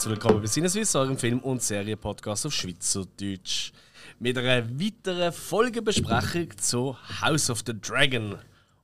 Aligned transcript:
Herzlich 0.00 0.18
willkommen 0.18 0.40
bei 0.40 0.46
Sinneswiss, 0.46 0.94
eurem 0.96 1.18
Film- 1.18 1.40
und 1.40 1.62
Serienpodcast 1.62 2.46
auf 2.46 2.54
Schweizerdeutsch. 2.54 3.70
Mit 4.18 4.38
einer 4.38 4.66
weiteren 4.80 5.30
Folgebesprechung 5.30 6.56
zu 6.56 6.96
House 7.20 7.50
of 7.50 7.62
the 7.66 7.78
Dragon. 7.78 8.38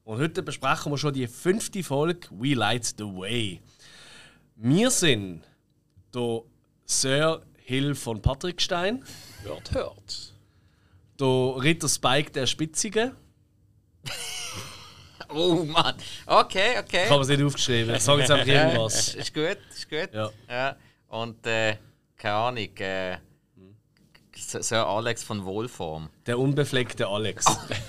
Und 0.05 0.19
heute 0.19 0.43
besprechen 0.43 0.93
wir 0.93 0.99
schon 0.99 1.15
die 1.15 1.27
fünfte 1.27 1.83
Folge 1.83 2.29
We 2.33 2.53
Light 2.53 2.85
the 2.99 3.05
Way. 3.05 3.63
Wir 4.57 4.91
sind 4.91 5.41
der 6.15 6.43
Sir 6.85 7.41
Hill 7.65 7.95
von 7.95 8.21
Patrickstein, 8.21 9.03
Hört, 9.43 9.73
hört. 9.73 10.35
der 11.19 11.63
Ritter 11.63 11.89
Spike 11.89 12.31
der 12.33 12.45
Spitzige. 12.45 13.17
Oh 15.29 15.65
Mann. 15.65 15.97
Okay, 16.25 16.79
okay. 16.79 17.05
Ich 17.07 17.11
habe 17.11 17.23
es 17.23 17.29
nicht 17.29 17.43
aufgeschrieben, 17.43 17.97
ich 17.97 18.03
sage 18.03 18.21
jetzt 18.21 18.31
einfach 18.31 18.47
Ja, 18.47 18.67
irgendwas. 18.69 19.15
Ist 19.15 19.35
gut, 19.35 19.59
ist 19.75 19.91
gut. 19.91 20.09
Ja. 20.13 20.77
Und 21.23 21.47
äh, 21.47 21.77
keine 22.17 22.35
Ahnung, 22.35 22.77
äh, 22.77 23.19
Sir 24.35 24.87
Alex 24.87 25.23
von 25.23 25.45
Wohlform. 25.45 26.11
Der 26.27 26.39
unbefleckte 26.39 27.07
Alex. 27.07 27.47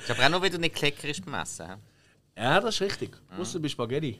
Ist 0.00 0.10
aber 0.10 0.24
auch 0.24 0.30
nur, 0.30 0.42
weil 0.42 0.48
du 0.48 0.58
nicht 0.58 0.74
kleckerisch 0.74 1.20
beim 1.20 1.34
Essen. 1.34 1.66
hä? 1.68 1.74
Ja, 2.42 2.60
das 2.60 2.76
ist 2.76 2.80
richtig. 2.80 3.10
Außer 3.38 3.60
bei 3.60 3.68
Spaghetti. 3.68 4.18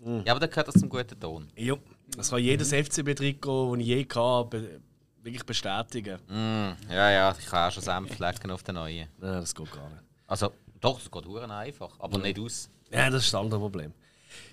Ja, 0.00 0.32
aber 0.32 0.40
dann 0.40 0.50
gehört 0.50 0.68
das 0.68 0.74
zum 0.74 0.88
guten 0.88 1.18
Ton. 1.20 1.48
Ja, 1.54 1.76
das 2.16 2.30
kann 2.30 2.40
jedes 2.40 2.72
FCB-Trikot, 2.72 3.72
das 3.76 3.80
ich 3.80 3.86
je 3.86 4.04
hatte, 4.04 4.48
be 4.50 4.80
wirklich 5.22 5.46
bestätigen. 5.46 6.18
Mm, 6.26 6.72
ja, 6.90 7.10
ja, 7.10 7.36
ich 7.38 7.46
kann 7.46 7.68
auch 7.68 7.72
schon 7.72 7.82
Senfflecken 7.82 8.50
auf 8.50 8.62
den 8.62 8.74
neuen. 8.74 9.08
Nein, 9.18 9.40
das 9.40 9.54
geht 9.54 9.70
gar 9.70 9.88
nicht. 9.88 10.02
Also, 10.26 10.52
doch, 10.80 10.98
es 10.98 11.10
geht 11.10 11.26
einfach, 11.26 12.00
aber 12.00 12.18
nicht 12.18 12.38
aus. 12.38 12.68
Ja, 12.90 13.08
das 13.08 13.24
ist 13.24 13.32
das 13.32 13.40
andere 13.40 13.60
Problem. 13.60 13.94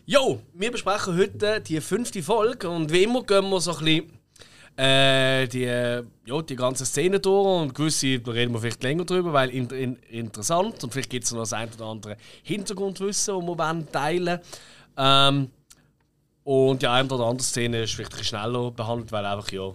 Jo, 0.06 0.42
wir 0.54 0.72
besprechen 0.72 1.16
heute 1.16 1.62
die 1.62 1.80
fünfte 1.80 2.24
Folge 2.24 2.70
und 2.70 2.92
wie 2.92 3.04
immer 3.04 3.24
gehen 3.24 3.50
wir 3.50 3.62
so 3.62 3.78
ein 3.78 3.86
bisschen 3.86 4.22
äh, 4.76 5.48
die, 5.48 5.64
ja, 5.64 6.42
die 6.42 6.56
ganze 6.56 6.86
Szene 6.86 7.20
durch 7.20 7.62
und 7.62 7.76
gewisse 7.76 8.20
da 8.20 8.32
reden 8.32 8.52
wir 8.54 8.60
vielleicht 8.60 8.82
länger 8.82 9.06
drüber, 9.06 9.32
weil 9.32 9.52
in, 9.52 9.70
in, 9.70 9.96
interessant 10.10 10.84
und 10.84 10.92
vielleicht 10.92 11.12
gibt 11.12 11.26
es 11.26 11.32
noch 11.32 11.42
das 11.42 11.54
ein 11.54 11.70
oder 11.74 11.86
andere 11.86 12.18
Hintergrundwissen, 12.42 13.46
das 13.46 13.58
wir 13.58 13.92
teilen 13.92 14.40
ähm, 14.98 15.52
Und 16.44 16.82
die 16.82 16.88
eine 16.88 17.08
oder 17.08 17.26
andere 17.26 17.46
Szene 17.46 17.84
ist 17.84 17.94
vielleicht 17.94 18.18
ein 18.18 18.24
schneller 18.24 18.72
behandelt, 18.72 19.12
weil 19.12 19.26
einfach, 19.26 19.52
ja, 19.52 19.72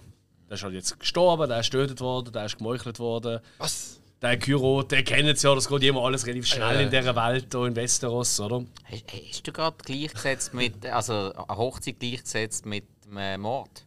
der 0.48 0.54
ist 0.54 0.64
halt 0.64 0.74
jetzt 0.74 0.98
gestorben, 0.98 1.48
der 1.48 1.60
ist 1.60 1.70
getötet 1.70 2.00
worden, 2.00 2.32
der 2.32 2.46
ist 2.46 2.58
gemeuchelt 2.58 2.98
worden. 2.98 3.40
Was? 3.58 4.00
Der 4.22 4.38
Kyro, 4.38 4.82
der 4.82 5.02
kennt 5.04 5.28
es 5.28 5.42
ja, 5.42 5.54
das 5.54 5.68
geht 5.68 5.82
immer 5.82 6.02
alles 6.02 6.24
relativ 6.26 6.46
schnell 6.46 6.74
Ja. 6.74 6.80
in 6.80 6.90
dieser 6.90 7.14
Welt 7.14 7.46
hier 7.52 7.64
in 7.66 7.76
Westeros, 7.76 8.40
oder? 8.40 8.64
Hast, 8.84 9.04
hast 9.30 9.46
du 9.46 9.52
gerade 9.52 9.76
gleichgesetzt 9.84 10.54
mit, 10.54 10.86
also 10.86 11.32
eine 11.34 11.56
Hochzeit 11.58 12.00
gleichgesetzt 12.00 12.64
mit 12.64 12.84
einem 13.14 13.42
Mord? 13.42 13.84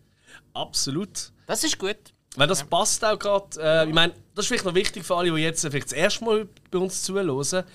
Absolut. 0.53 1.31
Das 1.47 1.63
ist 1.63 1.79
gut. 1.79 1.97
Weil 2.35 2.47
das 2.47 2.63
passt 2.63 3.03
auch 3.03 3.17
gerade. 3.17 3.47
Äh, 3.59 3.87
ich 3.87 3.93
meine, 3.93 4.13
das 4.35 4.45
ist 4.45 4.47
vielleicht 4.49 4.65
noch 4.65 4.75
wichtig 4.75 5.03
für 5.03 5.15
alle, 5.15 5.31
die 5.33 5.41
jetzt 5.41 5.61
vielleicht 5.61 5.87
das 5.87 5.93
erste 5.93 6.23
Mal 6.23 6.47
bei 6.69 6.77
uns 6.77 7.01
zuhören. 7.01 7.65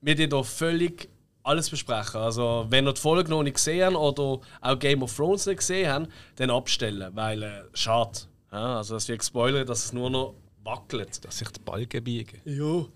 Wir 0.00 0.14
die 0.14 0.28
hier 0.28 0.44
völlig 0.44 1.08
alles 1.42 1.68
besprechen. 1.68 2.20
Also, 2.20 2.66
wenn 2.68 2.86
ihr 2.86 2.92
die 2.92 3.00
Folge 3.00 3.28
noch 3.30 3.42
nicht 3.42 3.54
gesehen 3.54 3.96
habt 3.96 4.18
oder 4.18 4.40
auch 4.60 4.78
Game 4.78 5.02
of 5.02 5.14
Thrones 5.14 5.46
nicht 5.46 5.58
gesehen 5.58 5.90
habt, 5.90 6.08
dann 6.36 6.50
abstellen. 6.50 7.10
Weil, 7.16 7.42
äh, 7.42 7.62
schade. 7.74 8.20
Ja, 8.52 8.76
also, 8.76 8.94
es 8.96 9.08
wird 9.08 9.18
gespoilert, 9.18 9.68
dass 9.68 9.86
es 9.86 9.92
nur 9.92 10.08
noch 10.08 10.34
wackelt. 10.64 11.24
Dass 11.24 11.38
sich 11.38 11.48
die 11.50 11.60
Balken 11.60 12.04
biegen. 12.04 12.40
Ja. 12.44 12.86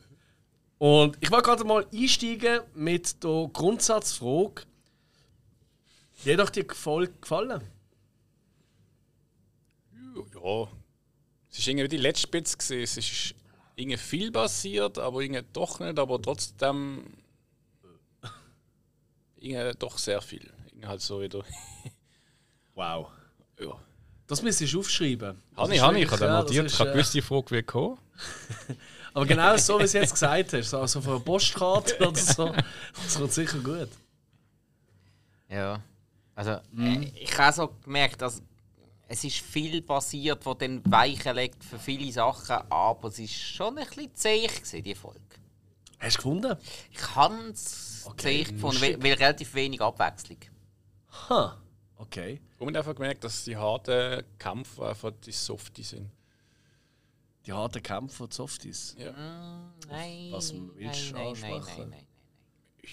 Und 0.79 1.17
ich 1.21 1.31
wollte 1.31 1.45
gerade 1.45 1.65
mal 1.65 1.87
einsteigen 1.93 2.63
mit 2.75 3.23
der 3.23 3.49
Grundsatzfrage. 3.53 4.63
Wie 6.23 6.33
hat 6.33 6.41
euch 6.41 6.51
die 6.51 6.67
Folge 6.75 7.13
gefallen? 7.21 7.63
Ja. 10.15 10.69
Es 11.51 11.67
war 11.67 11.69
irgendwie 11.69 11.89
die 11.89 11.97
letzte 11.97 12.23
Spitze. 12.23 12.57
gewesen. 12.57 12.83
Es 12.83 12.97
ist 12.97 13.35
irgendwie 13.77 13.97
viel 13.99 14.31
passiert, 14.33 14.99
aber 14.99 15.21
irgendwie 15.21 15.45
doch 15.53 15.81
nicht. 15.81 15.99
Aber 15.99 16.21
trotzdem. 16.21 17.05
Irgendwie 19.37 19.79
doch 19.79 19.99
sehr 19.99 20.21
viel. 20.21 20.53
Irgendwie 20.67 20.87
halt 20.87 21.01
so 21.01 21.21
wieder. 21.21 21.45
Wow. 22.77 23.09
Ja. 23.61 23.79
Das 24.27 24.43
müsstest 24.43 24.73
du 24.73 24.81
aufschreiben. 24.81 25.43
Habe 25.57 25.71
ist 25.71 25.77
ich, 25.77 25.83
habe 25.83 26.29
notiert. 26.29 26.67
Ich 26.67 26.79
habe 26.79 26.91
äh, 26.91 26.93
gewusst, 26.93 27.15
die 27.15 27.23
Frage 27.23 27.51
wird 27.51 27.67
kommen. 27.67 27.99
Aber 29.15 29.27
genau 29.27 29.57
so, 29.57 29.75
wie 29.75 29.79
du 29.81 29.85
es 29.85 29.93
jetzt 29.93 30.13
gesagt 30.13 30.53
hast, 30.55 30.71
so 30.71 30.79
also 30.81 31.01
von 31.01 31.15
einer 31.15 31.21
Postkarte 31.21 31.97
oder 32.09 32.17
so, 32.19 32.53
das 33.05 33.15
kommt 33.15 33.33
sicher 33.33 33.59
gut. 33.59 33.89
Ja. 35.49 35.81
Also, 36.35 36.51
äh, 36.51 37.11
ich 37.15 37.39
habe 37.39 37.55
so 37.55 37.69
gemerkt, 37.85 38.23
dass 38.23 38.43
es 39.07 39.23
ist 39.23 39.39
viel 39.39 39.83
passiert, 39.83 40.45
was 40.45 40.59
dann 40.59 40.81
Weichen 40.91 41.35
legt 41.37 41.63
für 41.63 41.79
viele 41.79 42.11
Sachen, 42.11 42.57
aber 42.71 43.09
es 43.09 43.19
ist 43.19 43.35
schon 43.35 43.79
ein 43.79 43.87
bisschen 43.87 44.15
zäh 44.15 44.47
gewesen, 44.47 44.83
die 44.83 44.95
Folge. 44.95 45.21
Hast 46.01 46.17
du 46.17 46.23
gefunden? 46.23 46.57
Ich 46.91 47.15
habe 47.15 47.51
es 47.53 48.05
Okay, 48.07 48.45
zäh 48.45 48.53
gefunden, 48.53 48.81
weil, 48.81 49.03
weil 49.03 49.13
relativ 49.13 49.55
wenig 49.55 49.81
Abwechslung. 49.81 50.39
Ha, 51.29 51.57
okay. 51.99 52.41
Und 52.65 52.77
einfach 52.77 52.95
gemerkt, 52.95 53.25
dass 53.25 53.45
die 53.45 53.57
harten 53.57 54.25
Kämpfe 54.39 54.89
einfach 54.89 55.13
die 55.25 55.33
Softie 55.33 55.83
sind. 55.83 56.11
Die 57.47 57.53
harten 57.53 57.83
Kämpfe 57.83 58.17
von 58.17 58.31
Softies. 58.31 58.97
Ja. 58.99 59.13
Nein, 59.89 60.29
Was 60.31 60.53
nein, 60.53 60.71
willst 60.77 61.11
du 61.11 61.15
nein, 61.15 61.23
nein, 61.25 61.53
ansprechen? 61.53 61.65
nein, 61.79 61.89
nein. 61.91 62.07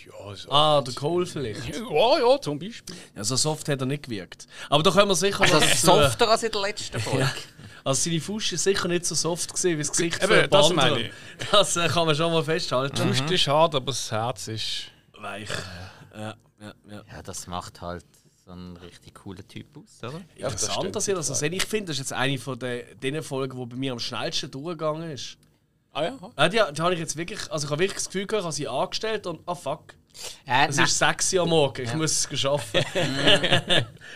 Ja, 0.06 0.36
so. 0.36 0.52
Ah, 0.52 0.82
der 0.82 0.94
Cole 0.94 1.26
vielleicht. 1.26 1.62
Ja, 1.90 2.20
ja, 2.20 2.42
zum 2.42 2.60
Beispiel. 2.60 2.96
Ja, 3.16 3.24
so 3.24 3.36
soft 3.36 3.68
hat 3.70 3.80
er 3.80 3.86
nicht 3.86 4.04
gewirkt. 4.04 4.48
Aber 4.70 4.84
da 4.84 4.92
können 4.92 5.10
wir 5.10 5.16
sicher 5.16 5.42
Also 5.42 5.60
softer 5.76 6.30
als 6.30 6.44
in 6.44 6.52
der 6.52 6.62
letzten 6.62 7.00
Folge. 7.00 7.32
Also 7.84 8.10
seine 8.10 8.22
Faust 8.22 8.52
ist 8.52 8.64
sicher 8.64 8.88
nicht 8.88 9.06
so 9.06 9.16
soft 9.16 9.50
gewesen, 9.50 9.72
wie 9.78 9.78
das 9.78 9.92
Gesicht 9.92 10.22
Eben, 10.24 10.42
von 10.42 10.50
das 10.50 10.74
meine 10.74 10.92
anderen. 10.92 11.12
Das 11.52 11.76
äh, 11.78 11.88
kann 11.88 12.06
man 12.06 12.16
schon 12.16 12.32
mal 12.32 12.44
festhalten. 12.44 12.96
Die 12.96 13.02
Brust 13.04 13.32
ist 13.32 13.48
hart, 13.48 13.76
aber 13.76 13.88
das 13.88 14.12
Herz 14.12 14.48
ist. 14.50 14.84
Weich. 15.14 15.50
Ja, 16.14 16.36
ja, 16.60 16.74
ja. 16.90 17.04
Ja, 17.12 17.22
das 17.24 17.48
macht 17.48 17.82
halt 17.82 18.06
so 18.52 18.58
einen 18.58 18.78
richtig 18.78 19.16
coolen 19.16 19.48
Typ 19.48 19.78
aus, 19.78 20.00
oder? 20.04 20.22
Ja, 20.36 20.50
das 20.50 20.54
Interessant, 20.54 20.74
stimmt. 20.74 20.96
dass 20.96 21.08
ihr 21.08 21.16
das 21.16 21.28
so 21.28 21.34
seht. 21.34 21.54
Ich 21.54 21.66
finde, 21.66 21.86
das 21.88 21.96
ist 21.96 22.00
jetzt 22.00 22.14
eine 22.14 22.38
von 22.38 22.60
den, 22.60 23.00
den 23.00 23.24
Folgen, 23.24 23.58
die 23.58 23.66
bei 23.66 23.76
mir 23.76 23.94
am 23.94 24.00
schnellsten 24.00 24.52
durchgegangen 24.52 25.10
ist. 25.12 25.38
Ah 25.94 26.04
ja? 26.04 26.18
Ja, 26.38 26.50
die, 26.50 26.74
die 26.74 26.82
habe 26.82 26.94
ich 26.94 27.00
jetzt 27.00 27.16
wirklich, 27.16 27.52
also 27.52 27.66
ich 27.66 27.72
habe 27.72 27.80
wirklich 27.80 27.98
das 27.98 28.06
Gefühl, 28.06 28.28
gehabt, 28.28 28.42
ich 28.42 28.46
habe 28.46 28.54
sie 28.54 28.68
angestellt 28.68 29.28
und 29.28 29.42
ah 29.46 29.56
fuck, 29.56 29.96
Äh, 30.46 30.68
es 30.70 30.76
nein. 30.78 30.86
ist 30.86 30.98
sexy 30.98 31.40
am 31.40 31.50
Morgen, 31.50 31.82
ich 31.84 31.94
muss 31.94 32.12
es 32.12 32.30
geschaffen. 32.30 32.82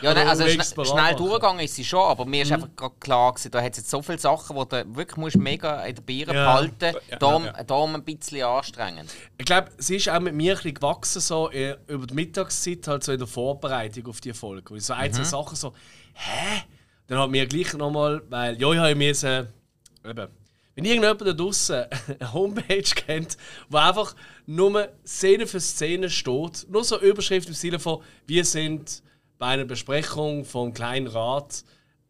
Ja, 0.01 0.13
nein, 0.13 0.27
also 0.27 0.45
schn 0.45 0.61
schnell 0.85 1.15
durchgegangen 1.15 1.63
ist 1.63 1.73
sie 1.75 1.85
schon, 1.85 2.01
aber 2.01 2.25
mir 2.25 2.41
ist 2.41 2.49
Mhm. 2.49 2.55
einfach 2.55 2.75
gerade 2.75 2.95
klar 2.99 3.31
gewesen, 3.33 3.49
da 3.51 3.61
hat 3.61 3.71
es 3.71 3.77
jetzt 3.77 3.89
so 3.89 4.01
viele 4.01 4.19
Sachen, 4.19 4.53
die 4.57 4.65
du 4.67 4.95
wirklich 4.97 5.15
musst 5.15 5.37
mega 5.37 5.83
in 5.85 5.95
der 5.95 6.01
Biere 6.01 6.33
Ja. 6.35 6.43
behalten 6.53 6.95
Ja, 7.09 7.17
darum, 7.17 7.45
ja. 7.45 7.63
darum 7.63 7.95
ein 7.95 8.03
bisschen 8.03 8.43
anstrengend. 8.43 9.09
Ich 9.37 9.45
glaube, 9.45 9.69
sie 9.77 9.95
ist 9.95 10.09
auch 10.09 10.19
mit 10.19 10.33
mir 10.35 10.51
ein 10.51 10.55
bisschen 10.57 10.73
gewachsen, 10.73 11.21
so 11.21 11.49
äh, 11.49 11.77
über 11.87 12.05
die 12.07 12.13
Mittagszeit, 12.13 12.85
halt 12.89 13.05
so 13.05 13.13
in 13.13 13.19
der 13.19 13.27
Vorbereitung 13.27 14.07
auf 14.07 14.19
die 14.19 14.33
Folge. 14.33 14.69
Wo 14.71 14.75
ich 14.75 14.83
so 14.83 14.93
ein, 14.93 15.13
zwei 15.13 15.23
Sachen 15.23 15.55
so, 15.55 15.73
hä? 16.13 16.63
Dann 17.07 17.17
hat 17.19 17.29
mir 17.29 17.45
gleich 17.47 17.73
nochmal, 17.73 18.21
weil, 18.29 18.59
ja, 18.59 18.71
ich 18.73 18.79
habe 18.79 18.95
mir 18.95 19.15
so, 19.15 19.27
eben, 19.27 20.27
wenn 20.75 20.85
irgendjemand 20.85 21.21
da 21.21 21.33
draußen 21.33 21.85
eine 22.19 22.33
Homepage 22.33 22.81
kennt, 22.81 23.37
wo 23.69 23.77
einfach 23.77 24.15
nur 24.45 24.89
Szene 25.05 25.47
für 25.47 25.59
Szene 25.59 26.09
steht, 26.09 26.67
nur 26.69 26.83
so 26.83 26.99
Überschrift 26.99 27.47
im 27.47 27.53
Sinne 27.53 27.79
von, 27.79 28.01
wir 28.27 28.45
sind 28.45 29.01
bei 29.37 29.47
einer 29.47 29.65
Besprechung 29.65 30.45
vom 30.45 30.73
kleinen 30.73 31.07
Rat 31.07 31.63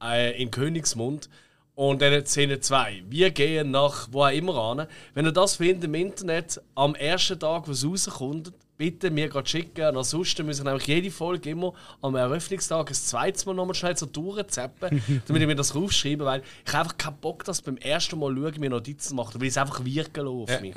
äh, 0.03 0.41
in 0.41 0.51
Königsmund 0.51 1.29
und 1.75 2.01
dann 2.01 2.25
Szene 2.25 2.59
2. 2.59 3.03
Wir 3.09 3.31
gehen 3.31 3.71
nach 3.71 4.07
wo 4.11 4.23
auch 4.23 4.31
immer 4.31 4.55
an. 4.55 4.87
Wenn 5.13 5.25
ihr 5.25 5.31
das 5.31 5.57
findet 5.57 5.83
im 5.83 5.93
Internet 5.93 6.61
am 6.73 6.95
ersten 6.95 7.39
Tag, 7.39 7.67
wo 7.67 7.71
es 7.71 7.85
rauskommt, 7.85 8.53
bitte 8.77 9.11
mir 9.11 9.29
gerade 9.29 9.47
schicken. 9.47 9.87
Und 9.87 9.97
ansonsten 9.97 10.45
müssen 10.45 10.65
wir 10.65 10.71
nämlich 10.71 10.87
jede 10.87 11.11
Folge 11.11 11.49
immer 11.49 11.73
am 12.01 12.15
Eröffnungstag 12.15 12.89
ein 12.89 12.93
zweites 12.93 13.45
Mal 13.45 13.53
nochmal 13.53 13.75
schnell 13.75 13.97
so 13.97 14.05
durchzappen, 14.05 15.01
damit 15.27 15.41
ich 15.41 15.47
mir 15.47 15.55
das 15.55 15.75
raufschreibe, 15.75 16.25
weil 16.25 16.43
ich 16.65 16.73
einfach 16.73 16.97
keinen 16.97 17.17
Bock, 17.17 17.43
dass 17.43 17.61
beim 17.61 17.77
ersten 17.77 18.19
Mal 18.19 18.35
schauen, 18.35 18.59
mir 18.59 18.69
Notizen 18.69 19.15
macht, 19.15 19.39
weil 19.39 19.47
es 19.47 19.57
einfach 19.57 19.83
wirken 19.83 20.25
lassen 20.25 20.41
auf 20.41 20.61
mich. 20.61 20.75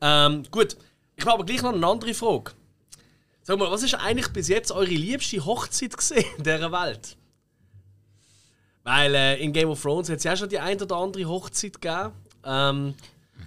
Ähm, 0.00 0.42
gut, 0.50 0.76
ich 1.16 1.24
habe 1.24 1.34
aber 1.34 1.44
gleich 1.44 1.62
noch 1.62 1.72
eine 1.72 1.86
andere 1.86 2.14
Frage. 2.14 2.52
Sag 3.42 3.58
mal, 3.58 3.70
was 3.70 3.82
ist 3.82 3.94
eigentlich 3.94 4.28
bis 4.28 4.48
jetzt 4.48 4.72
eure 4.72 4.86
liebste 4.86 5.44
Hochzeit 5.44 5.96
gesehen 5.96 6.24
in 6.38 6.44
dieser 6.44 6.72
Welt? 6.72 7.16
Weil 8.82 9.14
äh, 9.14 9.42
in 9.42 9.52
Game 9.52 9.68
of 9.68 9.80
Thrones 9.80 10.08
hat 10.08 10.18
es 10.18 10.24
ja 10.24 10.36
schon 10.36 10.48
die 10.48 10.58
ein 10.58 10.80
oder 10.80 10.96
andere 10.96 11.26
Hochzeit 11.26 11.80
gegeben. 11.80 12.12
Ähm, 12.44 12.94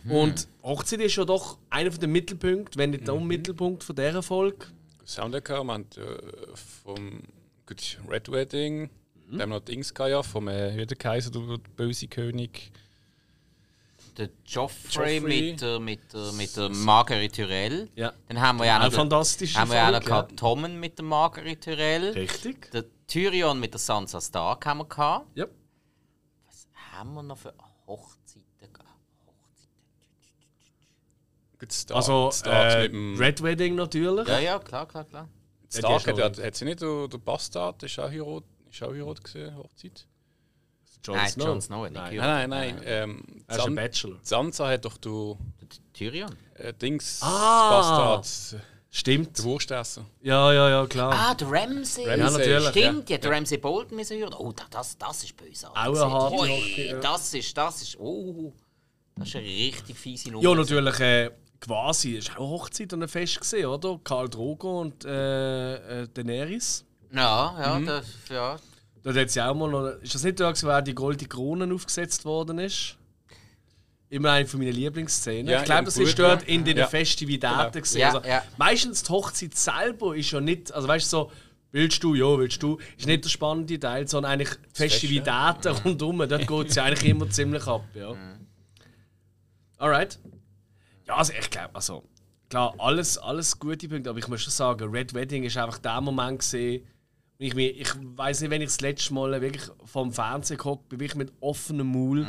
Und 0.10 0.48
Hochzeit 0.64 1.00
ist 1.02 1.16
ja 1.16 1.26
doch 1.26 1.58
einer 1.70 1.90
der 1.90 2.08
Mittelpunkte, 2.08 2.78
wenn 2.78 2.92
nicht 2.92 3.08
der 3.08 3.16
Mittelpunkt 3.16 3.84
von 3.84 3.96
dieser 3.96 4.24
Folge. 4.24 4.68
Soundtrack 5.06 5.50
haben 5.50 5.68
wir 5.68 5.74
haben, 5.74 5.86
äh, 5.98 6.56
vom 6.84 7.22
gut, 7.66 8.00
Red 8.10 8.32
Wedding, 8.32 8.90
dann 9.30 9.42
haben 9.42 9.50
wir 9.50 9.60
noch 9.60 9.66
Dings 9.66 9.94
ja, 9.98 10.24
vom 10.24 10.48
äh, 10.48 10.86
der 10.86 10.98
Kaiser, 10.98 11.32
der, 11.32 11.42
der 11.42 11.58
böse 11.76 12.08
König. 12.08 12.72
der 14.18 14.30
Joffrey, 14.46 15.18
Joffrey. 15.18 15.52
mit 15.52 15.62
der, 15.62 15.80
mit 15.80 16.14
der, 16.14 16.32
mit 16.34 16.58
der 16.58 16.70
Marguerite 16.70 17.36
Tyrell. 17.36 17.90
Ja. 17.96 18.14
Dann 18.28 18.42
haben 18.42 18.58
wir 18.58 18.66
ja 18.66 18.78
Auch 18.80 18.92
noch, 18.92 18.98
haben 18.98 19.70
wir 19.70 19.76
ja 19.76 19.92
noch 19.92 20.04
Folge, 20.04 20.32
ja. 20.32 20.36
Tommen 20.36 20.80
mit 20.80 20.98
der 20.98 21.06
Marguerite 21.06 21.72
Tyrell. 21.72 22.10
Richtig. 22.12 22.72
Der 22.72 22.86
Tyrion 23.08 23.60
mit 23.60 23.74
der 23.74 23.80
Sansa 23.80 24.20
Stark 24.20 24.66
haben 24.66 24.80
wir 24.80 24.86
gehabt. 24.86 25.28
Ja. 25.38 25.46
Haben 26.92 27.14
wir 27.14 27.24
noch 27.24 27.38
für 27.38 27.54
Hochzeiten 27.86 28.74
gehabt? 28.74 28.88
Gut, 29.26 29.36
Stark, 31.70 31.98
Also, 31.98 32.32
Stark 32.32 32.92
äh, 32.94 33.16
Red 33.18 33.42
Wedding 33.44 33.76
natürlich. 33.76 34.28
Ja, 34.28 34.40
ja, 34.40 34.60
klar, 34.60 34.86
klar, 34.88 35.04
klar. 35.06 35.28
Stark 35.70 36.06
Ja, 36.08 36.26
hat, 36.26 36.42
hat 36.42 36.56
sie 36.56 36.66
nicht 36.66 36.82
der, 36.82 37.08
der 37.08 37.18
Bastard, 37.18 37.84
ist 37.84 38.00
auch 38.00 38.10
Heirat, 38.10 38.44
ist 38.72 38.84
auch 38.84 38.94
Heirat 38.94 39.24
gesehen, 39.24 39.56
Hochzeit? 39.58 40.06
Jon 41.06 41.16
Nein, 41.16 41.30
Snow. 41.30 41.46
Jon 41.48 41.62
Snow 41.62 41.90
Nein. 41.90 42.16
Nein, 42.16 42.18
nein, 42.18 42.50
nein. 42.50 42.82
Ähm, 42.86 43.24
Er 43.48 43.58
ist 43.58 43.66
ein 43.66 43.76
Bachelor. 43.76 44.18
Sansa 44.24 44.68
hat 44.70 44.84
doch 44.86 44.98
du 44.98 45.38
Tyrion. 45.94 46.36
äh, 46.56 46.74
Dings 46.74 47.20
Ah. 47.22 47.70
Bastard, 48.18 48.62
Stimmt. 48.90 49.38
der 49.38 49.46
Wurstesser. 49.46 50.06
Ja, 50.22 50.52
ja, 50.54 50.70
ja, 50.70 50.86
klar. 50.88 51.14
Ah, 51.14 51.34
der 51.34 51.48
Ramsay. 51.50 52.06
Ramsay, 52.06 52.18
Ja, 52.18 52.30
natürlich. 52.32 52.70
Stimmt, 52.70 53.10
ja, 53.10 53.18
der 53.20 53.32
Ramsay 53.32 53.58
Bolton 53.58 53.96
müssen 53.98 54.18
hören. 54.18 54.34
Oh, 54.38 54.52
da- 54.52 54.66
das, 54.70 54.98
das 54.98 55.24
ist 55.24 55.38
böse. 55.38 55.70
Auch 55.70 56.32
Hochzeit, 56.32 56.78
ja. 56.78 57.00
Das 57.00 57.34
ist, 57.34 57.58
das 57.58 57.82
ist, 57.84 58.00
oh, 58.00 58.52
das 59.16 59.28
ist 59.30 59.36
eine 59.36 59.46
richtig 59.46 59.98
fiese 59.98 60.32
Nummer. 60.32 60.44
Ja, 60.50 60.56
natürlich 60.56 61.00
äh, 61.00 61.32
quasi. 61.60 62.18
Es 62.18 62.30
war 62.30 62.36
auch 62.40 62.40
eine 62.46 62.50
Hochzeit 62.50 62.94
und 62.94 63.04
ein 63.04 63.08
Fest, 63.10 63.40
gewesen, 63.40 63.66
oder? 63.66 64.00
Karl 64.04 64.30
Drogo 64.30 64.82
und 64.82 65.06
äh, 65.06 66.04
äh, 66.04 66.08
Daenerys. 66.14 66.86
Ja, 67.12 67.56
ja, 67.60 67.80
Mhm. 67.80 67.86
das, 67.86 68.06
ja. 68.30 68.58
Da 69.04 69.14
hat 69.14 69.30
sie 69.30 69.42
auch 69.42 69.56
mal 69.56 69.70
noch. 69.70 69.88
Ist 70.02 70.16
das 70.16 70.24
nicht 70.24 70.40
da, 70.40 70.52
gewesen, 70.52 70.68
wo 70.68 70.72
auch 70.72 70.82
die 70.82 70.96
goldene 70.96 71.30
Krone 71.30 71.74
aufgesetzt 71.74 72.26
worden 72.26 72.60
ist? 72.60 72.98
Immer 74.10 74.32
eine 74.32 74.46
von 74.48 74.60
meinen 74.60 74.74
Lieblingsszenen. 74.74 75.48
Ja, 75.48 75.60
ich 75.60 75.66
glaube, 75.66 75.86
das 75.86 75.98
ist 75.98 76.18
dort 76.18 76.44
in 76.44 76.64
den 76.66 76.78
Ja. 76.78 76.88
Festivitäten. 76.88 77.56
Genau. 77.58 77.72
gewesen. 77.72 77.98
Ja, 78.00 78.14
also, 78.14 78.28
ja. 78.28 78.44
Meistens 78.58 79.04
die 79.04 79.10
Hochzeit 79.10 79.56
selber 79.56 80.16
ist 80.16 80.32
ja 80.32 80.40
nicht. 80.42 80.72
Also, 80.74 80.88
weißt 80.88 81.06
du, 81.06 81.10
so. 81.10 81.32
Willst 81.72 82.02
du, 82.02 82.16
ja, 82.16 82.38
willst 82.38 82.64
du, 82.64 82.78
ist 82.98 83.06
nicht 83.08 83.26
der 83.26 83.30
spannende 83.30 83.78
Teil, 83.78 84.08
sondern 84.08 84.32
eigentlich 84.32 84.50
die 84.50 84.56
Fest, 84.74 84.94
Festivitäten 84.96 85.68
rundum. 85.84 86.18
Dort 86.28 86.48
geht 86.48 86.70
es 86.70 86.76
ja 86.76 86.86
eigentlich 86.86 87.10
immer 87.10 87.30
ziemlich 87.30 87.68
ab. 87.68 87.84
Ja. 87.94 88.16
Alright. 89.78 90.18
Ja, 91.08 91.16
also 91.16 91.34
ich 91.40 91.50
glaube, 91.50 91.70
also 91.74 92.04
klar, 92.50 92.74
alles, 92.78 93.18
alles 93.18 93.58
gute 93.60 93.88
Punkte, 93.88 94.10
aber 94.10 94.20
ich 94.20 94.28
muss 94.28 94.42
schon 94.42 94.52
sagen, 94.52 94.90
Red 94.90 95.14
Wedding 95.14 95.44
ist 95.44 95.58
einfach 95.58 95.78
der 95.80 96.02
Moment 96.02 96.40
gesehen. 96.40 96.86
Ich, 97.40 97.54
mir- 97.54 97.70
ich 97.70 97.90
weiß 97.96 98.42
nicht, 98.42 98.50
wenn 98.50 98.62
ich 98.62 98.70
das 98.70 98.82
letzte 98.82 99.14
Mal 99.14 99.40
wirklich 99.42 99.64
vom 99.86 100.12
Fernsehen 100.12 100.58
gehockt 100.58 100.90
bin, 100.90 101.00
wirklich 101.00 101.16
mit 101.18 101.32
offenem 101.40 101.88
Maul, 101.92 102.26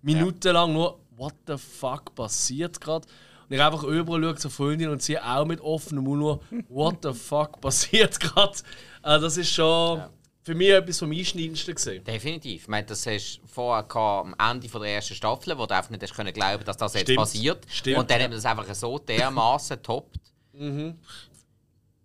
minutenlang 0.00 0.72
nur, 0.72 0.98
what 1.16 1.34
the 1.46 1.56
fuck 1.58 2.14
passiert 2.14 2.80
gerade? 2.80 3.06
Und 3.48 3.56
ich 3.56 3.62
einfach 3.62 3.82
überall 3.84 4.22
schaue 4.22 4.34
zur 4.36 4.50
Freundin 4.50 4.88
und 4.88 5.02
sie 5.02 5.18
auch 5.18 5.44
mit 5.44 5.60
offenem 5.60 6.04
Maul 6.04 6.16
nur, 6.18 6.40
what 6.68 6.96
the 7.02 7.12
fuck 7.12 7.60
passiert 7.60 8.18
gerade? 8.18 8.54
Also 9.02 9.26
das 9.26 9.36
ist 9.36 9.50
schon 9.52 10.00
für 10.44 10.54
mich 10.54 10.70
etwas 10.70 10.98
vom 10.98 11.12
Einschneidendsten 11.12 11.74
gesehen. 11.74 12.04
Definitiv. 12.04 12.62
Ich 12.62 12.68
meine, 12.68 12.86
das 12.86 13.06
hast 13.06 13.38
du 13.42 13.46
vorher 13.46 13.84
gehabt, 13.84 14.26
am 14.40 14.50
Ende 14.50 14.68
von 14.68 14.82
der 14.82 14.94
ersten 14.94 15.14
Staffel, 15.14 15.56
wo 15.56 15.66
du 15.66 15.74
einfach 15.74 15.90
nicht 15.90 16.02
hast 16.02 16.14
können 16.14 16.32
glauben, 16.32 16.64
dass 16.64 16.76
das 16.76 16.94
jetzt 16.94 17.02
Stimmt. 17.04 17.18
passiert. 17.18 17.66
Stimmt, 17.68 17.98
Und 17.98 18.10
dann 18.10 18.18
ja. 18.18 18.24
haben 18.24 18.30
wir 18.32 18.36
das 18.36 18.44
einfach 18.46 18.74
so 18.74 18.98
dermaßen 18.98 19.82
toppt. 19.82 20.18
Mhm. 20.52 20.98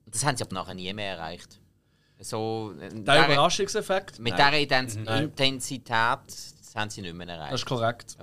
Das 0.05 0.23
haben 0.23 0.37
sie 0.37 0.43
aber 0.43 0.53
nachher 0.53 0.73
nie 0.75 0.93
mehr 0.93 1.17
erreicht. 1.17 1.59
So, 2.19 2.73
äh, 2.79 2.89
Der 2.89 3.25
Überraschungseffekt? 3.25 4.19
mit 4.19 4.37
Nein. 4.37 4.51
dieser 4.51 4.61
Ident 4.61 5.05
Nein. 5.05 5.23
Intensität 5.25 6.19
das 6.27 6.75
haben 6.75 6.89
sie 6.89 7.01
nicht 7.01 7.15
mehr 7.15 7.27
erreicht. 7.27 7.53
Das 7.53 7.61
ist 7.61 7.65
korrekt. 7.65 8.17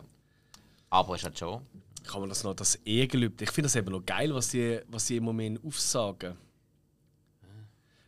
aber 0.91 1.15
es 1.15 1.21
ist 1.21 1.25
halt 1.25 1.39
schon. 1.39 1.61
kann 2.07 2.21
man 2.21 2.29
das 2.29 2.45
noch, 2.45 2.55
das 2.55 2.77
Ehegelübde. 2.85 3.45
Ich 3.45 3.51
finde 3.51 3.67
das 3.67 3.75
eben 3.77 3.91
noch 3.91 4.05
geil, 4.07 4.33
was 4.35 4.51
sie, 4.51 4.81
was 4.89 5.07
sie 5.09 5.17
im 5.17 5.25
Moment 5.25 5.59
aufsagen. 5.65 6.37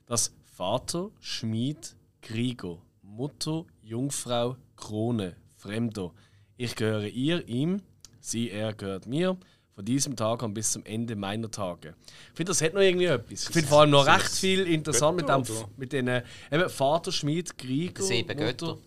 Das 0.07 0.33
Vater, 0.57 1.11
Schmied, 1.21 1.96
Krieger, 2.27 2.79
Mutter, 3.03 3.65
Jungfrau, 3.83 4.57
Krone, 4.75 5.37
Fremder. 5.59 6.13
Ich 6.57 6.75
gehöre 6.75 7.07
ihr, 7.07 7.47
ihm, 7.47 7.83
sie, 8.19 8.51
er 8.51 8.73
gehört 8.73 9.07
mir. 9.07 9.37
Von 9.77 9.85
diesem 9.85 10.17
Tag 10.17 10.43
an 10.43 10.53
bis 10.53 10.73
zum 10.73 10.85
Ende 10.85 11.15
meiner 11.15 11.49
Tage. 11.53 11.95
Ich 12.31 12.37
finde, 12.37 12.51
das 12.51 12.63
hat 12.63 12.75
noch 12.75 12.81
irgendwie 12.81 13.05
etwas. 13.05 13.45
Ich 13.45 13.51
finde 13.51 13.69
vor 13.69 13.83
allem 13.83 13.91
noch 13.91 14.09
recht 14.09 14.33
viel 14.33 14.67
interessant 14.67 15.19
mit, 15.19 15.29
dem, 15.29 15.43
oder? 15.43 15.69
mit 15.77 15.93
den 15.93 16.09
eben 16.51 16.69
Vater, 16.69 17.13
Schmied, 17.13 17.57
Krieger, 17.57 18.03
Sieben 18.03 18.27
Mutter. 18.27 18.45
Götter. 18.45 18.79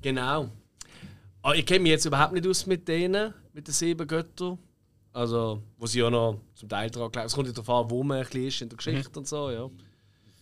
Genau. 0.00 0.48
Aber 1.42 1.56
ich 1.56 1.66
kenne 1.66 1.80
mich 1.80 1.90
jetzt 1.90 2.06
überhaupt 2.06 2.32
nicht 2.32 2.46
aus 2.46 2.64
mit 2.64 2.88
denen, 2.88 3.34
mit 3.52 3.66
den 3.66 3.74
sieben 3.74 4.06
Göttern. 4.06 4.58
Also, 5.12 5.62
wo 5.76 5.86
sie 5.86 5.98
ja 5.98 6.08
noch 6.08 6.40
zum 6.54 6.70
Teil 6.70 6.88
daran 6.88 7.12
glauben. 7.12 7.26
Es 7.26 7.34
kommt 7.34 7.48
ja 7.48 7.52
darauf 7.52 7.84
an, 7.84 7.90
wo 7.90 8.02
man 8.02 8.18
ein 8.18 8.24
bisschen 8.24 8.46
ist 8.46 8.62
in 8.62 8.68
der 8.70 8.76
Geschichte 8.78 9.18
und 9.18 9.28
so, 9.28 9.50
ja. 9.50 9.68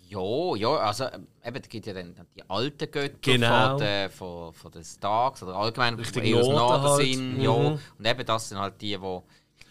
Ja, 0.08 0.54
ja, 0.56 0.68
also 0.76 1.04
ähm, 1.04 1.26
eben, 1.44 1.56
es 1.56 1.68
gibt 1.68 1.86
ja 1.86 1.92
dann 1.92 2.14
die 2.36 2.48
alten 2.48 2.90
Götter 2.90 3.16
Genau. 3.20 3.70
von, 3.70 3.78
den, 3.78 4.10
von, 4.10 4.52
von 4.52 4.70
den 4.72 4.84
Starks 4.84 5.42
oder 5.42 5.56
allgemein 5.56 5.94
Richtig 5.94 6.22
die 6.22 6.32
Norden 6.32 6.82
halt. 6.82 7.02
sind. 7.02 7.40
Ja. 7.40 7.52
Mhm. 7.52 7.78
Und 7.98 8.06
eben 8.06 8.24
das 8.26 8.48
sind 8.48 8.58
halt 8.58 8.80
die, 8.80 8.96
die 8.96 9.18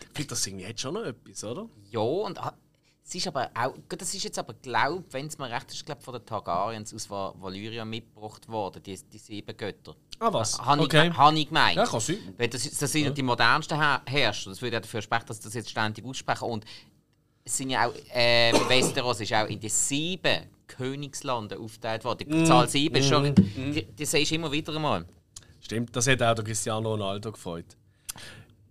Ich 0.02 0.08
finde, 0.14 0.30
das 0.30 0.46
irgendwie 0.48 0.68
hat 0.68 0.80
schon 0.80 0.94
noch 0.96 1.04
etwas, 1.04 1.44
oder? 1.44 1.68
Ja, 1.90 2.00
und 2.02 2.38
ah, 2.44 2.54
es 3.08 3.16
ist 3.16 3.28
aber 3.28 3.50
auch, 3.54 3.76
das 3.88 4.14
ist 4.14 4.24
jetzt 4.24 4.40
aber 4.40 4.54
glaubt, 4.56 5.14
wenn 5.14 5.28
es 5.28 5.38
mir 5.38 5.50
recht 5.50 5.72
ist, 5.72 5.86
glaub, 5.86 6.02
von 6.04 6.16
den 6.16 6.26
Targaryens 6.26 6.94
aus 6.94 7.10
Va- 7.10 7.34
Valyria 7.40 7.86
mitgebracht 7.86 8.48
worden, 8.50 8.82
die, 8.84 8.98
die 8.98 9.18
sieben 9.20 9.56
Götter. 9.56 9.96
Ah, 10.20 10.34
was? 10.34 10.60
Habe 10.60 10.82
ich, 10.82 10.86
okay. 10.88 11.12
hab 11.12 11.34
ich 11.34 11.48
gemeint. 11.48 11.76
Ja, 11.78 11.86
kann 11.86 12.00
sein. 12.00 12.18
Weil 12.38 12.48
das, 12.50 12.64
das 12.70 12.92
sind 12.92 13.04
ja. 13.06 13.10
die 13.12 13.22
modernsten 13.24 13.78
Her 13.80 14.02
Herrscher. 14.06 14.50
Das 14.50 14.62
würde 14.62 14.76
ja 14.78 14.80
dafür 14.80 15.02
sprechen, 15.02 15.26
dass 15.28 15.38
sie 15.38 15.44
das 15.44 15.54
jetzt 15.54 15.70
ständig 15.70 16.04
aussprechen. 16.04 16.46
Und 16.50 16.66
sind 17.46 17.70
ja 17.70 17.88
auch, 17.88 17.94
äh, 18.14 18.52
Westeros 18.68 19.22
ist 19.22 19.34
auch 19.34 19.48
in 19.48 19.60
die 19.60 19.70
sieben 19.70 20.44
Königslande 20.68 21.58
aufgeteilt 21.60 22.04
worden. 22.04 22.28
Die 22.30 22.44
Zahl 22.44 22.68
sieben 22.68 22.96
ist 22.96 23.08
schon, 23.08 23.36
die, 23.36 23.86
die 23.86 24.06
siehst 24.06 24.32
du 24.32 24.36
immer 24.36 24.52
wieder 24.52 24.76
einmal. 24.76 25.06
Stimmt, 25.62 25.96
das 25.96 26.08
hat 26.08 26.22
auch 26.22 26.36
der 26.36 26.44
Cristiano 26.44 26.92
Ronaldo 26.92 27.32
gefreut. 27.32 27.66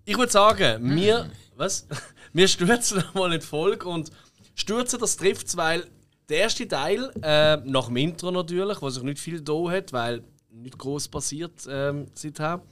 Ich 0.04 0.18
würde 0.18 0.30
sagen, 0.30 0.94
wir, 0.96 1.30
was? 1.56 1.86
wir 2.32 2.48
stürzen 2.48 3.04
mal 3.14 3.32
in 3.32 3.40
die 3.40 3.46
Folge 3.46 3.88
und 3.88 4.10
stürzen 4.54 4.98
das 4.98 5.16
trifft 5.16 5.56
weil 5.56 5.86
der 6.28 6.38
erste 6.38 6.66
Teil, 6.66 7.12
äh, 7.22 7.56
nach 7.58 7.86
dem 7.86 7.96
Intro 7.96 8.30
natürlich, 8.30 8.80
wo 8.80 8.88
sich 8.90 9.02
nicht 9.02 9.18
viel 9.18 9.40
da 9.40 9.70
hat, 9.70 9.92
weil 9.92 10.22
nicht 10.50 10.78
groß 10.78 11.08
passiert 11.08 11.66
ähm, 11.68 12.06
seither. 12.14 12.62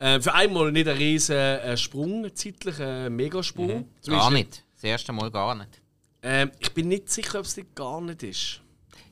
Äh, 0.00 0.20
für 0.20 0.34
einmal 0.34 0.72
nicht 0.72 0.88
ein 0.88 0.96
riesen 0.96 1.36
äh, 1.36 1.76
Sprung, 1.76 2.34
zeitlich 2.34 2.80
ein 2.80 3.14
Megasprung. 3.14 3.88
Zumindest 4.00 4.06
Gar 4.06 4.30
nicht. 4.32 4.64
Das 4.84 4.90
erste 4.90 5.12
Mal 5.14 5.30
gar 5.30 5.54
nicht. 5.54 5.80
Ähm, 6.22 6.52
ich 6.58 6.70
bin 6.74 6.88
nicht 6.88 7.08
sicher, 7.08 7.38
ob 7.38 7.46
es 7.46 7.56
nicht 7.56 7.74
gar 7.74 8.02
nicht 8.02 8.22
ist. 8.22 8.60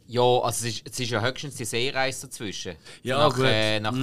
Ja, 0.06 0.20
also 0.20 0.66
es 0.66 0.74
ist, 0.74 0.82
es 0.86 1.00
ist 1.00 1.10
ja 1.10 1.22
höchstens 1.22 1.54
die 1.54 1.64
Seereise 1.64 2.26
dazwischen. 2.26 2.76
Ja, 3.02 3.26
nach, 3.26 3.34
gut. 3.34 3.46
Äh, 3.46 3.80
nach 3.80 3.94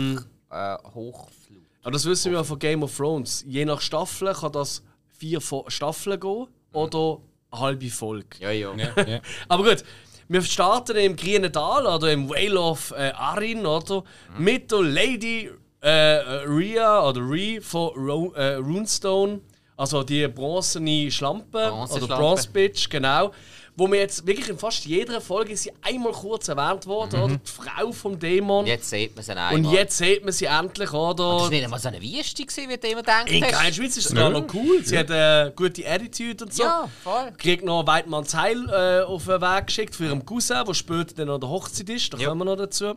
äh, 0.49 0.77
Hochflut. 0.95 1.61
Aber 1.83 1.91
das 1.91 2.05
wissen 2.05 2.31
wir 2.31 2.39
ja 2.39 2.43
von 2.43 2.57
Game 2.57 2.81
of 2.81 2.97
Thrones. 2.97 3.45
Je 3.47 3.65
nach 3.65 3.81
Staffel 3.81 4.33
kann 4.33 4.51
das 4.51 4.81
vier 5.19 5.39
Staffeln 5.67 6.19
gehen 6.19 6.47
oder 6.73 7.19
eine 7.51 7.61
halbe 7.61 7.89
Folge. 7.91 8.39
Ja, 8.39 8.49
ja. 8.49 8.73
Ja, 8.73 9.03
ja. 9.03 9.21
Aber 9.47 9.63
gut, 9.69 9.83
wir 10.27 10.41
starten 10.41 10.97
im 10.97 11.15
Grünen 11.15 11.53
Tal 11.53 11.85
oder 11.85 12.11
im 12.11 12.31
Vale 12.31 12.59
of 12.59 12.95
äh, 12.97 13.11
Arin, 13.11 13.67
oder? 13.67 14.03
Mit 14.39 14.71
der 14.71 14.81
Lady 14.81 15.51
äh, 15.83 15.87
äh, 15.87 16.45
Rhea 16.47 17.07
oder 17.07 17.21
Rhea 17.21 17.61
von 17.61 17.89
Ro 17.89 18.33
äh, 18.33 18.55
Runestone. 18.55 19.41
Also 19.79 20.03
die 20.03 20.27
bronzene 20.27 21.09
Schlampe 21.09 21.57
oder 21.57 21.69
Bronzeschlampe. 21.71 22.15
Bronze 22.15 22.49
Bitch, 22.49 22.89
genau. 22.89 23.31
Wo 23.77 23.87
wir 23.89 23.99
jetzt 23.99 24.27
wirklich 24.27 24.49
in 24.49 24.57
fast 24.57 24.85
jeder 24.85 25.21
Folge 25.21 25.55
sie 25.55 25.71
einmal 25.81 26.11
kurz 26.11 26.49
erwähnt 26.49 26.85
worden, 26.85 27.21
oder? 27.21 27.35
Die 27.37 27.49
Frau 27.49 27.93
vom 27.93 28.19
Dämon. 28.19 28.65
Jetzt 28.65 28.89
sieht 28.89 29.15
man 29.15 29.23
sie 29.23 29.31
Und 29.31 29.37
einmal. 29.37 29.73
jetzt 29.73 29.97
sieht 29.97 30.21
man 30.25 30.33
sie 30.33 30.45
endlich, 30.47 30.91
oder? 30.91 31.13
Das 31.33 31.41
war 31.43 31.49
nicht 31.49 31.63
einmal 31.63 31.79
so 31.79 31.87
eine 31.87 32.01
Wüste, 32.01 32.43
gewesen, 32.43 32.67
wie 32.69 32.77
du 32.77 32.87
immer 32.89 33.03
denkst. 33.03 33.31
In 33.31 33.41
keiner 33.41 33.71
Schweiz 33.73 33.95
ist 33.95 34.03
es 34.03 34.09
sogar 34.09 34.29
noch 34.31 34.53
cool. 34.53 34.81
Sie 34.83 34.97
hat 34.97 35.09
eine 35.09 35.53
gute 35.55 35.89
Attitude 35.89 36.43
und 36.43 36.53
so. 36.53 36.63
Ja, 36.63 36.89
voll. 37.01 37.31
Kriegt 37.37 37.63
noch 37.63 37.87
Weidmanns 37.87 38.33
Heil 38.35 38.67
äh, 38.69 39.03
auf 39.05 39.23
den 39.27 39.39
Weg 39.39 39.67
geschickt 39.67 39.95
für 39.95 40.07
ihren 40.07 40.25
Cousin, 40.25 40.65
der 40.67 40.73
später 40.73 41.13
dann 41.15 41.29
an 41.29 41.39
der 41.39 41.49
Hochzeit 41.49 41.87
ist. 41.89 42.13
Da 42.13 42.17
Ja. 42.17 42.27
kommen 42.27 42.41
wir 42.41 42.45
noch 42.45 42.57
dazu. 42.57 42.95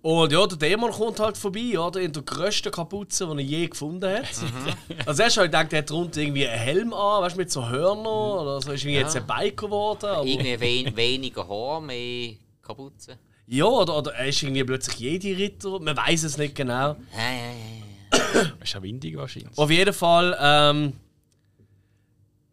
Und 0.00 0.32
ja, 0.32 0.46
der 0.46 0.56
Dämon 0.58 0.92
kommt 0.92 1.18
halt 1.18 1.36
vorbei, 1.36 1.78
oder? 1.78 2.00
In 2.00 2.12
der 2.12 2.22
grössten 2.22 2.70
Kapuze, 2.70 3.26
die 3.26 3.32
er 3.32 3.40
je 3.40 3.66
gefunden 3.68 4.08
hat. 4.10 4.22
Mhm. 4.42 4.96
Also 5.06 5.22
erst 5.22 5.36
habe 5.36 5.46
ich 5.46 5.52
gedacht, 5.52 5.72
er 5.72 5.78
hat 5.80 5.90
drunter 5.90 6.20
irgendwie 6.20 6.46
einen 6.46 6.60
Helm 6.60 6.92
an, 6.94 7.22
weißt 7.22 7.34
du, 7.36 7.40
mit 7.40 7.50
so 7.50 7.68
Hörnern. 7.68 8.06
Oder 8.06 8.60
so 8.60 8.72
ist 8.72 8.82
irgendwie 8.84 9.00
jetzt 9.00 9.16
ein 9.16 9.26
Biker 9.26 9.66
geworden. 9.66 10.06
Aber 10.06 10.24
Irgendwie 10.24 10.60
wen, 10.60 10.96
weniger 10.96 11.48
Haar, 11.48 11.80
mehr 11.80 12.34
Kapuze. 12.62 13.18
ja, 13.46 13.64
oder, 13.64 13.98
oder 13.98 14.14
er 14.14 14.26
ist 14.28 14.42
irgendwie 14.42 14.62
plötzlich 14.64 14.98
jede 14.98 15.36
Ritter. 15.36 15.80
Man 15.80 15.96
weiß 15.96 16.22
es 16.24 16.38
nicht 16.38 16.54
genau. 16.54 16.96
Ja, 17.16 17.32
ja, 17.32 17.52
ja. 17.52 18.42
Ist 18.62 18.72
ja 18.74 18.82
windig 18.82 19.16
wahrscheinlich. 19.16 19.56
Auf 19.58 19.70
jeden 19.70 19.92
Fall, 19.92 20.36
ähm, 20.40 20.92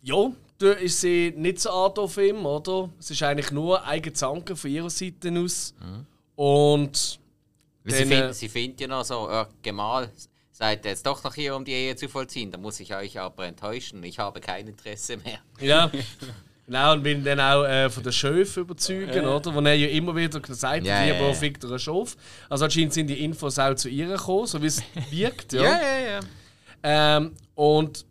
ja, 0.02 0.32
da 0.58 0.72
ist 0.72 1.02
sie 1.02 1.34
nicht 1.36 1.60
so 1.60 1.70
hart 1.72 2.00
auf 2.00 2.18
ihm, 2.18 2.46
oder? 2.46 2.90
Es 3.00 3.12
ist 3.12 3.22
eigentlich 3.24 3.52
nur 3.52 3.84
ein 3.86 4.14
Zanken 4.16 4.56
von 4.56 4.70
ihrer 4.72 4.90
Seite 4.90 5.32
aus. 5.38 5.74
Und 6.36 7.20
Weil 7.20 7.25
Sie, 7.86 8.10
Dann, 8.10 8.30
äh, 8.30 8.34
sie 8.34 8.50
findet 8.50 8.82
ja 8.82 8.88
noch 8.88 9.04
so, 9.06 9.30
äh, 9.30 9.46
Gemahl, 9.62 10.12
seid 10.52 10.86
ihr 10.86 10.92
jetzt 10.92 11.06
doch 11.06 11.24
noch 11.24 11.36
hier, 11.36 11.56
um 11.56 11.64
die 11.66 11.74
Ehe 11.74 11.96
zu 11.96 12.10
vollziehen. 12.10 12.52
Da 12.52 12.58
muss 12.58 12.80
ich 12.80 12.96
euch 12.96 13.20
aber 13.20 13.46
enttäuschen. 13.46 14.04
Ich 14.04 14.20
habe 14.20 14.40
kein 14.42 14.68
Interesse 14.68 15.18
mehr. 15.18 15.40
Ja. 15.60 15.92
Genau, 16.68 16.94
und 16.94 17.04
will 17.04 17.22
dann 17.22 17.40
auch 17.40 17.64
äh, 17.64 17.90
von 17.92 18.02
den 18.02 18.12
Schöfen 18.12 18.62
überzeugen, 18.64 19.24
oder? 19.24 19.54
Wo 19.54 19.60
er 19.60 19.76
ja 19.76 19.88
immer 19.88 20.16
wieder 20.16 20.40
gesagt 20.40 20.78
hat, 20.78 20.84
Ja, 20.84 21.06
ja, 21.06 21.14
ja, 21.14 21.22
ja, 21.22 21.28
ja. 21.28 21.34
fickt 21.34 21.64
er 21.64 21.70
einen 21.70 21.78
Schof. 21.78 22.18
Also 22.50 22.66
anscheinend 22.66 22.92
sind 22.92 23.06
die 23.06 23.24
Infos 23.24 23.60
auch 23.60 23.76
zu 23.76 23.88
ihr 23.88 24.08
gekommen, 24.08 24.48
so 24.48 24.60
wie 24.60 24.66
es 24.66 24.82
wirkt, 25.12 25.54
ja. 25.54 25.62
ja, 25.62 26.00
ja. 26.00 26.20
Ähm, 26.82 27.34
und 27.54 28.08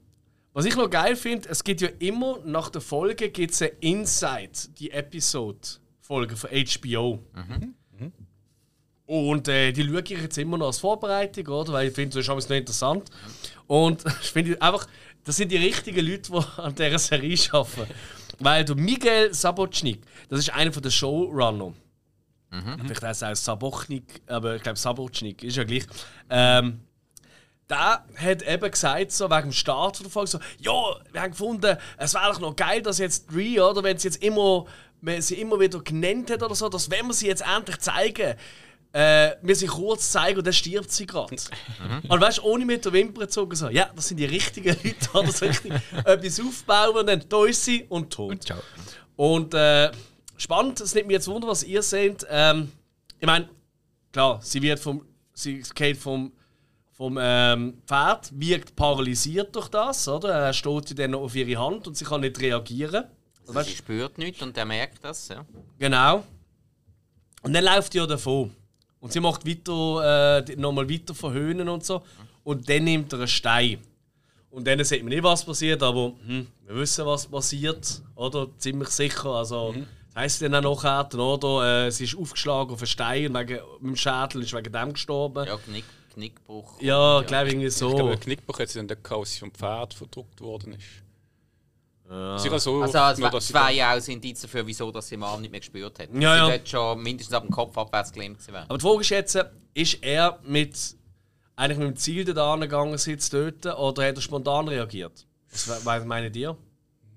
was 0.53 0.67
ich 0.67 0.77
noch 0.77 0.89
geil 0.89 1.17
finde, 1.17 1.49
es 1.49 1.65
gibt 1.65 1.81
ja 1.81 1.89
immer 1.99 2.39
nach 2.45 2.71
der 2.71 2.81
Folge 2.81 3.29
gibt's 3.31 3.61
eine 3.61 3.73
Inside, 3.81 4.53
die 4.79 4.93
Episode-Folge 4.93 6.37
von 6.37 6.51
HBO. 6.51 7.19
Und 9.07 9.49
äh, 9.49 9.73
die 9.73 9.85
schaue 9.85 10.01
ich 10.01 10.11
jetzt 10.11 10.39
immer 10.39 10.57
noch 10.57 10.67
als 10.67 10.79
Vorbereitung, 10.79 11.47
oder? 11.49 11.75
Weil 11.75 11.89
ich 11.89 11.95
finde, 11.95 12.15
das 12.15 12.25
ist 12.25 12.31
alles 12.31 12.49
noch 12.49 12.57
interessant. 12.57 13.11
Und 13.67 14.05
ich 14.23 14.31
finde 14.31 14.61
einfach, 14.63 14.87
das 15.25 15.37
sind 15.37 15.53
die 15.53 15.57
richtigen 15.57 16.07
Leute, 16.07 16.33
die 16.33 16.39
an 16.61 16.75
dieser 16.75 16.99
Serie 16.99 17.39
arbeiten. 17.53 17.95
Weil 18.39 18.65
du 18.65 18.75
Miguel 18.75 19.33
Sabochnik, 19.33 20.03
das 20.29 20.41
ist 20.41 20.51
einer 20.51 20.71
der 20.71 20.91
Showrunner. 20.91 21.73
Vielleicht 22.83 23.03
heißt 23.03 23.23
er 23.23 23.33
auch 23.33 23.37
Sabochnik, 23.37 24.23
aber 24.27 24.57
ich 24.57 24.63
glaube 24.63 24.79
Sabochnik, 24.79 25.43
ist 25.43 25.57
ja 25.57 25.65
gleich. 25.65 25.85
Ähm, 26.31 26.81
der 27.69 28.05
hat 28.17 28.43
eben 28.43 28.71
gesagt, 28.71 29.13
so 29.13 29.31
wegen 29.31 29.43
dem 29.43 29.53
Start 29.53 30.01
der 30.01 30.11
Folge, 30.11 30.31
so, 30.31 30.39
ja, 30.59 30.73
wir 31.13 31.23
haben 31.23 31.31
gefunden, 31.31 31.77
es 31.97 32.15
wäre 32.15 32.33
doch 32.33 32.41
noch 32.41 32.55
geil, 32.55 32.83
dass 32.83 32.99
jetzt 32.99 33.31
Dre, 33.33 33.71
oder, 33.71 33.83
wenn 33.83 33.99
sie 33.99 34.09
jetzt 34.09 34.23
immer, 34.23 34.67
wenn 35.01 35.23
sie 35.23 35.41
immer 35.41 35.59
wieder 35.59 35.81
genannt 35.81 36.31
hat 36.31 36.43
oder 36.43 36.55
so, 36.55 36.69
dass 36.69 36.91
wenn 36.91 37.07
wir 37.07 37.15
sie 37.15 37.27
jetzt 37.27 37.43
endlich 37.43 37.79
zeigen, 37.79 38.35
äh, 38.95 39.37
wir 39.43 39.57
sie 39.57 39.67
kurz 39.67 40.13
zeigen 40.13 40.39
und 40.39 40.47
dann 40.47 40.53
stirbt 40.53 40.93
sie 40.93 41.05
gerade. 41.05 41.35
Und 42.09 42.21
weißt 42.21 42.39
du, 42.39 42.43
ohne 42.43 42.65
mit 42.65 42.85
der 42.85 42.93
Wimper 42.93 43.29
zu 43.29 43.41
zucken, 43.41 43.57
so, 43.57 43.69
ja, 43.69 43.91
das 43.95 44.07
sind 44.07 44.19
die 44.19 44.25
richtigen 44.25 44.69
Leute, 44.85 45.11
oder 45.13 45.33
so 45.33 45.47
richtig 45.47 45.73
etwas 46.05 46.41
aufbauen 46.41 46.97
und 46.99 47.07
dann 47.09 47.25
da 47.29 47.45
ist 47.45 47.65
sie 47.65 47.85
und 47.89 48.13
tot. 48.13 48.31
Und 48.31 48.45
ciao. 48.45 48.61
Und 49.17 49.53
äh, 49.53 49.91
spannend, 50.37 50.81
es 50.81 50.95
nimmt 50.95 51.09
mich 51.09 51.15
jetzt 51.15 51.27
Wunder, 51.27 51.49
was 51.49 51.65
ihr 51.65 51.83
seht. 51.83 52.25
Ähm, 52.31 52.71
ich 53.19 53.27
meine, 53.27 53.49
klar, 54.13 54.39
sie 54.41 54.63
wird 54.63 54.79
vom, 54.79 55.05
sie 55.33 55.65
geht 55.75 55.97
vom, 55.97 56.33
vom 56.93 57.19
ähm, 57.21 57.83
Pferd, 57.89 58.31
wirkt 58.33 58.77
paralysiert 58.77 59.57
durch 59.57 59.69
das, 59.71 60.07
oder? 60.07 60.33
Er 60.33 60.53
steht 60.53 60.91
ja 60.91 60.95
dann 60.95 61.17
auf 61.17 61.35
ihre 61.35 61.61
Hand 61.61 61.89
und 61.89 61.97
sie 61.97 62.05
kann 62.05 62.21
nicht 62.21 62.41
reagieren. 62.41 63.07
Also 63.49 63.61
sie 63.63 63.77
spürt 63.77 64.19
nichts 64.19 64.41
und 64.41 64.57
er 64.57 64.65
merkt 64.67 65.03
das. 65.03 65.27
Ja. 65.27 65.45
Genau. 65.81 66.23
Und 67.43 67.53
dann 67.53 67.65
läuft 67.65 67.93
die 67.93 67.99
ja 67.99 68.07
davon. 68.07 68.55
Und 69.05 69.13
sie 69.13 69.21
macht 69.21 69.47
weiter, 69.47 70.47
äh, 70.49 70.57
nochmal 70.57 70.89
weiter 70.89 71.15
verhöhnen 71.15 71.69
und 71.69 71.85
so. 71.85 72.01
Und 72.43 72.67
dann 72.71 72.85
nimmt 72.85 73.13
er 73.13 73.19
einen 73.19 73.29
Stein. 73.29 73.81
Und 74.49 74.67
dann 74.67 74.83
sieht 74.83 75.03
man 75.03 75.11
nicht, 75.11 75.23
was 75.23 75.45
passiert, 75.45 75.83
aber 75.83 76.15
hm, 76.27 76.47
wir 76.67 76.75
wissen, 76.77 77.05
was 77.05 77.27
passiert, 77.27 78.01
oder? 78.15 78.49
Ziemlich 78.57 78.89
sicher. 78.89 79.27
Also, 79.27 79.75
das 79.75 80.17
heisst 80.17 80.41
dann 80.41 80.55
auch 80.55 80.83
nachher, 80.83 81.19
oder? 81.19 81.87
Äh, 81.87 81.91
sie 81.91 82.05
ist 82.05 82.17
aufgeschlagen 82.17 82.73
auf 82.73 82.81
einen 82.81 82.87
Stein 82.87 83.27
und 83.27 83.35
wegen, 83.41 83.61
mit 83.81 83.91
dem 83.91 83.97
Schädel 83.97 84.41
ist 84.41 84.55
wegen 84.55 84.73
dem 84.73 84.93
gestorben. 84.95 85.49
Ja, 85.49 85.59
Knick, 85.59 85.85
Knickbruch. 86.15 86.81
Ja, 86.81 87.21
glaube 87.27 87.51
irgendwie 87.51 87.67
Ich 87.67 87.77
glaube, 87.77 87.99
so. 87.99 88.09
der 88.09 88.17
Knickbruch 88.17 88.59
hat 88.59 88.71
sie 88.71 88.79
dann 88.79 88.89
gehabt, 88.89 89.13
als 89.13 89.33
sie 89.35 89.41
vom 89.41 89.53
Pferd 89.53 89.93
verdruckt 89.93 90.41
worden 90.41 90.73
ist. 90.73 91.04
Sicher 92.07 92.59
so, 92.59 92.83
Also, 92.83 92.99
es 92.99 93.19
nur, 93.19 93.41
zwei 93.41 93.73
ja 93.73 93.93
auch 93.93 93.97
ein 93.97 94.05
Indiz 94.13 94.43
dafür, 94.43 94.67
wieso 94.67 94.91
dass 94.91 95.09
sie 95.09 95.15
im 95.15 95.23
Arm 95.23 95.41
nicht 95.41 95.51
mehr 95.51 95.61
gespürt 95.61 95.99
hat. 95.99 96.11
Ja, 96.13 96.37
ja. 96.37 96.45
Sie 96.47 96.53
dort 96.53 96.69
schon 96.69 97.03
mindestens 97.03 97.35
ab 97.35 97.45
dem 97.45 97.51
Kopf 97.51 97.77
abwärts 97.79 98.13
gelähmt. 98.13 98.39
Aber 98.53 98.79
die 98.79 98.83
Frage 98.83 99.01
ist 99.01 99.09
jetzt, 99.09 99.39
ist 99.73 99.99
er 100.03 100.39
mit, 100.43 100.97
eigentlich 101.57 101.79
mit 101.79 101.89
dem 101.89 101.97
Ziel 101.97 102.25
da 102.25 102.53
angegangen, 102.53 102.99
sie 102.99 103.17
zu 103.17 103.31
töten, 103.31 103.73
oder 103.73 104.07
hat 104.07 104.17
er 104.17 104.21
spontan 104.21 104.69
reagiert? 104.69 105.27
Was, 105.51 105.85
was 105.87 106.05
meint 106.05 106.37
ihr? 106.37 106.57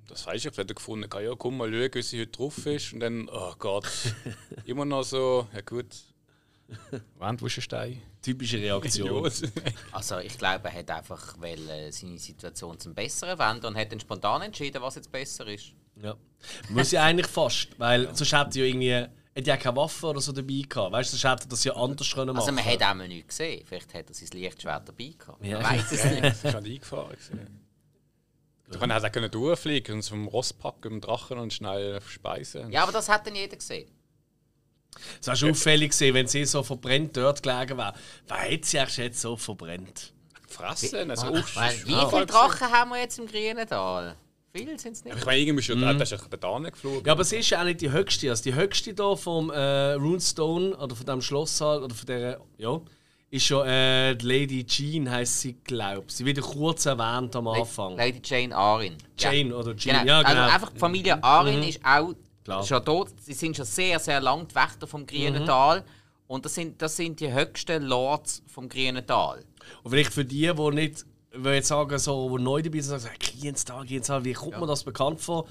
Das 0.07 0.25
weiß 0.25 0.35
ich, 0.35 0.41
vielleicht 0.41 0.57
hat 0.57 0.71
er 0.71 0.75
gefunden, 0.75 1.09
ja, 1.21 1.35
komm 1.37 1.57
mal 1.57 1.69
schauen, 1.69 1.93
wie 1.93 2.01
sie 2.01 2.21
heute 2.21 2.31
drauf 2.31 2.65
ist. 2.65 2.93
Und 2.93 3.01
dann, 3.01 3.29
oh 3.29 3.53
Gott, 3.59 3.87
immer 4.65 4.85
noch 4.85 5.03
so, 5.03 5.47
ja 5.53 5.59
gut. 5.61 5.87
Wand, 7.17 7.41
wo 7.41 7.47
ist 7.47 7.57
ein 7.57 7.61
Stein? 7.61 8.01
Typische 8.27 8.57
Reaktion. 8.57 9.23
Ja. 9.23 9.49
Also 9.93 10.17
ich 10.19 10.37
glaube, 10.37 10.67
er 10.67 10.73
hat 10.73 10.91
einfach 10.91 11.35
weil, 11.39 11.69
äh, 11.69 11.91
seine 11.91 12.17
Situation 12.19 12.77
zum 12.77 12.93
Besseren 12.93 13.39
wenden 13.39 13.67
und 13.67 13.77
hat 13.77 13.89
dann 13.91 14.01
spontan 14.01 14.41
entschieden, 14.41 14.81
was 14.81 14.95
jetzt 14.95 15.09
besser 15.09 15.47
ist. 15.47 15.71
Ja. 16.01 16.15
Muss 16.69 16.91
ja 16.91 17.03
eigentlich 17.03 17.27
fast, 17.27 17.69
weil 17.79 18.13
sonst 18.13 18.33
hätte 18.33 18.59
er 18.59 18.65
ja 18.65 18.69
irgendwie 18.69 19.07
hätte 19.33 19.49
ja 19.49 19.55
keine 19.57 19.77
Waffe 19.77 20.07
oder 20.07 20.19
so 20.19 20.33
dabei 20.33 20.61
gehabt. 20.67 20.91
Weißt 20.91 21.13
du, 21.13 21.17
sonst 21.17 21.31
hätte 21.31 21.45
er 21.45 21.49
das 21.49 21.63
ja 21.63 21.73
anders 21.75 22.13
können 22.13 22.35
machen 22.35 22.39
Also 22.39 22.51
man 22.51 22.65
hat 22.65 22.83
auch 22.83 22.95
mal 22.95 23.07
nichts 23.07 23.29
gesehen. 23.29 23.63
Vielleicht 23.65 23.93
hat 23.93 24.09
er 24.09 24.13
sein 24.13 24.29
Lichtschwert 24.33 24.89
dabei 24.89 25.13
gehabt. 25.17 25.45
Ja. 25.45 25.61
Man 25.61 25.71
weiß 25.77 25.91
es 25.91 26.03
nicht. 26.11 26.23
Das 26.23 26.43
ist 26.43 26.51
schon 26.51 26.65
eingefahren. 26.65 27.11
gewesen. 27.11 27.67
Du 28.69 28.79
kannst 28.79 29.05
auch 29.05 29.27
durchfliegen 29.29 29.95
und 29.95 30.03
vom 30.03 30.27
Ross 30.27 30.51
packen, 30.51 30.93
im 30.93 31.01
Drachen 31.01 31.37
und 31.37 31.53
schnell 31.53 32.01
speisen. 32.01 32.69
Ja, 32.71 32.83
aber 32.83 32.91
das 32.91 33.07
hat 33.07 33.25
dann 33.25 33.35
jeder 33.35 33.55
gesehen. 33.55 33.89
Es 35.21 35.27
war 35.27 35.35
schon 35.35 35.51
auffällig 35.51 35.91
gewesen, 35.91 36.13
wenn 36.13 36.27
sie 36.27 36.45
so 36.45 36.63
verbrennt 36.63 37.15
dort 37.17 37.43
gelegen 37.43 37.77
wäre. 37.77 37.93
Wer 38.27 38.37
hätte 38.37 38.67
sie 38.67 38.79
eigentlich 38.79 38.97
jetzt 38.97 39.21
so 39.21 39.35
verbrennt? 39.37 40.13
Fressen, 40.47 41.11
also 41.11 41.35
Ich 41.35 41.55
meine, 41.55 41.85
wie 41.87 41.93
Ah, 41.93 42.09
viele 42.09 42.25
Drachen 42.25 42.71
haben 42.71 42.89
wir 42.91 42.99
jetzt 42.99 43.19
im 43.19 43.27
Grünen 43.27 43.67
Tal? 43.67 44.15
Viele 44.55 44.79
sind 44.79 44.93
es 44.93 45.03
nicht. 45.03 45.15
Ich 45.17 45.25
meine, 45.25 45.39
irgendwie 45.41 45.59
ist 45.59 45.67
ja, 45.67 45.93
das 45.93 46.11
ist 46.11 46.21
ja 46.31 46.37
da 46.37 46.57
geflogen. 46.69 47.05
Ja, 47.05 47.11
aber 47.11 47.23
sie 47.23 47.37
ist 47.37 47.49
ja 47.49 47.59
auch 47.59 47.65
nicht 47.65 47.81
die 47.81 47.91
höchste. 47.91 48.29
Also 48.29 48.43
die 48.43 48.55
höchste 48.55 48.93
hier 48.95 49.17
vom 49.17 49.51
äh, 49.51 49.93
Runestone 49.93 50.75
oder 50.77 50.95
von 50.95 51.05
dem 51.05 51.21
Schlosssaal 51.21 51.83
oder 51.83 51.93
von 51.93 52.05
der, 52.07 52.39
ja, 52.57 52.79
ist 53.29 53.49
ja 53.49 53.65
äh, 53.65 54.15
die 54.15 54.25
Lady 54.25 54.65
Jean 54.65 55.11
heißt 55.11 55.41
sie, 55.41 55.53
glaube 55.65 56.05
Sie 56.07 56.25
wird 56.25 56.37
ja 56.37 56.43
kurz 56.43 56.85
erwähnt 56.85 57.35
am 57.35 57.47
Anfang. 57.49 57.97
Lady 57.97 58.21
Jane 58.23 58.55
Arin. 58.55 58.95
Jane 59.19 59.53
oder 59.55 59.75
Jean, 59.75 59.99
Genau. 59.99 60.07
ja 60.07 60.23
genau. 60.23 60.41
Also 60.43 60.53
einfach 60.55 60.71
die 60.71 60.79
Familie 60.79 61.21
Arin 61.23 61.61
ist 61.63 61.81
auch 61.85 62.13
Klar. 62.47 62.63
schon 62.63 62.85
dort. 62.85 63.11
Sie 63.19 63.33
sind 63.33 63.57
schon 63.57 63.65
sehr, 63.65 63.99
sehr 63.99 64.21
lang 64.21 64.47
die 64.47 64.55
Wächter 64.55 64.87
vom 64.87 65.05
Grünen 65.05 65.45
Tal. 65.45 65.83
Und 66.27 66.45
das 66.45 66.55
sind, 66.55 66.81
das 66.81 66.95
sind 66.95 67.19
die 67.19 67.31
höchsten 67.31 67.83
Lords 67.83 68.41
vom 68.47 68.69
Grünen 68.69 69.05
Tal. 69.05 69.43
Und 69.83 69.91
vielleicht 69.91 70.13
für 70.13 70.23
die, 70.23 70.49
die 70.53 70.69
nicht, 70.71 71.05
will 71.31 71.53
jetzt 71.53 71.67
sagen, 71.67 71.97
so, 71.99 72.29
wo 72.31 72.37
neu 72.37 72.61
dabei 72.61 72.79
sind, 72.79 72.99
sagen, 72.99 73.19
Klientstal, 73.19 73.85
Klientstal, 73.85 74.23
wie 74.23 74.31
kommt 74.31 74.59
mir 74.59 74.65
das 74.65 74.85
bekannt 74.85 75.19
vor? 75.19 75.45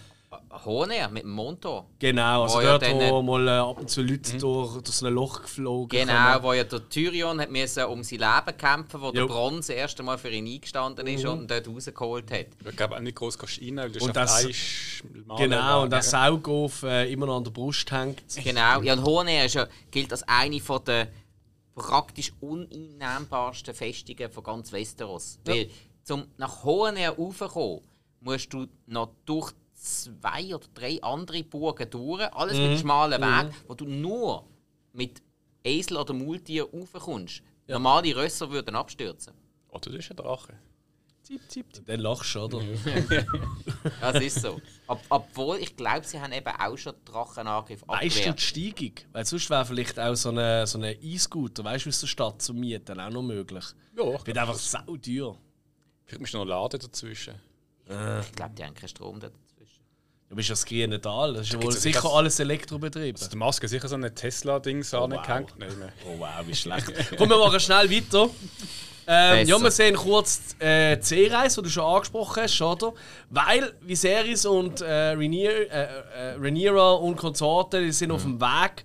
Hohner 0.64 1.08
mit 1.08 1.22
dem 1.22 1.30
Monto. 1.30 1.86
Genau, 1.98 2.42
also 2.44 2.56
Wo 2.56 2.60
ja 2.60 2.78
dort, 2.78 2.82
dann, 2.82 3.10
wo 3.12 3.22
mal 3.22 3.46
äh, 3.46 3.50
ab 3.52 3.78
und 3.78 3.88
zu 3.90 4.02
Leute 4.02 4.36
durch, 4.38 4.80
durch 4.82 4.96
so 4.96 5.06
ein 5.06 5.12
Loch 5.14 5.42
geflogen 5.42 5.88
Genau, 5.88 6.32
kommen. 6.32 6.42
wo 6.42 6.52
ja 6.52 6.64
der 6.64 6.88
Tyrion 6.88 7.40
hat 7.40 7.50
müssen 7.50 7.84
um 7.84 8.02
sein 8.02 8.18
Leben 8.18 8.56
kämpfen 8.58 9.00
wo 9.00 9.12
der 9.12 9.22
Jo. 9.22 9.26
Bronze 9.28 9.72
das 9.72 9.80
erste 9.82 10.02
Mal 10.02 10.18
für 10.18 10.30
ihn 10.30 10.46
eingestanden 10.46 11.06
ist 11.06 11.24
und 11.24 11.42
ihn 11.42 11.46
dort 11.46 11.68
rausgeholt 11.68 12.30
hat. 12.32 12.46
Ich 12.68 12.76
glaube 12.76 12.96
auch 12.96 13.00
nicht 13.00 13.14
groß 13.16 13.38
kannst 13.38 13.60
rein, 13.60 13.76
weil 13.76 13.90
du 13.90 14.00
Und 14.00 14.08
und 14.08 14.16
das- 14.16 14.42
das 14.42 15.02
Genau, 15.38 15.82
und 15.82 15.90
der 15.92 16.02
Saugof 16.02 16.82
äh, 16.82 17.12
immer 17.12 17.26
noch 17.26 17.36
an 17.36 17.44
der 17.44 17.50
Brust 17.52 17.90
hängt. 17.92 18.22
Genau, 18.42 18.80
ja, 18.82 18.94
und 18.94 19.04
Hohner 19.04 19.46
ja, 19.46 19.66
gilt 19.90 20.10
als 20.10 20.22
eine 20.26 20.58
von 20.60 20.82
der 20.84 21.08
praktisch 21.74 22.32
uneinnehmbarsten 22.40 23.74
Festungen 23.74 24.30
von 24.30 24.42
ganz 24.42 24.72
Westeros. 24.72 25.38
Weil 25.44 25.68
zum 26.02 26.24
nach 26.36 26.64
Hohner 26.64 27.10
raufkommen, 27.10 27.80
musst 28.20 28.52
du 28.52 28.66
noch 28.86 29.10
durch 29.24 29.52
zwei 29.86 30.54
oder 30.54 30.66
drei 30.74 31.02
andere 31.02 31.42
Burgen 31.44 31.88
durch, 31.90 32.22
alles 32.34 32.56
mit 32.58 32.78
schmalen 32.80 33.20
Weg, 33.20 33.52
wo 33.66 33.74
du 33.74 33.84
nur 33.84 34.46
mit 34.92 35.22
Esel 35.64 35.96
oder 35.96 36.14
Maultier 36.14 36.68
raufkommst. 36.70 37.42
Normale 37.68 38.14
Rösser 38.14 38.50
würden 38.50 38.76
abstürzen. 38.76 39.32
Oder 39.68 39.90
das 39.90 39.94
ist 40.04 40.10
ein 40.10 40.16
Drache. 40.16 40.54
Dann 41.86 42.00
lachst 42.00 42.36
du, 42.36 42.40
oder? 42.40 42.62
Ja, 42.62 43.24
Das 44.00 44.22
ist 44.22 44.40
so. 44.40 44.60
Ob, 44.86 45.00
obwohl, 45.08 45.58
ich 45.58 45.74
glaube, 45.76 46.06
sie 46.06 46.20
haben 46.20 46.32
eben 46.32 46.46
auch 46.46 46.76
schon 46.76 46.94
Drachenangriff 47.04 47.82
Weißt 47.88 47.90
du 47.90 48.06
abgewehrt. 48.30 48.38
die 48.38 48.42
Steigung? 48.42 48.92
Weil 49.12 49.24
sonst 49.26 49.50
wäre 49.50 49.64
vielleicht 49.64 49.98
auch 49.98 50.14
so 50.14 50.28
eine, 50.28 50.66
so 50.68 50.78
eine 50.78 50.94
E-Scooter, 50.94 51.64
weißt 51.64 51.86
du, 51.86 51.88
aus 51.88 51.98
der 52.00 52.06
Stadt 52.06 52.42
zu 52.42 52.54
mieten 52.54 53.00
auch 53.00 53.10
noch 53.10 53.22
möglich. 53.22 53.64
Ja, 53.96 54.14
ich 54.14 54.26
Wird 54.26 54.38
einfach 54.38 54.54
sau 54.54 54.96
teuer. 54.98 55.36
Vielleicht 56.04 56.20
musst 56.20 56.34
du 56.34 56.38
noch 56.38 56.44
laden 56.44 56.78
dazwischen. 56.78 57.34
Ich 57.88 58.32
glaube, 58.32 58.54
die 58.56 58.64
haben 58.64 58.74
keinen 58.74 58.88
Strom 58.88 59.18
dazwischen. 59.18 59.45
Du 60.28 60.34
bist 60.34 60.48
ja 60.48 60.54
das 60.54 60.64
grüne 60.66 61.00
Tal, 61.00 61.34
das 61.34 61.46
ist 61.46 61.52
ja 61.52 61.62
wohl 61.62 61.72
sicher 61.72 62.02
das- 62.02 62.12
alles 62.12 62.40
Elektrobetrieben. 62.40 63.16
Also 63.16 63.30
der 63.30 63.38
Maske 63.38 63.68
sicher 63.68 63.86
so 63.86 63.94
ein 63.94 64.14
Tesla-Dings 64.14 64.92
wow. 64.92 65.04
angehängt. 65.04 65.56
Mehr. 65.56 65.68
Oh 66.04 66.18
wow, 66.18 66.28
wie 66.44 66.54
schlecht. 66.54 66.92
Komm, 67.16 67.28
wir 67.28 67.38
machen 67.38 67.60
schnell 67.60 67.88
weiter. 67.90 68.28
Ähm, 69.08 69.46
ja, 69.46 69.56
wir 69.58 69.70
sehen 69.70 69.94
kurz 69.94 70.56
äh, 70.58 70.96
die 70.96 71.02
C-Reise, 71.02 71.62
die 71.62 71.68
du 71.68 71.70
schon 71.70 71.84
angesprochen 71.84 72.42
hast, 72.42 72.60
oder? 72.60 72.92
Weil 73.30 73.72
Viserys 73.80 74.44
und 74.46 74.80
äh, 74.80 75.12
Rhaenyra, 75.12 75.52
äh, 75.52 75.84
äh, 75.84 76.32
Rhaenyra 76.40 76.94
und 76.94 77.16
Konsorten 77.16 77.84
die 77.84 77.92
sind 77.92 78.10
auf 78.10 78.22
dem 78.22 78.40
Weg 78.40 78.84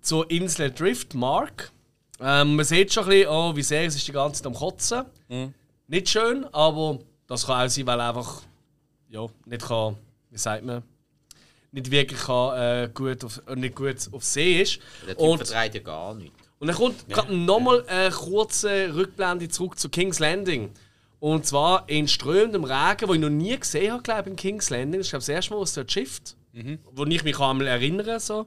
zur 0.00 0.30
Insel 0.30 0.70
Driftmark. 0.70 1.70
Ähm, 2.18 2.56
man 2.56 2.64
sieht 2.64 2.94
schon 2.94 3.04
ein 3.04 3.10
bisschen, 3.10 3.28
oh, 3.28 3.54
Viserys 3.54 3.94
ist 3.94 4.08
die 4.08 4.12
ganze 4.12 4.42
Zeit 4.42 4.46
am 4.46 4.54
Kotzen. 4.54 5.04
Nicht 5.86 6.08
schön, 6.08 6.46
aber 6.52 6.98
das 7.26 7.46
kann 7.46 7.66
auch 7.66 7.70
sein, 7.70 7.86
weil 7.86 8.00
er 8.00 8.08
einfach 8.08 8.40
ja, 9.10 9.26
nicht 9.44 9.66
kann, 9.66 9.96
wie 10.38 10.42
sagt 10.42 10.64
man, 10.64 10.84
nicht 11.72 11.90
wirklich 11.90 12.20
kann, 12.20 12.56
äh, 12.56 12.90
gut 12.94 13.24
auf, 13.24 13.42
äh, 13.48 13.56
nicht 13.56 13.74
gut 13.74 13.96
auf 14.12 14.24
See 14.24 14.62
ist. 14.62 14.78
Der 15.06 15.16
Typ 15.16 15.26
Und 15.26 15.38
vertreibt 15.38 15.74
ja 15.74 15.80
gar 15.80 16.14
nichts. 16.14 16.36
Und 16.60 16.68
dann 16.68 16.76
kommt 16.76 17.08
gerade 17.08 17.34
nochmal 17.34 17.84
eine 17.86 18.10
kurze 18.10 18.94
Rückblende 18.94 19.48
zurück 19.48 19.78
zu 19.78 19.88
King's 19.88 20.20
Landing. 20.20 20.70
Und 21.18 21.44
zwar 21.44 21.88
in 21.88 22.06
strömendem 22.06 22.64
Regen, 22.64 23.08
wo 23.08 23.14
ich 23.14 23.20
noch 23.20 23.28
nie 23.28 23.58
gesehen 23.58 23.92
habe, 23.92 24.02
glaube 24.02 24.22
ich, 24.22 24.26
in 24.28 24.36
King's 24.36 24.70
Landing. 24.70 25.00
Das 25.00 25.08
ist 25.08 25.10
glaube 25.10 25.22
ich, 25.22 25.26
das 25.26 25.34
erste 25.34 25.54
Mal, 25.54 25.60
was 25.60 25.74
dort 25.74 25.90
schifft. 25.90 26.36
Wo 26.92 27.04
ich 27.04 27.24
mich 27.24 27.38
einmal 27.38 27.66
erinnere 27.66 28.20
so. 28.20 28.46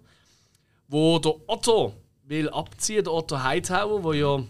Wo 0.88 1.20
der 1.20 1.36
Otto 1.48 1.94
will 2.24 2.50
abziehen, 2.50 3.04
der 3.04 3.14
Otto 3.14 3.44
Hightower, 3.44 4.04
wo 4.04 4.14
ja, 4.14 4.44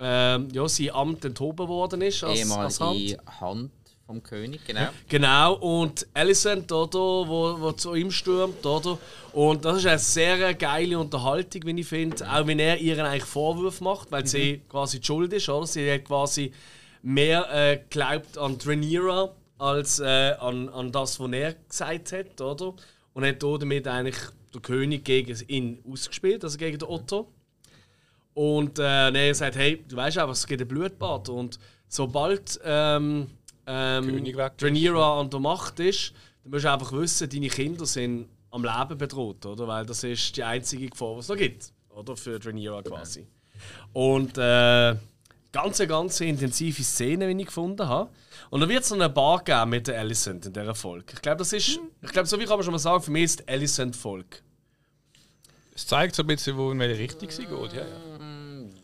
ähm, 0.00 0.48
ja 0.52 0.68
sein 0.68 0.90
Amt 0.90 1.24
enthoben 1.24 1.66
worden 1.68 2.02
ist 2.02 2.22
als, 2.24 2.50
als 2.50 2.80
Hand. 2.80 2.96
Ehemalige 2.96 3.40
Hand 3.40 3.70
vom 4.06 4.22
König, 4.22 4.60
genau. 4.66 4.88
Genau, 5.08 5.54
und 5.54 6.06
Alicent, 6.12 6.70
oder, 6.70 6.98
wo, 6.98 7.58
wo 7.58 7.72
zu 7.72 7.94
ihm 7.94 8.10
stürmt, 8.10 8.64
oder? 8.66 8.98
Und 9.32 9.64
das 9.64 9.78
ist 9.78 9.86
eine 9.86 9.98
sehr 9.98 10.54
geile 10.54 10.98
Unterhaltung, 10.98 11.62
wie 11.64 11.80
ich 11.80 11.86
finde. 11.86 12.30
Auch 12.30 12.46
wenn 12.46 12.58
er 12.58 12.78
ihr 12.78 13.02
eigentlich 13.02 13.24
Vorwürfe 13.24 13.82
macht, 13.82 14.12
weil 14.12 14.26
sie 14.26 14.60
quasi 14.68 15.00
die 15.00 15.06
Schuld 15.06 15.32
ist, 15.32 15.48
oder? 15.48 15.66
Sie 15.66 15.90
hat 15.90 16.04
quasi 16.04 16.52
mehr 17.02 17.50
äh, 17.50 17.80
glaubt 17.88 18.36
an 18.36 18.58
Rhaenyra 18.64 19.34
als 19.58 20.00
äh, 20.00 20.34
an, 20.38 20.68
an 20.68 20.92
das, 20.92 21.18
was 21.18 21.32
er 21.32 21.54
gesagt 21.54 22.12
hat, 22.12 22.40
oder? 22.40 22.74
Und 23.14 23.24
hat 23.24 23.42
damit 23.42 23.88
eigentlich 23.88 24.16
den 24.52 24.62
König 24.62 25.04
gegen 25.04 25.38
ihn 25.48 25.82
ausgespielt, 25.90 26.44
also 26.44 26.58
gegen 26.58 26.78
den 26.78 26.88
Otto. 26.88 27.32
Und 28.34 28.78
äh, 28.78 29.10
er 29.10 29.34
sagt, 29.34 29.56
hey, 29.56 29.82
du 29.88 29.96
weißt 29.96 30.18
auch, 30.18 30.28
es 30.30 30.46
gibt 30.46 30.60
ein 30.60 30.68
Blutbad. 30.68 31.28
Und 31.28 31.58
sobald 31.88 32.60
ähm, 32.64 33.28
ähm. 33.66 34.34
Rhaenyra 34.60 35.20
an 35.20 35.30
der 35.30 35.40
Macht 35.40 35.80
ist, 35.80 36.12
dann 36.42 36.52
musst 36.52 36.64
du 36.64 36.72
einfach 36.72 36.92
wissen, 36.92 37.28
deine 37.28 37.48
Kinder 37.48 37.86
sind 37.86 38.28
am 38.50 38.64
Leben 38.64 38.98
bedroht, 38.98 39.44
oder? 39.46 39.66
Weil 39.66 39.86
das 39.86 40.04
ist 40.04 40.36
die 40.36 40.44
einzige 40.44 40.88
Gefahr, 40.88 41.14
die 41.14 41.20
es 41.20 41.28
noch 41.28 41.36
gibt, 41.36 41.72
oder? 41.90 42.16
Für 42.16 42.44
Rhaenyra 42.44 42.82
quasi. 42.82 43.26
Und 43.92 44.36
äh, 44.38 44.96
ganz, 45.54 45.78
ganz 45.78 46.20
intensive 46.20 46.82
Szene, 46.82 47.28
wie 47.28 47.40
ich 47.40 47.46
gefunden 47.46 47.88
habe. 47.88 48.10
Und 48.50 48.60
dann 48.60 48.68
wird 48.68 48.82
es 48.82 48.90
noch 48.90 48.98
eine 48.98 49.08
Bar 49.08 49.42
geben 49.42 49.70
mit 49.70 49.86
der 49.86 50.00
Alicent 50.00 50.46
in 50.46 50.52
dieser 50.52 50.74
Folge. 50.74 51.14
Ich 51.14 51.22
glaube, 51.22 51.38
das 51.38 51.52
ist, 51.52 51.80
ich 52.02 52.12
glaube, 52.12 52.26
so 52.26 52.38
wie 52.38 52.44
kann 52.44 52.56
man 52.56 52.64
schon 52.64 52.72
mal 52.72 52.78
sagen, 52.78 53.02
für 53.02 53.10
mich 53.10 53.24
ist 53.24 53.40
die 53.40 53.48
Alicent-Folge. 53.48 54.38
Es 55.74 55.86
zeigt 55.86 56.14
so 56.14 56.22
ein 56.22 56.26
bisschen, 56.26 56.56
wo 56.56 56.70
in 56.70 56.78
welche 56.78 57.00
Richtung 57.00 57.30
sie 57.30 57.46
geht. 57.46 57.72
Ja, 57.72 57.84
ja. 57.86 58.14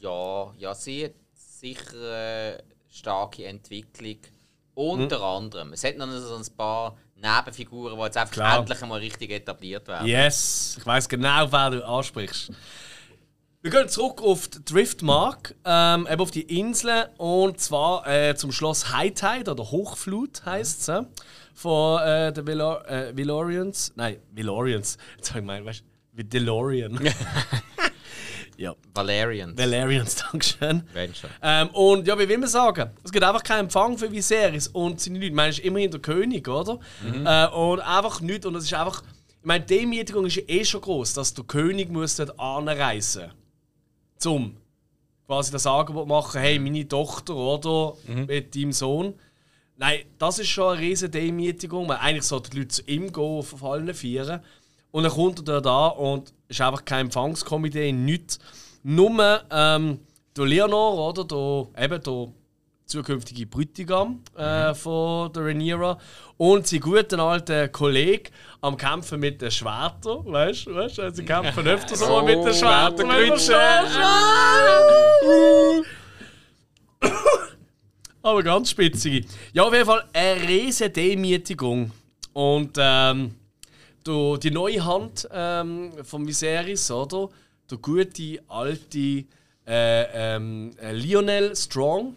Ja, 0.00 0.54
ja, 0.56 0.74
sie 0.74 1.04
hat 1.04 1.12
sicher 1.34 1.94
eine 1.94 2.62
starke 2.88 3.44
Entwicklung. 3.44 4.16
Unter 4.74 5.20
anderem. 5.22 5.72
Es 5.72 5.84
hat 5.84 5.96
noch 5.96 6.10
so 6.10 6.36
ein 6.36 6.56
paar 6.56 6.96
Nebenfiguren, 7.16 7.96
die 7.96 8.02
jetzt 8.04 8.16
einfach 8.16 8.32
Klar. 8.32 8.58
endlich 8.60 8.82
einmal 8.82 9.00
richtig 9.00 9.30
etabliert 9.30 9.86
werden. 9.88 10.06
Yes, 10.06 10.76
ich 10.78 10.86
weiß 10.86 11.08
genau, 11.08 11.50
wer 11.50 11.70
du 11.70 11.86
ansprichst. 11.86 12.52
Wir 13.62 13.70
gehen 13.70 13.88
zurück 13.90 14.22
auf 14.22 14.48
die 14.48 14.64
Driftmark, 14.64 15.54
ähm, 15.66 16.08
eben 16.10 16.22
auf 16.22 16.30
die 16.30 16.58
Insel 16.58 17.10
und 17.18 17.60
zwar 17.60 18.06
äh, 18.06 18.34
zum 18.34 18.52
Schloss 18.52 18.90
High 18.90 19.12
Tide 19.12 19.50
oder 19.50 19.70
Hochflut 19.70 20.46
heißt 20.46 20.80
es, 20.80 20.88
äh, 20.88 21.02
von 21.52 22.00
äh, 22.00 22.32
den 22.32 22.46
Velo 22.46 22.78
äh, 22.84 23.14
Velorians. 23.14 23.92
Nein, 23.96 24.16
Velorians. 24.32 24.96
Jetzt 25.16 25.30
habe 25.30 25.40
ich 25.40 25.42
gemeint, 25.42 25.66
weißt 25.66 25.84
du, 26.14 26.24
DeLorean. 26.24 26.98
ja, 28.60 28.76
Valerian. 28.94 29.56
Valerians, 29.56 30.16
Dankeschön. 30.32 30.82
Ähm, 31.42 31.68
und 31.70 32.06
ja, 32.06 32.18
wie 32.18 32.28
will 32.28 32.36
man 32.36 32.48
sagen? 32.48 32.90
Es 33.02 33.10
gibt 33.10 33.24
einfach 33.24 33.42
keinen 33.42 33.60
Empfang 33.60 33.96
für 33.96 34.12
Viserys 34.12 34.68
und 34.68 35.00
seine 35.00 35.18
Leute. 35.18 35.28
Ich 35.28 35.34
meine, 35.34 35.48
es 35.48 35.58
ist 35.58 35.64
immerhin 35.64 35.90
der 35.90 36.00
König, 36.00 36.46
oder? 36.46 36.78
Äh, 37.24 37.48
und 37.54 37.80
einfach 37.80 38.20
nichts. 38.20 38.44
Und 38.44 38.54
es 38.56 38.64
ist 38.64 38.74
einfach. 38.74 39.02
Ich 39.40 39.46
meine, 39.46 39.64
die 39.64 39.78
Demütigung 39.78 40.26
ist 40.26 40.36
ja 40.36 40.42
eh 40.46 40.62
schon 40.62 40.82
groß, 40.82 41.14
dass 41.14 41.32
der 41.32 41.44
König 41.44 41.90
muss 41.90 42.16
dort 42.16 42.38
anreisen 42.38 43.30
zum 44.18 44.56
quasi 45.26 45.50
das 45.50 45.66
Angebot 45.66 46.06
machen, 46.06 46.40
hey, 46.40 46.58
meine 46.58 46.86
Tochter, 46.86 47.34
oder? 47.34 47.96
Mit 48.26 48.54
deinem 48.54 48.72
Sohn. 48.72 49.14
Nein, 49.76 50.00
das 50.18 50.38
ist 50.38 50.48
schon 50.48 50.72
eine 50.76 50.82
riesige 50.82 51.08
Demütigung, 51.08 51.88
weil 51.88 51.96
eigentlich 51.96 52.24
sollten 52.24 52.50
die 52.50 52.58
Leute 52.58 52.68
zu 52.68 52.82
ihm 52.82 53.10
gehen, 53.10 53.24
auf 53.24 53.64
allen 53.64 53.94
Vieren. 53.94 54.40
Und 54.90 55.04
dann 55.04 55.12
kommt 55.12 55.48
er 55.48 55.60
da 55.60 55.88
und 55.88 56.32
es 56.48 56.56
ist 56.56 56.60
einfach 56.60 56.84
kein 56.84 57.06
Empfangskomitee, 57.06 57.92
nichts. 57.92 58.38
Nur 58.82 59.42
ähm, 59.50 60.00
der 60.36 60.44
Leonor, 60.44 61.08
oder? 61.08 61.24
Der, 61.24 61.84
eben 61.84 62.02
der 62.02 62.28
zukünftige 62.86 63.46
Bräutigam 63.46 64.20
äh, 64.36 64.74
von 64.74 65.32
der 65.32 65.44
Rhaenyra 65.44 65.98
und 66.36 66.66
sein 66.66 66.80
guter 66.80 67.18
alter 67.20 67.68
Kollege 67.68 68.30
am 68.60 68.76
Kämpfen 68.76 69.20
mit 69.20 69.40
den 69.40 69.50
Schwertern, 69.50 70.24
weißt 70.26 70.66
du? 70.66 70.74
Weißt, 70.74 70.98
du, 70.98 71.10
sie 71.12 71.24
kämpfen 71.24 71.66
öfter 71.66 71.96
so 71.96 72.08
mal 72.08 72.24
mit 72.24 72.44
den 72.44 72.52
Schwertern. 72.52 73.06
man 73.06 73.38
schaut. 73.38 73.86
Aber 78.22 78.42
ganz 78.42 78.70
spitzige. 78.70 79.26
Ja, 79.52 79.62
auf 79.62 79.72
jeden 79.72 79.86
Fall 79.86 80.04
eine 80.12 80.42
riesige 80.46 80.90
Demütigung. 80.90 81.90
Und 82.32 82.76
ähm, 82.78 83.34
du, 84.04 84.36
die 84.36 84.50
neue 84.50 84.84
Hand 84.84 85.28
ähm, 85.32 85.92
von 86.04 86.26
Viserys, 86.26 86.90
oder? 86.90 87.28
Der 87.70 87.78
gute 87.78 88.42
alte 88.48 88.98
äh, 88.98 89.24
ähm, 90.36 90.72
äh, 90.80 90.92
Lionel 90.92 91.54
Strong, 91.54 92.16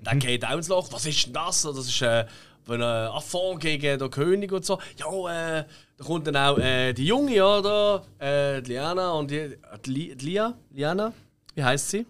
der 0.00 0.16
geht 0.16 0.44
auch 0.44 0.56
ins 0.56 0.68
Loch. 0.68 0.88
Was 0.92 1.04
ist 1.06 1.26
denn 1.26 1.32
das? 1.34 1.62
Das 1.62 1.78
ist 1.78 2.00
äh, 2.02 2.24
ein 2.68 2.82
Affront 2.82 3.60
gegen 3.60 3.98
den 3.98 4.10
König 4.10 4.52
und 4.52 4.64
so. 4.64 4.78
Ja, 4.98 5.58
äh, 5.60 5.64
da 5.96 6.04
kommt 6.04 6.26
dann 6.26 6.36
auch 6.36 6.58
äh, 6.58 6.92
die 6.92 7.06
Junge, 7.06 7.44
oder? 7.44 8.04
Äh, 8.18 8.62
die 8.62 8.72
Liana 8.72 9.12
und 9.12 9.30
die, 9.30 9.36
äh, 9.36 9.56
die, 9.84 9.90
Li- 9.90 10.14
die 10.16 10.24
Lia? 10.26 10.54
Liana? 10.70 11.12
Wie 11.54 11.62
heißt 11.64 11.90
sie? 11.90 12.06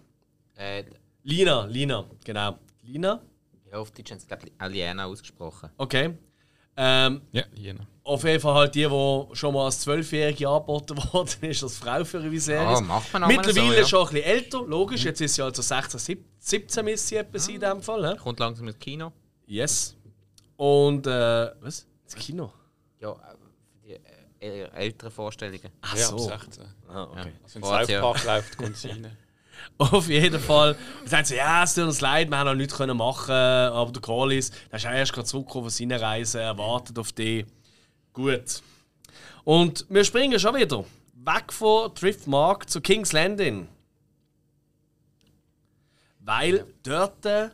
Äh, 0.55 0.83
Lina, 1.23 1.65
Lina, 1.65 2.05
genau. 2.23 2.57
Lina? 2.83 3.21
ja, 3.71 3.77
auf 3.79 3.91
Deutsch 3.91 4.11
haben 4.11 4.19
sie, 4.19 4.27
glaube 4.27 4.45
ich, 4.47 4.53
Aliena 4.57 5.05
ausgesprochen. 5.05 5.69
Okay. 5.77 6.13
Ähm, 6.77 7.21
Ja, 7.33 7.43
Jena. 7.53 7.85
Auf 8.07 8.23
jeden 8.23 8.39
Fall 8.39 8.53
halt 8.53 8.75
die, 8.75 8.87
die 8.87 9.35
schon 9.35 9.53
mal 9.53 9.65
als 9.65 9.81
Zwölfjährige 9.81 10.47
angeboten 10.47 10.97
worden 11.13 11.37
ist, 11.41 11.63
als 11.63 11.77
Frau 11.77 12.03
für 12.05 12.19
eine 12.19 12.31
Viserys. 12.31 12.79
Ja, 12.79 12.81
macht 12.81 13.11
man 13.13 13.27
Mittlerweile 13.27 13.67
so, 13.67 13.73
ja. 13.73 13.85
schon 13.85 14.07
ein 14.07 14.13
bisschen 14.13 14.29
älter, 14.29 14.61
logisch. 14.65 15.03
Jetzt 15.03 15.21
ist 15.21 15.35
sie 15.35 15.41
also 15.41 15.61
16, 15.61 15.99
17, 15.99 16.25
17 16.39 16.85
müsste 16.85 17.07
sie 17.07 17.15
etwa 17.17 17.39
sein 17.39 17.55
in 17.55 17.61
dem 17.61 17.81
Fall. 17.81 18.11
He? 18.11 18.17
Kommt 18.17 18.39
langsam 18.39 18.67
ins 18.67 18.79
Kino. 18.79 19.11
Yes. 19.45 19.95
Und, 20.55 21.05
äh, 21.05 21.51
was? 21.59 21.85
Das 22.05 22.15
Kino? 22.15 22.53
Ja, 23.01 23.11
äh, 23.11 23.99
die 24.41 24.45
äh, 24.45 24.69
älteren 24.69 25.11
Vorstellungen. 25.11 25.69
Ach 25.81 25.95
Ja, 25.95 26.05
so. 26.07 26.31
ab 26.31 26.41
16. 26.45 26.63
Ah, 26.87 27.03
okay. 27.03 27.33
Also 27.43 27.61
wenn 27.61 27.89
ja. 27.89 28.01
Park 28.01 28.23
läuft, 28.23 28.57
kommt 28.57 28.77
sie 28.77 28.87
rein. 28.89 29.17
Auf 29.77 30.07
jeden 30.07 30.39
Fall. 30.39 30.77
Und 31.01 31.09
sagt 31.09 31.27
sie, 31.27 31.35
ja, 31.35 31.63
es 31.63 31.73
tut 31.73 31.83
uns 31.83 31.99
leid, 31.99 32.29
wir 32.29 32.37
haben 32.37 32.47
noch 32.47 32.55
nichts 32.55 32.75
können 32.75 32.95
machen 32.95 33.31
aber 33.31 33.91
der 33.91 34.01
Corlys, 34.01 34.51
der 34.71 34.77
ist 34.77 34.83
ja 34.83 34.93
erst 34.93 35.13
gerade 35.13 35.27
zurückgekommen 35.27 35.65
von 35.65 35.71
seiner 35.71 36.01
Reise, 36.01 36.39
er 36.39 36.57
wartet 36.57 36.97
auf 36.99 37.11
dich. 37.11 37.45
Gut. 38.17 38.63
Und 39.43 39.85
wir 39.89 40.03
springen 40.03 40.39
schon 40.39 40.55
wieder 40.55 40.83
weg 41.23 41.53
von 41.53 41.93
Driftmark 41.93 42.67
zu 42.67 42.81
King's 42.81 43.13
Landing. 43.13 43.67
Weil 46.19 46.65
dort 46.81 47.23
äh, 47.27 47.49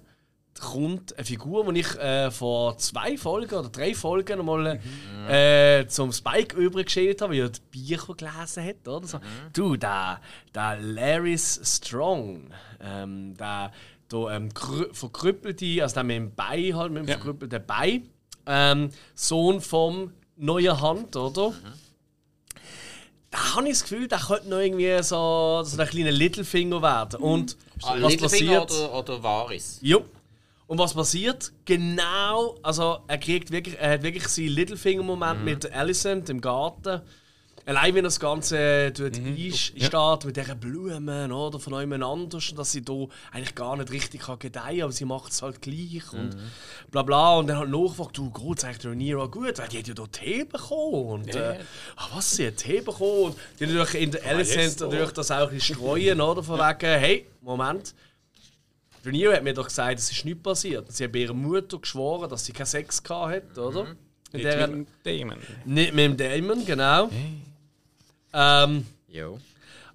kommt 0.61 1.17
eine 1.17 1.25
Figur, 1.25 1.71
die 1.73 1.81
ich 1.81 1.95
äh, 1.99 2.31
vor 2.31 2.77
zwei 2.77 3.17
Folgen 3.17 3.55
oder 3.55 3.67
drei 3.67 3.93
Folgen 3.93 4.45
mal 4.45 4.79
äh, 5.27 5.85
zum 5.87 6.13
Spike 6.13 6.55
übrig 6.55 6.85
geschält 6.85 7.21
habe, 7.21 7.33
weil 7.33 7.41
er 7.41 7.49
die 7.49 7.59
Bücher 7.69 8.15
gelesen 8.15 8.63
hat. 8.65 8.87
Oder? 8.87 9.05
So, 9.05 9.19
Du, 9.51 9.75
der, 9.75 10.21
der 10.55 10.77
Larrys 10.79 11.59
Strong, 11.61 12.51
ähm, 12.79 13.35
der, 13.35 13.69
der 14.09 14.19
ähm, 14.29 14.47
krü- 14.53 14.93
verkrüppelte, 14.93 15.83
also 15.83 15.95
der 15.95 16.03
mit 16.05 16.15
dem 16.15 16.33
Bein, 16.33 16.73
halt, 16.77 16.93
mit 16.93 17.03
dem 17.03 17.09
Ja. 17.09 17.15
verkrüppelten 17.15 17.65
Bein, 17.67 18.09
ähm, 18.45 18.89
Sohn 19.13 19.59
vom 19.61 20.13
neuen 20.37 20.79
Hand, 20.81 21.15
oder? 21.15 21.53
Da 23.31 23.55
habe 23.55 23.67
ich 23.67 23.73
das 23.79 23.81
Gefühl, 23.83 24.07
der 24.07 24.19
könnte 24.19 24.49
noch 24.49 24.59
irgendwie 24.59 25.01
so, 25.01 25.61
so 25.63 25.81
ein 25.81 25.87
kleiner 25.87 26.11
Littlefinger 26.11 26.81
werden. 26.81 27.19
Und 27.19 27.57
Ah, 27.81 27.95
was 27.99 28.15
passiert? 28.17 28.71
oder, 28.71 28.93
oder 28.93 29.23
Varys? 29.23 29.79
Ja. 29.81 29.97
Und 30.67 30.77
was 30.77 30.93
passiert? 30.93 31.51
Genau, 31.65 32.55
also 32.63 32.99
er 33.07 33.17
kriegt 33.17 33.51
wirklich, 33.51 33.77
er 33.77 33.93
hat 33.93 34.03
wirklich 34.03 34.27
seinen 34.27 34.49
Littlefinger-Moment 34.49 35.43
mit 35.43 35.71
Alicent 35.73 36.29
im 36.29 36.39
Garten. 36.41 37.01
Allein 37.65 37.95
wenn 37.95 38.03
das 38.03 38.19
Ganze 38.19 38.91
tut 38.93 39.15
einstartet 39.17 40.25
mit 40.27 40.35
diesen 40.35 40.59
Blumen 40.59 41.31
oder 41.31 41.59
von 41.59 41.79
jemand 41.79 42.03
anders, 42.03 42.53
dass 42.55 42.73
sie 42.73 42.81
da 42.83 43.05
eigentlich 43.31 43.55
gar 43.55 43.77
nicht 43.77 43.89
richtig 43.89 44.21
kann 44.23 44.37
gedeihen 44.37 44.81
aber 44.83 44.91
sie 44.91 45.05
macht 45.05 45.31
es 45.31 45.41
halt 45.41 45.61
gleich 45.61 46.11
und 46.11 46.35
bla 46.91 47.03
bla. 47.03 47.35
Und 47.37 47.47
dann 47.47 47.57
halt 47.59 47.69
nachgefragt, 47.69 48.17
du, 48.17 48.29
gut, 48.31 48.59
sagt 48.59 48.85
Rhaenyra 48.85 49.27
gut, 49.27 49.57
weil 49.59 49.67
die 49.69 49.77
hat 49.79 49.87
ja 49.87 49.93
da 49.93 50.05
Tee 50.07 50.43
bekommen. 50.43 51.05
Und, 51.21 51.35
äh, 51.35 51.59
ah, 51.95 52.07
was, 52.13 52.31
sie 52.31 52.47
hat 52.47 52.57
Tee 52.57 52.81
bekommen? 52.81 53.27
Und 53.27 53.35
die 53.61 53.65
natürlich 53.67 53.95
in 54.03 54.11
der 54.11 54.25
Alicent 54.25 54.61
jetzt 54.63 54.79
natürlich 54.81 55.11
das 55.11 55.31
auch 55.31 55.47
ein 55.47 55.53
bisschen 55.55 55.75
streuen, 55.77 56.19
oder? 56.19 56.43
Von 56.43 56.59
wegen, 56.59 56.99
hey, 56.99 57.27
Moment, 57.41 57.95
Rhaenyra 59.05 59.35
hat 59.35 59.43
mir 59.43 59.53
doch 59.53 59.67
gesagt, 59.67 59.99
es 59.99 60.11
ist 60.11 60.25
nichts 60.25 60.43
passiert. 60.43 60.91
Sie 60.91 61.05
hat 61.05 61.11
bei 61.13 61.19
ihrer 61.19 61.33
Mutter 61.33 61.77
geschworen, 61.79 62.29
dass 62.29 62.43
sie 62.45 62.51
keinen 62.51 62.65
Sex 62.65 63.01
gehabt 63.01 63.33
hat, 63.51 63.57
oder? 63.57 63.87
In 64.33 64.41
Nicht 64.41 64.45
der- 64.45 64.67
mit 64.67 64.87
dem 65.05 65.19
Damon. 65.29 65.37
nicht 65.65 65.93
mit 65.93 66.03
dem 66.05 66.17
Damon, 66.17 66.65
genau. 66.65 67.09
Ähm, 68.33 68.85
Jo. 69.13 69.39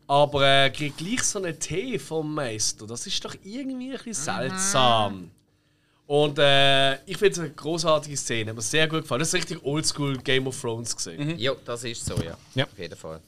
Aber 0.06 0.46
äh, 0.46 0.70
kriegt 0.70 0.96
gleich 0.96 1.22
so 1.22 1.38
einen 1.42 1.58
Tee 1.58 1.98
vom 1.98 2.34
Meister. 2.34 2.86
Das 2.86 3.06
ist 3.06 3.22
doch 3.24 3.34
irgendwie 3.42 3.90
ein 3.90 3.98
bisschen 3.98 4.14
seltsam. 4.14 5.30
Und 6.06 6.38
äh, 6.38 6.94
ich 7.04 7.18
finde 7.18 7.32
es 7.32 7.38
eine 7.40 7.50
großartige 7.50 8.16
Szene. 8.16 8.50
Hat 8.50 8.56
mir 8.56 8.62
sehr 8.62 8.88
gut 8.88 9.02
gefallen. 9.02 9.18
Das 9.18 9.28
ist 9.28 9.34
richtig 9.34 9.62
oldschool 9.62 10.16
Game 10.18 10.46
of 10.46 10.58
Thrones 10.58 10.96
gesehen. 10.96 11.38
Ja, 11.38 11.52
das 11.64 11.84
ist 11.84 12.06
so, 12.06 12.14
ja. 12.22 12.38
Ja. 12.54 12.64
Auf 12.64 12.78
jeden 12.78 12.96
Fall. 12.96 13.20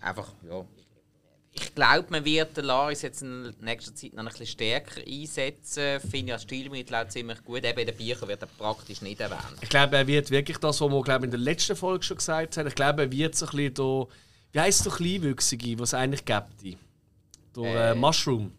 Einfach, 0.00 0.28
ja. 0.48 0.64
Ich 1.56 1.74
glaube, 1.74 2.06
man 2.10 2.24
wird 2.24 2.56
den 2.56 2.64
Laris 2.64 3.02
jetzt 3.02 3.22
in 3.22 3.54
nächster 3.60 3.94
Zeit 3.94 4.12
noch 4.14 4.24
ein 4.24 4.28
bisschen 4.28 4.46
stärker 4.46 5.00
einsetzen. 5.06 6.00
Finde 6.00 6.26
ich 6.26 6.32
als 6.32 6.42
Stilmittel 6.42 6.96
auch 6.96 7.08
ziemlich 7.08 7.44
gut. 7.44 7.64
Eben 7.64 7.78
in 7.78 7.86
den 7.86 7.96
Büchern 7.96 8.28
wird 8.28 8.42
er 8.42 8.48
praktisch 8.48 9.02
nicht 9.02 9.20
erwähnt. 9.20 9.40
Ich 9.60 9.68
glaube, 9.68 9.96
er 9.96 10.06
wird 10.06 10.30
wirklich 10.30 10.58
das, 10.58 10.80
was 10.80 10.90
wir 10.90 11.02
glaube 11.02 11.24
in 11.26 11.30
der 11.30 11.40
letzten 11.40 11.76
Folge 11.76 12.02
schon 12.04 12.16
gesagt 12.16 12.56
haben. 12.56 12.66
Ich 12.66 12.74
glaube, 12.74 13.02
er 13.02 13.12
wird 13.12 13.36
so 13.36 13.46
ein 13.46 13.52
bisschen 13.52 13.74
da. 13.74 14.06
Wie 14.52 14.60
heisst 14.60 14.84
der 14.84 14.92
Kleinwüchsige, 14.92 15.78
was 15.78 15.90
es 15.90 15.94
eigentlich 15.94 16.24
gibt? 16.24 16.78
Der 17.56 17.62
äh, 17.62 17.90
Äh. 17.92 17.94
Mushroom. 17.94 18.52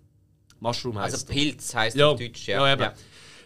Mushroom 0.60 0.98
heisst 0.98 1.16
Also. 1.16 1.26
Pilz 1.28 1.76
heisst 1.76 1.98
Ja, 1.98 2.10
auf 2.10 2.20
Deutsch, 2.20 2.48
ja. 2.48 2.66
ja, 2.66 2.74
eben. 2.74 2.92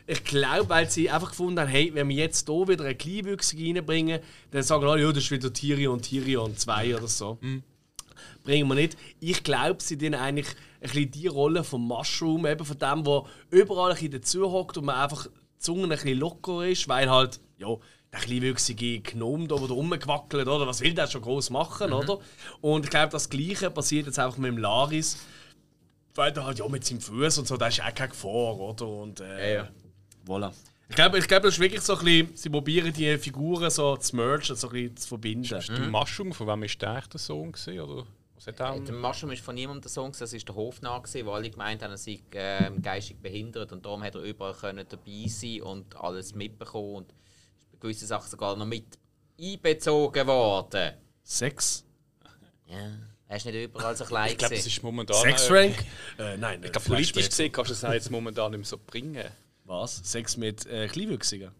Ich 0.05 0.23
glaube, 0.23 0.67
weil 0.69 0.89
sie 0.89 1.09
einfach 1.09 1.29
gefunden 1.29 1.59
haben, 1.59 1.67
hey, 1.67 1.91
wenn 1.93 2.09
wir 2.09 2.15
jetzt 2.15 2.47
hier 2.47 2.67
wieder 2.67 2.85
einen 2.85 2.97
Kleinwüchsigen 2.97 3.77
reinbringen, 3.77 4.19
dann 4.51 4.63
sagen 4.63 4.83
alle, 4.85 5.01
ja, 5.03 5.09
das 5.09 5.23
ist 5.23 5.31
wieder 5.31 5.53
Tyrion, 5.53 6.01
Tyrion 6.01 6.55
2 6.57 6.95
oder 6.97 7.07
so. 7.07 7.37
Bringen 8.49 8.67
wir 8.67 8.75
nicht. 8.75 8.97
Ich 9.19 9.43
glaube, 9.43 9.81
sie 9.81 9.97
denen 9.97 10.19
eigentlich 10.19 10.47
ein 10.81 10.89
bisschen 10.89 11.11
die 11.11 11.27
Rolle 11.27 11.63
vom 11.63 11.87
Mushroom, 11.87 12.45
eben 12.45 12.65
von 12.65 12.77
dem, 12.77 13.03
der 13.03 13.23
überall 13.51 13.91
ein 13.91 13.95
bisschen 13.95 14.11
dazu 14.11 14.51
hockt 14.51 14.77
und 14.77 14.85
man 14.85 14.95
einfach 14.95 15.27
die 15.27 15.59
Zunge 15.59 15.83
ein 15.83 15.89
bisschen 15.89 16.17
locker 16.17 16.65
ist, 16.65 16.87
weil 16.87 17.09
halt, 17.09 17.39
ja, 17.57 17.67
der 18.11 18.19
kleinwüchsige 18.21 19.01
Gnome 19.01 19.47
da, 19.47 19.55
der 19.57 19.67
da 19.67 19.73
rumgewackelt, 19.73 20.47
oder? 20.47 20.65
Was 20.65 20.81
will 20.81 20.93
der 20.93 21.07
schon 21.07 21.21
groß 21.21 21.51
machen, 21.51 21.93
oder? 21.93 22.19
Und 22.61 22.85
ich 22.85 22.89
glaube, 22.89 23.11
das 23.11 23.29
Gleiche 23.29 23.69
passiert 23.69 24.07
jetzt 24.07 24.17
einfach 24.17 24.37
mit 24.37 24.51
dem 24.51 24.57
Laris 24.57 25.17
weil 26.15 26.33
er 26.33 26.45
halt 26.45 26.59
ja 26.59 26.67
mit 26.67 26.85
seinem 26.85 27.01
Fuß 27.01 27.39
und 27.39 27.47
so, 27.47 27.57
da 27.57 27.67
ist 27.67 27.81
auch 27.81 27.93
keine 27.95 28.09
Gefahr, 28.09 28.59
oder? 28.59 28.87
Und 28.87 29.21
äh, 29.21 29.53
Ja, 29.53 29.63
ja. 29.63 29.69
voilà. 30.27 30.51
Ich 30.89 30.95
glaube, 30.95 31.19
ich 31.19 31.27
glaube, 31.27 31.43
das 31.43 31.53
ist 31.53 31.59
wirklich 31.59 31.81
so 31.81 31.97
ein 31.97 32.03
bisschen, 32.03 32.35
sie 32.35 32.49
probieren 32.49 32.91
die 32.91 33.17
Figuren 33.19 33.69
so 33.69 33.95
zu 33.95 34.15
mergen, 34.15 34.43
so 34.55 34.67
ein 34.67 34.73
bisschen 34.73 34.97
zu 34.97 35.07
verbinden. 35.07 35.63
Der 35.67 35.79
Mushroom, 35.87 36.33
von 36.33 36.47
wem 36.47 36.63
ist 36.63 36.81
der 36.81 36.89
eigentlich 36.91 37.07
der 37.07 37.19
Sohn 37.19 37.51
gewesen, 37.51 37.79
oder? 37.79 38.05
Was 38.39 38.47
hat 38.47 38.59
er? 38.61 38.79
Der 38.79 38.95
Mushroom 38.95 39.31
ist 39.31 39.43
von 39.43 39.53
niemandem 39.53 39.81
der 39.81 39.91
Sohn, 39.91 40.13
das 40.17 40.31
war 40.31 40.39
der 40.39 40.55
Hofnarr, 40.55 41.03
wo 41.25 41.31
alle 41.31 41.49
gemeint 41.49 41.83
haben, 41.83 41.91
er 41.91 41.97
sei 41.97 42.21
ähm, 42.31 42.81
geistig 42.81 43.17
behindert 43.21 43.73
und 43.73 43.85
darum 43.85 44.01
hat 44.01 44.15
er 44.15 44.21
überall 44.21 44.53
können 44.53 44.85
dabei 44.87 45.27
sein 45.27 45.61
und 45.61 45.93
alles 45.97 46.33
mitbekommen 46.33 46.95
und 46.95 47.11
ist 47.59 47.69
bei 47.73 47.77
gewissen 47.79 48.07
Sachen 48.07 48.29
sogar 48.29 48.55
noch 48.55 48.65
mit 48.65 48.97
einbezogen 49.37 50.25
worden. 50.25 50.93
Sex? 51.21 51.83
Ja. 52.65 52.91
Er 53.27 53.35
ist 53.35 53.45
nicht 53.45 53.55
überall 53.55 53.95
so 53.97 54.05
klein 54.05 54.31
Ich 54.31 54.37
glaube, 54.37 54.55
gewesen. 54.55 54.69
ist 54.69 54.83
momentan. 54.83 55.27
Äh, 55.27 55.37
Frank? 55.37 55.85
Äh, 56.17 56.37
nein, 56.37 56.63
Ich 56.63 56.71
glaube, 56.71 56.87
politisch 56.87 57.27
gesehen 57.29 57.51
kannst 57.51 57.71
du 57.71 57.73
das 57.73 57.83
auch 57.83 57.93
jetzt 57.93 58.09
momentan 58.09 58.51
nicht 58.51 58.59
mehr 58.59 58.65
so 58.65 58.77
bringen. 58.77 59.25
Was? 59.65 59.97
Sex 59.97 60.37
mit 60.37 60.65
äh, 60.65 60.87
Kleinwüchsigen? 60.87 61.51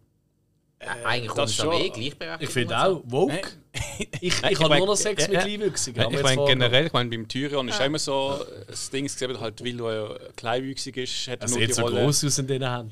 Äh, 0.80 0.86
Eigentlich 1.04 1.28
das 1.28 1.36
kommt 1.36 1.50
es 1.50 1.56
schon. 1.56 1.74
eh 1.74 1.90
gleichberechtigt. 1.90 2.42
Ich 2.42 2.50
finde 2.50 2.80
auch, 2.80 3.02
woke. 3.06 3.42
Ich, 3.98 4.08
ich 4.22 4.44
ich 4.52 4.60
habe 4.60 4.78
nur 4.78 4.88
noch 4.88 4.96
Sex 4.96 5.28
mit. 5.28 5.40
Kleinwüchsigen. 5.42 6.12
Ich 6.14 6.24
meine 6.24 6.46
generell, 6.46 6.86
ich 6.88 6.94
meine 6.94 7.10
beim 7.10 7.28
Tyrion 7.28 7.68
ist 7.68 7.82
immer 7.82 8.00
so 8.00 8.40
das 8.68 8.90
Ding 8.90 9.06
gesehen, 9.06 9.40
halt, 9.40 9.64
weil 9.64 9.80
er 9.82 9.94
ja 9.94 10.16
kleinwüchsig 10.38 10.96
ist, 10.98 11.28
hat 11.28 11.42
er 11.42 11.44
Er 11.44 11.50
nur 11.50 11.60
sieht 11.60 11.70
die 11.70 11.74
so 11.74 11.82
Rolle. 11.82 12.02
groß 12.04 12.26
aus 12.26 12.40
in 12.40 12.48
den 12.48 12.64
Händen. 12.64 12.92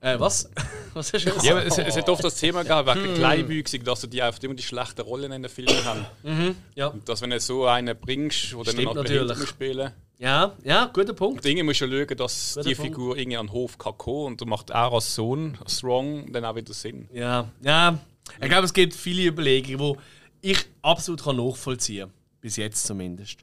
Äh, 0.00 0.18
was? 0.18 0.48
was 0.94 1.12
hast 1.12 1.26
du 1.26 1.30
gesagt? 1.30 1.44
Ja, 1.44 1.60
es, 1.60 1.76
es 1.76 1.96
hat 1.96 2.08
oft 2.08 2.24
das 2.24 2.36
Thema 2.36 2.62
gehabt, 2.64 2.94
wegen 2.94 3.14
kleinwüchsig, 3.14 3.84
dass 3.84 4.00
sie 4.00 4.08
die 4.08 4.22
einfach 4.22 4.42
immer 4.42 4.54
die 4.54 4.62
schlechten 4.62 5.02
Rollen 5.02 5.30
in 5.32 5.42
den 5.42 5.50
Filmen 5.50 5.84
haben. 5.84 6.56
ja. 6.74 6.86
Und 6.88 7.06
dass 7.06 7.20
wenn 7.20 7.30
du 7.30 7.40
so 7.40 7.66
einen 7.66 7.94
bringst, 7.98 8.52
der 8.52 8.64
dann 8.64 8.84
noch 8.84 8.94
natürlich. 8.94 9.12
behindert 9.12 9.38
muss 9.38 9.48
spielen 9.48 9.92
ja, 10.18 10.52
ja, 10.64 10.86
guter 10.92 11.12
Punkt. 11.12 11.44
Dinge 11.44 11.62
musst 11.62 11.80
du 11.80 11.86
ja 11.86 12.06
schauen, 12.06 12.16
dass 12.16 12.54
Guter 12.54 12.68
die 12.68 12.74
Punkt. 12.74 12.90
Figur 12.90 13.16
irgendwie 13.16 13.36
an 13.36 13.46
den 13.46 13.52
Hof 13.52 13.76
kann 13.78 13.98
kommen 13.98 14.26
und 14.26 14.40
da 14.40 14.46
macht 14.46 14.70
er 14.70 14.92
als 14.92 15.14
Sohn 15.14 15.58
strong 15.66 16.32
dann 16.32 16.44
auch 16.44 16.54
wieder 16.54 16.72
Sinn. 16.72 17.08
Ja, 17.12 17.50
ja. 17.62 17.98
Ich 18.40 18.48
glaube, 18.48 18.64
es 18.64 18.72
gibt 18.72 18.94
viele 18.94 19.28
Überlegungen, 19.28 19.98
die 20.42 20.50
ich 20.50 20.64
absolut 20.82 21.22
kann 21.22 21.36
nachvollziehen 21.36 22.08
kann. 22.08 22.14
Bis 22.40 22.56
jetzt 22.56 22.86
zumindest. 22.86 23.38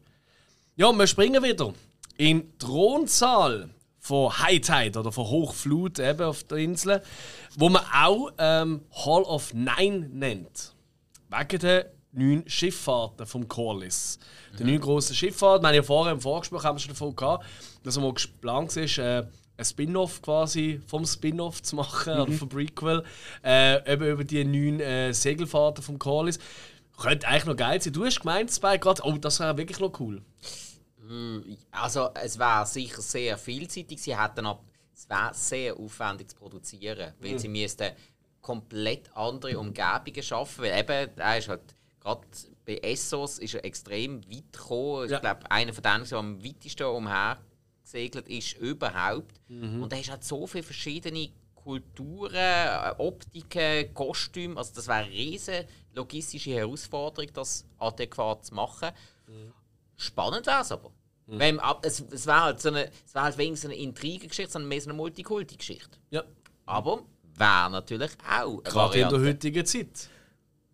Ja, 0.75 0.91
wir 0.91 1.07
springen 1.07 1.43
wieder 1.43 1.73
in 2.17 2.57
Thronsaal 2.57 3.69
von 3.99 4.37
High 4.37 4.59
Tide 4.59 4.99
oder 4.99 5.11
von 5.11 5.25
Hochflut 5.27 5.99
eben 5.99 6.21
auf 6.21 6.43
der 6.43 6.57
Insel, 6.57 7.01
wo 7.55 7.69
man 7.69 7.83
auch 7.93 8.31
ähm, 8.37 8.81
Hall 8.91 9.23
of 9.23 9.53
Nine 9.53 10.09
nennt. 10.11 10.73
Wegen 11.29 11.59
der 11.59 11.91
neun 12.13 12.43
Schifffahrten 12.47 13.25
vom 13.25 13.47
Corliss. 13.47 14.19
Die 14.57 14.63
neun 14.63 14.79
grossen 14.79 15.15
Schifffahrten. 15.15 15.63
Wir 15.63 15.69
haben 15.69 15.75
ja 15.75 15.83
vorher 15.83 16.13
im 16.13 16.21
Vorgespräch 16.21 16.63
haben 16.63 16.75
wir 16.75 16.79
schon 16.79 16.93
davon 16.93 17.15
gehabt, 17.15 17.45
dass 17.83 17.97
man 17.99 18.13
geplant 18.13 18.75
ist, 18.77 18.97
äh, 18.99 19.25
ein 19.55 19.65
Spin-off 19.65 20.21
quasi 20.21 20.81
vom 20.87 21.05
Spin-off 21.05 21.61
zu 21.61 21.75
machen, 21.75 22.19
oder 22.19 22.31
vom 22.31 22.49
Prequel, 22.49 23.03
äh, 23.43 23.91
eben 23.91 24.05
über 24.05 24.23
die 24.23 24.43
neun 24.43 24.79
äh, 24.79 25.13
Segelfahrten 25.13 25.83
vom 25.83 25.99
Corliss. 25.99 26.39
Könnte 26.97 27.27
eigentlich 27.27 27.45
noch 27.45 27.55
geil 27.55 27.81
sein. 27.81 27.93
Du 27.93 28.05
hast 28.05 28.19
gemeint, 28.19 28.51
Spike, 28.51 28.79
gerade, 28.79 29.01
oh, 29.03 29.17
das 29.17 29.39
wäre 29.39 29.57
wirklich 29.57 29.79
noch 29.79 29.99
cool. 29.99 30.21
Also 31.71 32.09
es 32.13 32.39
wäre 32.39 32.65
sicher 32.65 33.01
sehr 33.01 33.37
vielseitig. 33.37 34.01
Sie 34.01 34.17
hätten 34.17 34.45
aber 34.45 34.63
es 34.95 35.09
wäre 35.09 35.31
sehr 35.33 35.77
aufwendig 35.77 36.29
zu 36.29 36.37
produzieren, 36.37 37.13
weil 37.19 37.39
sie 37.39 37.47
müssten 37.47 37.91
komplett 38.41 39.09
andere 39.15 39.57
Umgebungen 39.57 40.23
schaffen, 40.23 40.63
weil 40.63 40.79
eben 40.79 41.17
er 41.17 41.37
ist 41.37 41.49
halt 41.49 41.75
gerade 42.03 42.21
bei 42.65 42.77
Essos 42.77 43.39
ist 43.39 43.55
er 43.55 43.65
extrem 43.65 44.21
weit 44.29 44.51
gekommen. 44.53 45.09
Ja. 45.09 45.15
Ich 45.17 45.21
glaube 45.21 45.49
einer 45.51 45.73
von 45.73 45.83
denen, 45.83 46.05
der 46.07 46.17
am 46.19 46.43
weitesten 46.43 46.83
umher 46.83 47.37
gesegelt 47.83 48.27
ist 48.27 48.57
überhaupt. 48.57 49.39
Und 49.49 49.91
er 49.91 50.03
hat 50.13 50.23
so 50.23 50.45
viele 50.47 50.63
verschiedene 50.63 51.29
Kulturen, 51.55 52.35
äh, 52.35 52.93
Optiken, 52.97 53.93
Kostüme. 53.93 54.57
Also 54.57 54.73
das 54.75 54.87
wäre 54.87 54.99
eine 55.05 55.11
riesige 55.11 55.65
logistische 55.93 56.51
Herausforderung, 56.51 57.29
das 57.33 57.65
adäquat 57.79 58.45
zu 58.45 58.53
machen. 58.55 58.89
Spannend 59.95 60.45
wäre 60.45 60.61
es 60.61 60.71
aber. 60.71 60.91
Wenn, 61.25 61.59
ab- 61.59 61.85
es 61.85 62.01
es 62.11 62.27
wäre 62.27 62.41
halt, 62.41 62.61
so 62.61 62.67
eine, 62.69 62.89
es 63.05 63.15
wär 63.15 63.23
halt 63.23 63.37
weniger 63.37 63.55
so 63.57 63.67
eine 63.69 63.77
Intrigengeschichte, 63.77 64.51
sondern 64.51 64.67
mehr 64.69 64.81
so 64.81 64.89
eine 64.89 64.97
Multikulti-Geschichte. 64.97 65.97
Ja. 66.09 66.23
Aber 66.65 67.03
wäre 67.37 67.69
natürlich 67.71 68.11
auch 68.29 68.61
Gerade 68.63 68.99
in 68.99 69.09
der 69.09 69.11
Variante. 69.11 69.21
heutigen 69.29 69.65
Zeit, 69.65 70.09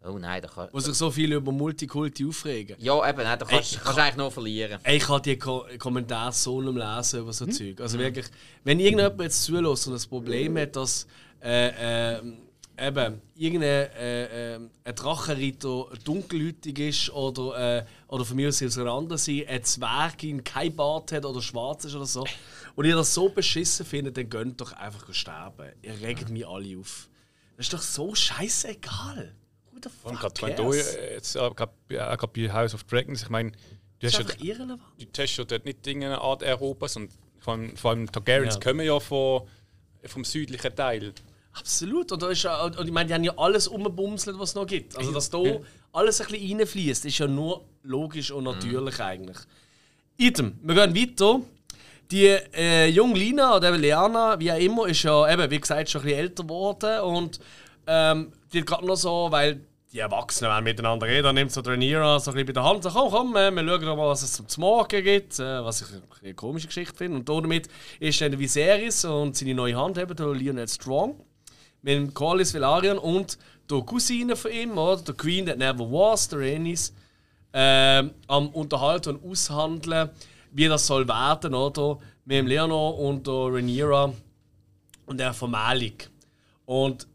Oh 0.05 0.17
nein, 0.17 0.41
da 0.41 0.47
kann... 0.47 0.69
wo 0.71 0.79
sich 0.79 0.93
so 0.93 1.11
viel 1.11 1.33
über 1.33 1.51
Multikulti 1.51 2.25
aufregen. 2.25 2.77
Ja, 2.79 3.07
eben, 3.09 3.17
nein, 3.23 3.37
da 3.37 3.45
kannst 3.45 3.75
du 3.75 3.89
eigentlich 3.89 4.15
nur 4.15 4.31
verlieren. 4.31 4.79
Ey, 4.83 4.97
Ich 4.97 5.07
habe 5.09 5.21
die 5.21 5.37
Ko 5.37 5.65
Kommentare 5.77 6.31
so 6.31 6.59
am 6.59 6.77
Lesen 6.77 7.19
über 7.19 7.33
so 7.33 7.45
Hm? 7.45 7.51
Zeug. 7.51 7.81
Also 7.81 7.99
wirklich, 7.99 8.25
wenn 8.63 8.79
irgendjemand 8.79 9.21
jetzt 9.21 9.43
zulässt 9.43 9.87
und 9.87 9.93
das 9.93 10.07
Problem 10.07 10.57
hat, 10.57 10.75
dass 10.77 11.05
äh, 11.43 12.15
äh, 12.15 12.21
eben 12.79 13.21
irgendein 13.35 13.91
äh, 13.91 14.53
äh, 14.55 14.59
ein 14.85 14.95
Drachenritter 14.95 15.87
dunkelhütig 16.05 16.79
ist 16.79 17.09
oder, 17.09 17.79
äh, 17.79 17.85
oder 18.07 18.23
von 18.23 18.37
mir 18.37 18.47
aus 18.47 18.61
einer 18.61 18.91
anderen 18.91 19.17
Seite 19.17 19.49
ein 19.49 19.63
Zwergin 19.65 20.43
kein 20.45 20.73
Bart 20.77 21.11
hat 21.11 21.25
oder 21.25 21.41
schwarz 21.41 21.83
ist 21.83 21.95
oder 21.95 22.05
so 22.05 22.25
und 22.75 22.85
ihr 22.85 22.95
das 22.95 23.13
so 23.13 23.27
beschissen 23.27 23.85
findet, 23.85 24.15
dann 24.15 24.29
gönnt 24.29 24.61
doch 24.61 24.71
einfach 24.71 25.13
sterben. 25.13 25.73
Ihr 25.81 25.99
regt 25.99 26.29
mich 26.29 26.47
alle 26.47 26.77
auf. 26.77 27.09
Das 27.57 27.65
ist 27.65 27.73
doch 27.73 27.81
so 27.81 28.15
scheißegal. 28.15 29.35
Who 29.85 30.09
the 30.09 30.09
Und 30.09 30.19
gerade 30.19 30.41
wenn 30.41 30.55
du 30.55 30.73
äh, 30.73 31.13
jetzt 31.15 31.35
äh, 31.35 31.39
gerade 31.39 31.71
gerade 31.89 32.27
bei 32.27 32.51
House 32.53 32.73
of 32.73 32.83
Dragons, 32.85 33.23
ich 33.23 33.29
meine, 33.29 33.51
du 33.51 33.57
Das 34.01 34.13
hast 34.19 34.29
ist 34.29 34.39
ja, 34.41 34.45
irrelevant. 34.45 34.81
du 34.97 35.21
hast 35.21 35.37
ja 35.37 35.43
dort 35.43 35.65
nicht 35.65 35.85
Dinge 35.85 36.05
eine 36.07 36.21
Art 36.21 36.43
Europas 36.43 36.95
und 36.95 37.11
vor 37.39 37.53
allem, 37.53 37.75
vor 37.77 37.91
allem 37.91 38.11
Targaryens 38.11 38.55
Ja. 38.55 38.59
kommen 38.61 38.85
ja 38.85 38.99
von, 38.99 39.43
vom 40.05 40.23
südlichen 40.25 40.75
Teil. 40.75 41.13
Absolut. 41.53 42.11
Und, 42.11 42.21
da 42.21 42.29
ist 42.29 42.43
ja, 42.43 42.63
und 42.65 42.79
ich 42.85 42.91
meine, 42.91 43.07
die 43.07 43.13
haben 43.13 43.23
ja 43.23 43.33
alles 43.37 43.67
umbumselt, 43.67 44.37
was 44.39 44.49
es 44.49 44.55
noch 44.55 44.67
gibt. 44.67 44.95
Also, 44.97 45.11
dass 45.11 45.29
da 45.29 45.39
alles 45.91 46.21
ein 46.21 46.27
bisschen 46.27 46.59
reinfließt, 46.59 47.05
ist 47.05 47.17
ja 47.17 47.27
nur 47.27 47.65
logisch 47.83 48.31
und 48.31 48.43
natürlich 48.43 48.99
eigentlich. 48.99 49.37
Item, 50.17 50.59
wir 50.61 50.75
gehen 50.75 50.95
weiter. 50.95 51.41
Die 52.11 52.25
äh, 52.27 52.87
junge 52.87 53.17
Lina 53.19 53.55
oder 53.55 53.69
eben 53.69 53.79
Leana, 53.81 54.39
wie 54.39 54.51
auch 54.51 54.57
immer, 54.57 54.87
ist 54.87 55.03
ja 55.03 55.31
eben, 55.31 55.49
wie 55.51 55.59
gesagt, 55.59 55.89
schon 55.89 56.01
ein 56.01 56.05
bisschen 56.05 56.19
älter 56.19 56.43
geworden. 56.43 56.99
Und 57.01 57.39
ähm, 57.87 58.31
die 58.51 58.59
hat 58.59 58.65
gerade 58.67 58.85
noch 58.85 58.95
so, 58.95 59.27
weil 59.29 59.61
die 59.91 59.99
Erwachsenen 59.99 60.51
wollen 60.51 60.63
miteinander 60.63 61.07
reden, 61.07 61.23
dann 61.23 61.35
nimmt 61.35 61.51
so 61.51 61.61
Rhaenyra 61.61 62.19
so 62.19 62.29
ein 62.29 62.35
bisschen 62.35 62.47
bei 62.47 62.53
der 62.53 62.63
Hand 62.63 62.77
und 62.77 62.83
sagt, 62.83 62.95
komm, 62.95 63.11
komm, 63.11 63.35
äh, 63.35 63.49
wir 63.49 63.67
schauen 63.67 63.81
doch 63.81 63.97
mal, 63.97 64.09
was 64.09 64.21
es 64.21 64.33
zum 64.33 64.61
Morgen 64.61 65.03
gibt, 65.03 65.39
äh, 65.39 65.63
was 65.63 65.81
ich 65.81 65.87
eine 66.21 66.33
komische 66.35 66.67
Geschichte 66.67 66.95
finde. 66.95 67.17
Und 67.17 67.29
damit 67.29 67.67
ist 67.99 68.21
dann 68.21 68.37
Viserys 68.37 69.03
und 69.05 69.35
seine 69.35 69.55
neue 69.55 69.75
Hand, 69.75 69.97
eben 69.97 70.15
der 70.15 70.27
Lionel 70.27 70.67
Strong, 70.67 71.15
mit 71.81 71.95
dem 71.95 72.13
Corlys 72.13 72.53
Velaryon 72.53 72.99
und 72.99 73.39
der 73.69 73.81
Cousine 73.81 74.35
von 74.35 74.51
ihm, 74.51 74.77
oder? 74.77 75.01
der 75.01 75.15
Queen 75.15 75.45
that 75.45 75.57
never 75.57 75.91
was, 75.91 76.27
der 76.27 76.39
Rhaenys, 76.39 76.93
ähm, 77.53 78.11
am 78.27 78.49
Unterhalten 78.49 79.15
und 79.15 79.31
Aushandeln, 79.31 80.09
wie 80.51 80.67
das 80.67 80.85
soll 80.85 81.07
werden, 81.07 81.55
oder? 81.55 81.97
Mit 82.25 82.37
dem 82.37 82.47
Leonor 82.47 82.99
und 82.99 83.25
der 83.25 83.33
Rhaenyra 83.33 84.13
und 85.07 85.19
der 85.19 85.33
Vermählung. 85.33 85.93
Und 86.65 87.07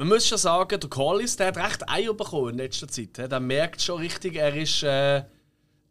man 0.00 0.08
muss 0.08 0.26
schon 0.26 0.38
sagen, 0.38 0.80
der 0.80 0.88
Collis, 0.88 1.36
der 1.36 1.48
hat 1.48 1.58
recht 1.58 1.88
Eier 1.90 2.14
bekommen 2.14 2.50
in 2.50 2.56
letzter 2.56 2.88
Zeit. 2.88 3.18
Der 3.18 3.38
merkt 3.38 3.82
schon 3.82 4.00
richtig, 4.00 4.34
er 4.34 4.54
ist 4.56 4.82
äh, 4.82 5.24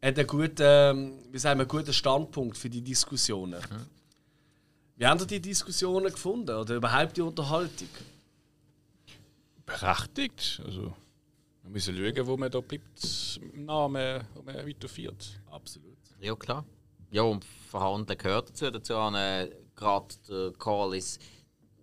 hat 0.02 0.18
einen 0.18 0.26
guten, 0.28 0.56
ähm, 0.62 1.20
wie 1.32 1.38
sagen 1.38 1.60
wir, 1.60 1.64
einen 1.64 1.68
guten 1.68 1.94
Standpunkt 1.94 2.58
für 2.58 2.72
die 2.72 2.82
Diskussionen. 2.82 3.60
Mhm. 3.60 3.86
Wie 4.96 5.06
haben 5.06 5.20
Sie 5.20 5.28
die 5.28 5.40
Diskussionen 5.40 6.12
gefunden 6.12 6.56
oder 6.56 6.76
überhaupt 6.76 7.18
die 7.18 7.22
Unterhaltung? 7.22 7.88
Berechtigt. 9.64 10.60
Also, 10.66 10.92
wir 11.62 11.70
müssen 11.70 11.96
schauen, 11.96 12.28
wo 12.28 12.36
man 12.36 12.50
da 12.50 12.62
bleibt, 12.62 13.40
im 13.54 13.66
Namen, 13.66 14.24
wo 14.34 14.42
man 14.42 14.56
weiterführt. 14.68 15.40
Absolut. 15.52 15.98
Ja, 16.20 16.36
klar. 16.36 16.66
Ja, 17.12 17.22
und 17.22 17.46
Verhandeln 17.70 18.18
gehört 18.18 18.50
dazu. 18.50 18.72
Dazu 18.72 18.94
äh, 18.94 19.50
gerade 19.76 20.16
der 20.28 20.52
Callis 20.58 21.20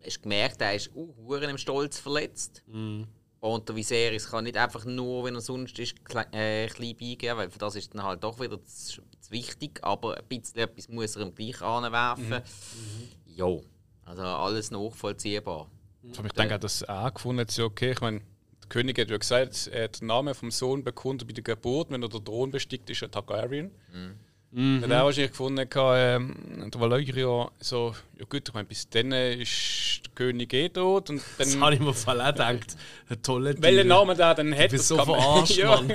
hast 0.07 0.23
gemerkt, 0.23 0.61
er 0.61 0.75
ist 0.75 0.91
uh, 0.95 1.35
im 1.35 1.59
Stolz 1.59 1.99
verletzt. 1.99 2.63
Mm. 2.67 3.05
Und 3.41 3.69
der 3.69 3.77
Viserys 3.77 4.31
kann 4.31 4.45
nicht 4.45 4.57
einfach 4.57 4.85
nur, 4.85 5.25
wenn 5.25 5.35
er 5.35 5.41
sonst 5.41 5.79
ist, 5.79 6.05
klein, 6.05 6.33
äh, 6.33 6.67
klein 6.69 6.97
beigeben, 6.97 7.37
weil 7.37 7.51
für 7.51 7.59
das 7.59 7.77
ist 7.77 7.95
dann 7.95 8.03
halt 8.03 8.25
doch 8.25 8.41
wieder 8.41 8.63
zu, 8.65 9.03
zu 9.21 9.31
wichtig. 9.31 9.79
Aber 9.83 10.17
ein 10.17 10.25
bisschen 10.27 10.59
etwas 10.59 10.89
muss 10.89 11.17
er 11.17 11.23
ihm 11.23 11.35
gleich 11.35 11.61
anwerfen. 11.63 12.29
Mhm. 12.29 13.09
Ja, 13.27 13.59
also 14.05 14.23
alles 14.23 14.71
nachvollziehbar. 14.71 15.71
Also 16.09 16.25
ich 16.25 16.33
denke, 16.33 16.59
das 16.59 16.89
auch 16.89 17.13
gefunden 17.13 17.41
hat, 17.41 17.59
okay, 17.59 17.93
ich 17.93 18.01
meine, 18.01 18.21
der 18.21 18.69
König 18.69 18.99
hat 18.99 19.11
ja 19.11 19.17
gesagt, 19.17 19.69
er 19.73 19.85
hat 19.85 20.01
den 20.01 20.07
Namen 20.07 20.35
vom 20.35 20.51
Sohn 20.51 20.83
bekundet 20.83 21.29
bei 21.29 21.35
der 21.35 21.45
Geburt, 21.45 21.91
wenn 21.91 22.03
er 22.03 22.09
der 22.09 22.25
Thron 22.25 22.51
bestickt 22.51 22.89
ist, 22.91 23.03
er 23.03 23.11
Targaryen. 23.11 23.71
Mhm. 23.93 24.19
Mhm. 24.59 24.81
Dann 24.81 24.93
auch 24.93 25.05
wahrscheinlich 25.05 25.33
gefunden, 25.33 25.69
ähm, 25.77 26.71
der 26.73 26.81
Valerio 26.81 27.51
so, 27.61 27.95
ja 28.19 28.25
gut, 28.25 28.49
ich 28.49 28.55
meine, 28.55 28.65
bis 28.65 28.89
dann 28.89 29.13
ist 29.13 30.01
der 30.03 30.13
König 30.15 30.51
eh 30.55 30.71
tot. 30.71 31.11
Und 31.11 31.19
dann, 31.19 31.27
das 31.37 31.61
habe 31.61 31.75
ich 31.75 31.81
mir 31.81 31.93
voll 31.93 32.19
auch 32.23 32.27
gedacht. 32.29 32.75
Ein 33.11 33.23
toller 33.23 33.55
Welchen 33.59 33.89
Namen 33.89 34.17
der 34.17 34.35
dann 34.35 34.55
hat, 34.55 34.69
du 34.69 34.77
bist 34.77 34.89
so 34.89 34.97
verarscht, 34.97 35.63
Mann. 35.63 35.93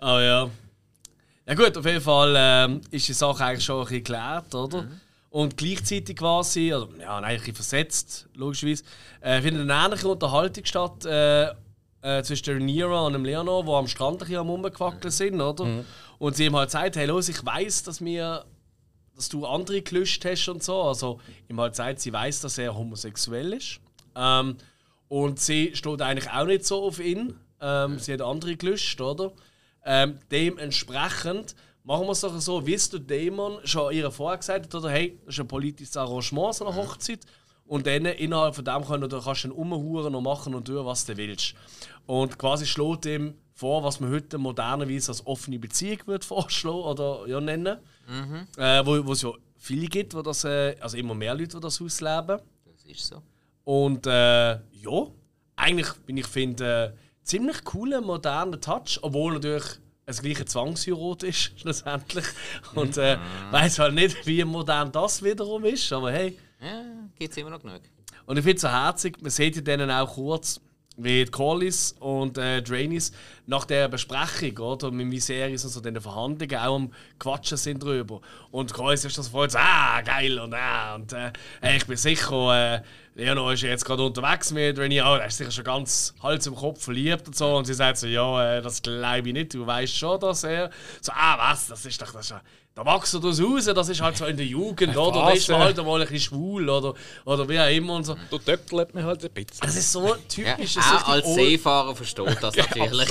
oh 0.00 0.18
ja. 0.18 0.50
Ja 1.46 1.54
gut, 1.54 1.76
auf 1.76 1.84
jeden 1.84 2.00
Fall 2.00 2.34
ähm, 2.38 2.80
ist 2.90 3.06
die 3.06 3.12
Sache 3.12 3.44
eigentlich 3.44 3.64
schon 3.66 3.80
ein 3.80 3.82
bisschen 3.82 3.98
geklärt, 3.98 4.54
oder? 4.54 4.82
Mhm. 4.84 5.00
Und 5.28 5.58
gleichzeitig 5.58 6.16
quasi, 6.16 6.72
also, 6.72 6.88
ja, 6.98 7.20
nein, 7.20 7.32
ein 7.32 7.36
bisschen 7.36 7.54
versetzt, 7.54 8.28
logischerweise, 8.34 8.82
äh, 9.20 9.42
findet 9.42 9.68
eine 9.68 9.88
ähnliche 9.88 10.08
Unterhaltung 10.08 10.64
statt 10.64 11.04
äh, 11.04 11.50
äh, 12.00 12.22
zwischen 12.22 12.44
der 12.44 12.60
Nira 12.60 13.06
und 13.06 13.12
dem 13.12 13.24
Leonor, 13.26 13.62
die 13.64 13.70
am 13.70 13.88
Strand 13.88 14.16
ein 14.16 14.18
bisschen 14.20 14.36
am 14.36 14.48
Rumgewackelt 14.48 15.12
sind, 15.12 15.40
oder? 15.40 15.64
Mhm. 15.66 15.84
Und 16.18 16.36
sie 16.36 16.46
ihm 16.46 16.56
halt 16.56 16.70
sagt, 16.70 16.96
hey, 16.96 17.06
los, 17.06 17.28
ich 17.28 17.44
weiß, 17.44 17.82
dass 17.84 18.00
mir 18.00 18.44
dass 19.14 19.28
du 19.28 19.46
andere 19.46 19.82
gelöscht 19.82 20.24
hast 20.24 20.48
und 20.48 20.62
so. 20.62 20.82
Also 20.82 21.20
ihm 21.48 21.60
halt 21.60 21.76
sagt, 21.76 22.00
sie 22.00 22.12
weiß, 22.12 22.40
dass 22.40 22.58
er 22.58 22.74
homosexuell 22.74 23.52
ist. 23.52 23.80
Ähm, 24.16 24.56
und 25.08 25.38
sie 25.38 25.74
steht 25.74 26.02
eigentlich 26.02 26.30
auch 26.30 26.46
nicht 26.46 26.64
so 26.64 26.82
auf 26.82 26.98
ihn. 26.98 27.38
Ähm, 27.60 27.98
sie 27.98 28.12
hat 28.12 28.22
andere 28.22 28.56
gelöscht, 28.56 29.00
oder? 29.00 29.32
Ähm, 29.84 30.18
dementsprechend 30.30 31.54
machen 31.84 32.06
wir 32.06 32.12
es 32.12 32.20
doch 32.20 32.38
so, 32.40 32.66
wie 32.66 32.74
es 32.74 32.90
der 32.90 33.00
Dämon 33.00 33.58
schon 33.64 33.92
ihr 33.92 34.10
vorher 34.10 34.38
gesagt 34.38 34.64
hat, 34.66 34.74
oder 34.74 34.90
hey, 34.90 35.18
das 35.24 35.34
ist 35.34 35.40
ein 35.40 35.48
politisches 35.48 35.96
Arrangement, 35.96 36.54
so 36.54 36.66
eine 36.66 36.74
Hochzeit. 36.74 37.20
Und 37.66 37.86
dann 37.86 38.04
innerhalb 38.04 38.54
von 38.54 38.64
dem 38.64 38.84
können, 38.84 39.08
kannst 39.08 39.44
du 39.44 39.54
umhuren 39.54 40.14
und 40.14 40.24
machen 40.24 40.54
und 40.54 40.66
tun, 40.66 40.84
was 40.84 41.06
du 41.06 41.16
willst. 41.16 41.54
Und 42.06 42.38
quasi 42.38 42.66
schlägt 42.66 43.06
ihm 43.06 43.34
vor, 43.54 43.84
was 43.84 44.00
man 44.00 44.10
heute 44.10 44.36
modernerweise 44.36 45.12
als 45.12 45.26
offene 45.26 45.58
Beziehung 45.58 46.00
würde 46.06 46.26
vorschlagen 46.26 46.78
oder 46.78 47.26
ja, 47.26 47.40
nennen. 47.40 47.78
Mhm. 48.08 48.46
Äh, 48.60 48.84
wo, 48.84 49.12
es 49.12 49.22
ja 49.22 49.30
viele 49.56 49.86
gibt, 49.86 50.14
wo 50.14 50.22
das, 50.22 50.44
äh, 50.44 50.76
also 50.80 50.96
immer 50.96 51.14
mehr 51.14 51.34
Leute, 51.34 51.56
die 51.56 51.60
das 51.60 51.80
ausleben. 51.80 52.40
Das 52.66 52.84
ist 52.86 53.06
so. 53.06 53.22
Und 53.62 54.06
äh, 54.06 54.52
ja, 54.52 55.06
eigentlich 55.56 55.92
bin 56.04 56.16
ich 56.16 56.26
finde 56.26 56.94
äh, 56.94 57.24
ziemlich 57.24 57.64
cooler 57.64 58.00
moderner 58.00 58.60
Touch, 58.60 58.98
obwohl 59.02 59.34
natürlich 59.34 59.64
das 60.04 60.20
gleiche 60.20 60.44
Zwangsheirat 60.44 61.22
ist 61.22 61.52
schlussendlich. 61.60 62.26
Und 62.74 62.98
äh, 62.98 63.16
mhm. 63.16 63.52
weiß 63.52 63.78
halt 63.78 63.94
nicht, 63.94 64.26
wie 64.26 64.44
modern 64.44 64.90
das 64.90 65.22
wiederum 65.22 65.64
ist, 65.64 65.92
aber 65.92 66.12
hey. 66.12 66.38
Ja, 66.60 66.82
gibt 67.16 67.30
es 67.30 67.36
immer 67.36 67.50
noch 67.50 67.60
genug. 67.60 67.80
Und 68.26 68.36
ich 68.36 68.42
finde 68.42 68.56
es 68.56 68.62
so 68.62 68.68
herzig, 68.68 69.20
man 69.22 69.30
sieht 69.30 69.56
ja 69.56 69.62
denen 69.62 69.90
auch 69.90 70.14
kurz, 70.14 70.60
wie 70.96 71.24
Collis 71.24 71.94
und 72.00 72.38
äh, 72.38 72.62
Drainis 72.62 73.12
nach 73.46 73.64
der 73.64 73.88
Besprechung 73.88 74.58
oder, 74.58 74.90
mit 74.90 75.10
Viserys 75.10 75.64
und 75.64 75.70
so 75.70 75.80
den 75.80 76.00
Verhandlungen 76.00 76.56
auch 76.56 76.76
am 76.76 76.92
Quatschen 77.18 77.58
sind 77.58 77.82
drüber. 77.82 78.20
Und 78.50 78.72
Collis 78.72 79.04
ist 79.04 79.18
das 79.18 79.28
voll 79.28 79.50
so, 79.50 79.58
ah, 79.58 80.00
geil 80.02 80.38
und 80.38 80.54
ah, 80.54 80.94
und 80.94 81.12
äh, 81.12 81.32
ich 81.76 81.86
bin 81.86 81.96
sicher, 81.96 82.76
äh, 82.76 82.82
Leonor 83.14 83.52
ist 83.52 83.62
jetzt 83.62 83.84
gerade 83.84 84.02
unterwegs 84.02 84.50
mit 84.50 84.78
Rainy, 84.78 85.00
oh, 85.00 85.14
er 85.14 85.26
ist 85.26 85.38
sicher 85.38 85.50
schon 85.50 85.64
ganz 85.64 86.14
Hals 86.22 86.46
im 86.46 86.54
Kopf 86.54 86.82
verliebt 86.82 87.26
und 87.28 87.36
so. 87.36 87.56
Und 87.56 87.64
sie 87.64 87.74
sagt 87.74 87.98
so, 87.98 88.06
ja, 88.06 88.56
äh, 88.56 88.62
das 88.62 88.82
glaube 88.82 89.28
ich 89.28 89.32
nicht, 89.32 89.54
du 89.54 89.66
weißt 89.66 89.96
schon, 89.96 90.18
dass 90.20 90.44
er. 90.44 90.70
So, 91.00 91.12
ah, 91.14 91.38
was, 91.38 91.68
das 91.68 91.84
ist 91.86 92.00
doch, 92.02 92.12
das 92.12 92.26
ist 92.26 92.30
ja 92.30 92.42
da 92.74 92.84
wächst 92.84 93.14
das 93.14 93.40
raus, 93.40 93.64
das 93.66 93.88
ist 93.88 94.00
halt 94.00 94.16
so 94.16 94.26
in 94.26 94.36
der 94.36 94.46
Jugend, 94.46 94.96
oder? 94.96 95.12
Da 95.12 95.30
ist 95.30 95.48
man 95.48 95.60
halt 95.60 95.76
mal 95.76 96.00
ein 96.00 96.08
bisschen 96.08 96.20
schwul, 96.20 96.68
oder, 96.68 96.94
oder 97.24 97.48
wie 97.48 97.60
auch 97.60 97.70
immer. 97.70 97.94
Und 97.94 98.04
so. 98.04 98.16
Da 98.30 98.38
töckelt 98.38 98.92
man 98.94 99.04
halt 99.04 99.24
ein 99.24 99.30
bisschen. 99.30 99.60
Das 99.60 99.76
ist 99.76 99.92
so 99.92 100.16
typisch. 100.28 100.74
Ja, 100.74 100.82
auch 100.82 101.08
als 101.08 101.34
Seefahrer 101.34 101.94
versteht 101.94 102.36
das 102.40 102.56
natürlich. 102.56 103.08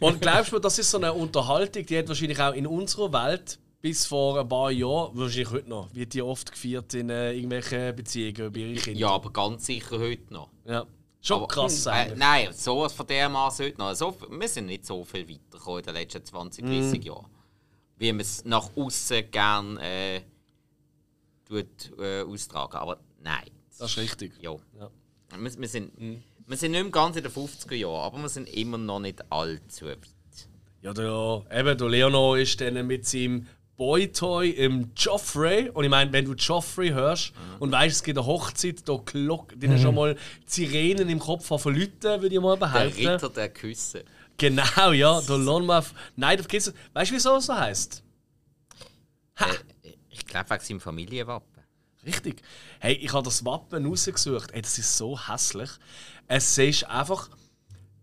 und 0.00 0.20
glaubst 0.20 0.52
du, 0.52 0.58
das 0.58 0.78
ist 0.78 0.90
so 0.90 0.98
eine 0.98 1.14
Unterhaltung, 1.14 1.86
die 1.86 1.98
hat 1.98 2.06
wahrscheinlich 2.06 2.38
auch 2.38 2.52
in 2.52 2.66
unserer 2.66 3.10
Welt 3.10 3.58
bis 3.80 4.06
vor 4.06 4.40
ein 4.40 4.48
paar 4.48 4.70
Jahren, 4.70 5.16
wahrscheinlich 5.16 5.50
heute 5.50 5.68
noch, 5.68 5.94
wird 5.94 6.14
die 6.14 6.22
oft 6.22 6.50
geführt 6.50 6.94
in 6.94 7.10
äh, 7.10 7.32
irgendwelchen 7.32 7.94
Beziehungen 7.94 8.52
bei 8.52 8.60
ihren 8.60 8.76
Kindern. 8.76 9.00
Ja, 9.00 9.10
aber 9.10 9.30
ganz 9.30 9.66
sicher 9.66 9.98
heute 9.98 10.32
noch. 10.32 10.50
Ja. 10.64 10.86
Schon 11.20 11.38
aber, 11.38 11.48
krass 11.48 11.86
äh, 11.86 12.14
Nein, 12.16 12.52
sowas 12.52 12.92
von 12.92 13.06
der 13.06 13.28
Maße 13.28 13.64
heute 13.64 13.78
noch. 13.78 13.94
So, 13.94 14.16
wir 14.30 14.48
sind 14.48 14.66
nicht 14.66 14.86
so 14.86 15.04
viel 15.04 15.28
weitergekommen 15.28 15.80
in 15.80 15.86
den 15.86 15.94
letzten 15.94 16.24
20, 16.24 16.64
30 16.64 17.00
mm. 17.00 17.02
Jahren 17.02 17.26
wie 17.98 18.12
man 18.12 18.20
es 18.20 18.44
nach 18.44 18.70
außen 18.76 19.30
gerne 19.30 19.80
äh, 19.80 20.20
tut, 21.46 21.98
äh, 21.98 22.22
austragen. 22.22 22.76
Aber 22.76 23.00
nein. 23.20 23.50
Das 23.78 23.90
ist 23.90 23.98
richtig. 23.98 24.32
Ja. 24.40 24.56
ja. 24.78 24.90
Wir, 25.36 25.58
wir, 25.58 25.68
sind, 25.68 26.00
mhm. 26.00 26.22
wir 26.46 26.56
sind 26.56 26.72
nicht 26.72 26.82
mehr 26.82 26.90
ganz 26.90 27.16
in 27.16 27.22
den 27.22 27.32
50er 27.32 27.74
Jahren, 27.74 28.00
aber 28.00 28.18
wir 28.18 28.28
sind 28.28 28.48
immer 28.48 28.78
noch 28.78 29.00
nicht 29.00 29.20
allzu 29.30 29.86
weit. 29.86 29.98
Ja, 30.80 30.92
der, 30.94 31.44
eben, 31.52 31.76
der 31.76 31.88
Leonor 31.88 32.38
ist 32.38 32.60
dann 32.60 32.86
mit 32.86 33.04
seinem 33.04 33.46
Boy-Toy 33.78 34.50
im 34.50 34.90
Joffrey. 34.94 35.70
Und 35.70 35.84
ich 35.84 35.90
meine, 35.90 36.12
wenn 36.12 36.26
du 36.26 36.34
Joffrey 36.34 36.90
hörst 36.90 37.32
mhm. 37.32 37.62
und 37.62 37.72
weißt, 37.72 37.96
es 37.96 38.02
gibt 38.02 38.18
eine 38.18 38.26
Hochzeit, 38.26 38.86
da 38.86 38.96
glockt 39.02 39.62
mhm. 39.62 39.78
schon 39.78 39.94
mal 39.94 40.16
Sirenen 40.44 41.08
im 41.08 41.18
Kopf 41.18 41.46
von 41.46 41.74
Leuten, 41.74 42.20
würde 42.20 42.34
ich 42.34 42.40
mal 42.40 42.56
behaupten. 42.58 43.00
Der 43.00 43.14
Ritter 43.14 43.30
der 43.30 43.48
Küsse. 43.48 44.04
Genau, 44.36 44.92
ja, 44.92 45.20
der 45.20 45.38
Lonmouth 45.38 45.94
Night 46.16 46.40
of 46.40 46.48
Kisses. 46.48 46.74
Weißt 46.92 47.10
du, 47.10 47.14
wieso 47.14 47.36
es 47.36 47.46
so 47.46 47.54
heißt? 47.54 48.02
Äh, 49.36 49.90
ich 50.10 50.26
glaube, 50.26 50.50
wegen 50.50 50.62
seinem 50.62 50.80
Familienwappen. 50.80 51.62
Richtig. 52.04 52.42
Hey, 52.80 52.94
ich 52.94 53.12
habe 53.12 53.24
das 53.24 53.44
Wappen 53.44 53.86
rausgesucht. 53.86 54.52
Hey, 54.52 54.62
das 54.62 54.78
ist 54.78 54.96
so 54.96 55.18
hässlich. 55.28 55.70
Es 56.26 56.56
ist 56.58 56.84
einfach. 56.84 57.30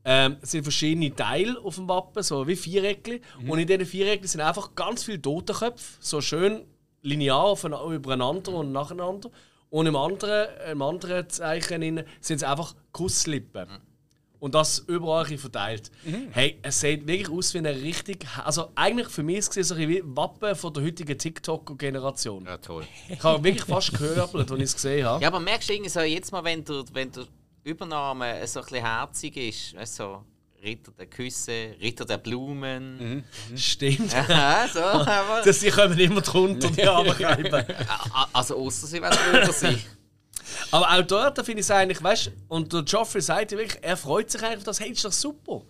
Ähm, 0.07 0.37
es 0.41 0.51
sind 0.51 0.63
verschiedene 0.63 1.13
Teile 1.13 1.59
auf 1.59 1.75
dem 1.75 1.89
Wappen, 1.89 2.21
so 2.21 2.47
wie 2.47 2.55
Viereckli. 2.55 3.21
Mhm. 3.41 3.49
Und 3.49 3.59
in 3.59 3.67
diesen 3.67 3.85
Viereckli 3.85 4.27
sind 4.27 4.41
einfach 4.41 4.75
ganz 4.75 5.03
viele 5.03 5.19
Totenköpfe, 5.19 5.97
so 5.99 6.21
schön 6.21 6.63
linear 7.01 7.57
übereinander 7.91 8.53
und 8.53 8.71
nacheinander. 8.71 9.31
Und 9.69 9.87
im 9.87 9.95
anderen, 9.95 10.47
im 10.71 10.81
anderen 10.81 11.27
Zeichen 11.29 12.03
sind 12.21 12.37
es 12.37 12.43
einfach 12.43 12.75
Kusslippen. 12.91 13.67
Mhm. 13.67 13.81
Und 14.39 14.53
das 14.53 14.79
überall 14.79 15.25
verteilt. 15.25 15.89
Mhm. 16.03 16.27
Hey, 16.31 16.59
es 16.61 16.79
sieht 16.79 17.07
wirklich 17.07 17.29
aus 17.29 17.53
wie 17.55 17.59
eine 17.59 17.73
richtig. 17.73 18.27
Also, 18.43 18.69
eigentlich 18.75 19.07
für 19.07 19.23
mich 19.23 19.39
ist 19.39 19.57
es 19.57 19.69
so 19.69 19.75
ein 19.75 19.89
wie 19.89 20.03
Wappen 20.05 20.55
von 20.55 20.71
der 20.71 20.83
heutigen 20.83 21.17
TikTok-Generation. 21.17 22.45
Ja, 22.45 22.57
toll. 22.57 22.83
Ich 23.09 23.23
habe 23.23 23.43
wirklich 23.43 23.63
fast 23.63 23.97
gehört, 23.97 24.35
als 24.35 24.51
ich 24.51 24.61
es 24.61 24.75
gesehen 24.75 25.05
habe. 25.05 25.23
Ja, 25.23 25.29
aber 25.29 25.39
merkst 25.39 25.69
du 25.69 25.73
irgendwie 25.73 25.89
so, 25.89 26.01
jetzt 26.01 26.31
mal, 26.31 26.43
wenn 26.43 26.63
der, 26.63 26.83
wenn 26.93 27.11
der 27.11 27.25
Übernahme 27.65 28.45
so 28.45 28.59
ein 28.59 28.65
bisschen 28.65 28.85
herzig 28.85 29.37
ist, 29.37 29.75
weißt, 29.75 29.95
so 29.95 30.23
Ritter 30.63 30.91
der 30.91 31.07
Küsse, 31.07 31.75
Ritter 31.81 32.05
der 32.05 32.19
Blumen. 32.19 32.97
Mhm. 32.97 33.23
mhm. 33.49 33.57
Stimmt. 33.57 34.13
Ja, 34.29 34.67
so, 34.71 34.79
aber... 34.83 35.51
Sie 35.51 35.69
kommen 35.71 35.97
immer 35.97 36.21
drunter, 36.21 36.69
die 36.69 36.83
Arme 36.83 37.15
Also, 38.33 38.55
außer 38.57 38.87
sie 38.87 39.01
werden 39.01 39.17
drüber 39.31 39.51
sein. 39.51 39.81
Aber 40.71 40.91
auch 40.91 41.01
dort 41.01 41.37
finde 41.37 41.61
ich 41.61 41.65
es 41.65 41.71
eigentlich, 41.71 42.03
weißt 42.03 42.27
du, 42.27 42.31
und 42.49 42.71
der 42.71 42.81
Joffrey 42.81 43.21
sagt 43.21 43.51
ja 43.51 43.57
wirklich, 43.57 43.83
er 43.83 43.97
freut 43.97 44.29
sich 44.29 44.43
eigentlich 44.43 44.59
auf 44.59 44.63
das, 44.63 44.79
hey, 44.79 44.91
ist 44.91 45.03
doch 45.03 45.11
super. 45.11 45.63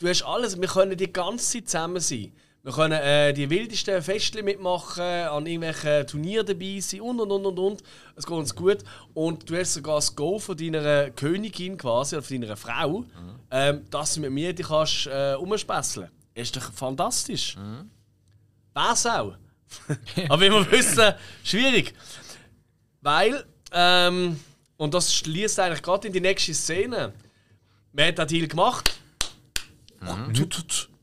Du 0.00 0.08
hast 0.08 0.22
alles, 0.22 0.60
wir 0.60 0.68
können 0.68 0.96
die 0.96 1.12
ganze 1.12 1.58
Zeit 1.58 1.68
zusammen 1.68 2.00
sein. 2.00 2.32
Wir 2.66 2.72
können 2.72 3.00
äh, 3.00 3.32
die 3.32 3.48
wildesten 3.48 4.02
Festchen 4.02 4.44
mitmachen, 4.44 5.00
an 5.00 5.46
irgendwelchen 5.46 6.04
Turnieren 6.04 6.44
dabei 6.44 6.80
sein 6.80 7.00
und 7.00 7.20
und 7.20 7.30
und 7.30 7.46
und 7.46 7.58
und. 7.60 7.82
Es 8.16 8.26
geht 8.26 8.36
uns 8.36 8.56
gut. 8.56 8.78
Und 9.14 9.48
du 9.48 9.56
hast 9.56 9.74
sogar 9.74 9.94
das 9.94 10.16
Go 10.16 10.40
von 10.40 10.56
deiner 10.56 11.10
Königin 11.10 11.76
quasi, 11.76 12.16
oder 12.16 12.24
von 12.24 12.40
deiner 12.40 12.56
Frau, 12.56 12.98
mhm. 13.02 13.06
ähm, 13.52 13.86
dass 13.88 14.14
du 14.14 14.20
mit 14.20 14.32
mir 14.32 14.52
die 14.52 14.64
kannst 14.64 15.06
äh, 15.06 15.36
umspässeln. 15.38 16.10
Ist 16.34 16.56
doch 16.56 16.72
fantastisch. 16.72 17.56
Mhm. 17.56 17.88
Wär's 18.74 19.06
auch. 19.06 19.36
Aber 20.28 20.40
wie 20.40 20.50
wir 20.50 20.68
wissen, 20.72 21.14
schwierig. 21.44 21.94
Weil 23.00 23.44
ähm, 23.70 24.40
und 24.76 24.92
das 24.92 25.14
schließt 25.14 25.60
eigentlich 25.60 25.82
gerade 25.82 26.08
in 26.08 26.12
die 26.12 26.20
nächste 26.20 26.52
Szene. 26.52 27.12
Man 27.92 28.08
hat 28.08 28.18
den 28.18 28.26
Deal 28.26 28.48
gemacht. 28.48 28.92
Mhm. 30.00 30.48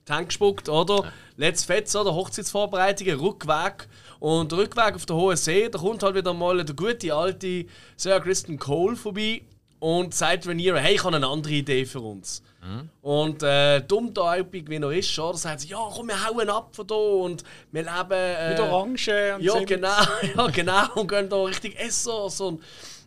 Tank 0.04 0.28
gespuckt, 0.28 0.67
oder? 0.67 1.10
Let's 1.36 1.63
Fetz, 1.63 1.96
oder? 1.96 2.13
Hochzeitsvorbereitungen, 2.13 3.19
Rückweg. 3.19 3.88
Und 4.19 4.52
der 4.52 4.60
Rückweg 4.60 4.96
auf 4.96 5.06
der 5.06 5.15
Hohen 5.15 5.36
See, 5.36 5.67
da 5.67 5.80
kommt 5.80 6.04
halt 6.04 6.15
wieder 6.15 6.34
mal 6.34 6.63
der 6.63 6.76
gute 6.76 7.13
alte 7.13 7.65
Sir 7.98 8.19
Kristen 8.19 8.58
Cole 8.58 8.96
vorbei 8.96 9.41
und 9.80 10.13
sagt 10.13 10.48
Rhaenyra, 10.48 10.78
hey, 10.78 10.96
ich 10.96 11.04
habe 11.04 11.17
eine 11.17 11.28
andere 11.28 11.54
Idee 11.54 11.86
für 11.86 12.00
uns. 12.00 12.41
Mhm. 12.63 12.89
Und 13.02 13.43
äh, 13.43 13.82
dumm 13.82 14.13
da 14.13 14.38
wie 14.69 14.76
er 14.78 14.91
ist, 14.91 15.19
oder, 15.19 15.38
sagt 15.38 15.60
sie, 15.60 15.67
ja 15.69 15.89
komm, 15.93 16.08
wir 16.08 16.26
hauen 16.26 16.50
ab 16.50 16.74
von 16.74 16.88
hier 16.88 16.96
und 16.96 17.43
wir 17.72 17.82
leben... 17.82 18.12
Äh, 18.12 18.50
Mit 18.52 18.60
Orange 18.62 19.36
und 19.36 19.43
Ja, 19.43 19.54
Zimt. 19.56 19.67
genau, 19.67 19.89
ja, 20.38 20.48
genau, 20.48 20.93
und 20.96 21.10
gehen 21.10 21.28
da 21.28 21.43
richtig 21.43 21.78
essen 21.78 22.12
und, 22.12 22.62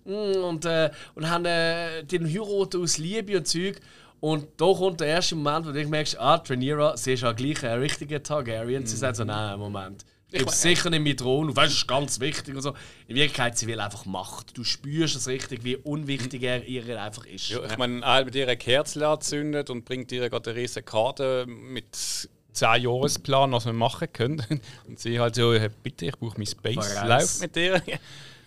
mm, 0.05 0.45
und, 0.45 0.65
äh, 0.67 0.91
und 1.15 1.31
haben 1.31 1.47
äh, 1.47 2.03
den 2.05 2.27
heiraten 2.27 2.83
aus 2.83 2.99
Liebe 2.99 3.39
und 3.39 3.49
Zeug. 3.49 3.81
Und 4.27 4.49
da 4.57 4.73
kommt 4.73 4.99
der 4.99 5.07
erste 5.07 5.37
Moment, 5.37 5.67
wo 5.67 5.71
du 5.71 5.87
merkst, 5.87 6.19
ah, 6.19 6.35
Rhaenyra, 6.35 6.97
sie 6.97 7.12
ist 7.12 7.23
ja 7.23 7.31
gleich 7.31 7.65
ein 7.65 7.79
richtiger 7.79 8.21
Targaryen. 8.21 8.83
Mhm. 8.83 8.87
Sie 8.87 8.97
sagt 8.97 9.19
so, 9.19 9.23
nein, 9.23 9.57
Moment. 9.57 10.05
Ich 10.33 10.45
bin 10.45 10.53
sicher 10.53 10.91
nicht 10.91 11.03
mit 11.03 11.21
Thron. 11.21 11.55
Weißt, 11.55 11.71
das 11.71 11.79
ist 11.79 11.87
ganz 11.87 12.19
wichtig 12.19 12.57
und 12.57 12.61
so. 12.61 12.75
In 13.07 13.15
Wirklichkeit, 13.15 13.57
sie 13.57 13.69
will 13.69 13.79
einfach 13.79 14.05
Macht. 14.05 14.59
Du 14.59 14.65
spürst 14.65 15.15
es 15.15 15.29
richtig, 15.29 15.62
wie 15.62 15.77
unwichtig 15.77 16.43
er 16.43 16.65
ihr 16.65 17.01
einfach 17.01 17.25
ist. 17.25 17.51
Ja, 17.51 17.65
ich 17.65 17.79
meine, 17.79 18.03
er 18.03 18.25
mit 18.25 18.35
ihr 18.35 18.49
ein 18.49 18.59
Kerzen 18.59 19.05
anzündet 19.05 19.71
und 19.71 19.85
bringt 19.85 20.11
ihr 20.11 20.29
gerade 20.29 20.51
eine 20.51 20.59
riesige 20.59 20.83
Karte 20.83 21.47
mit 21.47 21.95
10 21.95 22.83
Jahresplan, 22.83 23.53
was 23.53 23.65
wir 23.65 23.75
machen 23.75 24.09
können. 24.12 24.45
Und 24.89 24.99
sie 24.99 25.21
halt 25.21 25.37
so, 25.37 25.55
bitte, 25.85 26.07
ich 26.07 26.19
brauche 26.19 26.37
mein 26.37 26.47
Space 26.49 26.97
Life 27.05 27.41
mit 27.43 27.55
dir. 27.55 27.81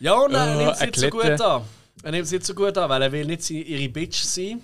Ja, 0.01 0.15
und 0.15 0.33
er 0.33 0.55
nimmt 0.57 0.73
es 0.73 0.81
nicht 0.81 0.95
so 0.97 1.09
gut 1.09 1.39
an. 1.39 1.61
Er 2.03 2.11
nimmt 2.11 2.25
es 2.25 2.31
nicht 2.31 2.45
so 2.45 2.53
gut 2.53 2.77
an, 2.77 2.89
weil 2.89 3.01
er 3.01 3.11
will 3.13 3.25
nicht 3.25 3.49
ihre 3.49 3.87
Bitch 3.87 4.23
sein. 4.23 4.61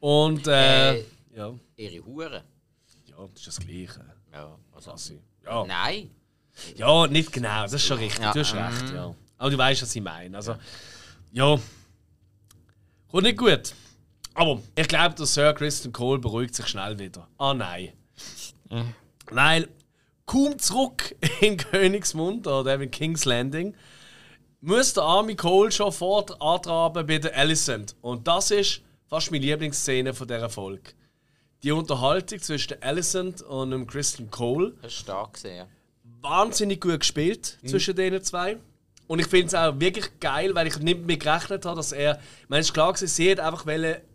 Und, 0.00 0.46
äh, 0.46 0.98
äh 0.98 1.04
ja. 1.34 1.54
Ihre 1.76 2.04
Hure. 2.04 2.42
Ja, 3.06 3.16
das 3.32 3.40
ist 3.40 3.46
das 3.46 3.60
Gleiche. 3.60 4.04
Ja, 4.32 4.58
also. 4.72 4.94
Ja. 5.44 5.64
Nein. 5.66 6.10
Ja, 6.74 7.06
nicht 7.06 7.32
genau, 7.32 7.62
das 7.62 7.74
ist 7.74 7.86
schon 7.86 7.98
richtig. 7.98 8.22
Ja. 8.22 8.32
Du 8.32 8.40
hast 8.40 8.54
recht, 8.54 8.94
ja. 8.94 9.14
Aber 9.38 9.50
du 9.50 9.58
weißt, 9.58 9.82
was 9.82 9.94
ich 9.94 10.02
meine. 10.02 10.36
Also, 10.36 10.56
ja. 11.32 11.58
Kommt 13.08 13.22
nicht 13.22 13.38
gut. 13.38 13.74
Aber 14.34 14.60
ich 14.74 14.88
glaube, 14.88 15.14
der 15.14 15.26
Sir 15.26 15.52
Christian 15.54 15.92
Cole 15.92 16.18
beruhigt 16.18 16.54
sich 16.54 16.66
schnell 16.66 16.98
wieder. 16.98 17.28
Ah, 17.38 17.54
nein. 17.54 17.92
Mhm. 18.70 18.94
Nein, 19.30 19.66
kaum 20.26 20.58
zurück 20.58 21.14
in 21.40 21.56
Königsmund 21.56 22.46
oder 22.46 22.74
eben 22.74 22.90
King's 22.90 23.24
Landing, 23.24 23.74
muss 24.60 24.92
der 24.94 25.04
arme 25.04 25.36
Cole 25.36 25.70
schon 25.70 25.92
fort 25.92 26.40
antraben 26.40 27.06
bei 27.06 27.18
der 27.18 27.36
Alicent. 27.36 27.94
Und 28.00 28.26
das 28.26 28.50
ist 28.50 28.82
fast 29.06 29.30
meine 29.30 29.44
Lieblingsszene 29.44 30.14
von 30.14 30.28
dieser 30.28 30.50
Folge 30.50 30.92
die 31.62 31.72
Unterhaltung 31.72 32.40
zwischen 32.40 32.80
Alicent 32.82 33.42
und 33.42 33.70
dem 33.70 33.86
Christian 33.86 34.30
Cole. 34.30 34.74
Das 34.82 34.92
ist 34.92 35.00
stark 35.00 35.34
gesehen. 35.34 35.66
Wahnsinnig 36.20 36.80
gut 36.80 37.00
gespielt 37.00 37.58
mhm. 37.62 37.68
zwischen 37.68 37.96
den 37.96 38.22
zwei. 38.22 38.58
Und 39.08 39.20
ich 39.20 39.26
finde 39.26 39.46
es 39.46 39.54
auch 39.54 39.78
wirklich 39.78 40.18
geil, 40.18 40.54
weil 40.54 40.66
ich 40.66 40.78
nicht 40.78 41.06
mehr 41.06 41.16
gerechnet 41.16 41.64
habe, 41.64 41.76
dass 41.76 41.92
er. 41.92 42.20
Ich 42.42 42.48
meine, 42.48 42.60
es 42.60 42.66
ist 42.66 42.72
klar, 42.72 42.92
gewesen, 42.92 43.06
sie 43.06 43.30
hat 43.30 43.40
einfach 43.40 43.64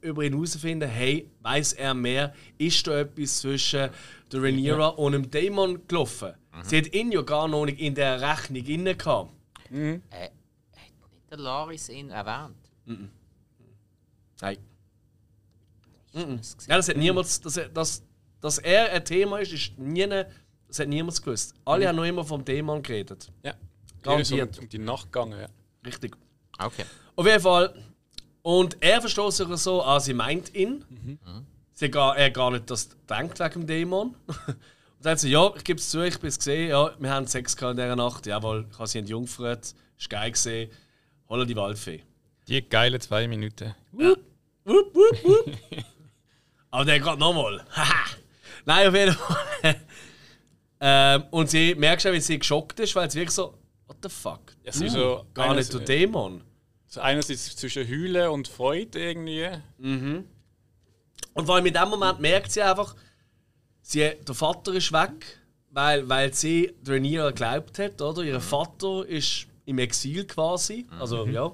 über 0.01 0.23
ihn 0.23 0.33
herausfinden, 0.33 0.89
hey, 0.89 1.29
weiß 1.41 1.73
er 1.73 1.93
mehr? 1.93 2.33
Ist 2.57 2.87
da 2.87 2.99
etwas 2.99 3.39
zwischen 3.39 3.89
der 4.31 4.41
Rhaenyra 4.41 4.79
ja. 4.79 4.87
und 4.87 5.13
dem 5.13 5.31
Dämon 5.31 5.87
gelaufen? 5.87 6.33
Mhm. 6.53 6.63
Sie 6.63 6.77
hat 6.77 6.93
ihn 6.93 7.11
ja 7.11 7.21
gar 7.21 7.47
noch 7.47 7.65
nicht 7.65 7.79
in 7.79 7.95
der 7.95 8.21
Rechnung 8.21 8.65
inne 8.65 8.95
gehabt. 8.95 9.31
Mhm. 9.69 10.01
Äh, 10.09 10.23
hat 10.23 10.31
nicht 11.11 11.31
der 11.31 11.37
Laris 11.37 11.87
ihn 11.87 12.09
erwähnt? 12.09 12.55
Mhm. 12.85 13.09
Nein. 14.41 14.57
Mhm. 16.13 16.39
Ja, 16.67 16.77
das 16.77 16.89
hat 16.89 16.97
niemals, 16.97 17.41
dass, 17.41 17.59
dass, 17.73 18.03
dass 18.39 18.57
er 18.57 18.91
ein 18.91 19.05
Thema 19.05 19.39
ist, 19.39 19.53
ist 19.53 19.77
nie, 19.77 20.07
das 20.07 20.79
hat 20.79 20.87
niemand 20.87 21.21
gewusst. 21.21 21.53
Alle 21.65 21.85
mhm. 21.85 21.89
haben 21.89 21.95
noch 21.95 22.05
immer 22.05 22.25
vom 22.25 22.43
Thema 22.43 22.79
geredet. 22.81 23.31
Ja. 23.43 23.53
Garantiert. 24.01 24.57
Um, 24.57 24.63
um 24.63 24.69
die 24.69 24.79
Nacht 24.79 25.11
gegangen, 25.11 25.39
ja. 25.39 25.47
Richtig. 25.85 26.17
Okay. 26.57 26.85
Auf 27.15 27.25
jeden 27.25 27.41
Fall. 27.41 27.73
Und 28.41 28.77
er 28.81 28.99
versteht 29.01 29.31
sich 29.33 29.47
so, 29.57 29.83
ah, 29.83 29.99
sie 29.99 30.13
meint 30.13 30.53
ihn. 30.55 30.83
Mhm. 30.89 31.19
Sie 31.73 31.89
gar, 31.89 32.17
er 32.17 32.31
gar 32.31 32.51
nicht 32.51 32.69
das 32.69 32.89
denkt 33.09 33.39
wegen 33.39 33.61
dem 33.61 33.67
Dämon. 33.67 34.15
Und 34.27 35.05
dann 35.05 35.17
sagt 35.17 35.21
sie, 35.21 35.31
ja, 35.31 35.51
ich 35.55 35.63
gebe 35.63 35.79
es 35.79 35.89
zu, 35.89 36.01
ich 36.01 36.19
bin 36.19 36.27
es 36.27 36.37
gesehen, 36.37 36.69
ja, 36.69 36.91
wir 36.99 37.09
haben 37.09 37.25
Sex 37.25 37.55
in 37.55 37.75
dieser 37.75 37.95
Nacht. 37.95 38.25
Jawohl, 38.27 38.67
ich 38.69 38.77
habe 38.77 38.87
sie 38.87 38.99
entjungfert, 38.99 39.73
ist 39.97 40.09
geil 40.09 40.31
gesehen. 40.31 40.69
Holla 41.27 41.45
die 41.45 41.55
Waldfee. 41.55 42.03
Die 42.47 42.61
geile 42.61 42.99
zwei 42.99 43.27
Minuten. 43.27 43.73
Ja. 43.97 44.09
Wupp, 44.63 44.95
wupp, 44.95 45.23
wupp. 45.23 45.57
Aber 46.71 46.85
der 46.85 46.99
geht 46.99 47.19
nochmal. 47.19 47.65
Nein, 48.65 48.87
auf 48.87 48.95
jeden 48.95 49.13
Fall. 49.13 49.37
ähm, 50.79 51.23
und 51.31 51.49
sie 51.49 51.75
merkt 51.75 52.01
schon, 52.01 52.13
wie 52.13 52.21
sie 52.21 52.39
geschockt 52.39 52.79
ist, 52.79 52.95
weil 52.95 53.11
sie 53.11 53.19
wirklich 53.19 53.35
so, 53.35 53.57
what 53.87 53.97
the 54.01 54.09
fuck? 54.09 54.39
Ja, 54.63 54.71
sie 54.71 54.85
uh, 54.85 54.89
so 54.89 55.25
gar 55.33 55.53
nicht 55.53 55.71
der 55.73 55.81
Dämon. 55.81 56.43
So 56.87 57.01
einerseits 57.01 57.55
zwischen 57.55 57.87
Hülle 57.87 58.31
und 58.31 58.47
Freude 58.47 58.99
irgendwie. 58.99 59.49
Mhm. 59.77 60.25
Und 61.33 61.45
vor 61.45 61.55
allem 61.55 61.65
in 61.65 61.73
dem 61.73 61.89
Moment 61.89 62.19
merkt 62.19 62.51
sie 62.51 62.61
einfach, 62.61 62.95
sie, 63.81 64.11
der 64.27 64.35
Vater 64.35 64.73
ist 64.73 64.91
weg, 64.91 65.39
weil, 65.69 66.07
weil 66.07 66.33
sie 66.33 66.73
Rhaenyra 66.87 67.29
geglaubt 67.29 67.79
hat, 67.79 68.01
oder? 68.01 68.23
Ihr 68.23 68.35
mhm. 68.35 68.41
Vater 68.41 69.05
ist 69.07 69.47
im 69.65 69.79
Exil 69.79 70.25
quasi, 70.25 70.85
also 70.99 71.25
mhm. 71.25 71.33
ja. 71.33 71.51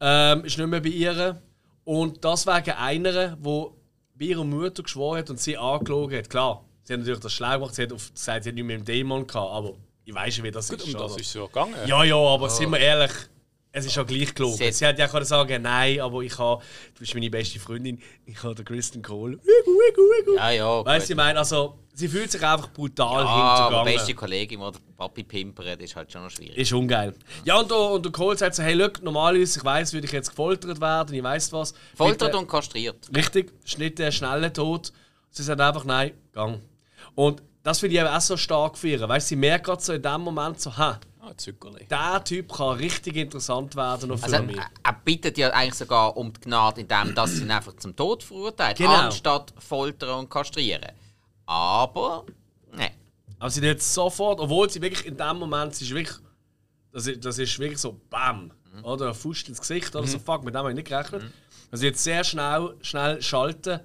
Ähm, 0.00 0.44
ist 0.44 0.58
nicht 0.58 0.66
mehr 0.66 0.80
bei 0.80 0.88
ihr. 0.88 1.40
Und 1.84 2.24
das 2.24 2.46
wegen 2.46 2.72
einer, 2.72 3.36
wo 3.40 3.76
bei 4.22 4.28
ihrer 4.28 4.44
Mutter 4.44 4.84
geschworen 4.84 5.18
hat 5.18 5.30
und 5.30 5.40
sie 5.40 5.58
angelogen 5.58 6.16
hat. 6.16 6.30
Klar, 6.30 6.64
sie 6.84 6.92
hat 6.92 7.00
natürlich 7.00 7.20
das 7.20 7.32
schlau 7.32 7.54
gemacht, 7.54 7.74
sie 7.74 7.82
hat 7.82 7.92
auf, 7.92 8.12
gesagt, 8.14 8.44
sie 8.44 8.50
hat 8.50 8.54
nicht 8.54 8.64
mehr 8.64 8.78
mit 8.78 8.86
dem 8.86 8.94
Dämon 8.94 9.26
gehabt, 9.26 9.50
aber 9.50 9.74
ich 10.04 10.14
weiß 10.14 10.34
schon, 10.34 10.44
wie 10.44 10.50
das 10.52 10.68
Gut, 10.68 10.78
ist. 10.78 10.94
Um 10.94 11.00
das 11.00 11.16
ist 11.16 11.32
so 11.32 11.46
gegangen. 11.46 11.74
Ja, 11.86 12.04
ja, 12.04 12.16
aber 12.16 12.46
oh. 12.46 12.48
sind 12.48 12.70
wir 12.70 12.78
ehrlich, 12.78 13.10
es 13.72 13.86
ist 13.86 13.96
ja 13.96 14.04
gleich 14.04 14.32
gelogen. 14.32 14.58
Sie, 14.58 14.70
sie 14.70 14.86
hätte 14.86 15.00
ja 15.00 15.08
können 15.08 15.24
sagen, 15.24 15.62
nein, 15.62 16.00
aber 16.00 16.22
ich 16.22 16.38
habe, 16.38 16.62
du 16.94 17.00
bist 17.00 17.14
meine 17.14 17.30
beste 17.30 17.58
Freundin, 17.58 18.00
ich 18.24 18.40
habe 18.44 18.54
den 18.54 18.64
Kristen 18.64 19.02
Cole. 19.02 19.40
Ja, 20.36 20.50
ja. 20.50 20.84
Weißt 20.84 21.08
du, 21.08 21.14
ich 21.14 21.16
meine, 21.16 21.40
also, 21.40 21.78
sie 21.94 22.08
fühlt 22.08 22.30
sich 22.30 22.42
einfach 22.42 22.70
brutal 22.70 23.24
ja, 23.24 23.56
hintergangen. 23.56 23.92
Ja, 23.92 23.96
beste 23.98 24.14
Kollegin, 24.14 24.60
die 24.60 24.92
Papi 24.96 25.22
pimpert, 25.22 25.80
ist 25.80 25.96
halt 25.96 26.10
schon 26.10 26.22
noch 26.22 26.30
schwierig. 26.30 26.56
Ist 26.56 26.72
ungeil. 26.72 27.14
Ja, 27.44 27.58
und 27.58 27.70
der, 27.70 27.78
und 27.78 28.04
der 28.04 28.12
Cole 28.12 28.36
sagt 28.36 28.54
so, 28.54 28.62
hey, 28.62 28.74
look, 28.74 29.02
normalerweise, 29.02 29.58
ich 29.58 29.64
weiß, 29.64 29.92
würde 29.92 30.06
ich 30.06 30.12
jetzt 30.12 30.30
gefoltert 30.30 30.80
werden, 30.80 31.14
ich 31.14 31.22
weiß 31.22 31.52
was. 31.52 31.74
Foltert 31.94 32.34
und 32.34 32.48
kastriert. 32.48 33.08
Richtig, 33.14 33.52
ist 33.64 33.78
nicht 33.78 33.98
der 33.98 34.10
schnelle 34.10 34.52
Tod. 34.52 34.92
Sie 35.30 35.42
sagt 35.42 35.60
einfach, 35.60 35.84
nein, 35.84 36.12
gang. 36.32 36.60
Und 37.14 37.42
das 37.62 37.80
finde 37.80 37.96
ich 37.96 38.02
auch 38.02 38.20
so 38.20 38.36
stark 38.36 38.76
für 38.76 38.88
ihr. 38.88 39.08
Weißt 39.08 39.26
du, 39.26 39.28
sie 39.30 39.36
merkt 39.36 39.66
gerade 39.66 39.82
so 39.82 39.92
in 39.92 40.02
dem 40.02 40.20
Moment 40.20 40.60
so, 40.60 40.76
ha, 40.76 40.98
Ah, 41.24 41.36
Zuckerli. 41.36 41.86
Der 41.88 42.24
Typ 42.24 42.52
kann 42.52 42.78
richtig 42.78 43.14
interessant 43.14 43.76
werden 43.76 44.08
noch 44.08 44.18
für 44.18 44.24
also, 44.24 44.42
mich. 44.42 44.56
Er 44.56 44.92
bittet 45.04 45.38
ja 45.38 45.50
eigentlich 45.50 45.74
sogar 45.74 46.16
um 46.16 46.32
die 46.32 46.40
Gnade, 46.40 46.80
indem 46.80 47.14
dass 47.14 47.30
sie 47.30 47.42
ihn 47.42 47.50
einfach 47.52 47.76
zum 47.76 47.94
Tod 47.94 48.24
verurteilt, 48.24 48.76
genau. 48.76 48.90
anstatt 48.90 49.54
foltern 49.56 50.18
und 50.18 50.30
kastrieren. 50.30 50.90
Aber, 51.46 52.26
ne. 52.72 52.90
Aber 53.38 53.50
sie 53.50 53.68
hat 53.68 53.82
sofort, 53.82 54.40
obwohl 54.40 54.70
sie 54.70 54.80
wirklich 54.80 55.06
in 55.06 55.16
dem 55.16 55.38
Moment, 55.38 55.74
sie 55.74 55.84
ist 55.84 55.94
wirklich, 55.94 56.16
das 56.92 57.06
ist, 57.06 57.24
das 57.24 57.38
ist 57.38 57.58
wirklich 57.58 57.78
so 57.78 58.00
BAM! 58.10 58.52
Mhm. 58.74 58.84
Oder 58.84 59.08
ein 59.08 59.14
Fuß 59.14 59.42
ins 59.48 59.60
Gesicht 59.60 59.94
oder 59.94 60.04
mhm. 60.04 60.10
so, 60.10 60.18
fuck, 60.18 60.44
mit 60.44 60.54
dem 60.54 60.58
habe 60.58 60.70
ich 60.70 60.76
nicht 60.76 60.88
gerechnet. 60.88 61.24
Mhm. 61.24 61.32
Also 61.70 61.84
jetzt 61.84 62.02
sehr 62.02 62.24
schnell, 62.24 62.76
schnell 62.82 63.20
schalten 63.20 63.80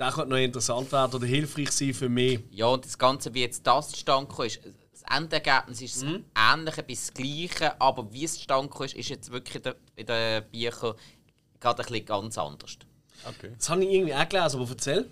der 0.00 0.10
könnte 0.12 0.30
noch 0.30 0.38
interessant 0.38 0.90
werden 0.92 1.14
oder 1.14 1.26
hilfreich 1.26 1.70
sein 1.70 1.92
für 1.92 2.08
mich. 2.08 2.40
Ja, 2.50 2.66
und 2.66 2.84
das 2.84 2.98
Ganze, 2.98 3.32
wie 3.34 3.42
jetzt 3.42 3.66
das 3.66 3.90
zustande 3.90 4.46
ist, 4.46 4.60
das 4.92 5.02
Endergebnis 5.14 5.82
ist 5.82 6.02
mhm. 6.02 6.24
ähnlich 6.34 6.76
bis 6.86 7.06
das 7.06 7.14
Gleiche, 7.14 7.78
aber 7.80 8.10
wie 8.10 8.24
es 8.24 8.34
zustande 8.34 8.84
ist, 8.84 8.94
ist 8.94 9.10
jetzt 9.10 9.30
wirklich 9.30 9.56
in 9.56 9.62
den, 9.62 9.74
in 9.96 10.06
den 10.06 10.44
Büchern 10.50 10.94
gerade 11.60 11.82
ein 11.82 11.86
bisschen 11.86 12.06
ganz 12.06 12.38
anders. 12.38 12.78
Okay. 13.26 13.52
Das 13.58 13.68
habe 13.68 13.84
ich 13.84 13.92
irgendwie 13.92 14.14
auch 14.14 14.26
gelesen, 14.26 14.60
aber 14.60 14.70
erzähl. 14.70 15.10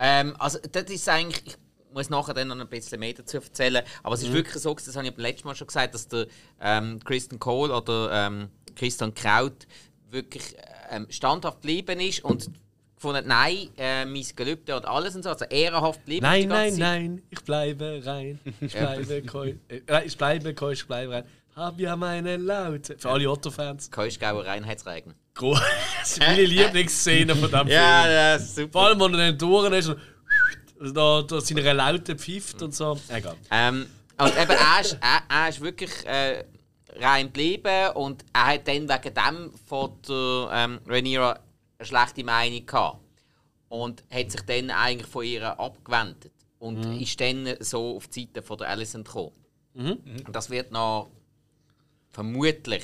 Ähm, 0.00 0.34
also, 0.38 0.58
das 0.72 0.84
ist 0.84 1.08
eigentlich. 1.08 1.56
Ich 1.88 1.94
muss 1.94 2.08
nachher 2.08 2.34
dann 2.34 2.46
noch 2.46 2.58
ein 2.58 2.68
bisschen 2.68 3.00
mehr 3.00 3.12
dazu 3.12 3.38
erzählen. 3.38 3.84
Aber 4.04 4.14
es 4.14 4.22
ist 4.22 4.28
mhm. 4.28 4.34
wirklich 4.34 4.62
so, 4.62 4.72
das 4.72 4.94
habe 4.94 5.08
ich 5.08 5.12
beim 5.12 5.22
letzten 5.22 5.48
Mal 5.48 5.56
schon 5.56 5.66
gesagt, 5.66 5.92
dass 5.94 6.06
der 6.06 6.26
ähm, 6.60 7.00
Christian 7.04 7.40
Cole 7.40 7.74
oder 7.74 8.10
ähm, 8.12 8.48
Christian 8.76 9.12
Kraut 9.12 9.66
wirklich 10.08 10.54
ähm, 10.90 11.06
standhaft 11.10 11.62
geblieben 11.62 11.98
ist 11.98 12.24
und 12.24 12.48
gefunden, 12.94 13.26
nein, 13.26 13.70
äh, 13.76 14.04
mein 14.04 14.24
Gelübde 14.36 14.76
und 14.76 14.86
alles 14.86 15.16
und 15.16 15.24
so, 15.24 15.30
also 15.30 15.46
ehrenhaft 15.46 16.04
bleiben. 16.04 16.22
Nein, 16.22 16.48
nein, 16.48 16.74
nein, 16.76 17.22
ich 17.30 17.42
bleibe 17.42 18.00
rein, 18.04 18.38
ich 18.60 18.72
bleibe 18.72 19.22
keusch, 19.26 19.54
äh, 19.68 20.04
ich 20.04 20.16
bleibe 20.16 20.54
keusch, 20.54 20.82
ich 20.82 20.86
bleibe 20.86 21.12
rein. 21.12 21.24
Hab 21.56 21.80
ja 21.80 21.96
meine 21.96 22.36
Laute. 22.36 22.96
Für 22.98 23.10
alle 23.10 23.28
Otto-Fans. 23.28 23.90
Keuschgauer 23.90 24.46
Reinheitsregen. 24.46 25.14
das 26.00 26.12
ist 26.12 26.18
meine 26.20 26.42
Lieblingsszene 26.42 27.34
von 27.34 27.50
diesem 27.50 27.58
Film. 27.66 27.70
Ja, 27.70 28.10
ja, 28.10 28.38
super. 28.38 28.72
Vor 28.72 28.86
allem, 28.86 29.00
wenn 29.00 29.14
er 29.14 29.18
dann 29.32 29.38
durch 29.38 29.72
ist 29.72 29.88
und 29.88 29.98
da, 30.96 31.22
da 31.22 31.40
seine 31.40 31.72
Laute 31.72 32.16
pfeift 32.16 32.60
und 32.62 32.74
so. 32.74 32.98
Egal. 33.08 33.36
Ähm, 33.50 33.86
und 34.18 34.28
eben, 34.36 34.50
er 34.50 34.80
ist, 34.80 34.98
er, 35.00 35.22
er 35.28 35.48
ist 35.48 35.60
wirklich... 35.60 35.90
Äh, 36.06 36.44
rein 36.96 37.26
geblieben 37.26 37.92
und 37.94 38.24
er 38.32 38.46
hat 38.48 38.66
dann 38.66 38.88
wegen 38.88 39.14
dem 39.14 39.52
von 39.68 39.92
der 40.08 40.48
ähm, 40.52 40.80
Rhaenyra 40.88 41.38
eine 41.78 41.86
schlechte 41.86 42.24
Meinung 42.24 42.66
gehabt. 42.66 42.98
Und 43.68 44.02
hat 44.10 44.32
sich 44.32 44.40
dann 44.42 44.70
eigentlich 44.70 45.08
von 45.08 45.24
ihr 45.24 45.58
abgewendet. 45.58 46.32
Und 46.58 46.84
Mhm. 46.84 47.00
ist 47.00 47.20
dann 47.20 47.48
so 47.60 47.96
auf 47.96 48.08
die 48.08 48.22
Seite 48.22 48.42
von 48.42 48.58
der 48.58 48.70
Alicent 48.70 49.06
gekommen. 49.06 49.30
Mhm. 49.74 49.98
Und 50.26 50.34
das 50.34 50.50
wird 50.50 50.72
noch 50.72 51.10
vermutlich 52.10 52.82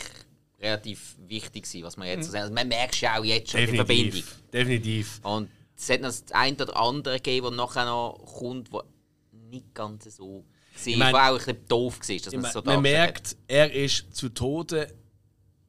relativ 0.60 1.16
wichtig 1.26 1.66
sein, 1.66 1.82
was 1.82 1.96
man 1.96 2.06
Mhm. 2.08 2.14
jetzt 2.14 2.30
sagt. 2.30 2.42
Also 2.44 2.54
man 2.54 2.68
merkt 2.68 3.00
ja 3.00 3.18
auch 3.18 3.24
jetzt 3.24 3.50
schon 3.50 3.60
die 3.60 3.66
Verbindung. 3.76 4.04
Definitiv. 4.12 4.42
Definitiv. 4.52 5.20
Und 5.22 5.50
es 5.76 5.90
hat 5.90 6.00
noch 6.00 6.08
das 6.08 6.24
eine 6.32 6.56
oder 6.56 6.76
andere 6.76 7.16
gegeben, 7.16 7.48
das 7.48 7.56
nachher 7.56 7.84
noch 7.84 8.18
kommt, 8.38 8.72
wo 8.72 8.82
nicht 9.50 9.74
ganz 9.74 10.04
so 10.16 10.44
war, 10.84 10.96
mein- 10.96 11.12
wo 11.12 11.16
auch 11.18 11.22
ein 11.32 11.36
bisschen 11.38 11.68
doof 11.68 11.98
war, 12.00 12.16
dass 12.16 12.26
Ich 12.32 12.40
mein, 12.40 12.52
so 12.52 12.62
man 12.62 12.64
dargestellt 12.64 12.76
hat. 12.76 12.82
merkt, 12.82 13.36
er 13.48 13.72
ist 13.72 14.14
zu 14.16 14.28
Tode 14.30 14.92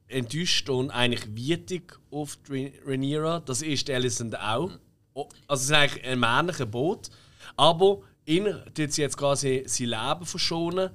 enttäuscht 0.08 0.68
und 0.70 0.90
eigentlich 0.90 1.26
wütig 1.36 1.92
auf 2.10 2.38
Rhaenyra. 2.48 3.40
Das 3.40 3.60
ist 3.62 3.90
Alicent 3.90 4.38
auch. 4.38 4.70
Oh, 5.12 5.28
Also 5.46 5.62
es 5.62 5.70
ist 5.70 5.72
eigentlich 5.76 6.04
ein 6.04 6.18
männlicher 6.20 6.66
Boot. 6.66 7.10
Aber 7.56 8.00
ihn 8.24 8.44
tut 8.74 8.92
sie 8.92 9.02
jetzt 9.02 9.16
quasi 9.16 9.64
sein 9.66 9.88
Leben 9.88 10.24
verschonen. 10.26 10.90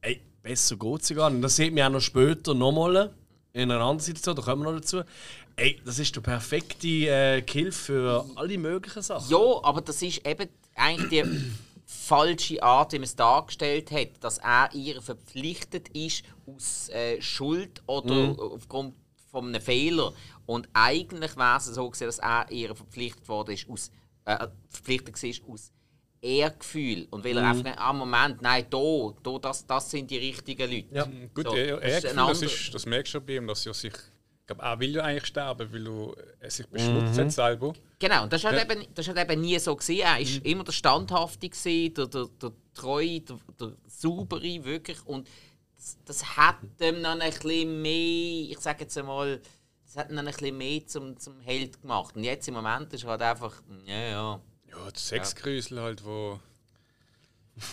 Ey, 0.00 0.20
besser 0.42 0.76
geht 0.76 1.02
es 1.02 1.14
gar 1.14 1.28
nicht. 1.28 1.42
Das 1.44 1.56
sieht 1.56 1.74
man 1.74 1.84
auch 1.84 1.90
noch 1.96 2.00
später 2.00 2.54
nochmal 2.54 3.12
in 3.54 3.70
einer 3.70 3.80
anderen 3.80 4.00
Situation, 4.00 4.34
da 4.36 4.42
kommen 4.42 4.62
wir 4.64 4.72
noch 4.72 4.80
dazu. 4.80 5.02
Ey, 5.56 5.80
das 5.84 5.98
ist 6.00 6.14
der 6.14 6.20
perfekte 6.20 6.88
äh, 6.88 7.42
Kill 7.42 7.70
für 7.70 8.26
alle 8.34 8.58
möglichen 8.58 9.00
Sachen. 9.00 9.30
Ja, 9.30 9.60
aber 9.62 9.80
das 9.80 10.02
ist 10.02 10.26
eben 10.26 10.48
eigentlich 10.74 11.08
die 11.24 11.52
falsche 11.86 12.60
Art, 12.62 12.92
wie 12.92 12.96
man 12.98 13.04
es 13.04 13.14
dargestellt 13.14 13.92
hat, 13.92 14.08
dass 14.20 14.38
er 14.38 14.68
ihr 14.74 15.00
verpflichtet 15.00 15.88
ist 15.90 16.24
aus 16.46 16.88
äh, 16.90 17.22
Schuld 17.22 17.80
oder 17.86 18.12
Mhm. 18.14 18.38
aufgrund 18.40 18.94
von 19.30 19.46
einem 19.46 19.62
Fehler. 19.62 20.12
Und 20.46 20.68
eigentlich 20.72 21.36
wäre 21.36 21.56
es 21.58 21.66
so 21.66 21.88
gewesen, 21.88 22.06
dass 22.06 22.18
er 22.18 22.50
ihr 22.50 22.74
verpflichtet 22.74 23.28
worden 23.28 23.52
ist 23.54 23.68
aus 23.70 23.90
äh, 24.24 24.48
verpflichtet 24.68 25.22
war 25.22 25.52
aus 25.54 25.70
Ehrgefühl 26.24 27.06
und 27.10 27.24
weil 27.24 27.36
er 27.36 27.42
Mhm. 27.54 27.66
einfach 27.66 27.76
ah 27.78 27.92
Moment 27.92 28.42
nein 28.42 28.66
da, 28.70 29.12
da 29.22 29.38
das, 29.38 29.66
das 29.66 29.90
sind 29.90 30.10
die 30.10 30.16
richtigen 30.18 30.70
Leute. 30.70 30.86
Ja. 30.94 31.08
Gut, 31.34 31.46
So, 31.46 31.54
er, 31.54 31.76
das 31.80 32.04
er 32.04 32.10
ist 32.10 32.16
das, 32.16 32.42
ist, 32.42 32.74
das 32.74 32.86
merkst 32.86 33.12
du 33.14 33.18
schon 33.18 33.26
bei 33.26 33.36
ihm, 33.36 33.46
dass 33.46 33.64
er 33.66 33.74
sich. 33.74 33.92
Ich 33.92 34.46
glaube, 34.48 34.62
er 34.62 34.78
will 34.78 34.94
ja 34.94 35.02
eigentlich 35.04 35.24
sterben, 35.26 35.72
weil 35.72 35.86
er 35.86 36.12
er 36.40 36.50
sich 36.50 36.66
Mhm. 36.66 36.72
beschmutzt 36.72 37.18
hat 37.18 37.32
selber. 37.32 37.72
Genau, 37.98 38.24
und 38.24 38.32
das 38.32 38.44
war 38.44 38.52
halt, 38.52 38.68
Ja. 38.68 38.74
eben, 38.76 38.86
das 38.94 39.06
ist 39.08 39.14
halt 39.16 39.30
eben 39.30 39.40
nie 39.40 39.58
so. 39.58 39.74
Gewesen. 39.74 40.00
Er 40.00 40.18
war 40.18 40.44
immer 40.46 40.64
der 40.64 40.72
Standhafte, 40.72 41.48
gewesen, 41.48 41.94
der, 41.94 42.06
der, 42.08 42.26
der 42.42 42.52
Treue, 42.74 43.20
der, 43.20 43.38
der 43.58 43.72
Saubere, 43.86 44.64
wirklich. 44.64 44.98
Und 45.06 45.26
das, 45.76 45.96
das 46.04 46.36
hat 46.36 46.56
ihm 46.80 47.02
dann 47.02 47.20
ein 47.22 47.30
bisschen 47.30 47.80
mehr, 47.82 48.50
ich 48.50 48.58
sage 48.58 48.80
jetzt 48.84 48.98
einmal, 48.98 49.40
das 49.86 49.96
hat 49.96 50.10
ihn 50.10 50.16
dann 50.16 50.26
ein 50.26 50.32
bisschen 50.34 50.58
mehr 50.58 50.86
zum, 50.86 51.16
zum 51.18 51.40
Held 51.40 51.80
gemacht. 51.80 52.14
Und 52.16 52.24
jetzt 52.24 52.46
im 52.48 52.54
Moment 52.54 52.92
ist 52.92 53.04
er 53.04 53.10
halt 53.10 53.22
einfach, 53.22 53.62
ja, 53.86 53.98
ja. 54.10 54.40
Ja, 54.76 54.90
das 54.90 55.08
Sexgrüsel 55.08 55.80
halt, 55.80 56.04
wo. 56.04 56.38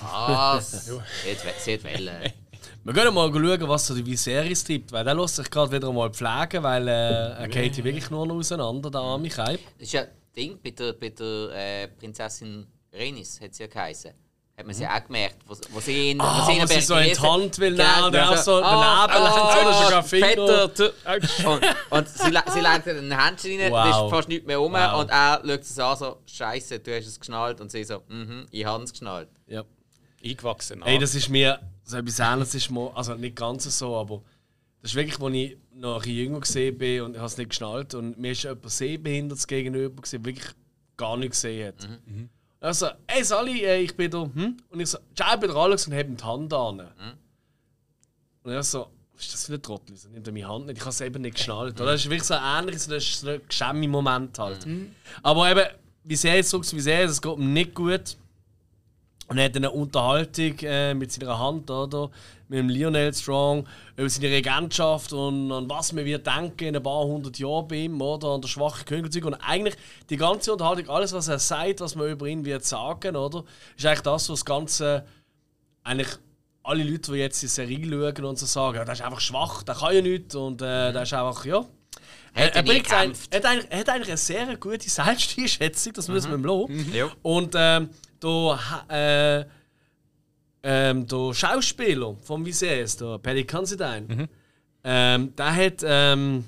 Was? 0.01 0.89
hat 1.25 1.83
Welle. 1.83 2.33
Wir 2.83 2.93
können 2.93 3.13
mal 3.13 3.31
schauen, 3.31 3.67
was 3.67 3.87
so 3.87 3.95
die 3.95 4.05
Viserys 4.05 4.63
treibt, 4.63 4.91
weil 4.91 5.03
der 5.03 5.13
lässt 5.15 5.35
sich 5.35 5.49
gerade 5.49 5.71
wieder 5.71 5.91
mal 5.91 6.11
pflegen, 6.11 6.63
weil 6.63 6.87
äh, 6.87 7.41
er 7.41 7.47
geht 7.47 7.75
hier 7.75 7.83
wirklich 7.83 8.09
nur 8.09 8.25
noch 8.25 8.35
auseinander, 8.35 8.89
der 8.89 9.01
arme 9.01 9.29
Keib. 9.29 9.59
Das 9.77 9.87
ist 9.87 9.93
ja 9.93 10.03
das 10.03 10.31
Ding 10.35 10.59
bei 10.63 10.71
der, 10.71 10.93
bei 10.93 11.09
der 11.09 11.49
äh, 11.53 11.87
Prinzessin 11.87 12.65
Renis, 12.93 13.39
hat 13.39 13.53
sie 13.53 13.63
ja 13.63 13.67
geheißen. 13.67 14.11
Hat 14.61 14.67
man 14.67 14.75
sie 14.75 14.85
auch 14.87 15.03
gemerkt, 15.03 15.37
wo, 15.47 15.55
wo 15.71 15.79
sie 15.79 16.11
ihn, 16.11 16.21
Ah, 16.21 16.39
wo 16.41 16.45
sie 16.51 16.57
ihn 16.57 16.63
wo 16.63 16.67
sie 16.67 16.81
so 16.81 16.95
in 16.95 17.09
die. 17.13 17.19
Hand 17.19 17.57
will 17.59 17.71
nehmen 17.71 18.03
und 18.05 18.13
er 18.13 18.29
auch 18.29 18.37
so 18.37 18.61
ah, 18.63 19.07
daneben 19.07 19.65
das 19.65 19.79
ist 19.79 19.85
sogar 19.85 20.03
Finger. 20.03 20.27
Peter, 20.27 20.73
tu- 20.73 20.83
und, 21.49 21.61
und 21.89 22.07
sie, 22.09 22.23
sie 22.25 22.29
legt 22.59 22.87
ein 22.87 23.11
Händchen 23.19 23.59
rein, 23.59 23.71
Wow. 23.71 23.83
da 23.83 23.89
ist 24.05 24.09
fast 24.11 24.29
nichts 24.29 24.45
mehr 24.45 24.57
rum 24.57 24.73
Wow. 24.73 25.01
und 25.01 25.09
er 25.09 25.41
schaut 25.43 25.63
sie 25.65 25.83
an 25.83 25.97
so, 25.97 26.17
Scheiße, 26.27 26.79
du 26.79 26.95
hast 26.95 27.07
es 27.07 27.19
geschnallt 27.19 27.59
und 27.59 27.71
sie 27.71 27.83
so, 27.83 28.03
mhm, 28.07 28.45
ich 28.51 28.63
habe 28.65 28.83
es 28.83 28.91
geschnallt. 28.91 29.29
Ja. 29.47 29.63
Eingewachsen. 30.23 30.83
Ey, 30.83 30.99
das 30.99 31.15
ist 31.15 31.29
mir 31.29 31.59
so 31.83 31.97
etwas 31.97 32.19
ähnliches, 32.19 32.53
ist 32.53 32.69
mir, 32.69 32.91
also 32.95 33.15
nicht 33.15 33.35
ganz 33.35 33.63
so, 33.79 33.95
aber 33.97 34.21
das 34.83 34.91
ist 34.91 34.95
wirklich, 34.95 35.19
als 35.19 35.33
ich 35.33 35.57
noch 35.73 35.95
ein 35.95 36.01
bisschen 36.01 36.15
jünger 36.17 36.39
gesehen 36.41 36.77
bin 36.77 37.01
und 37.01 37.11
ich 37.13 37.17
habe 37.17 37.27
es 37.27 37.37
nicht 37.37 37.49
geschnallt 37.49 37.95
und 37.95 38.19
mir 38.19 38.33
ist 38.33 38.43
jemand 38.43 38.69
sehbehindert 38.69 39.47
gegenüber, 39.47 40.01
der 40.03 40.23
wirklich 40.25 40.47
gar 40.97 41.17
nicht 41.17 41.31
gesehen 41.31 41.69
hat. 41.69 41.89
Also, 42.61 42.89
ey 43.07 43.23
Sally, 43.23 43.65
äh, 43.65 43.81
ich 43.81 43.95
bin 43.95 44.09
da, 44.11 44.21
hm? 44.21 44.55
Und 44.69 44.79
ich 44.79 44.89
so, 44.89 44.99
ciao, 45.15 45.33
ich 45.33 45.39
bin 45.39 45.49
der 45.49 45.57
Alex 45.57 45.87
und 45.87 45.93
habe 45.93 46.05
die 46.05 46.23
Hand 46.23 46.53
an. 46.53 46.79
Und 48.43 48.51
er 48.51 48.61
so, 48.61 48.87
was 49.15 49.25
ist 49.25 49.33
das 49.33 49.45
für 49.47 49.53
ein 49.55 49.61
Trottel? 49.61 49.97
So, 49.97 50.09
nimmt 50.09 50.27
er 50.27 50.31
meine 50.33 50.47
Hand 50.47 50.67
nicht, 50.67 50.77
ich 50.77 50.81
habe 50.81 50.91
es 50.91 51.01
eben 51.01 51.21
nicht 51.23 51.35
geschnallt. 51.37 51.81
Oder? 51.81 51.91
Das 51.91 52.01
ist 52.01 52.09
wirklich 52.09 52.23
so 52.23 52.35
ähnlich, 52.35 52.79
so 52.79 52.91
das 52.91 53.03
ist 53.03 53.21
so 53.21 53.65
ein 53.65 53.89
Moment 53.89 54.37
halt. 54.37 54.65
Aber 55.23 55.49
eben, 55.49 55.65
wie 56.03 56.15
sehr 56.15 56.35
jetzt 56.35 56.51
so 56.51 56.61
wie 56.61 56.79
sehr, 56.79 57.03
es 57.03 57.19
geht 57.21 57.35
ihm 57.37 57.51
nicht 57.51 57.73
gut. 57.73 58.15
Und 59.31 59.37
er 59.37 59.45
hat 59.45 59.55
eine 59.55 59.71
Unterhaltung 59.71 60.59
äh, 60.59 60.93
mit 60.93 61.09
seiner 61.09 61.39
Hand, 61.39 61.71
oder? 61.71 62.11
Mit 62.49 62.59
dem 62.59 62.67
Lionel 62.67 63.13
Strong 63.13 63.65
über 63.95 64.09
seine 64.09 64.27
Regentschaft 64.27 65.13
und 65.13 65.49
an 65.53 65.69
was 65.69 65.93
man 65.93 66.03
wird 66.03 66.27
denken 66.27 66.65
in 66.65 66.75
ein 66.75 66.83
paar 66.83 67.05
hundert 67.05 67.39
Jahren 67.39 67.65
bei 67.65 67.77
ihm, 67.77 68.01
oder? 68.01 68.27
An 68.27 68.41
der 68.41 68.49
schwachen 68.49 68.83
Königszug. 68.83 69.23
Und 69.23 69.35
eigentlich 69.35 69.75
die 70.09 70.17
ganze 70.17 70.51
Unterhaltung, 70.51 70.89
alles, 70.89 71.13
was 71.13 71.29
er 71.29 71.39
sagt, 71.39 71.79
was 71.79 71.95
man 71.95 72.09
über 72.09 72.25
ihn 72.27 72.43
wird 72.43 72.65
sagen, 72.65 73.15
oder? 73.15 73.45
Ist 73.77 73.85
eigentlich 73.85 74.01
das, 74.01 74.27
was 74.27 74.39
das 74.39 74.43
Ganze 74.43 75.05
eigentlich 75.85 76.09
alle 76.63 76.83
Leute, 76.83 77.13
die 77.13 77.19
jetzt 77.19 77.41
die 77.41 77.47
Serie 77.47 77.89
schauen 77.89 78.25
und 78.25 78.37
so 78.37 78.45
sagen, 78.45 78.75
ja, 78.75 78.83
der 78.83 78.95
ist 78.95 79.01
einfach 79.01 79.21
schwach, 79.21 79.63
der 79.63 79.75
kann 79.75 79.95
ja 79.95 80.01
nichts 80.01 80.35
und 80.35 80.61
äh, 80.61 80.91
der 80.91 81.03
ist 81.03 81.13
einfach, 81.13 81.45
ja. 81.45 81.63
Er, 82.33 82.47
Hat 82.47 82.51
er, 82.51 82.55
er 82.57 82.63
bringt 82.63 82.93
ein, 82.93 83.13
er, 83.29 83.37
hat 83.37 83.45
eigentlich, 83.45 83.71
er 83.71 83.79
hat 83.79 83.89
eigentlich 83.89 84.07
eine 84.09 84.17
sehr 84.17 84.57
gute 84.57 84.89
Selbsteinschätzung, 84.89 85.93
das 85.93 86.09
müssen 86.09 86.31
wir 86.31 86.37
ihm 86.37 86.43
loben. 86.43 86.93
Ja. 86.93 87.09
Und 87.21 87.55
ähm, 87.57 87.91
der, 88.23 88.59
äh, 88.89 89.45
ähm, 90.63 91.07
der 91.07 91.33
Schauspieler 91.33 92.15
vom 92.23 92.45
Viserys, 92.45 92.97
der 92.97 93.17
Paddy 93.17 93.45
Considine, 93.45 94.29
ähm, 94.83 95.35
der, 95.35 95.55
hat, 95.55 95.81
ähm, 95.83 96.45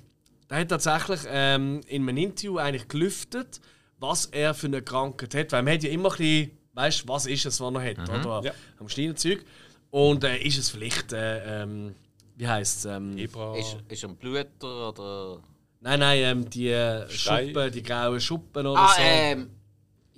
der 0.49 0.57
hat 0.59 0.69
tatsächlich 0.69 1.21
ähm, 1.27 1.81
in 1.87 2.03
einem 2.07 2.17
Interview 2.17 2.57
eigentlich 2.57 2.87
gelüftet, 2.87 3.59
was 3.99 4.25
er 4.27 4.53
für 4.53 4.67
eine 4.67 4.81
Krankheit 4.81 5.33
hat. 5.35 5.51
Weil 5.51 5.63
man 5.63 5.73
hat 5.73 5.83
ja 5.83 5.89
immer 5.89 6.11
ein 6.11 6.17
bisschen, 6.17 6.51
weißt 6.73 7.07
was 7.07 7.25
ist 7.25 7.45
es, 7.45 7.59
was 7.59 7.73
er 7.73 7.83
hat, 7.83 8.09
oder? 8.09 8.41
Ja. 8.43 8.51
Am 8.79 8.89
Steinzeug. 8.89 9.43
Und 9.89 10.23
äh, 10.23 10.37
ist 10.39 10.57
es 10.57 10.69
vielleicht, 10.69 11.13
äh, 11.13 11.63
ähm, 11.63 11.93
wie 12.35 12.47
heisst 12.47 12.79
es? 12.79 12.85
Ähm. 12.85 13.17
Ist, 13.17 13.77
ist 13.89 14.03
er 14.03 14.09
ein 14.09 14.15
Blüter 14.15 14.89
oder. 14.89 15.39
nein, 15.81 15.99
nein, 15.99 16.19
ähm, 16.19 16.49
die 16.49 16.69
äh, 16.69 17.07
Stein. 17.09 17.47
Schuppen, 17.49 17.71
die 17.71 17.83
grauen 17.83 18.19
Schuppen 18.19 18.65
oder 18.67 18.79
Ah, 18.79 18.87
so. 18.95 19.01
ähm. 19.01 19.49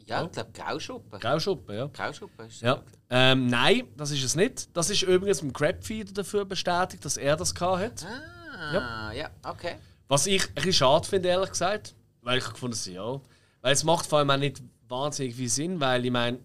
Ja, 0.08 0.24
ich 0.24 0.32
glaube 0.32 0.52
Grauschuppen. 0.54 1.20
Grauschuppen, 1.20 1.76
ja. 1.76 1.88
Grauschuppen 1.88 2.48
ist 2.48 2.62
Ja. 2.62 2.84
Ähm, 3.10 3.48
nein, 3.48 3.88
das 3.98 4.12
ist 4.12 4.24
es 4.24 4.36
nicht. 4.36 4.76
Das 4.76 4.90
ist 4.90 5.02
übrigens 5.02 5.42
im 5.42 5.52
Crabfeeder 5.52 6.14
dafür 6.14 6.46
bestätigt, 6.46 7.04
dass 7.04 7.18
er 7.18 7.36
das 7.36 7.54
hat. 7.60 8.06
Ah, 8.06 9.12
ja, 9.12 9.30
okay. 9.44 9.78
Was 10.08 10.28
ich 10.28 10.48
ein 10.48 10.54
bisschen 10.54 10.74
schade 10.74 11.08
finde, 11.08 11.30
ehrlich 11.30 11.50
gesagt. 11.50 11.96
Weil 12.22 12.38
ich 12.38 12.46
gefunden 12.46 12.78
habe, 12.78 12.92
ja. 12.92 13.22
Weil 13.62 13.74
es 13.74 13.84
macht 13.84 14.06
vor 14.06 14.20
allem 14.20 14.30
auch 14.30 14.38
nicht 14.38 14.62
wahnsinnig 14.88 15.36
viel 15.36 15.50
Sinn, 15.50 15.80
weil 15.80 16.06
ich 16.06 16.12
meine, 16.12 16.40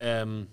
ähm, 0.00 0.48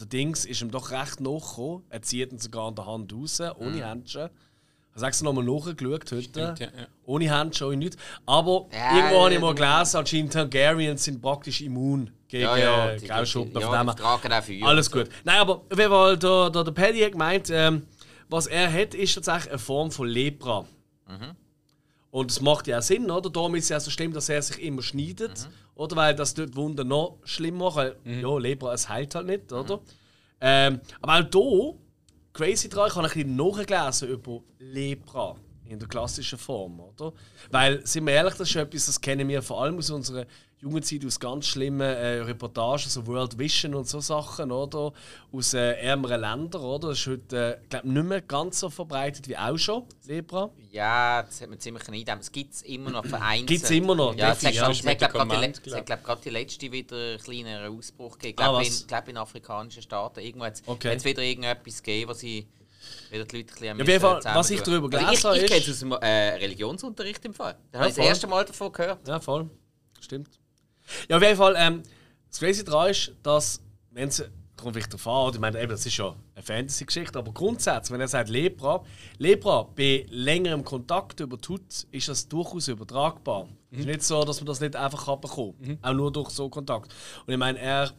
der 0.00 0.06
Dings 0.06 0.44
ist 0.44 0.62
ihm 0.62 0.70
doch 0.70 0.90
recht 0.90 1.20
nachgekommen. 1.20 1.84
Er 1.90 2.02
zieht 2.02 2.32
ihn 2.32 2.38
sogar 2.38 2.68
an 2.68 2.74
der 2.74 2.86
Hand 2.86 3.12
raus, 3.12 3.40
ohne 3.40 3.86
Händchen. 3.86 4.30
Habe 5.00 5.08
extra 5.08 5.24
nochmal 5.24 5.44
nachgeschaut 5.44 6.10
heute. 6.12 6.22
Stimmt, 6.22 6.58
ja, 6.60 6.66
ja. 6.66 6.86
Ohne 7.06 7.36
Händchen, 7.38 7.66
ohne 7.66 7.76
nichts. 7.76 7.96
Aber 8.26 8.66
Ja, 8.72 8.96
irgendwo 8.96 9.24
habe 9.24 9.34
ich 9.34 9.40
mal 9.40 9.54
gelesen, 9.54 9.96
anscheinend 9.98 10.32
Targaryens 10.32 11.04
sind 11.04 11.20
praktisch 11.22 11.60
immun 11.62 12.10
gegen 12.28 12.44
Ja, 12.44 12.56
ja. 12.56 12.90
äh, 12.90 12.96
die- 12.98 13.06
Grauschuppen. 13.06 13.60
Ja, 13.60 13.68
tragen 13.84 14.32
auch 14.32 14.42
Feuer. 14.42 14.66
alles 14.66 14.90
gut. 14.90 15.08
Nein, 15.24 15.38
aber 15.40 15.56
auf 15.70 15.78
jeden 15.78 15.90
Fall, 15.90 16.16
der, 16.18 16.50
der, 16.50 16.64
der 16.64 16.72
Paddy 16.72 17.00
hat 17.00 17.12
gemeint, 17.12 17.50
ähm, 17.50 17.82
was 18.28 18.46
er 18.46 18.70
hat, 18.72 18.94
ist 18.94 19.14
tatsächlich 19.14 19.50
eine 19.50 19.58
Form 19.58 19.90
von 19.90 20.06
Lepra. 20.06 20.66
Und 22.10 22.30
das 22.30 22.40
macht 22.40 22.66
ja 22.66 22.78
auch 22.78 22.82
Sinn, 22.82 23.10
oder? 23.10 23.28
Darum 23.30 23.54
ist 23.54 23.64
es 23.64 23.68
ja 23.70 23.80
so 23.80 23.90
schlimm, 23.90 24.12
dass 24.12 24.28
er 24.28 24.40
sich 24.42 24.62
immer 24.62 24.82
schneidet, 24.82 25.48
oder? 25.74 25.94
Weil 25.96 26.14
das 26.14 26.34
dort 26.34 26.56
Wunder 26.56 26.84
noch 26.84 27.18
schlimmer 27.24 27.66
macht. 27.66 27.76
Weil, 27.76 27.96
ja, 28.04 28.38
Lepra, 28.38 28.72
es 28.72 28.88
heilt 28.88 29.14
halt 29.14 29.26
nicht, 29.26 29.52
oder? 29.52 29.80
Ähm, 30.40 30.80
aber 31.02 31.14
auch 31.14 31.30
hier, 31.32 31.74
crazy 32.38 32.68
dran, 32.68 32.86
ich 32.86 32.94
habe 32.94 33.08
ein 33.08 33.12
bisschen 33.12 33.36
nachgelesen 33.36 34.08
über 34.10 34.40
Lepra 34.60 35.34
in 35.64 35.78
der 35.78 35.88
klassischen 35.88 36.38
Form, 36.38 36.78
oder? 36.78 37.12
Weil, 37.50 37.84
sind 37.84 38.06
wir 38.06 38.14
ehrlich, 38.14 38.34
das 38.34 38.48
ist 38.48 38.54
etwas, 38.56 38.86
das 38.86 39.00
kennen 39.00 39.28
wir 39.28 39.42
vor 39.42 39.62
allem 39.62 39.76
aus 39.76 39.90
unserer 39.90 40.24
jungen 40.60 40.82
Zeit 40.82 41.04
aus 41.06 41.20
ganz 41.20 41.46
schlimmen 41.46 41.80
äh, 41.80 42.20
Reportagen, 42.20 42.88
so 42.88 43.06
World 43.06 43.38
Vision 43.38 43.74
und 43.74 43.86
so 43.86 44.00
Sachen, 44.00 44.50
oder? 44.50 44.92
Aus 45.32 45.54
äh, 45.54 45.74
ärmeren 45.74 46.20
Ländern, 46.20 46.62
oder? 46.62 46.88
Das 46.88 46.98
ist 46.98 47.06
heute, 47.06 47.60
äh, 47.62 47.68
glaube 47.68 47.88
nicht 47.88 48.04
mehr 48.06 48.20
ganz 48.22 48.58
so 48.60 48.68
verbreitet 48.68 49.28
wie 49.28 49.36
auch 49.36 49.56
schon, 49.56 49.84
Lepra. 50.06 50.50
Ja, 50.72 51.22
das 51.22 51.40
hat 51.40 51.48
man 51.48 51.60
ziemlich 51.60 51.88
eingedämmt. 51.88 52.22
Es 52.22 52.32
gibt 52.32 52.54
es 52.54 52.62
immer 52.62 52.90
noch 52.90 53.06
vereinzelt. 53.06 53.46
Gibt's 53.48 53.70
immer 53.70 53.94
noch, 53.94 54.14
Ja, 54.16 54.32
es 54.32 54.44
hat, 54.44 54.52
definitiv. 54.52 54.60
glaub- 54.60 54.70
es 54.72 54.86
hat, 54.86 55.86
glaub, 55.86 56.04
gerade 56.04 56.20
die, 56.22 56.28
es 56.28 56.32
letzte 56.32 56.72
wieder 56.72 56.96
einen 56.96 57.18
kleineren 57.18 57.78
Ausbruch 57.78 58.18
gegeben. 58.18 58.34
Ich 58.38 58.44
Ah, 58.44 58.50
glaube, 58.50 58.66
in, 58.66 58.86
glaub, 58.88 59.08
in 59.08 59.16
afrikanischen 59.16 59.82
Staaten. 59.82 60.20
Irgendwo 60.20 60.44
hat 60.46 60.54
es 60.54 60.62
Okay. 60.66 61.04
wieder 61.04 61.22
irgendetwas 61.22 61.82
gegeben, 61.82 62.10
was 62.10 62.18
sie 62.20 62.46
Wieder 63.10 63.24
die 63.26 63.36
Leute 63.36 63.48
ein 63.50 63.54
bisschen 63.54 63.66
Ja, 63.66 63.82
auf 63.82 63.88
jeden 63.88 64.00
Fall, 64.00 64.34
was 64.34 64.50
ich 64.50 64.60
darüber 64.62 64.86
Also 64.98 65.06
gelesen 65.06 65.24
habe, 65.24 65.36
ich, 65.36 65.42
ich 65.44 65.50
kenne 65.50 65.62
es 65.62 65.70
aus 65.70 65.78
dem 65.80 65.92
äh, 65.92 66.06
Religionsunterricht 66.36 67.24
im 67.26 67.34
Fall. 67.34 67.54
Da 67.70 67.78
Ja, 67.78 67.80
habe 67.80 67.90
ich 67.90 67.96
das 67.96 68.04
erste 68.06 68.26
Mal 68.26 68.44
davon 68.44 68.72
gehört. 68.72 69.06
Ja, 69.06 69.20
voll. 69.20 69.48
Stimmt. 70.00 70.28
Ja, 71.08 71.16
auf 71.16 71.22
jeden 71.22 71.36
Fall, 71.36 71.54
ähm, 71.56 71.82
das 72.28 72.38
Crazy 72.38 72.64
daran 72.64 72.90
ist, 72.90 73.12
dass, 73.22 73.60
wenn 73.90 74.10
sie, 74.10 74.28
darum 74.56 74.72
vielleicht 74.72 74.92
erfahren, 74.92 75.32
ich 75.34 75.40
meine, 75.40 75.60
eben, 75.60 75.70
das 75.70 75.86
ist 75.86 75.96
ja 75.96 76.14
eine 76.34 76.42
Fantasy-Geschichte, 76.42 77.18
aber 77.18 77.32
grundsätzlich, 77.32 77.92
wenn 77.92 78.00
er 78.00 78.08
sagt 78.08 78.28
Lepra, 78.28 78.82
Lepra, 79.18 79.62
bei 79.74 80.04
längerem 80.10 80.64
Kontakt 80.64 81.20
über 81.20 81.38
Haut 81.48 81.86
ist 81.90 82.08
das 82.08 82.28
durchaus 82.28 82.68
übertragbar. 82.68 83.48
Es 83.70 83.80
ist 83.80 83.86
nicht 83.86 84.02
so, 84.02 84.24
dass 84.24 84.40
man 84.40 84.46
das 84.46 84.60
nicht 84.60 84.76
einfach 84.76 85.06
abbekommt, 85.08 85.56
auch 85.82 85.92
nur 85.92 86.12
durch 86.12 86.30
so 86.30 86.48
Kontakt. 86.48 86.92
Und 87.26 87.32
ich 87.32 87.38
meine, 87.38 87.58
er, 87.58 87.92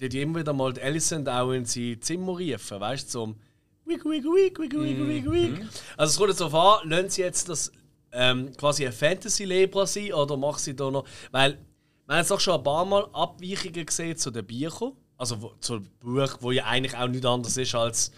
die 0.00 0.06
hat 0.06 0.14
immer 0.14 0.40
wieder 0.40 0.52
mal 0.52 0.72
die 0.72 0.82
Alicent 0.82 1.28
auch 1.28 1.52
in 1.52 1.64
sein 1.64 1.98
Zimmer 2.00 2.38
riefen, 2.38 2.80
weißt 2.80 3.06
du, 3.06 3.10
zum 3.10 3.36
Wig, 3.84 4.04
wig, 4.04 4.24
wig, 4.24 4.58
wig, 4.58 4.72
wig, 4.72 5.08
wig, 5.08 5.30
wig. 5.30 5.66
Also 5.96 6.10
es 6.12 6.16
kommt 6.16 6.28
jetzt 6.28 6.40
darauf 6.40 6.82
an, 6.82 6.88
lassen 6.88 7.10
sie 7.10 7.22
jetzt 7.22 7.48
das 7.48 7.72
ähm, 8.12 8.54
quasi 8.56 8.86
ein 8.86 8.92
Fantasy-Lebra 8.92 9.86
sein 9.86 10.12
oder 10.12 10.36
machen 10.36 10.58
sie 10.58 10.74
da 10.76 10.90
noch. 10.90 11.04
Weil 11.30 11.58
wir 12.06 12.14
haben 12.14 12.20
jetzt 12.20 12.32
auch 12.32 12.40
schon 12.40 12.54
ein 12.54 12.62
paar 12.62 12.84
Mal 12.84 13.06
Abweichungen 13.12 13.86
gesehen 13.86 14.16
zu 14.16 14.30
den 14.30 14.46
Büchern. 14.46 14.92
Also 15.16 15.40
wo, 15.40 15.52
zu 15.60 15.74
einem 15.74 15.88
Buch, 16.00 16.36
wo 16.40 16.50
ja 16.50 16.64
eigentlich 16.66 16.96
auch 16.96 17.06
nichts 17.08 17.26
anderes 17.26 17.56
ist 17.56 17.74
als 17.74 18.10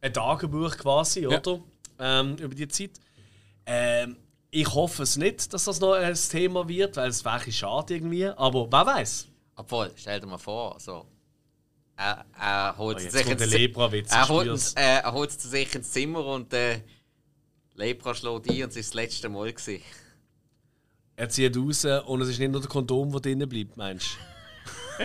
ein 0.00 0.12
Tagebuch 0.12 0.76
quasi, 0.76 1.26
oder? 1.26 1.60
Ähm, 1.98 2.36
über 2.36 2.54
die 2.54 2.68
Zeit. 2.68 2.92
Ähm, 3.66 4.16
ich 4.50 4.72
hoffe 4.72 5.02
es 5.02 5.16
nicht, 5.16 5.52
dass 5.52 5.64
das 5.64 5.78
noch 5.80 5.92
ein 5.92 6.14
Thema 6.14 6.66
wird, 6.68 6.96
weil 6.96 7.10
es 7.10 7.24
wäre 7.24 7.52
schade 7.52 7.94
irgendwie. 7.94 8.26
Aber 8.26 8.66
wer 8.70 8.86
weiß? 8.86 9.28
Obwohl, 9.56 9.90
stell 9.96 10.20
dir 10.20 10.26
mal 10.26 10.38
vor, 10.38 10.76
so. 10.78 11.04
Er, 11.96 12.24
er 12.40 12.74
holt 12.78 12.96
Oh, 12.96 13.00
sich 13.00 13.26
ins 13.26 13.38
der 13.38 13.48
Zi- 13.48 13.56
Lepra-Witz, 13.56 14.12
Er 14.12 14.28
holt, 14.28 14.72
äh, 14.76 15.00
er 15.00 15.12
holt 15.12 15.32
sich 15.32 15.74
ins 15.74 15.90
Zimmer 15.90 16.24
und 16.26 16.52
äh, 16.54 16.80
Lepra 17.78 18.14
schlägt 18.14 18.50
ein 18.50 18.62
und 18.64 18.70
es 18.70 18.76
war 18.76 18.82
das 18.82 18.94
letzte 18.94 19.28
Mal. 19.28 19.52
Gewesen. 19.52 19.82
Er 21.16 21.28
zieht 21.28 21.56
raus 21.56 21.84
und 22.06 22.20
es 22.22 22.28
ist 22.28 22.38
nicht 22.38 22.50
nur 22.50 22.60
der 22.60 22.68
Kondom, 22.68 23.10
der 23.12 23.20
drinnen 23.20 23.48
bleibt, 23.48 23.76
meinst 23.76 24.06
du? 24.98 25.04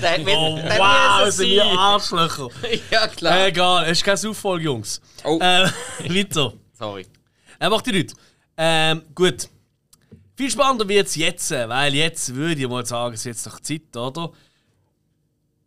Der 0.00 0.18
mit- 0.18 0.28
Oh, 0.36 0.56
der 0.56 0.78
wow, 0.78 1.30
sind 1.30 1.48
wir. 1.50 1.64
Arschlöcher! 1.64 2.48
Ja, 2.90 3.08
klar. 3.08 3.38
Äh, 3.40 3.48
egal, 3.48 3.84
es 3.86 3.98
ist 3.98 4.04
kein 4.04 4.30
Auffolge, 4.30 4.64
Jungs. 4.64 5.00
Oh. 5.24 5.38
Äh, 5.40 5.68
weiter. 6.08 6.52
Sorry. 6.72 7.06
Er 7.58 7.70
macht 7.70 7.86
die 7.86 7.92
nicht. 7.92 8.14
Ähm, 8.56 9.02
gut. 9.14 9.48
Viel 10.36 10.50
spannender 10.50 10.86
wird 10.88 11.06
es 11.08 11.16
jetzt, 11.16 11.50
weil 11.50 11.94
jetzt 11.94 12.34
würde 12.34 12.60
ich 12.60 12.68
mal 12.68 12.84
sagen, 12.86 13.14
es 13.14 13.20
ist 13.20 13.24
jetzt 13.24 13.46
doch 13.46 13.58
Zeit, 13.60 13.96
oder? 13.96 14.30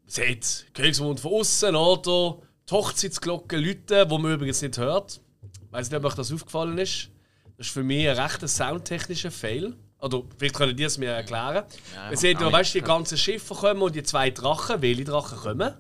Seht, 0.08 0.68
Königsmund 0.74 1.20
von 1.20 1.34
außen, 1.34 1.76
oder? 1.76 2.38
Die 2.70 2.74
Hochzeitsglocke 2.74 3.58
läuten, 3.58 4.10
wo 4.10 4.18
man 4.20 4.34
übrigens 4.34 4.62
nicht 4.62 4.78
hört. 4.78 5.20
Ich 5.70 5.74
weiß 5.74 5.90
nicht, 5.92 5.98
ob 6.00 6.06
euch 6.06 6.16
das 6.16 6.32
aufgefallen 6.32 6.78
ist. 6.80 7.10
Das 7.58 7.68
ist 7.68 7.74
für 7.74 7.84
mich 7.84 8.10
ein 8.10 8.18
rechter 8.18 8.48
soundtechnischer 8.48 9.30
Fail. 9.30 9.76
Oder 10.02 10.24
vielleicht 10.38 10.56
können 10.56 10.76
die 10.76 10.84
es 10.84 10.98
mir 10.98 11.12
erklären. 11.12 11.64
Ja, 11.94 12.10
Wir 12.10 12.18
sehen 12.18 12.38
ja, 12.40 12.52
weißt 12.52 12.74
du, 12.74 12.80
die 12.80 12.86
ganzen 12.86 13.18
Schiffe 13.18 13.54
kommen 13.54 13.82
und 13.82 13.94
die 13.96 14.02
zwei 14.02 14.32
Drachen. 14.32 14.82
Welche 14.82 15.04
Drachen 15.04 15.38
kommen? 15.38 15.74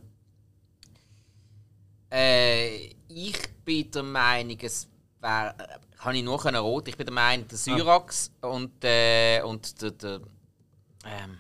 Äh, 2.11 2.93
ich 3.07 3.37
bin 3.65 3.89
der 3.91 4.03
Meinung, 4.03 4.57
es 4.61 4.87
wäre. 5.21 5.55
äh, 5.57 5.97
Kann 5.97 6.15
ich 6.15 6.23
nur 6.23 6.39
können 6.39 6.57
rot. 6.57 6.87
Ich 6.87 6.97
bin 6.97 7.05
der 7.05 7.13
Meinung, 7.13 7.47
der 7.47 7.57
Syrax 7.57 8.31
und, 8.41 8.83
äh, 8.83 9.41
und 9.41 9.81
der. 9.81 9.91
der 9.91 10.21
ähm, 11.05 11.37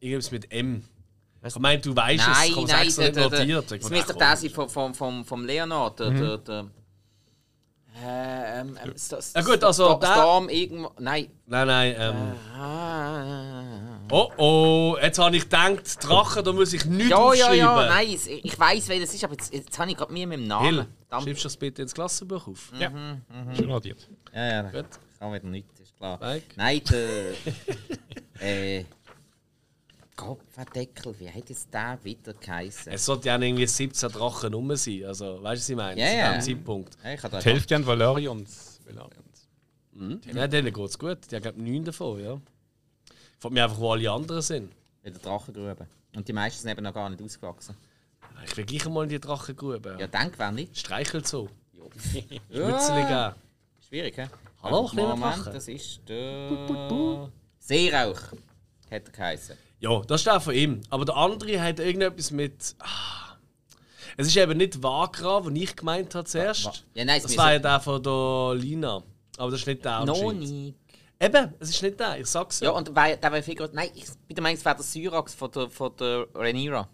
Irgendwas 0.00 0.30
mit 0.30 0.50
M. 0.52 0.84
Ich 1.42 1.58
meine, 1.58 1.80
du 1.80 1.96
weißt 1.96 2.20
es, 2.20 2.26
nein, 2.26 2.50
ich 2.50 2.56
habe 2.56 2.64
es 2.64 2.70
nein, 2.70 2.86
extra 2.86 3.08
der, 3.08 3.28
nicht 3.44 3.54
notiert. 3.54 3.72
Ich 3.72 3.78
es 3.78 3.82
fand, 3.82 3.90
müsste 3.92 4.14
der 4.14 4.28
komm. 4.28 4.36
sein 4.36 4.50
vom, 4.50 4.68
vom, 4.68 4.94
vom, 4.94 5.24
vom 5.24 5.44
Leonard. 5.44 6.00
Der, 6.00 6.10
der, 6.10 6.38
der, 6.38 6.70
äh, 8.04 8.60
ähm, 8.60 8.78
ähm, 8.82 8.92
St- 8.94 9.34
Ja 9.36 9.42
gut, 9.42 9.62
also 9.64 9.94
der- 9.94 10.12
Storm 10.12 10.48
irgendwo. 10.48 10.90
Nein. 10.98 11.28
Nein, 11.46 11.66
nein. 11.66 11.94
Ähm, 11.98 12.32
Ah. 12.58 13.98
oh 14.10 14.30
oh, 14.36 14.96
jetzt 15.02 15.18
habe 15.18 15.36
ich 15.36 15.42
gedacht, 15.44 15.82
Drachen, 16.02 16.44
da 16.44 16.52
muss 16.52 16.72
ich 16.72 16.84
nichts 16.84 17.10
Ja, 17.10 17.34
ja, 17.34 17.52
ja, 17.52 17.86
nein, 17.88 18.08
es- 18.14 18.26
ich 18.26 18.58
weiß, 18.58 18.88
wer 18.88 19.00
das 19.00 19.14
ist, 19.14 19.24
aber 19.24 19.34
jetzt, 19.34 19.52
jetzt 19.52 19.78
habe 19.78 19.90
ich 19.90 19.96
gerade 19.96 20.12
mir 20.12 20.26
mit 20.26 20.38
dem 20.38 20.46
Namen. 20.46 20.66
Hill, 20.66 20.86
schreibst 21.10 21.26
du 21.44 21.48
das 21.48 21.56
bitte 21.56 21.82
ins 21.82 21.94
Klassenbuch 21.94 22.46
auf? 22.48 22.72
Ja, 22.78 22.90
schon 23.56 23.66
notiert. 23.68 24.08
Ja, 24.34 24.46
ja, 24.46 24.62
Gut. 24.62 24.86
kann 25.18 25.32
wieder 25.32 25.46
nicht, 25.48 25.66
ist 25.80 25.96
klar. 25.96 26.18
Mike? 26.20 26.46
Nein, 26.56 26.80
der. 26.90 27.32
äh. 28.40 28.84
Kopfendeckel, 30.20 31.18
wie 31.18 31.30
hat 31.30 31.48
jetzt 31.48 31.72
der 31.72 31.98
wieder 32.02 32.34
geheißen? 32.34 32.92
Es 32.92 33.04
sollte 33.06 33.28
ja 33.28 33.38
irgendwie 33.38 33.66
17 33.66 34.10
Drachen 34.10 34.52
rum 34.54 34.74
sein. 34.76 35.04
Also, 35.04 35.42
weißt 35.42 35.42
du, 35.42 35.44
was 35.62 35.68
ich 35.70 35.76
meine? 35.76 36.00
Ja, 36.00 36.06
Zu 36.08 36.16
ja. 36.16 36.34
diesem 36.38 36.56
Zeitpunkt. 36.58 36.98
Ja, 37.04 37.28
Die 37.40 37.44
Hälfte 37.44 37.76
an 37.76 37.86
Valerians. 37.86 38.80
Valerians. 38.84 39.48
Ja, 40.34 40.46
denen 40.46 40.72
geht 40.72 40.84
es 40.88 40.98
gut. 40.98 41.18
Die 41.30 41.34
haben, 41.36 41.42
glaube 41.42 41.58
ich, 41.58 41.64
9 41.72 41.84
davon, 41.84 42.20
ja. 42.20 42.40
Ich 43.06 43.40
frage 43.42 43.54
mich 43.54 43.62
einfach, 43.62 43.78
wo 43.78 43.92
alle 43.92 44.10
anderen 44.10 44.42
sind. 44.42 44.72
wieder 45.02 45.18
Drachengrube. 45.18 45.86
Und 46.14 46.26
die 46.28 46.32
meisten 46.32 46.62
sind 46.62 46.70
eben 46.72 46.82
noch 46.84 46.92
gar 46.94 47.08
nicht 47.08 47.22
ausgewachsen. 47.22 47.74
Ich 48.44 48.56
will 48.56 48.64
gleich 48.64 48.88
mal 48.88 49.02
in 49.04 49.08
die 49.10 49.20
Drachengrube. 49.20 49.96
Ja, 49.98 50.06
denk, 50.06 50.38
wer 50.38 50.50
nicht. 50.52 50.76
Streichelt 50.78 51.26
so. 51.26 51.48
Ja. 52.50 52.66
Mützeli 52.66 53.02
geben. 53.06 53.34
Schwierig, 53.88 54.16
hä? 54.18 54.26
Hallo, 54.62 54.86
kleiner 54.86 55.16
Moment, 55.16 55.38
Drache. 55.38 55.50
das 55.50 55.66
ist 55.68 56.00
der. 56.08 57.30
Seerauch. 57.58 58.20
Hat 58.90 59.04
er 59.06 59.12
geheißen. 59.12 59.56
Ja, 59.80 60.02
das 60.02 60.20
ist 60.20 60.26
der 60.26 60.40
von 60.40 60.54
ihm. 60.54 60.80
Aber 60.90 61.04
der 61.04 61.16
andere 61.16 61.60
hat 61.60 61.80
irgendetwas 61.80 62.30
mit. 62.30 62.76
Ah. 62.78 63.36
Es 64.16 64.26
ist 64.26 64.36
eben 64.36 64.58
nicht 64.58 64.82
Wagra, 64.82 65.40
den 65.40 65.56
ich 65.56 65.74
gemeint 65.74 66.14
habe 66.14 66.26
zuerst. 66.26 66.84
Ja, 66.94 67.04
nein, 67.04 67.22
das 67.22 67.36
war 67.36 67.52
ja 67.54 67.58
der 67.58 67.80
von 67.80 68.02
der 68.02 68.54
Lina. 68.54 69.02
Aber 69.38 69.50
das 69.50 69.60
ist 69.60 69.66
nicht 69.66 69.84
der. 69.84 70.04
Noch 70.04 70.32
nicht. 70.32 70.74
Eben, 71.22 71.54
es 71.58 71.68
ist 71.70 71.82
nicht 71.82 72.00
der, 72.00 72.18
ich 72.18 72.26
sag's 72.26 72.60
Ja, 72.60 72.70
und 72.70 72.94
weil, 72.94 73.18
der 73.18 73.30
war 73.30 73.42
viel 73.42 73.54
größer. 73.54 73.74
Nein, 73.74 73.90
ich 73.94 74.06
bin 74.26 74.34
der 74.34 74.42
Meinung, 74.42 74.56
es 74.56 74.64
wäre 74.64 74.76
der 74.76 74.84
Syrax 74.84 75.34
von 75.34 75.50
der, 75.50 75.68
von 75.68 75.94
der 75.96 76.26
Rhaenyra. 76.34 76.88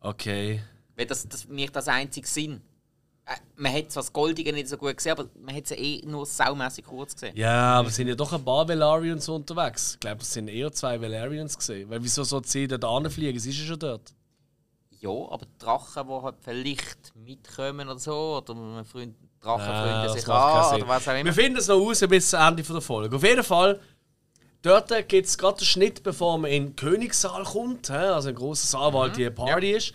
Okay. 0.00 0.62
Weil 0.94 1.06
das, 1.06 1.26
das 1.26 1.48
mir 1.48 1.70
das 1.70 1.88
einzige 1.88 2.26
Sinn. 2.26 2.60
Äh, 3.26 3.36
man 3.56 3.72
hat 3.72 3.90
zwar 3.90 4.02
das 4.02 4.12
Goldige 4.12 4.52
nicht 4.52 4.68
so 4.68 4.76
gut 4.76 4.96
gesehen, 4.96 5.12
aber 5.12 5.26
man 5.40 5.54
hat 5.54 5.64
es 5.64 5.70
eh 5.70 6.02
nur 6.04 6.26
saumässig 6.26 6.84
kurz 6.84 7.14
gesehen. 7.14 7.36
Ja, 7.36 7.78
aber 7.78 7.88
es 7.88 7.96
sind 7.96 8.08
ja 8.08 8.14
doch 8.14 8.32
ein 8.32 8.44
paar 8.44 8.68
Valarians 8.68 9.28
unterwegs. 9.28 9.94
Ich 9.94 10.00
glaube, 10.00 10.22
es 10.22 10.32
sind 10.32 10.48
eher 10.48 10.72
zwei 10.72 11.00
Valarians 11.00 11.56
gesehen. 11.56 11.88
Weil 11.88 12.02
wieso 12.02 12.24
soll 12.24 12.44
sie 12.44 12.68
da 12.68 12.98
hinfliegen? 12.98 13.40
Sie 13.40 13.50
ist 13.50 13.58
ja 13.60 13.64
schon 13.64 13.78
dort. 13.78 14.12
Ja, 15.00 15.10
aber 15.10 15.46
Drachen, 15.58 16.06
die 16.06 16.22
halt 16.22 16.36
vielleicht 16.40 17.14
mitkommen 17.14 17.88
oder 17.88 17.98
so, 17.98 18.38
oder 18.38 18.54
man 18.54 18.84
freund, 18.84 19.14
Drachen 19.40 19.66
das 19.66 20.14
sich 20.14 20.28
an, 20.28 20.76
oder 20.76 20.88
was 20.88 21.06
auch 21.08 21.12
immer. 21.12 21.24
Wir 21.24 21.32
finden 21.34 21.58
es 21.58 21.68
noch 21.68 21.78
raus 21.78 22.02
bis 22.08 22.30
zum 22.30 22.40
Ende 22.40 22.62
der 22.62 22.80
Folge. 22.80 23.14
Auf 23.14 23.22
jeden 23.22 23.44
Fall, 23.44 23.80
dort 24.62 24.88
gibt 25.08 25.26
es 25.26 25.36
gerade 25.36 25.58
den 25.58 25.66
Schnitt, 25.66 26.02
bevor 26.02 26.38
man 26.38 26.50
in 26.50 26.68
den 26.68 26.76
Königssaal 26.76 27.44
kommt. 27.44 27.90
Also 27.90 28.30
ein 28.30 28.34
großer 28.34 28.66
Saal, 28.66 28.92
wo 28.94 29.02
halt 29.02 29.18
die 29.18 29.28
Party 29.28 29.72
ist. 29.72 29.92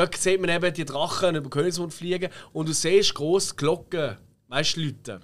Dort 0.00 0.16
sieht 0.16 0.40
man 0.40 0.48
eben 0.48 0.72
die 0.72 0.86
Drachen 0.86 1.36
über 1.36 1.50
Königsmund 1.50 1.92
fliegen 1.92 2.30
und 2.54 2.66
du 2.66 2.72
siehst 2.72 3.14
grosse 3.14 3.54
Glocken, 3.54 4.16
weißt 4.48 4.78
du, 4.78 4.80
Leute. 4.80 5.20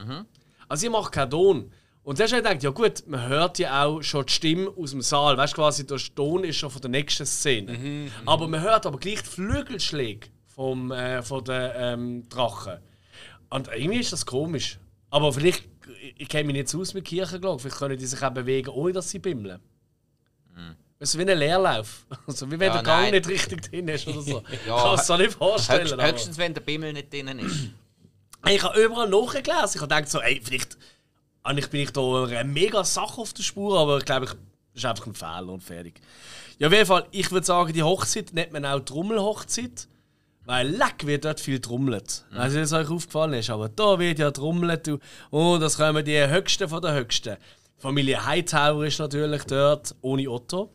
Also 0.68 0.86
ich 0.86 0.92
mache 0.92 1.10
keinen 1.10 1.30
Ton. 1.30 1.72
Und 2.02 2.20
dann 2.20 2.26
habe 2.26 2.36
ich 2.36 2.44
gedacht, 2.44 2.62
ja 2.62 2.68
gut, 2.68 3.02
man 3.06 3.26
hört 3.26 3.58
ja 3.58 3.86
auch 3.86 4.02
schon 4.02 4.26
die 4.26 4.32
Stimme 4.34 4.70
aus 4.76 4.90
dem 4.90 5.00
Saal. 5.00 5.38
Weißt 5.38 5.54
du, 5.54 5.56
quasi 5.56 5.86
der 5.86 5.96
Ton 6.14 6.44
ist 6.44 6.56
schon 6.56 6.68
von 6.68 6.82
der 6.82 6.90
nächsten 6.90 7.24
Szene. 7.24 8.10
aber 8.26 8.48
man 8.48 8.60
hört 8.60 8.84
aber 8.84 8.98
gleich 8.98 9.22
die 9.22 9.28
Flügelschläge 9.30 10.28
vom, 10.46 10.92
äh, 10.92 11.22
von 11.22 11.42
den 11.42 11.70
ähm, 11.74 12.28
Drachen. 12.28 12.76
Und 13.48 13.68
irgendwie 13.74 14.00
ist 14.00 14.12
das 14.12 14.26
komisch. 14.26 14.78
Aber 15.08 15.32
vielleicht, 15.32 15.64
ich, 16.02 16.20
ich 16.20 16.28
kenne 16.28 16.52
mich 16.52 16.56
nicht 16.56 16.74
aus 16.74 16.92
mit 16.92 17.06
Kirchenglocken, 17.06 17.60
vielleicht 17.60 17.78
können 17.78 17.98
die 17.98 18.04
sich 18.04 18.22
auch 18.22 18.28
bewegen, 18.28 18.68
ohne 18.68 18.92
dass 18.92 19.08
sie 19.08 19.20
bimmeln. 19.20 19.58
Es 20.98 21.14
ist 21.14 21.18
wie 21.18 21.30
ein 21.30 21.38
Leerlauf. 21.38 22.06
Also, 22.26 22.46
wie 22.50 22.58
wenn 22.58 22.68
Ja, 22.68 22.74
der 22.74 22.82
Gang 22.82 23.02
nein. 23.02 23.14
nicht 23.14 23.28
richtig 23.28 23.62
drin 23.70 23.88
ist 23.88 24.06
oder 24.06 24.20
so. 24.22 24.42
Ja, 24.66 24.76
ich 24.76 24.82
kann 24.82 24.94
es 24.94 25.06
so 25.06 25.16
nicht 25.16 25.32
vorstellen. 25.34 25.82
Höchst, 25.82 26.02
höchstens, 26.02 26.38
wenn 26.38 26.54
der 26.54 26.60
Bimmel 26.62 26.92
nicht 26.92 27.12
drin 27.12 27.28
ist. 27.38 27.68
ich 28.48 28.62
habe 28.62 28.82
überall 28.82 29.08
nachgelesen. 29.08 29.70
Ich 29.74 29.80
habe 29.80 29.88
gedacht, 29.88 30.08
so, 30.10 30.20
ey, 30.20 30.40
vielleicht 30.42 30.76
eigentlich 31.42 31.70
bin 31.70 31.80
ich 31.82 31.92
da 31.92 32.24
eine 32.24 32.44
mega 32.44 32.82
Sache 32.82 33.20
auf 33.20 33.32
der 33.32 33.42
Spur, 33.44 33.78
aber 33.78 33.98
ich 33.98 34.04
glaube, 34.04 34.24
ich, 34.26 34.32
das 34.32 34.38
ist 34.82 34.84
einfach 34.86 35.06
ein 35.06 35.14
Fehler 35.14 35.48
und 35.52 35.62
fertig. 35.62 36.00
Ja, 36.58 36.66
auf 36.68 36.72
jeden 36.72 36.86
Fall, 36.86 37.06
ich 37.12 37.30
würde 37.30 37.46
sagen, 37.46 37.72
die 37.72 37.82
Hochzeit 37.82 38.32
nennt 38.32 38.52
man 38.52 38.64
auch 38.64 38.80
Trommelhochzeit. 38.80 39.86
Weil 40.48 40.68
leck 40.68 41.04
wird 41.04 41.24
dort 41.24 41.40
viel 41.40 41.60
trommelt. 41.60 42.24
Weiß 42.30 42.52
nicht, 42.52 42.62
was 42.62 42.72
euch 42.72 42.88
aufgefallen 42.88 43.34
ist, 43.34 43.50
aber 43.50 43.68
da 43.68 43.98
wird 43.98 44.20
ja 44.20 44.30
trommelt. 44.30 44.86
du. 44.86 44.98
Und 45.30 45.58
das 45.60 45.76
kommen 45.76 46.04
die 46.04 46.24
Höchsten 46.24 46.68
von 46.68 46.80
den 46.80 46.94
Höchsten. 46.94 47.36
Familie 47.78 48.24
Hightower 48.24 48.86
ist 48.86 49.00
natürlich 49.00 49.42
dort, 49.42 49.94
ohne 50.02 50.30
Otto, 50.30 50.70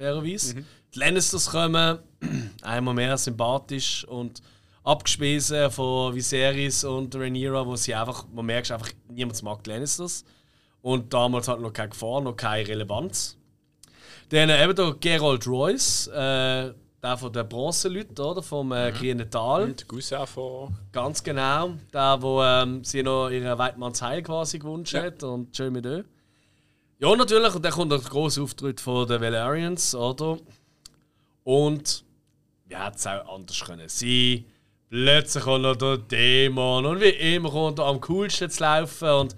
fairerweise. 0.00 0.64
Die 0.94 0.98
Lannisters 0.98 1.50
kommen, 1.50 1.98
einmal 2.62 2.94
mehr 2.94 3.18
sympathisch 3.18 4.04
und 4.06 4.42
abgespiesen 4.82 5.70
von 5.70 6.14
Viserys 6.14 6.84
und 6.84 7.14
Rhaenyra, 7.14 7.66
wo 7.66 7.76
sie 7.76 7.94
einfach, 7.94 8.24
man 8.32 8.46
merkt 8.46 8.70
einfach, 8.70 8.90
niemand 9.08 9.42
mag 9.42 9.62
die 9.62 9.70
Lannisters. 9.70 10.24
Und 10.80 11.12
damals 11.12 11.48
hat 11.48 11.60
noch 11.60 11.72
keine 11.72 11.90
Gefahr, 11.90 12.22
noch 12.22 12.34
keine 12.34 12.66
Relevanz. 12.66 13.36
Dann 14.30 14.48
eben 14.48 14.74
der 14.74 14.94
Gerald 14.98 15.46
Royce, 15.46 16.06
äh, 16.06 16.72
der 17.02 17.16
von 17.18 17.32
den 17.32 17.48
Bronzeleuten, 17.48 18.18
oder? 18.24 18.42
Vom 18.42 18.72
äh, 18.72 18.92
grünen 18.92 19.30
Tal. 19.30 19.64
Und 19.64 19.86
Cousin 19.86 20.26
von. 20.26 20.74
Ganz 20.92 21.22
genau. 21.22 21.74
Der, 21.92 22.16
wo 22.20 22.42
ähm, 22.42 22.82
sie 22.84 23.02
noch 23.02 23.28
ihren 23.28 23.58
Weidmanns 23.58 24.00
Heil 24.00 24.22
quasi 24.22 24.58
gewünscht 24.58 24.94
hat 24.94 25.22
und 25.22 25.54
schön 25.54 25.72
mit 25.72 25.86
euch. 25.86 26.04
Ja, 27.00 27.16
natürlich. 27.16 27.54
Und 27.54 27.64
dann 27.64 27.72
kommt 27.72 27.90
noch 27.90 28.00
der 28.00 28.10
grosse 28.10 28.42
Auftritt 28.42 28.78
von 28.78 29.08
den 29.08 29.22
Valerians, 29.22 29.94
oder? 29.94 30.38
Und 31.44 32.04
wie 32.66 32.76
hätte 32.76 32.96
es 32.96 33.06
auch 33.06 33.36
anders 33.36 33.64
können 33.64 33.88
sein? 33.88 34.44
Plötzlich 34.90 35.44
kommt 35.44 35.62
noch 35.62 35.76
der 35.76 35.96
Dämon 35.96 36.84
und 36.84 37.00
wie 37.00 37.34
immer 37.34 37.50
kommt 37.50 37.78
er 37.78 37.86
am 37.86 38.00
coolsten 38.02 38.50
zu 38.50 38.62
laufen 38.62 39.08
und 39.08 39.36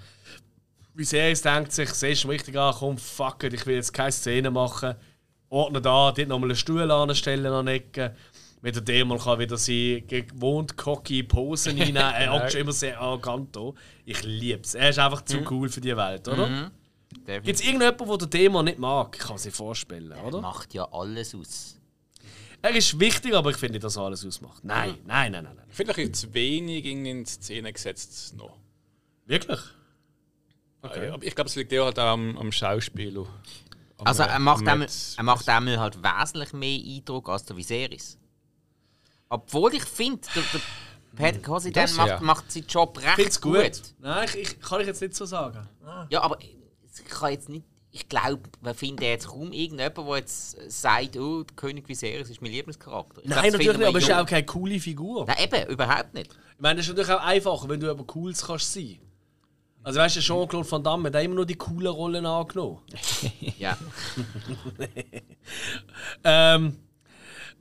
wie 0.95 1.05
sehr 1.05 1.31
es 1.31 1.43
denkt 1.43 1.73
sich, 1.73 1.91
siehst 1.91 2.25
du 2.25 2.29
richtig 2.29 2.59
an, 2.59 2.75
komm, 2.77 2.99
fuck 2.99 3.45
it, 3.45 3.53
ich 3.53 3.65
will 3.65 3.77
jetzt 3.77 3.93
keine 3.93 4.13
Szene 4.13 4.51
machen. 4.51 4.97
Ordne 5.49 5.81
da, 5.81 6.11
dort 6.11 6.29
nochmal 6.29 6.51
einen 6.51 6.57
Stuhl 6.57 6.91
anstellen 6.91 7.53
an 7.53 7.67
der 7.67 7.77
Ecke. 7.77 8.17
Mit 8.61 8.75
der 8.75 8.83
Dämon 8.83 9.19
kann 9.19 9.39
wieder 9.39 9.57
sie 9.57 10.03
gewohnt 10.07 10.77
cocky 10.77 11.23
Posen 11.23 11.79
reinnehmen. 11.79 12.03
Er 12.15 12.33
hockt 12.33 12.53
schon 12.53 12.63
immer 12.63 12.73
sehr 12.73 13.01
arrogant 13.01 13.55
da. 13.55 13.73
Ich 14.05 14.23
liebe 14.25 14.63
es. 14.63 14.75
Er 14.75 14.91
ist 14.91 14.99
einfach 14.99 15.23
zu 15.23 15.39
cool 15.51 15.69
für 15.69 15.81
die 15.81 15.97
Welt, 15.97 16.27
oder? 16.27 16.71
Gibt 17.27 17.49
es 17.49 17.61
irgendjemanden, 17.61 18.07
der 18.09 18.17
den 18.19 18.31
Dämon 18.31 18.65
nicht 18.65 18.79
mag? 18.79 19.17
Ich 19.19 19.27
kann 19.27 19.39
sich 19.39 19.55
vorstellen, 19.55 20.13
oder? 20.13 20.41
Macht 20.41 20.75
ja 20.75 20.89
alles 20.93 21.35
aus. 21.35 21.79
Er 22.63 22.71
ist 22.77 22.99
wichtig, 23.01 23.35
aber 23.35 23.51
ich 23.51 23.57
finde 23.57 23.75
nicht, 23.75 23.85
dass 23.85 23.97
er 23.97 24.03
alles 24.05 24.25
ausmacht. 24.25 24.65
Nein, 24.65 24.99
nein, 25.05 25.33
nein, 25.33 25.45
nein. 25.45 25.57
nein. 25.57 25.67
Ich 25.69 25.75
finde, 25.75 25.95
bisschen 25.95 26.15
zu 26.15 26.33
wenig 26.35 26.85
in 26.85 27.27
Szene 27.27 27.73
gesetzt 27.73 28.37
noch. 28.37 28.57
Wirklich? 29.27 29.59
Okay. 30.81 31.09
Aber 31.11 31.25
ich 31.25 31.35
glaube, 31.35 31.49
es 31.49 31.57
liegt 31.57 31.73
eher 31.73 31.85
halt 31.85 31.99
auch 31.99 32.13
am, 32.13 32.37
am 32.39 32.53
Schauspieler. 32.53 33.27
Am, 33.99 34.07
Also 34.07 34.23
er 34.23 34.39
macht, 34.39 34.65
Metz. 34.65 35.15
er 35.17 35.25
macht 35.25 35.47
dem 35.49 35.69
halt 35.79 36.03
wesentlich 36.03 36.53
mehr 36.53 36.81
Eindruck 36.85 37.29
als 37.29 37.45
der 37.45 37.57
Viserys. 37.57 38.19
Obwohl 39.29 39.75
ich 39.75 39.85
finde, 39.85 40.21
der, 40.35 40.43
der 40.53 40.61
Pat 41.41 41.77
Das 41.77 41.97
macht, 41.97 42.09
ja. 42.09 42.21
macht 42.21 42.51
seinen 42.51 42.67
Job 42.67 42.99
recht 42.99 43.15
Find's 43.15 43.41
gut. 43.41 43.55
gut. 43.63 43.83
Nein, 43.99 44.29
ich, 44.29 44.37
ich, 44.37 44.61
kann 44.61 44.81
ich 44.81 44.87
jetzt 44.87 45.01
nicht 45.01 45.15
so 45.15 45.25
sagen. 45.25 45.69
Ja, 46.11 46.23
aber 46.23 46.39
ich 47.01 47.09
kann 47.09 47.33
jetzt 47.33 47.49
nicht. 47.49 47.65
Ich 47.95 48.09
glaube, 48.09 48.43
wir 48.63 48.75
finden 48.75 49.03
jetzt 49.03 49.29
kaum 49.29 49.53
irgendjemanden, 49.53 50.07
der 50.07 50.17
jetzt 50.17 50.57
sagt, 50.71 51.17
oh, 51.19 51.43
der 51.43 51.57
König 51.57 51.87
Viserys 51.89 52.31
ist 52.31 52.41
mein 52.41 52.51
Lieblingscharakter. 52.53 53.21
Ich 53.21 53.27
glaub, 53.27 53.37
Nein, 53.37 53.53
das 53.53 53.53
natürlich 53.53 53.79
nicht, 53.79 53.89
aber 53.89 53.99
es 53.99 54.05
ist 54.05 54.13
auch 54.15 54.27
keine 54.27 54.47
coole 54.47 54.81
Figur. 54.81 55.27
Nein, 55.27 55.37
eben, 55.45 55.71
überhaupt 55.71 56.15
nicht. 56.15 56.33
Ich 56.33 56.61
meine, 56.61 56.77
das 56.77 56.87
ist 56.87 56.97
natürlich 56.97 57.11
auch 57.11 57.23
einfacher, 57.23 57.69
wenn 57.69 57.81
du 57.81 57.91
aber 57.91 58.05
Cooles 58.05 58.47
kannst 58.47 58.73
sein. 58.73 58.99
Also 59.85 59.99
weißt 59.99 60.17
du, 60.17 60.21
Jean-Claude 60.21 60.71
Van 60.71 60.83
Damme 60.83 61.09
hat 61.09 61.23
immer 61.23 61.35
nur 61.35 61.47
die 61.47 61.57
coolen 61.57 61.93
Rollen 61.93 62.27
angenommen. 62.27 62.79
Ja. 63.59 63.77
Ähm, 66.25 66.79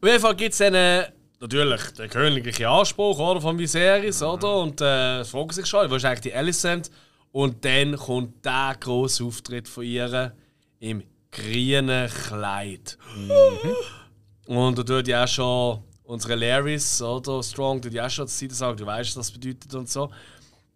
auf 0.01 0.07
jeden 0.07 0.21
Fall 0.21 0.35
gibt 0.35 0.53
es 0.53 0.59
dann 0.59 0.73
äh, 0.73 1.11
natürlich 1.39 1.81
den 1.91 2.09
königlichen 2.09 2.65
Anspruch 2.65 3.19
oder, 3.19 3.41
von 3.41 3.57
Viserys, 3.57 4.21
oder? 4.21 4.57
Und 4.57 4.81
äh, 4.81 5.19
es 5.19 5.29
fragen 5.29 5.49
sich 5.49 5.65
schon, 5.65 5.89
wo 5.89 5.95
ist 5.95 6.05
eigentlich 6.05 6.21
die 6.21 6.33
Alicent? 6.33 6.89
Und 7.31 7.63
dann 7.63 7.95
kommt 7.95 8.43
der 8.45 8.75
grosse 8.79 9.23
Auftritt 9.23 9.67
von 9.67 9.83
ihr 9.83 10.33
im 10.79 11.03
grünen 11.31 12.09
Kleid. 12.09 12.97
Und 14.47 14.77
da 14.77 14.83
tut 14.83 15.07
ja 15.07 15.23
auch 15.23 15.27
schon 15.27 15.83
unsere 16.03 16.35
Larrys, 16.35 17.01
oder? 17.01 17.41
Strong, 17.41 17.81
tut 17.81 17.93
ja 17.93 18.05
auch 18.05 18.09
schon 18.09 18.27
zur 18.27 18.37
Seite 18.37 18.53
sagen, 18.55 18.77
du 18.77 18.85
weißt, 18.85 19.15
was 19.15 19.27
das 19.27 19.31
bedeutet 19.31 19.73
und 19.73 19.89
so. 19.89 20.11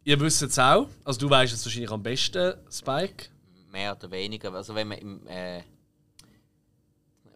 Ihr 0.05 0.19
wisst 0.19 0.43
es 0.43 0.57
auch, 0.59 0.87
also 1.03 1.19
du 1.19 1.29
weißt 1.29 1.53
es 1.53 1.65
wahrscheinlich 1.65 1.91
am 1.91 2.01
besten, 2.03 2.53
Spike. 2.71 3.25
Mehr 3.71 3.93
oder 3.97 4.09
weniger. 4.11 4.53
Also 4.53 4.73
wenn 4.75 4.87
man 4.87 4.97
im, 4.99 5.27
äh, 5.27 5.61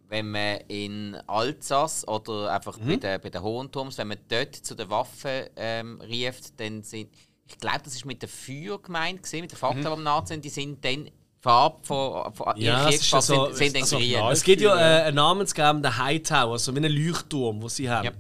wenn 0.08 0.32
man 0.32 0.58
in 0.68 1.16
Alsace 1.28 2.08
oder 2.08 2.54
einfach 2.54 2.78
bei 2.78 2.86
Mhm. 2.96 3.00
den 3.00 3.22
bei 3.22 3.30
den 3.30 3.42
Hohenturms, 3.42 3.98
wenn 3.98 4.08
man 4.08 4.18
dort 4.30 4.56
zu 4.56 4.76
den 4.76 4.90
Waffen 4.90 5.48
ähm, 5.56 6.00
rieft, 6.02 6.60
dann 6.60 6.84
sind 6.84 7.10
ich 7.50 7.58
glaube, 7.58 7.80
das 7.84 7.96
ist 7.96 8.06
mit 8.06 8.22
der 8.22 8.30
Feuer 8.30 8.82
gemeint 8.82 9.24
gewesen, 9.24 9.42
mit 9.42 9.52
den 9.52 9.58
Fakten, 9.58 9.82
die 9.82 9.88
am 9.88 10.26
sind, 10.26 10.46
die 10.46 10.50
sind 10.50 10.84
dann 10.84 11.10
Farbe 11.42 11.78
von, 11.84 12.34
von 12.34 12.54
Mhm. 12.56 12.62
Ja, 12.62 12.84
ja 12.84 12.90
Kriegsfarbe 12.90 13.26
so- 13.26 13.52
sind, 13.54 13.72
sind 13.72 13.82
also, 13.82 13.98
grün. 13.98 14.32
Es 14.32 14.44
gibt 14.44 14.62
ja 14.62 14.76
äh, 14.76 15.04
einen 15.04 15.16
namensgebenden 15.16 15.98
Hightower, 15.98 16.60
so 16.60 16.74
wie 16.74 16.78
einen 16.78 16.92
Leuchtturm, 16.92 17.60
den 17.62 17.70
sie 17.70 17.90
haben. 17.90 18.06
Ja. 18.06 18.12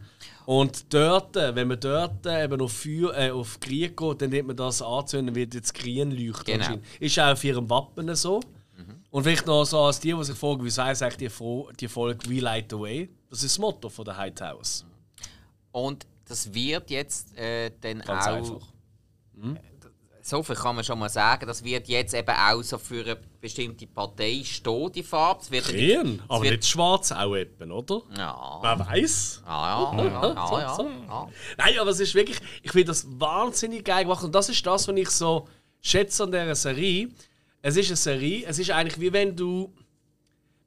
Und 0.46 0.92
dort, 0.94 1.36
äh, 1.36 1.54
wenn 1.54 1.68
man 1.68 1.80
dort 1.80 2.26
äh, 2.26 2.46
eben 2.46 2.62
auf, 2.62 2.72
Feuer, 2.72 3.14
äh, 3.16 3.30
auf 3.32 3.60
Krieg 3.60 3.96
geht, 3.98 4.22
dann 4.22 4.30
nimmt 4.30 4.48
man 4.48 4.56
das 4.58 4.82
anzünden, 4.82 5.36
wird 5.36 5.54
jetzt 5.54 5.74
grün 5.74 6.12
leuchten. 6.12 6.60
Genau. 6.60 6.80
Ist 7.00 7.20
auch 7.20 7.34
auf 7.34 7.44
ihrem 7.44 7.70
Wappen 7.70 8.16
so. 8.16 8.40
Und 9.12 9.24
vielleicht 9.24 9.48
noch 9.48 9.66
so 9.66 9.80
als 9.82 10.00
die, 10.00 10.14
die 10.14 10.24
sich 10.24 10.38
fragen, 10.38 10.64
wieso 10.64 10.84
heißt 10.84 11.02
eigentlich 11.02 11.34
die, 11.34 11.76
die 11.80 11.88
Folge 11.88 12.30
We 12.30 12.40
Light 12.40 12.68
the 12.70 12.80
Way? 12.80 13.10
Das 13.30 13.44
ist 13.44 13.56
das 13.56 13.60
Motto 13.60 13.90
von 13.90 14.06
der 14.06 14.18
Hightowers. 14.18 14.86
Und 15.72 16.06
das 16.26 16.54
wird 16.54 16.90
jetzt 16.92 17.36
äh, 17.36 17.72
dann 17.82 18.00
Ganz 18.02 18.28
auch. 18.28 18.32
einfach. 18.34 18.68
So 20.22 20.44
viel 20.44 20.56
kann 20.56 20.76
man 20.76 20.84
schon 20.84 21.00
mal 21.00 21.10
sagen. 21.10 21.48
Das 21.48 21.64
wird 21.64 21.88
jetzt 21.88 22.14
eben 22.14 22.30
auch 22.36 22.62
so 22.62 22.78
für 22.78 23.04
eine 23.04 23.18
bestimmte 23.42 23.88
Partei 23.88 24.42
stehen, 24.44 24.92
die 24.92 25.02
Farbe. 25.02 25.42
Es 25.42 25.50
wird 25.50 25.66
Grün, 25.66 26.22
aber 26.28 26.44
wird- 26.44 26.52
nicht 26.58 26.68
schwarz 26.68 27.12
auch 27.12 27.36
eben, 27.36 27.72
oder? 27.72 28.02
Ja. 28.16 28.60
Wer 28.62 28.80
weiß? 28.80 29.42
Ah, 29.46 29.94
ja, 29.98 30.04
ja, 30.04 30.12
ja, 30.12 30.60
ja, 30.60 30.78
ja. 31.08 31.28
Nein, 31.58 31.80
aber 31.80 31.90
es 31.90 32.00
ist 32.00 32.14
wirklich, 32.14 32.38
ich 32.62 32.72
finde 32.72 32.88
das 32.88 33.08
wahnsinnig 33.20 33.84
geil 33.86 34.04
gemacht 34.04 34.24
und 34.24 34.36
das 34.36 34.50
ist 34.50 34.64
das, 34.66 34.88
was 34.88 34.96
ich 34.96 35.10
so 35.10 35.48
schätze 35.82 36.24
an 36.24 36.32
dieser 36.32 36.56
Serie. 36.56 37.10
Es 37.62 37.76
ist 37.78 37.88
eine 37.88 37.96
Serie, 37.96 38.46
es 38.46 38.60
ist 38.60 38.70
eigentlich 38.72 39.00
wie 39.00 39.12
wenn 39.14 39.36
du, 39.36 39.74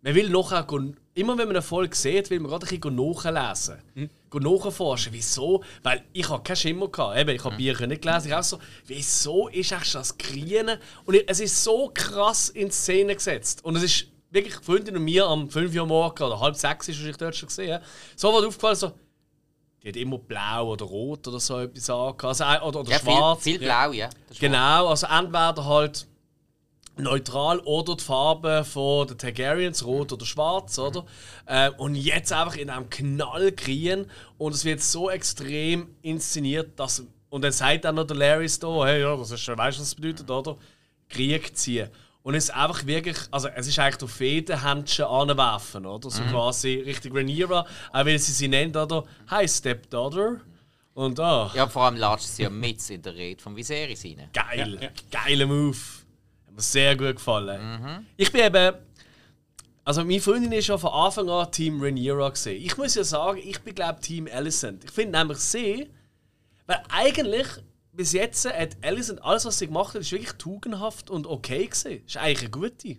man 0.00 0.14
will 0.14 0.28
nachher, 0.30 0.66
immer 1.14 1.38
wenn 1.38 1.46
man 1.46 1.56
eine 1.56 1.62
Folge 1.62 1.94
sieht, 1.94 2.30
will 2.30 2.40
man 2.40 2.50
gerade 2.50 2.66
ein 2.66 2.80
bisschen 2.80 2.96
nachlesen, 2.96 3.76
hm? 3.94 4.10
Nachforschen, 4.40 5.12
wieso, 5.12 5.62
weil 5.82 6.04
ich 6.12 6.28
habe 6.28 6.42
keinen 6.42 6.56
Schimmer 6.56 6.88
gehabt, 6.88 7.18
eben, 7.18 7.30
ich 7.30 7.44
habe 7.44 7.56
Bücher 7.56 7.86
nicht 7.86 8.02
gelesen, 8.02 8.28
ich 8.28 8.34
auch 8.34 8.42
so, 8.42 8.58
wieso 8.86 9.48
ist 9.48 9.72
eigentlich 9.72 9.92
das 9.92 10.16
Grüne 10.18 10.78
und 11.04 11.16
es 11.26 11.40
ist 11.40 11.62
so 11.64 11.90
krass 11.92 12.48
in 12.48 12.70
Szene 12.70 13.14
gesetzt. 13.14 13.64
Und 13.64 13.76
es 13.76 13.82
ist 13.82 14.06
wirklich, 14.30 14.54
Freundin 14.54 14.96
und 14.96 15.04
mir 15.04 15.26
am 15.26 15.48
5 15.50 15.74
Uhr 15.76 15.86
morgen 15.86 16.22
oder 16.22 16.40
halb 16.40 16.56
sechs 16.56 16.88
ist, 16.88 17.00
was 17.00 17.06
ich 17.06 17.16
dort 17.16 17.36
schon 17.36 17.48
gesehen 17.48 17.80
so 18.16 18.32
was 18.32 18.44
aufgefallen, 18.44 18.76
so, 18.76 18.92
die 19.82 19.88
hat 19.88 19.96
immer 19.96 20.18
blau 20.18 20.68
oder 20.72 20.84
rot 20.84 21.26
oder 21.26 21.40
so 21.40 21.58
etwas 21.58 21.90
angehabt. 21.90 22.24
Also, 22.24 22.44
ein- 22.44 22.62
oder, 22.62 22.80
oder 22.80 22.90
Ja, 22.92 22.98
schwarz. 23.00 23.42
viel, 23.42 23.58
viel 23.58 23.66
blau, 23.66 23.90
ja. 23.92 24.08
Genau, 24.38 24.88
also 24.88 25.06
entweder 25.08 25.64
halt 25.64 26.06
neutral 26.96 27.58
oder 27.60 27.96
die 27.96 28.04
Farbe 28.04 28.64
von 28.64 29.06
den 29.06 29.18
Targaryens, 29.18 29.84
rot 29.84 30.12
oder 30.12 30.26
schwarz, 30.26 30.78
oder? 30.78 31.04
Äh, 31.46 31.70
und 31.70 31.94
jetzt 31.94 32.32
einfach 32.32 32.56
in 32.56 32.70
einem 32.70 32.90
Knallgrün 32.90 34.06
und 34.38 34.54
es 34.54 34.64
wird 34.64 34.80
so 34.80 35.10
extrem 35.10 35.88
inszeniert, 36.02 36.78
dass. 36.78 37.04
Und 37.30 37.42
dann 37.42 37.52
sagt 37.52 37.86
dann 37.86 37.94
noch 37.94 38.06
der 38.06 38.16
Larry 38.16 38.46
da, 38.60 38.84
hey, 38.84 39.00
ja, 39.00 39.16
das 39.16 39.30
ist, 39.30 39.48
weißt 39.48 39.48
du, 39.48 39.58
was 39.58 39.78
das 39.78 39.94
bedeutet, 39.94 40.30
oder? 40.30 40.56
Krieg 41.08 41.56
ziehen. 41.56 41.88
Und 42.22 42.34
es 42.34 42.44
ist 42.44 42.50
einfach 42.50 42.86
wirklich, 42.86 43.16
also 43.30 43.48
es 43.48 43.66
ist 43.66 43.78
eigentlich 43.78 44.02
auf 44.02 44.10
Fädenhändchen 44.12 45.06
anwerfen, 45.06 45.86
oder? 45.86 46.10
So 46.10 46.22
quasi 46.24 46.82
richtig 46.84 47.14
Rhaenyra, 47.14 47.66
auch 47.92 48.04
wenn 48.04 48.18
sie 48.18 48.32
sie 48.32 48.48
nennt, 48.48 48.76
oder? 48.76 49.04
Hi, 49.28 49.48
Stepdaughter. 49.48 50.40
Und 50.94 51.18
ah, 51.18 51.50
Ja, 51.54 51.66
vor 51.66 51.84
allem 51.84 51.96
latscht 51.96 52.26
sie 52.26 52.42
ja 52.42 52.50
mit 52.50 52.88
in 52.90 53.00
der 53.00 53.14
Rede 53.14 53.42
von 53.42 53.56
Viserys 53.56 54.04
rein. 54.04 54.28
Geil. 54.32 54.92
Geiler 55.10 55.46
Move. 55.46 55.76
Hat 56.52 56.56
mir 56.56 56.62
sehr 56.62 56.96
gut 56.96 57.16
gefallen. 57.16 58.06
Ich 58.16 58.30
bin 58.30 58.44
eben. 58.44 58.76
Also, 59.84 60.04
meine 60.04 60.20
Freundin 60.20 60.52
ist 60.52 60.66
schon 60.66 60.78
von 60.78 60.92
Anfang 60.92 61.28
an 61.28 61.50
Team 61.50 61.82
Rhaenyra 61.82 62.28
gesehen. 62.28 62.62
Ich 62.62 62.76
muss 62.76 62.94
ja 62.94 63.02
sagen, 63.02 63.40
ich 63.42 63.58
bin, 63.60 63.74
glaube 63.74 64.00
Team 64.00 64.28
Alicent. 64.30 64.84
Ich 64.84 64.90
finde 64.90 65.18
nämlich 65.18 65.38
sie. 65.38 65.90
Weil 66.66 66.82
eigentlich, 66.88 67.48
bis 67.92 68.12
jetzt 68.12 68.44
hat 68.46 68.76
Alicent 68.82 69.22
alles, 69.24 69.44
was 69.44 69.58
sie 69.58 69.66
gemacht 69.66 69.94
hat, 69.94 70.02
ist 70.02 70.12
wirklich 70.12 70.34
tugendhaft 70.34 71.10
und 71.10 71.26
okay 71.26 71.66
gesehen. 71.66 72.04
Ist 72.06 72.16
eigentlich 72.16 72.40
eine 72.40 72.50
gute. 72.50 72.98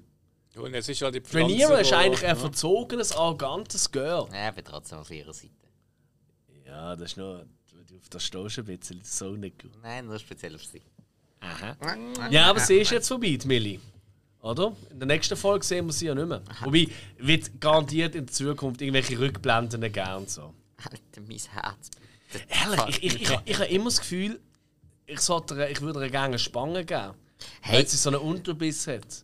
Und 0.56 0.74
jetzt 0.74 0.90
ist 0.90 1.02
halt 1.02 1.16
die 1.16 1.22
Pflanze, 1.22 1.54
Rhaenyra 1.54 1.78
ist 1.80 1.94
eigentlich 1.94 2.24
ein 2.24 2.36
ja. 2.36 2.42
verzogenes, 2.42 3.12
arrogantes 3.14 3.92
Girl. 3.92 4.28
Ja, 4.34 4.50
aber 4.50 4.64
trotzdem 4.64 5.00
auf 5.00 5.10
ihrer 5.10 5.34
Seite. 5.34 5.54
Ja, 6.66 6.96
das 6.96 7.12
ist 7.12 7.18
nur. 7.18 7.46
Auf 8.00 8.10
der 8.10 8.20
stehst 8.20 8.58
du 8.58 8.62
ein 8.62 8.66
bisschen, 8.66 9.00
das 9.00 9.08
ist 9.08 9.18
so 9.18 9.32
nicht 9.32 9.62
gut. 9.62 9.72
Nein, 9.82 10.06
nur 10.06 10.20
speziell 10.20 10.56
auf 10.56 10.66
sie. 10.66 10.82
Ja, 12.30 12.46
aber 12.50 12.60
sie 12.60 12.78
ist 12.78 12.92
jetzt 12.92 13.08
vorbei, 13.08 13.38
die 13.42 13.48
Millie. 13.48 13.80
Oder? 14.42 14.76
In 14.92 15.00
der 15.00 15.08
nächsten 15.08 15.38
Folge 15.38 15.66
sehen 15.66 15.86
wir 15.86 15.94
sie 15.94 16.08
ja 16.08 16.16
nicht 16.16 16.28
mehr. 16.28 16.42
Wobei, 16.64 16.88
wird 17.18 17.62
garantiert 17.62 18.16
in 18.16 18.28
Zukunft 18.28 18.82
irgendwelche 18.82 19.18
Rückblenden 19.18 19.82
geben 19.82 20.16
und 20.18 20.30
so. 20.30 20.54
Alter, 20.78 21.22
mein 21.28 21.38
Herz. 21.38 21.90
Ehrlich, 22.50 22.98
ich, 23.04 23.04
ich, 23.04 23.22
ich, 23.22 23.40
ich 23.46 23.56
habe 23.56 23.70
immer 23.70 23.86
das 23.86 24.00
Gefühl, 24.00 24.40
ich, 25.06 25.20
sollte, 25.20 25.68
ich 25.72 25.82
würde 25.82 26.04
ihr 26.04 26.10
gerne 26.10 26.28
eine 26.28 26.40
Spange 26.40 26.84
geben. 26.84 27.14
Hey. 27.62 27.80
Wenn 27.80 27.88
sie 27.88 27.98
so 27.98 28.10
einen 28.10 28.20
Unterbiss 28.20 28.88
hat. 28.88 29.24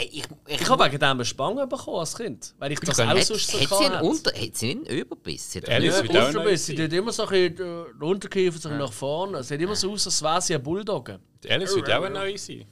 Ich, 0.00 0.18
ich, 0.18 0.60
Ich 0.60 0.68
habe 0.68 0.84
wegen 0.84 0.98
dem 0.98 1.08
eine 1.10 1.24
Spange 1.24 1.66
bekommen 1.66 1.98
als 2.00 2.14
Kind. 2.16 2.54
Weil 2.58 2.72
ich 2.72 2.80
das 2.80 2.96
kann- 2.98 3.08
auch 3.08 3.16
hat, 3.16 3.24
sonst 3.24 3.50
so 3.50 3.58
hat, 3.58 3.68
sie 3.68 3.86
einen. 3.86 4.00
Unter, 4.02 4.30
hat 4.32 4.56
sie 4.56 4.70
einen 4.72 4.84
Überbiss? 4.84 5.50
Sie 5.52 5.58
hat 5.60 5.68
Alice 5.70 5.96
Ja, 5.96 6.02
wird 6.02 6.16
auch 6.16 6.26
Unterbiss. 6.28 6.66
Sie 6.66 6.74
tut 6.74 6.92
immer 6.92 7.10
so 7.12 7.22
ein 7.24 7.28
bisschen 7.30 7.54
äh, 7.54 7.92
den 7.94 8.02
Unterkiefer 8.02 8.58
so 8.58 8.68
nach 8.68 8.92
vorne. 8.92 9.38
Es 9.38 9.48
sieht 9.48 9.60
immer 9.62 9.74
so 9.74 9.90
aus, 9.92 10.06
als 10.06 10.22
wäre 10.22 10.42
sie 10.42 10.54
ein 10.54 10.62
Bulldogge. 10.62 11.18
Die 11.42 11.50
Alice 11.50 11.74
wird 11.74 11.90
auch 11.90 12.08
neu 12.10 12.36
sein. 12.36 12.66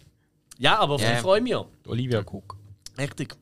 Ja, 0.58 0.78
aber 0.78 0.94
auf 0.94 1.02
Ja. 1.02 1.14
die 1.14 1.20
freue 1.20 1.38
ich 1.38 1.42
mich 1.44 1.52
ja. 1.52 1.64
Olivia 1.86 2.20
Cook. 2.20 2.54
Richtig. 2.98 3.34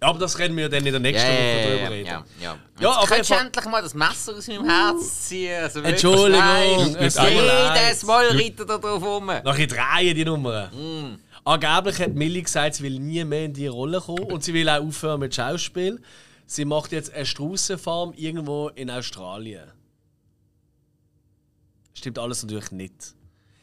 Ja, 0.00 0.08
aber 0.08 0.18
das 0.18 0.38
reden 0.38 0.56
wir 0.56 0.68
dann 0.68 0.84
in 0.84 0.92
der 0.92 1.00
nächsten 1.00 1.26
Ja, 1.26 1.32
Woche 1.34 1.58
ja, 1.58 1.66
drüber 1.66 1.80
ja, 1.82 1.88
reden. 1.88 2.06
ja, 2.06 2.24
ja. 2.40 2.44
Ja, 2.44 2.56
Jetzt 2.78 2.86
auf 2.86 3.00
jeden 3.00 3.08
könntest 3.08 3.30
du 3.30 3.34
Fall- 3.34 3.46
endlich 3.46 3.64
mal 3.66 3.82
das 3.82 3.94
Messer 3.94 4.36
aus 4.36 4.48
meinem 4.48 4.64
Herz 4.68 5.28
ziehen. 5.28 5.62
Also 5.62 5.80
Entschuldigung. 5.80 6.96
Jedes 7.00 8.02
Mal 8.04 8.26
reitet 8.28 8.68
er 8.70 8.78
drauf 8.78 9.02
rum. 9.02 9.26
Nachher 9.26 9.66
drehen 9.66 10.14
die 10.14 10.24
Nummern. 10.24 10.70
Mm. 10.74 11.18
Angeblich 11.44 11.98
hat 12.00 12.14
Millie 12.14 12.42
gesagt, 12.42 12.76
sie 12.76 12.82
will 12.84 12.98
nie 12.98 13.22
mehr 13.24 13.44
in 13.44 13.52
die 13.52 13.66
Rolle 13.66 14.00
kommen 14.00 14.32
und 14.32 14.42
sie 14.42 14.54
will 14.54 14.68
auch 14.68 14.82
aufhören 14.82 15.20
mit 15.20 15.34
Schauspiel. 15.34 16.00
Sie 16.46 16.64
macht 16.64 16.92
jetzt 16.92 17.12
eine 17.12 17.26
Straußenfarm 17.26 18.14
irgendwo 18.14 18.68
in 18.68 18.90
Australien. 18.90 19.70
Stimmt 21.92 22.18
alles 22.18 22.42
natürlich 22.42 22.70
nicht. 22.70 23.14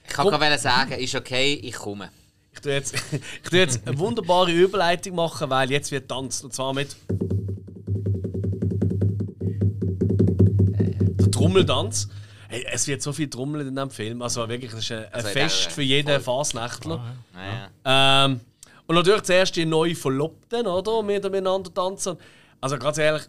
Ich 0.07 0.13
kann 0.13 0.27
gerade 0.27 0.57
sagen, 0.59 0.93
ist 0.93 1.15
okay, 1.15 1.53
ich 1.53 1.75
komme. 1.75 2.09
Ich 2.53 2.59
tue 2.59 2.73
jetzt, 2.73 2.93
ich 3.43 3.49
tue 3.49 3.59
jetzt 3.59 3.87
eine 3.87 3.97
wunderbare 3.97 4.51
Überleitung 4.51 5.15
machen, 5.15 5.49
weil 5.49 5.71
jetzt 5.71 5.91
wird 5.91 6.09
tanzt. 6.09 6.43
Und 6.43 6.53
zwar 6.53 6.73
mit. 6.73 6.95
Der 11.19 11.31
Trommeltanz. 11.31 12.09
Hey, 12.51 12.65
es 12.69 12.85
wird 12.85 13.01
so 13.01 13.13
viel 13.13 13.29
trommeln 13.29 13.65
in 13.65 13.73
diesem 13.73 13.89
Film. 13.89 14.21
Also 14.21 14.47
wirklich, 14.49 14.71
das 14.71 14.81
ist 14.81 14.91
ein, 14.91 15.05
ein 15.05 15.13
Also, 15.13 15.29
Fest 15.29 15.71
für 15.71 15.81
jeden 15.81 16.19
Fasnächtler. 16.19 17.15
Naja. 17.33 18.25
Ähm, 18.25 18.41
und 18.87 18.95
natürlich 18.95 19.23
zuerst 19.23 19.55
die 19.55 19.65
neuen 19.65 19.95
Verlobten, 19.95 20.67
oder? 20.67 21.07
Wir 21.07 21.21
miteinander 21.21 21.73
tanzen. 21.73 22.17
Also 22.59 22.77
ganz 22.77 22.97
ehrlich, 22.97 23.23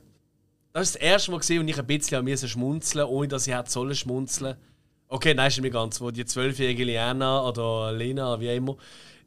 das 0.72 0.88
ist 0.88 0.94
das 0.96 1.02
erste 1.02 1.30
Mal, 1.30 1.38
gesehen, 1.38 1.62
wo 1.62 1.68
ich 1.68 1.78
ein 1.78 1.86
bisschen 1.86 2.18
an 2.18 2.24
mir 2.24 2.36
schmunzeln 2.36 3.06
ohne 3.06 3.28
dass 3.28 3.46
ich 3.46 3.54
hätte 3.54 3.70
sollen 3.70 3.94
schmunzeln. 3.94 4.56
Okay, 5.06 5.34
nein, 5.34 5.52
stimmt 5.52 5.66
nicht 5.66 5.74
ganz. 5.74 6.00
Wo 6.00 6.10
die 6.10 6.24
zwölfjährige 6.24 6.82
Liana 6.82 7.46
oder 7.46 7.92
Lena, 7.92 8.40
wie 8.40 8.48
immer, 8.48 8.76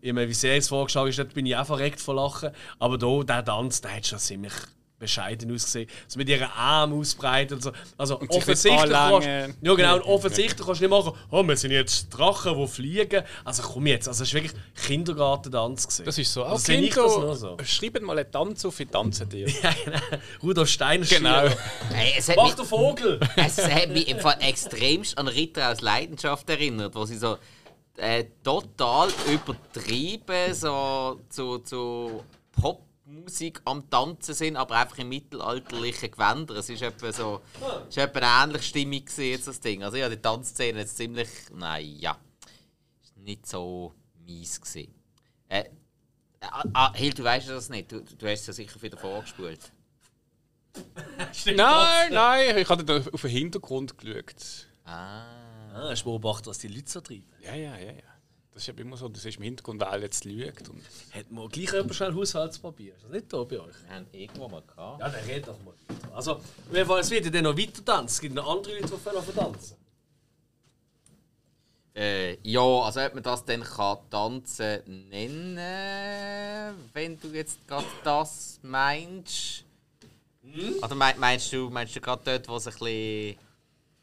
immer 0.01 0.27
wie 0.27 0.33
sehr 0.33 0.57
es 0.57 0.67
vorgeschlagen 0.67 1.07
ist, 1.07 1.33
bin 1.33 1.45
ich 1.45 1.55
auch 1.55 1.67
verreckt 1.67 2.01
vor 2.01 2.15
Lachen. 2.15 2.49
Aber 2.79 2.97
da, 2.97 3.23
der 3.23 3.45
Tanz, 3.45 3.79
der 3.79 3.95
hat 3.95 4.05
schon 4.05 4.19
ziemlich 4.19 4.53
bescheiden 4.97 5.53
ausgesehen. 5.53 5.89
So 6.07 6.17
mit 6.17 6.29
ihren 6.29 6.49
Armen 6.49 6.99
ausbreiten 6.99 7.55
und 7.55 7.61
so. 7.61 7.71
Also 7.97 8.19
nicht 8.19 8.31
offensichtlich 8.31 8.91
kannst, 8.91 9.27
ja, 9.27 9.47
genau, 9.73 9.95
und 9.95 10.01
offensichtlich 10.03 10.65
kannst 10.65 10.81
du 10.81 10.85
nicht 10.85 10.91
machen, 10.91 11.13
oh, 11.31 11.43
wir 11.43 11.57
sind 11.57 11.71
jetzt 11.71 12.09
Drachen, 12.09 12.57
die 12.57 12.67
fliegen. 12.67 13.23
Also 13.43 13.63
komm 13.63 13.87
jetzt, 13.87 14.07
also 14.07 14.23
es 14.23 14.33
war 14.33 14.41
wirklich 14.41 14.61
Kindergartentanz. 14.85 15.87
gewesen. 15.87 16.05
Das 16.05 16.17
ist 16.17 16.31
so. 16.31 16.43
Auch 16.43 16.51
Also 16.51 16.65
sehe 16.65 16.81
ich 16.81 16.93
das 16.93 16.97
nur 16.97 17.19
Kinder, 17.19 17.35
so. 17.35 17.57
schreibt 17.63 18.01
mal 18.01 18.17
einen 18.17 18.31
Tanz 18.31 18.65
auf, 18.65 18.79
ich 18.79 18.89
tanze 18.89 19.25
dir. 19.25 19.47
Ja, 19.65 19.73
genau. 19.83 19.99
Rudolf 20.43 20.69
Steiner 20.69 21.05
Genau. 21.05 21.47
Hey, 21.91 22.13
es, 22.17 22.29
hat 22.29 22.35
Mach 22.35 22.45
mich, 22.45 22.55
den 22.55 22.65
Vogel! 22.65 23.19
es 23.35 23.57
hat 23.57 23.89
mich 23.89 24.07
im 24.07 24.19
Fall 24.19 24.37
extremst 24.41 25.17
an 25.17 25.27
Ritter 25.27 25.71
aus 25.71 25.81
Leidenschaft 25.81 26.49
erinnert, 26.49 26.93
wo 26.93 27.05
sie 27.05 27.17
so 27.17 27.37
äh, 27.97 28.25
total 28.43 29.09
übertrieben 29.31 30.53
so 30.53 31.21
zu, 31.29 31.59
zu 31.59 32.23
Popmusik 33.05 33.61
am 33.65 33.87
Tanzen 33.89 34.33
sind, 34.33 34.55
aber 34.55 34.77
einfach 34.77 34.97
in 34.97 35.09
mittelalterlichen 35.09 36.09
Gewändern. 36.09 36.57
Es 36.57 36.69
ist 36.69 36.81
etwa 36.81 37.11
so, 37.11 37.41
es 37.83 37.89
ist 37.89 37.97
etwa 37.97 38.19
eine 38.19 38.43
ähnliche 38.43 38.65
Stimmung 38.65 39.03
jetzt 39.17 39.47
das 39.47 39.59
Ding. 39.59 39.83
Also 39.83 39.97
ja, 39.97 40.09
die 40.09 40.17
Tanzszene 40.17 40.79
jetzt 40.79 40.97
ziemlich, 40.97 41.29
naja, 41.53 42.17
ist 43.03 43.15
nicht 43.17 43.45
so 43.45 43.93
mies 44.25 44.59
gewesen. 44.59 44.93
Äh, 45.49 45.65
ah, 46.41 46.63
ah, 46.73 46.93
Hill, 46.95 47.13
du 47.13 47.23
weißt 47.23 47.49
das 47.49 47.69
nicht. 47.69 47.91
Du, 47.91 48.01
du 48.01 48.27
hast 48.27 48.41
es 48.41 48.47
ja 48.47 48.53
sicher 48.53 48.81
wieder 48.81 48.97
vorgespult. 48.97 49.71
Nein, 51.45 52.11
nein, 52.11 52.57
ich 52.57 52.67
habe 52.67 53.03
auf 53.13 53.21
den 53.21 53.29
Hintergrund 53.29 53.97
geschaut. 53.97 54.67
Ah. 54.83 55.45
Ah, 55.75 55.89
hast 55.89 56.03
du 56.03 56.05
beobachtet, 56.05 56.47
was 56.47 56.57
die 56.57 56.69
Leute 56.69 56.89
so 56.89 57.01
treiben? 57.01 57.27
Ja, 57.41 57.53
ja, 57.53 57.75
ja, 57.75 57.91
ja. 57.91 58.14
Das 58.55 58.65
ist 58.69 58.79
immer 58.79 58.95
so, 58.95 59.09
das 59.09 59.25
ist 59.25 59.35
im 59.35 59.43
Hintergrund, 59.43 59.81
weil 59.81 60.01
jetzt 60.03 60.23
lügt. 60.23 60.69
Und 60.69 60.81
Hat 61.13 61.29
man 61.29 61.49
gleich 61.49 61.73
jemand 61.73 61.93
schnell 61.93 62.13
Haushaltspapier? 62.15 62.95
Ist 62.95 63.03
das 63.03 63.11
nicht 63.11 63.31
da 63.33 63.43
bei 63.43 63.59
euch? 63.59 63.75
Wir 63.85 63.95
haben 63.95 64.07
irgendwo 64.13 64.47
mal 64.47 64.61
gehabt. 64.61 65.01
Ja, 65.01 65.09
dann 65.09 65.23
red 65.25 65.45
doch 65.45 65.59
mal 65.59 65.73
weiter. 65.89 66.15
Also, 66.15 66.39
jeden 66.71 66.87
Fall, 66.87 67.01
es 67.01 67.11
wird 67.11 67.25
ja 67.25 67.31
dann 67.31 67.43
noch 67.43 67.57
weiter 67.57 67.83
tanzen. 67.83 68.13
Es 68.15 68.21
gibt 68.21 68.33
noch 68.33 68.49
andere 68.49 68.75
Leute, 68.79 68.87
die 68.95 69.03
können 69.03 69.35
tanzen. 69.35 69.75
Äh, 71.97 72.37
ja, 72.49 72.61
also 72.61 73.01
ob 73.01 73.13
man 73.13 73.23
das 73.23 73.43
dann 73.45 73.61
kann 73.63 73.97
tanzen 74.09 75.09
nennen, 75.09 76.75
wenn 76.93 77.19
du 77.19 77.27
jetzt 77.29 77.65
gerade 77.67 77.85
das 78.05 78.59
meinst. 78.61 79.63
Oder 80.81 80.95
mein- 80.95 81.19
meinst 81.19 81.51
du, 81.51 81.69
meinst 81.69 81.93
du 81.95 81.99
gerade 82.01 82.21
dort, 82.23 82.47
wo 82.47 82.55
es 82.57 82.67
ein 82.67 82.73
bisschen 82.73 83.37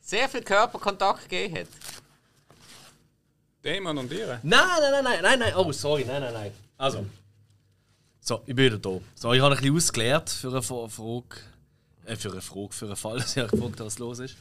sehr 0.01 0.29
viel 0.29 0.43
Körperkontakt 0.43 1.29
gegeben 1.29 1.61
hat? 1.61 1.69
Damon 3.63 3.99
und 3.99 4.13
ihr. 4.13 4.41
Nein, 4.43 4.61
nein, 4.81 4.91
nein, 4.93 5.05
nein, 5.05 5.19
nein, 5.23 5.39
nein. 5.39 5.53
Oh, 5.57 5.71
sorry, 5.73 6.05
nein, 6.05 6.21
nein, 6.23 6.33
nein. 6.35 6.53
Also. 6.79 7.07
So, 8.21 8.41
ich 8.47 8.55
bin 8.55 8.67
wieder 8.67 8.79
da. 8.79 9.01
So, 9.15 9.33
ich 9.33 9.41
habe 9.41 9.55
ein 9.55 9.61
bisschen 9.61 9.77
ausgeklärt 9.77 10.31
für 10.31 10.49
eine 10.49 10.63
Fra- 10.63 10.89
Frage. 10.89 11.25
Äh, 12.05 12.17
für 12.17 12.33
eine 12.33 12.41
Frage, 12.41 12.73
für 12.73 12.87
einen 12.87 12.97
Fall, 12.97 13.17
dass 13.19 13.37
ich 13.37 13.43
gefragt 13.51 13.75
habe, 13.75 13.87
was 13.87 13.99
los 13.99 14.19
ist. 14.19 14.37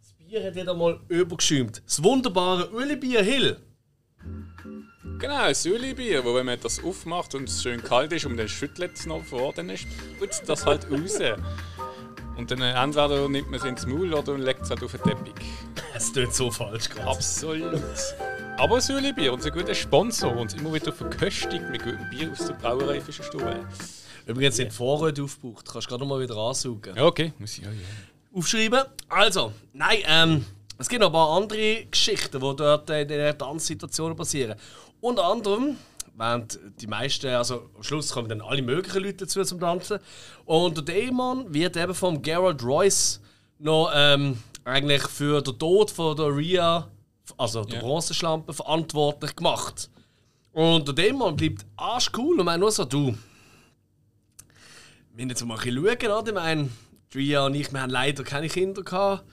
Das 0.00 0.12
Bier 0.14 0.44
hat 0.44 0.54
wieder 0.54 0.74
mal 0.74 0.98
übergeschäumt. 1.08 1.82
Das 1.86 2.02
wunderbare 2.02 2.68
Ölibier 2.72 3.22
Hill. 3.22 3.56
Genau, 5.18 5.36
ein 5.42 5.54
Sülibier, 5.54 6.24
wo 6.24 6.34
wenn 6.34 6.46
man 6.46 6.58
das 6.60 6.82
aufmacht 6.82 7.34
und 7.34 7.48
es 7.48 7.62
schön 7.62 7.82
kalt 7.82 8.12
ist 8.12 8.24
und 8.24 8.36
dann 8.36 8.48
schüttelt 8.48 8.94
es 8.96 9.06
noch 9.06 9.22
vor, 9.24 9.52
dann 9.52 9.68
ist 9.68 9.86
putzt 10.18 10.48
das 10.48 10.64
halt 10.66 10.88
raus. 10.90 11.18
Und 12.36 12.50
dann 12.50 12.60
äh, 12.62 12.72
entweder 12.72 13.28
nimmt 13.28 13.50
man 13.50 13.60
es 13.60 13.64
ins 13.66 13.86
Maul 13.86 14.14
oder 14.14 14.36
legt 14.38 14.62
es 14.62 14.70
halt 14.70 14.82
auf 14.82 14.92
den 14.92 15.02
Teppich. 15.02 15.34
Es 15.94 16.10
tut 16.12 16.34
so 16.34 16.50
falsch 16.50 16.88
gerade. 16.88 17.08
Absolut. 17.10 17.80
Aber 18.58 18.80
Sülibier, 18.80 19.32
unser 19.32 19.50
guter 19.50 19.74
Sponsor, 19.74 20.36
uns 20.36 20.54
immer 20.54 20.72
wieder 20.72 20.92
verköstigt 20.92 21.68
mit 21.70 21.82
gutem 21.82 22.08
Bier 22.10 22.30
aus 22.30 22.46
der 22.46 22.54
Brauerei 22.54 23.00
Fischerstube. 23.00 23.66
Übrigens 24.26 24.56
sind 24.56 24.72
Vorräte 24.72 25.22
aufgebraucht. 25.22 25.66
Kannst 25.66 25.86
du 25.86 25.90
gerade 25.90 26.04
noch 26.04 26.08
mal 26.08 26.20
wieder 26.20 26.36
ansaugen. 26.36 26.94
Ja, 26.94 27.04
okay, 27.04 27.32
muss 27.38 27.58
ich 27.58 27.64
ja, 27.64 27.70
ja. 27.70 28.38
aufschreiben. 28.38 28.82
Also, 29.08 29.52
nein, 29.72 29.98
ähm, 30.06 30.44
es 30.78 30.88
gibt 30.88 31.00
noch 31.00 31.08
ein 31.08 31.12
paar 31.12 31.36
andere 31.36 31.86
Geschichten, 31.86 32.40
die 32.40 32.56
dort 32.56 32.90
in 32.90 33.08
dieser 33.08 33.36
Tanzsituation 33.36 34.14
passieren. 34.14 34.56
Unter 35.00 35.24
anderem, 35.24 35.76
während 36.16 36.58
die 36.80 36.86
meisten, 36.86 37.28
also 37.28 37.70
am 37.74 37.82
Schluss 37.82 38.10
kommen 38.10 38.28
dann 38.28 38.40
alle 38.40 38.62
möglichen 38.62 39.02
Leute 39.02 39.24
dazu 39.24 39.42
zum 39.44 39.58
Tanzen. 39.58 39.98
Und 40.44 40.76
der 40.76 40.84
Dämon 40.84 41.52
wird 41.52 41.76
eben 41.76 41.94
vom 41.94 42.22
Gerald 42.22 42.62
Royce 42.62 43.20
noch 43.58 43.90
ähm, 43.94 44.38
eigentlich 44.64 45.02
für 45.02 45.42
den 45.42 45.58
Tod 45.58 45.90
von 45.90 46.16
der 46.16 46.36
Rhea, 46.36 46.88
also 47.36 47.64
der 47.64 47.76
Ja. 47.76 47.80
Bronzeschlampe, 47.80 48.52
verantwortlich 48.52 49.34
gemacht. 49.36 49.90
Und 50.52 50.86
der 50.86 50.94
Dämon 50.94 51.36
bleibt 51.36 51.64
arschcool 51.76 52.38
und 52.38 52.44
meint 52.44 52.60
nur 52.60 52.70
so, 52.70 52.84
du, 52.84 53.16
wir 55.14 55.26
jetzt 55.26 55.44
mal 55.44 55.54
ein 55.58 55.60
bisschen 55.64 55.76
schauen, 56.00 56.12
oder? 56.18 56.28
Ich 56.28 56.34
meine, 56.34 56.68
Ria 57.14 57.46
und 57.46 57.54
ich, 57.54 57.72
wir 57.72 57.80
haben 57.82 57.90
leider 57.90 58.22
keine 58.24 58.48
Kinder 58.48 58.82
gehabt. 58.82 59.24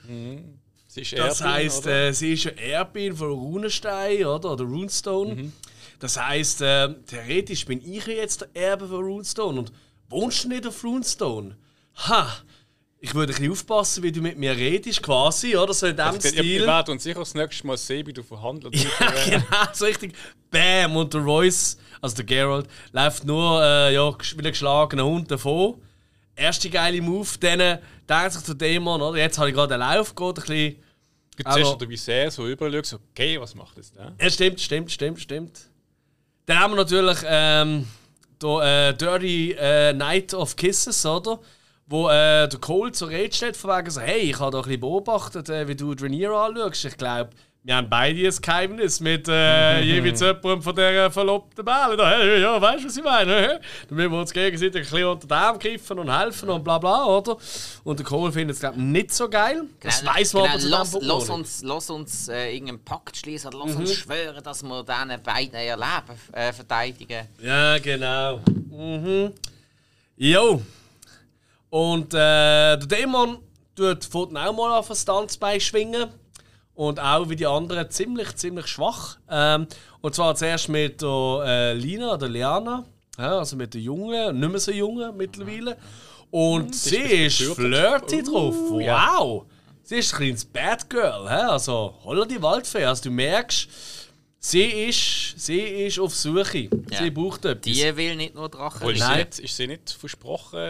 Sie 0.86 1.02
ist 1.02 1.12
Das 1.12 1.40
Erbin, 1.40 1.54
heisst, 1.54 1.86
äh, 1.86 2.12
sie 2.12 2.32
ist 2.34 2.46
eine 2.48 2.60
Erbin 2.60 3.16
von 3.16 3.30
Runenstein, 3.30 4.24
oder? 4.26 4.52
Oder 4.52 4.64
Runestone. 4.64 5.34
Mhm. 5.34 5.52
Das 5.98 6.20
heisst, 6.20 6.62
äh, 6.62 6.92
theoretisch 7.06 7.64
bin 7.66 7.80
ich 7.84 8.06
jetzt 8.06 8.40
der 8.40 8.48
Erbe 8.70 8.88
von 8.88 9.04
Runestone. 9.04 9.60
Und 9.60 9.72
wohnst 10.08 10.44
du 10.44 10.48
nicht 10.48 10.66
auf 10.66 10.82
Runestone? 10.82 11.56
Ha! 12.08 12.28
Ich 13.02 13.14
würde 13.14 13.32
ein 13.32 13.36
bisschen 13.36 13.52
aufpassen, 13.52 14.02
wie 14.02 14.12
du 14.12 14.20
mit 14.20 14.36
mir 14.36 14.54
redest, 14.54 15.02
quasi, 15.02 15.56
oder? 15.56 15.72
So 15.72 15.86
in 15.86 15.96
diesem 15.96 16.16
Ich, 16.16 16.24
ich, 16.24 16.32
ich 16.32 16.38
Stil. 16.38 16.66
werde 16.66 16.92
uns 16.92 17.02
sicher 17.02 17.20
das 17.20 17.34
nächste 17.34 17.66
Mal 17.66 17.78
sehen, 17.78 18.06
wie 18.06 18.12
du 18.12 18.22
verhandelst. 18.22 18.84
Ja, 18.84 19.10
genau, 19.24 19.44
so 19.72 19.86
richtig 19.86 20.14
Bam! 20.50 20.96
Und 20.96 21.14
der 21.14 21.22
Royce, 21.22 21.78
also 22.02 22.16
der 22.16 22.24
Geralt, 22.26 22.66
läuft 22.92 23.24
nur 23.24 23.62
äh, 23.62 23.94
ja, 23.94 24.12
wie 24.12 24.38
ein 24.38 24.42
geschlagener 24.52 25.04
Hund 25.04 25.30
davon. 25.30 25.80
Erste 26.36 26.68
geile 26.68 27.00
Move, 27.00 27.28
dann 27.40 27.78
denkt 28.08 28.32
sich 28.32 28.42
der 28.42 28.54
Dämon, 28.54 29.00
oder? 29.00 29.18
Jetzt 29.18 29.38
habe 29.38 29.48
ich 29.48 29.54
gerade 29.54 29.74
einen 29.74 29.80
Lauf, 29.96 30.14
geht 30.14 30.26
ein 30.26 30.34
bisschen. 30.34 30.76
Aber- 31.44 31.64
siehst 31.64 31.88
wie 31.88 31.96
sehr 31.96 32.30
so 32.30 32.46
überall 32.46 32.84
so, 32.84 32.96
okay, 33.10 33.40
was 33.40 33.54
macht 33.54 33.78
das 33.78 33.92
da? 33.92 34.12
Ja, 34.20 34.28
stimmt, 34.30 34.60
stimmt, 34.60 34.90
stimmt, 34.92 35.20
stimmt. 35.20 35.60
Dann 36.44 36.58
haben 36.58 36.72
wir 36.72 36.76
natürlich 36.76 37.18
ähm, 37.24 37.86
der, 38.42 38.88
äh, 38.90 38.94
Dirty 38.94 39.52
äh, 39.58 39.92
Night 39.94 40.34
of 40.34 40.54
Kisses, 40.54 41.06
oder? 41.06 41.40
Wo 41.90 42.08
äh, 42.08 42.48
der 42.48 42.58
Cole 42.60 42.92
zur 42.92 43.08
Rede 43.08 43.34
steht, 43.34 43.56
von 43.56 43.76
wegen 43.76 43.90
so, 43.90 44.00
hey, 44.00 44.20
ich 44.30 44.38
habe 44.38 44.52
doch 44.52 44.60
ein 44.60 44.68
bisschen 44.68 44.80
beobachtet, 44.80 45.48
äh, 45.48 45.66
wie 45.66 45.74
du 45.74 45.90
Rhaenyra 45.92 46.46
anschaust. 46.46 46.84
Ich 46.84 46.96
glaube, 46.96 47.30
wir 47.64 47.74
haben 47.76 47.90
beide 47.90 48.26
ein 48.26 48.34
Geheimnis 48.40 49.00
mit 49.00 49.26
äh, 49.28 49.80
jeweils 49.82 50.20
jemandem 50.20 50.62
von 50.62 50.74
dieser 50.74 51.10
verlobten 51.10 51.64
Bälle. 51.64 51.96
Da, 51.96 52.10
hey, 52.10 52.40
ja, 52.42 52.62
weißt 52.62 52.84
du, 52.84 52.86
was 52.88 52.96
ich 52.96 53.02
meine? 53.02 53.60
Da 53.88 53.94
müssen 53.94 54.12
wir 54.12 54.18
uns 54.20 54.32
gegenseitig 54.32 54.76
ein 54.76 54.82
bisschen 54.82 55.04
unter 55.04 55.26
den 55.26 55.32
Arm 55.36 55.58
greifen 55.58 55.98
und 55.98 56.16
helfen 56.16 56.48
und 56.48 56.62
bla 56.62 56.78
bla, 56.78 57.04
oder? 57.06 57.36
Und 57.82 57.98
der 57.98 58.06
Cole 58.06 58.30
findet 58.32 58.54
es, 58.54 58.60
glaube 58.60 58.76
ich, 58.76 58.82
nicht 58.84 59.12
so 59.12 59.28
geil. 59.28 59.64
Das 59.80 60.06
weiß 60.06 60.32
man 60.34 60.48
aber 60.48 60.58
zu 60.60 60.68
lass, 60.68 60.96
lass 61.00 61.28
uns, 61.28 61.62
lass 61.64 61.90
uns 61.90 62.28
äh, 62.28 62.52
irgendeinen 62.54 62.84
Pakt 62.84 63.16
schließen, 63.16 63.50
lass 63.52 63.74
Mhm. 63.74 63.80
uns 63.80 63.94
schwören, 63.94 64.42
dass 64.44 64.62
wir 64.62 64.84
diesen 64.84 65.22
beiden 65.24 65.60
ihr 65.60 65.76
Leben 65.76 66.20
äh, 66.32 66.52
verteidigen. 66.52 67.26
Ja, 67.42 67.78
genau. 67.78 68.38
Mhm. 68.70 69.32
Jo. 70.16 70.62
Und 71.70 72.12
äh, 72.12 72.76
der 72.76 72.76
Dämon 72.78 73.38
tut 73.76 74.04
fängt 74.04 74.36
auch 74.36 74.52
mal 74.52 74.78
auf 74.78 74.88
das 74.88 75.04
Tanzbein 75.04 75.60
schwingen. 75.60 76.10
Und 76.74 76.98
auch 76.98 77.28
wie 77.28 77.36
die 77.36 77.46
anderen 77.46 77.90
ziemlich, 77.90 78.34
ziemlich 78.36 78.66
schwach. 78.66 79.18
Ähm, 79.30 79.66
und 80.00 80.14
zwar 80.14 80.34
zuerst 80.34 80.68
mit 80.68 81.02
der 81.02 81.42
äh, 81.44 81.72
Lina 81.74 82.14
oder 82.14 82.28
Liana. 82.28 82.84
Ja, 83.18 83.38
also 83.38 83.56
mit 83.56 83.74
der 83.74 83.82
Jungen, 83.82 84.38
nicht 84.40 84.50
mehr 84.50 84.60
so 84.60 84.72
Jungen 84.72 85.14
mittlerweile. 85.16 85.76
Und 86.30 86.74
sie 86.74 86.96
ist 86.96 87.40
ist 87.40 87.54
flirty 87.54 88.22
drauf. 88.22 88.54
Wow! 88.54 89.44
Sie 89.82 89.96
ist 89.96 90.14
ein 90.14 90.18
kleines 90.18 90.44
Bad 90.44 90.88
Girl. 90.88 91.28
hä? 91.28 91.42
Also, 91.50 91.94
holla 92.04 92.24
die 92.24 92.40
Waldfee. 92.40 92.84
Also, 92.84 93.04
du 93.04 93.10
merkst, 93.10 93.68
sie 94.38 94.62
ist, 94.62 95.34
sie 95.36 95.58
ist 95.58 95.98
auf 95.98 96.14
Suche. 96.14 96.70
Sie 96.98 97.10
braucht 97.10 97.44
etwas. 97.44 97.74
Die 97.74 97.96
will 97.96 98.16
nicht 98.16 98.34
nur 98.34 98.48
Drachen. 98.48 98.76
Obwohl, 98.76 98.92
ist, 98.92 99.00
sie 99.00 99.06
Nein. 99.08 99.18
nicht, 99.18 99.38
ist 99.40 99.56
sie 99.56 99.66
nicht 99.66 99.90
versprochen? 99.90 100.60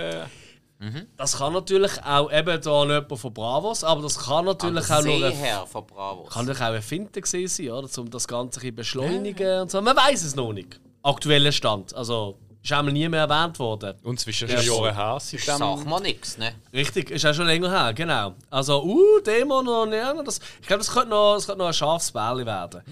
Äh, 0.80 1.04
Das 1.16 1.36
kann 1.38 1.52
natürlich 1.52 1.92
auch 2.04 2.32
eben 2.32 2.60
da 2.60 2.82
jemand 2.84 3.18
von 3.18 3.34
Bravos, 3.34 3.84
aber 3.84 4.02
das 4.02 4.18
kann 4.18 4.44
natürlich 4.46 4.90
auch 4.90 5.02
nur 5.02 5.14
ein, 5.14 5.32
Seeherr 5.32 5.66
von 5.66 5.86
Bravos. 5.86 6.30
kann 6.32 6.46
natürlich 6.46 6.62
auch 6.62 6.74
ein 6.74 6.82
Finden 6.82 7.20
gewesen 7.20 7.48
sein, 7.48 7.70
oder? 7.70 7.88
Um 7.98 8.10
das 8.10 8.26
Ganze 8.26 8.60
ein 8.60 8.74
beschleunigen 8.74 9.62
und 9.62 9.70
so. 9.70 9.80
Man 9.80 9.96
weiß 9.96 10.24
es 10.24 10.34
noch 10.34 10.52
nicht. 10.52 10.80
Aktueller 11.02 11.52
Stand. 11.52 11.94
Also, 11.94 12.36
ist 12.62 12.72
einmal 12.72 12.92
nie 12.92 13.08
mehr 13.08 13.26
erwähnt 13.26 13.58
worden. 13.58 13.96
Und 14.02 14.20
zwischen 14.20 14.48
Ja, 14.48 14.56
schon 14.58 14.66
so. 14.66 14.84
Jahre 14.86 14.94
her. 14.94 15.18
Sag 15.20 15.86
mal 15.86 16.00
nichts, 16.00 16.36
ne? 16.36 16.52
Richtig, 16.74 17.10
ist 17.10 17.24
auch 17.24 17.32
schon 17.34 17.46
länger 17.46 17.70
her, 17.70 17.94
genau. 17.94 18.34
Also, 18.50 18.82
uh, 18.84 19.20
Dämon 19.20 19.66
und 19.66 19.92
ja, 19.92 20.12
das, 20.22 20.40
ich 20.60 20.66
glaube, 20.66 20.80
das 20.84 20.92
könnte 20.92 21.08
noch, 21.08 21.34
das 21.36 21.46
könnte 21.46 21.58
noch 21.60 21.68
ein 21.68 21.72
scharfes 21.72 22.12
Bärli 22.12 22.44
werden. 22.44 22.82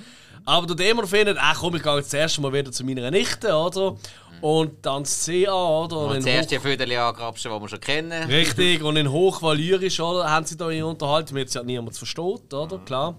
Aber 0.46 0.66
der 0.66 0.76
Dämon 0.76 1.06
findet, 1.06 1.36
ach 1.38 1.58
komm, 1.60 1.76
ich 1.76 1.82
gehe 1.82 1.96
jetzt 1.96 2.10
zuerst 2.10 2.40
mal 2.40 2.50
wieder 2.50 2.72
zu 2.72 2.82
meiner 2.82 3.10
Nichte, 3.10 3.54
oder? 3.54 3.96
Und 4.40 4.84
dann 4.86 5.02
das 5.02 5.24
CA, 5.26 5.84
oder? 5.84 5.98
Und 5.98 6.10
in 6.16 6.24
das 6.24 6.26
erste 6.26 6.56
Hoch- 6.58 6.62
Viertel 6.62 6.92
angrapschen, 6.96 7.50
das 7.50 7.60
wir 7.60 7.68
schon 7.68 7.80
kennen. 7.80 8.30
Richtig, 8.30 8.82
und 8.82 8.96
in 8.96 9.10
Hochvalyrisch, 9.10 10.00
oder? 10.00 10.30
Haben 10.30 10.46
sie 10.46 10.56
da 10.56 10.70
ihre 10.70 10.86
Unterhaltung, 10.86 11.36
damit 11.36 11.50
sie 11.50 11.58
halt 11.58 11.66
niemand 11.66 11.96
versteht, 11.96 12.52
oder? 12.52 12.78
Klar. 12.84 13.16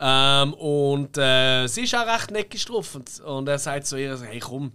Ähm, 0.00 0.54
und 0.54 1.16
äh, 1.16 1.66
sie 1.66 1.82
ist 1.84 1.94
auch 1.94 2.06
recht 2.06 2.30
neckisch 2.30 2.64
drauf. 2.64 2.94
Und, 2.94 3.20
und 3.20 3.48
er 3.48 3.58
sagt 3.58 3.86
zu 3.86 3.96
ihr, 3.96 4.16
so, 4.16 4.24
hey 4.24 4.40
komm, 4.40 4.72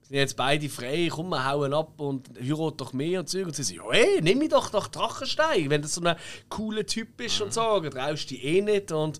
wir 0.00 0.06
sind 0.08 0.16
jetzt 0.16 0.36
beide 0.36 0.68
frei, 0.68 1.08
komm, 1.10 1.30
wir 1.30 1.44
hauen 1.44 1.74
ab 1.74 2.00
und 2.00 2.28
heirat 2.40 2.80
doch 2.80 2.92
mehr 2.92 3.20
und 3.20 3.28
Zeug. 3.28 3.46
Und 3.46 3.56
sie 3.56 3.64
sagt, 3.64 3.76
ja 3.78 3.84
hey, 3.90 4.20
nimm 4.22 4.38
mich 4.38 4.50
doch 4.50 4.72
nach 4.72 4.88
Drachenstein, 4.88 5.68
wenn 5.68 5.82
du 5.82 5.88
so 5.88 6.00
ein 6.02 6.16
cooler 6.48 6.86
Typ 6.86 7.16
bist 7.16 7.40
und 7.40 7.52
so, 7.52 7.80
du 7.80 7.90
traust 7.90 8.30
dich 8.30 8.44
eh 8.44 8.60
nicht. 8.62 8.92
Und 8.92 9.18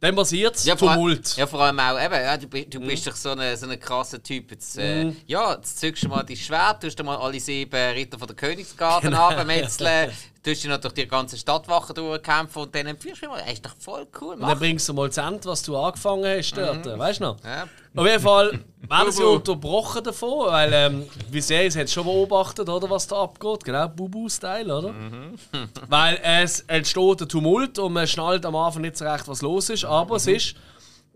dann 0.00 0.16
passiert's, 0.16 0.64
Ja, 0.64 0.76
vor, 0.76 0.94
Tumult. 0.94 1.36
ja, 1.36 1.46
vor 1.46 1.60
allem 1.60 1.78
auch, 1.78 2.02
eben, 2.02 2.14
ja, 2.14 2.36
du, 2.36 2.46
du 2.48 2.80
bist 2.80 3.06
doch 3.06 3.14
so 3.16 3.30
ein 3.32 3.56
so 3.56 3.66
eine 3.66 3.76
krasser 3.78 4.22
Typ. 4.22 4.50
Jetzt, 4.50 4.78
äh, 4.78 5.12
Ja, 5.26 5.54
jetzt 5.54 5.78
zückst 5.78 6.04
du 6.04 6.08
mal 6.08 6.22
dein 6.22 6.36
Schwert, 6.36 6.82
tust 6.82 6.98
du 6.98 7.04
mal 7.04 7.16
alle 7.16 7.38
sieben 7.38 7.74
Ritter 7.74 8.18
von 8.18 8.26
der 8.28 8.36
Königsgarten 8.36 9.10
Genau. 9.10 9.28
abmetzeln, 9.28 10.10
du 10.44 10.68
noch 10.68 10.78
durch 10.78 10.94
die 10.94 11.06
ganze 11.06 11.36
Stadtwache 11.36 11.92
durchkämpfen 11.92 12.62
und 12.62 12.74
dann 12.74 12.96
führst 12.96 13.22
du 13.22 13.28
mal. 13.28 13.40
Das 13.40 13.52
ist 13.52 13.64
doch 13.66 13.76
voll 13.78 14.06
cool, 14.20 14.34
Und 14.34 14.40
dann 14.40 14.50
mach. 14.50 14.58
bringst 14.58 14.88
du 14.88 14.94
mal 14.94 15.10
zu 15.10 15.20
Ende, 15.20 15.44
was 15.44 15.62
du 15.62 15.76
angefangen 15.76 16.24
hast 16.24 16.56
dort. 16.56 16.98
Weißt 16.98 17.20
du 17.20 17.24
noch? 17.24 17.36
Ja. 17.44 17.68
Auf 17.94 18.06
jeden 18.06 18.20
Fall 18.20 18.60
werden 18.88 19.12
sie 19.12 19.24
unterbrochen 19.24 20.04
davon, 20.04 20.46
weil 20.46 20.72
ähm, 20.72 21.06
wie 21.30 21.40
sehr 21.40 21.66
es 21.66 21.76
hat 21.76 21.90
schon 21.90 22.04
beobachtet, 22.04 22.68
oder, 22.68 22.88
was 22.88 23.06
da 23.06 23.22
abgeht. 23.22 23.64
Genau, 23.64 23.88
Bubu-Style, 23.88 24.74
oder? 24.74 24.94
weil 25.88 26.18
es 26.22 26.60
entsteht 26.60 27.22
ein 27.22 27.28
Tumult 27.28 27.78
und 27.78 27.92
man 27.92 28.06
schnallt 28.06 28.46
am 28.46 28.56
Anfang 28.56 28.82
nicht 28.82 28.96
so 28.96 29.04
recht, 29.04 29.26
was 29.28 29.42
los 29.42 29.68
ist. 29.70 29.84
Aber 29.84 30.16
es 30.16 30.26
ist, 30.26 30.54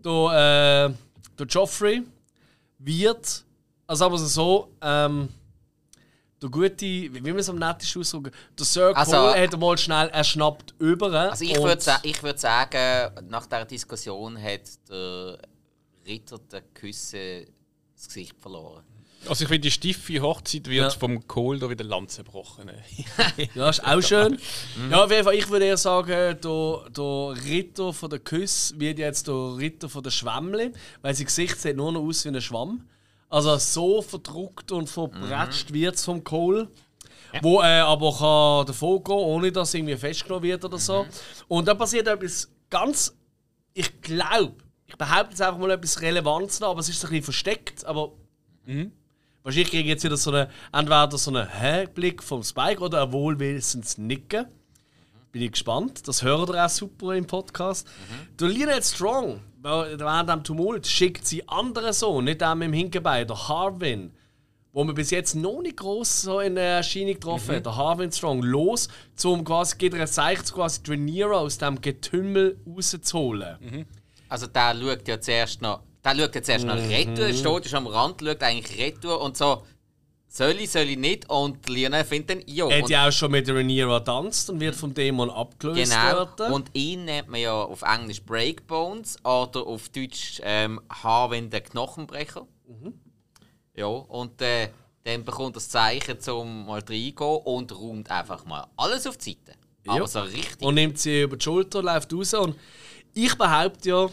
der, 0.03 0.91
äh, 0.91 0.93
der 1.39 1.47
Joffrey 1.47 2.03
wird, 2.77 3.43
also 3.87 4.05
aber 4.05 4.17
so, 4.17 4.69
ähm, 4.81 5.29
der 6.45 6.51
gute, 6.51 6.85
wie 6.85 7.21
man 7.21 7.37
es 7.39 7.49
am 7.49 7.57
nettesten 7.57 8.01
ausdrücken, 8.01 8.31
der 8.57 8.65
Sir 8.65 8.95
Also- 8.95 9.11
Cole 9.17 9.41
hat 9.41 9.59
mal 9.59 9.77
schnell 9.77 10.07
erschnappt 10.09 10.75
über. 10.79 11.11
Also 11.31 11.43
ich 11.45 11.57
würde 11.57 11.81
sa 11.81 11.99
ich 12.03 12.21
würd 12.23 12.39
sagen, 12.39 13.11
nach 13.29 13.45
dieser 13.45 13.65
Diskussion 13.65 14.41
hat 14.41 14.61
der 14.89 15.37
Ritter 16.05 16.37
der 16.51 16.61
Küsse 16.73 17.45
das 17.95 18.07
Gesicht 18.07 18.35
verloren. 18.39 18.83
Also 19.27 19.41
ich 19.43 19.47
finde, 19.47 19.61
die 19.61 19.71
stiffe 19.71 20.21
Hochzeit 20.21 20.67
wird 20.67 20.83
Ja. 20.93 20.99
vom 20.99 21.27
Kohl 21.27 21.57
da 21.57 21.67
wieder 21.67 21.83
Lanze 21.83 22.23
gebrochen. 22.23 22.69
Ja, 23.55 23.69
ist 23.71 23.83
auch 23.83 23.99
schön. 24.01 24.37
Ja, 24.91 25.03
auf 25.03 25.09
jeden 25.09 25.23
Fall, 25.23 25.33
ich 25.33 25.49
würde 25.49 25.65
eher 25.65 25.77
sagen, 25.77 26.09
der, 26.09 26.35
der 26.35 27.33
Ritter 27.45 27.91
von 27.91 28.09
der 28.11 28.19
Küss 28.19 28.75
wird 28.77 28.99
jetzt 28.99 29.27
der 29.27 29.57
Ritter 29.57 29.89
von 29.89 30.03
der 30.03 30.11
Schwämmli, 30.11 30.71
weil 31.01 31.15
sein 31.15 31.25
Gesicht 31.25 31.59
sieht 31.59 31.75
nur 31.75 31.91
noch 31.91 32.01
aus 32.01 32.23
wie 32.23 32.29
ein 32.29 32.39
Schwamm. 32.41 32.87
Also 33.29 33.57
so 33.57 34.01
verdruckt 34.01 34.71
und 34.71 34.89
verbratscht 34.89 35.73
wird 35.73 35.95
es 35.95 36.05
vom 36.05 36.23
Kohl. 36.23 36.69
Wo 37.41 37.59
er 37.59 37.85
aber 37.87 38.13
kann 38.13 38.65
davon 38.67 39.03
gehen 39.03 39.15
ohne 39.15 39.51
dass 39.51 39.73
er 39.73 39.79
irgendwie 39.79 39.97
festgenommen 39.97 40.43
wird 40.43 40.63
oder 40.63 40.77
so. 40.77 41.05
Und 41.49 41.67
dann 41.67 41.77
passiert 41.77 42.07
etwas 42.07 42.49
ganz, 42.69 43.13
ich 43.73 44.01
glaube, 44.01 44.55
ich 44.85 44.95
behaupte 44.95 45.31
jetzt 45.31 45.41
einfach 45.41 45.59
mal 45.59 45.71
etwas 45.71 46.01
Relevantes 46.01 46.61
noch, 46.61 46.69
aber 46.69 46.79
es 46.79 46.87
ist 46.87 46.99
so 47.01 47.07
ein 47.07 47.09
bisschen 47.09 47.25
versteckt, 47.25 47.85
aber 47.85 48.13
Wahrscheinlich 49.43 49.69
kriege 49.69 49.83
ich 49.83 49.89
jetzt 49.89 50.03
wieder 50.03 50.17
so 50.17 50.31
eine, 50.31 50.49
entweder 50.71 51.17
so 51.17 51.29
einen 51.29 51.47
Hä-Blick 51.47 52.23
vom 52.23 52.41
Spike 52.41 52.81
oder 52.81 53.03
ein 53.03 53.11
wohlwissens 53.11 53.97
Nicken. 53.97 54.47
Bin 55.35 55.41
ich 55.41 55.51
gespannt. 55.51 56.07
Das 56.07 56.23
hört 56.23 56.49
ihr 56.51 56.65
auch 56.65 56.69
super 56.69 57.13
im 57.13 57.27
Podcast. 57.27 57.85
Der 58.39 58.47
Lionel 58.47 58.81
Strong, 58.81 59.41
weil 59.61 59.99
während 59.99 60.29
dem 60.29 60.45
Tumult, 60.45 60.87
schickt 60.87 61.27
sie 61.27 61.45
anderen 61.49 61.91
Sohn, 61.91 62.23
nicht 62.23 62.39
dem 62.39 62.61
im 62.61 62.71
Hinterbein, 62.71 63.27
der 63.27 63.49
Harwin, 63.49 64.13
wo 64.71 64.85
man 64.85 64.95
bis 64.95 65.11
jetzt 65.11 65.35
noch 65.35 65.61
nicht 65.61 65.75
groß 65.75 66.21
so 66.21 66.39
in 66.39 66.55
der 66.55 66.77
Erscheinung 66.77 67.15
getroffen 67.15 67.57
hat, 67.57 67.65
der 67.65 67.75
Harwin 67.75 68.13
Strong, 68.13 68.43
los, 68.43 68.87
um 69.25 69.43
quasi, 69.43 69.75
geht 69.77 69.93
er 69.93 70.07
Zeichen, 70.07 70.45
quasi 70.45 70.79
Rhaenyra 70.87 71.39
aus 71.39 71.57
dem 71.57 71.81
Getümmel 71.81 72.57
rauszuholen. 72.65 73.85
Also 74.29 74.47
der 74.47 74.73
schaut 74.73 75.05
ja 75.05 75.19
zuerst 75.19 75.61
noch, 75.61 75.81
der 76.01 76.15
schaut 76.15 76.35
ja 76.35 76.43
zuerst 76.43 76.65
noch 76.65 76.77
Retour, 76.77 77.33
steht 77.33 77.65
ist 77.65 77.73
am 77.73 77.87
Rand, 77.87 78.21
schaut 78.21 78.41
eigentlich 78.41 78.79
Retour 78.79 79.19
und 79.19 79.35
so, 79.35 79.63
soll 80.35 80.59
ich, 80.59 80.69
soll 80.69 80.89
ich 80.89 80.97
nicht? 80.97 81.29
Und 81.29 81.69
Lionel 81.69 82.03
findet 82.03 82.29
dann, 82.29 82.43
ja. 82.45 82.67
Er 82.67 82.83
hat 82.83 82.89
ja 82.89 83.07
auch 83.07 83.11
schon 83.11 83.31
mit 83.31 83.47
der 83.47 83.55
Rhaenyra 83.55 84.01
tanzt 84.01 84.49
und 84.49 84.59
wird 84.59 84.75
vom 84.75 84.93
Dämon 84.93 85.29
abgelöst 85.29 85.91
genau. 85.91 86.25
dort. 86.25 86.51
Und 86.51 86.69
ihn 86.73 87.05
nennt 87.05 87.29
man 87.29 87.39
ja 87.39 87.53
auf 87.53 87.81
Englisch 87.83 88.21
Breakbones 88.21 89.17
oder 89.23 89.65
auf 89.65 89.87
Deutsch 89.89 90.41
ähm, 90.43 90.81
Harwin 90.89 91.49
der 91.49 91.61
Knochenbrecher. 91.61 92.45
Ja, 93.75 93.85
und 93.85 94.41
äh, 94.41 94.69
dann 95.03 95.23
bekommt 95.23 95.51
er 95.51 95.53
das 95.53 95.69
Zeichen, 95.69 96.17
um 96.33 96.65
mal 96.65 96.81
reingehen 96.81 97.15
und 97.45 97.71
räumt 97.71 98.11
einfach 98.11 98.43
mal 98.45 98.67
alles 98.75 99.07
auf 99.07 99.17
die 99.17 99.31
Seite. 99.31 99.57
Aber 99.87 99.99
Ja. 99.99 100.07
so 100.07 100.19
richtig. 100.19 100.61
und 100.61 100.75
nimmt 100.75 100.97
sie 100.97 101.21
über 101.21 101.37
die 101.37 101.43
Schulter, 101.43 101.81
läuft 101.81 102.13
raus. 102.13 102.33
Und 102.33 102.57
ich 103.13 103.37
behaupte 103.37 103.87
ja, 103.87 104.05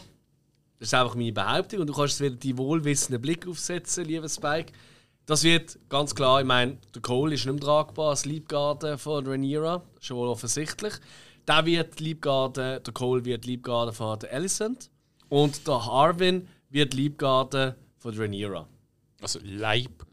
das 0.79 0.89
ist 0.89 0.95
einfach 0.95 1.17
meine 1.17 1.33
Behauptung, 1.33 1.81
und 1.81 1.87
du 1.89 1.93
kannst 1.93 2.21
wieder 2.21 2.37
die 2.37 2.57
wohlwissenden 2.57 3.21
Blick 3.21 3.47
aufsetzen, 3.49 4.05
lieber 4.05 4.29
Spike. 4.29 4.73
Das 5.27 5.45
wird 5.45 5.79
ganz 5.89 6.15
klar, 6.15 6.41
ich 6.41 6.47
meine, 6.47 6.79
der 6.95 7.03
Cole 7.03 7.35
ist 7.35 7.47
nicht 7.47 7.55
mehr 7.55 7.63
tragbar 7.63 8.11
als 8.11 8.25
Liebgarde 8.25 8.99
von 8.99 9.27
Rhaenyra, 9.27 9.79
das 9.79 10.03
ist 10.03 10.07
schon 10.07 10.17
wohl 10.17 10.29
offensichtlich. 10.29 10.95
Der 11.47 11.65
wird 11.65 12.01
Liebgarde, 12.01 12.81
der 12.81 12.93
Cole 12.93 13.25
wird 13.25 13.45
Liebgarde 13.45 13.93
von 13.93 14.19
der 14.19 14.33
Alicent 14.33 14.91
und 15.29 15.67
der 15.67 15.87
Harwin 15.87 16.49
wird 16.71 16.95
Liebgarde 16.95 17.77
von 17.99 18.17
Rhaenyra. 18.17 18.67
Also 19.21 19.39
Leib. 19.43 20.07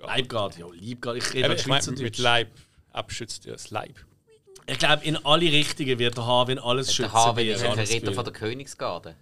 Leibgarde, 0.00 0.60
ja, 0.60 0.66
Liebgarde, 0.72 1.18
ich 1.18 1.32
rede 1.34 1.54
ich 1.54 1.66
meine, 1.66 1.90
mit. 1.92 2.18
Leib 2.18 2.48
abschützt 2.92 3.44
ja 3.44 3.52
das 3.52 3.70
Leib. 3.70 3.94
Ich 4.66 4.78
glaube, 4.78 5.04
in 5.04 5.16
alle 5.26 5.44
Richtungen 5.44 5.98
wird 5.98 6.16
der 6.16 6.26
Harwin 6.26 6.58
alles 6.58 6.94
schützen. 6.94 7.12
der 7.12 7.12
Harwin 7.12 7.48
ist 7.48 7.62
er 7.62 7.72
ein 7.72 7.78
Ritter 7.78 8.12
von 8.12 8.24
der 8.24 8.32
Königsgarde. 8.32 9.14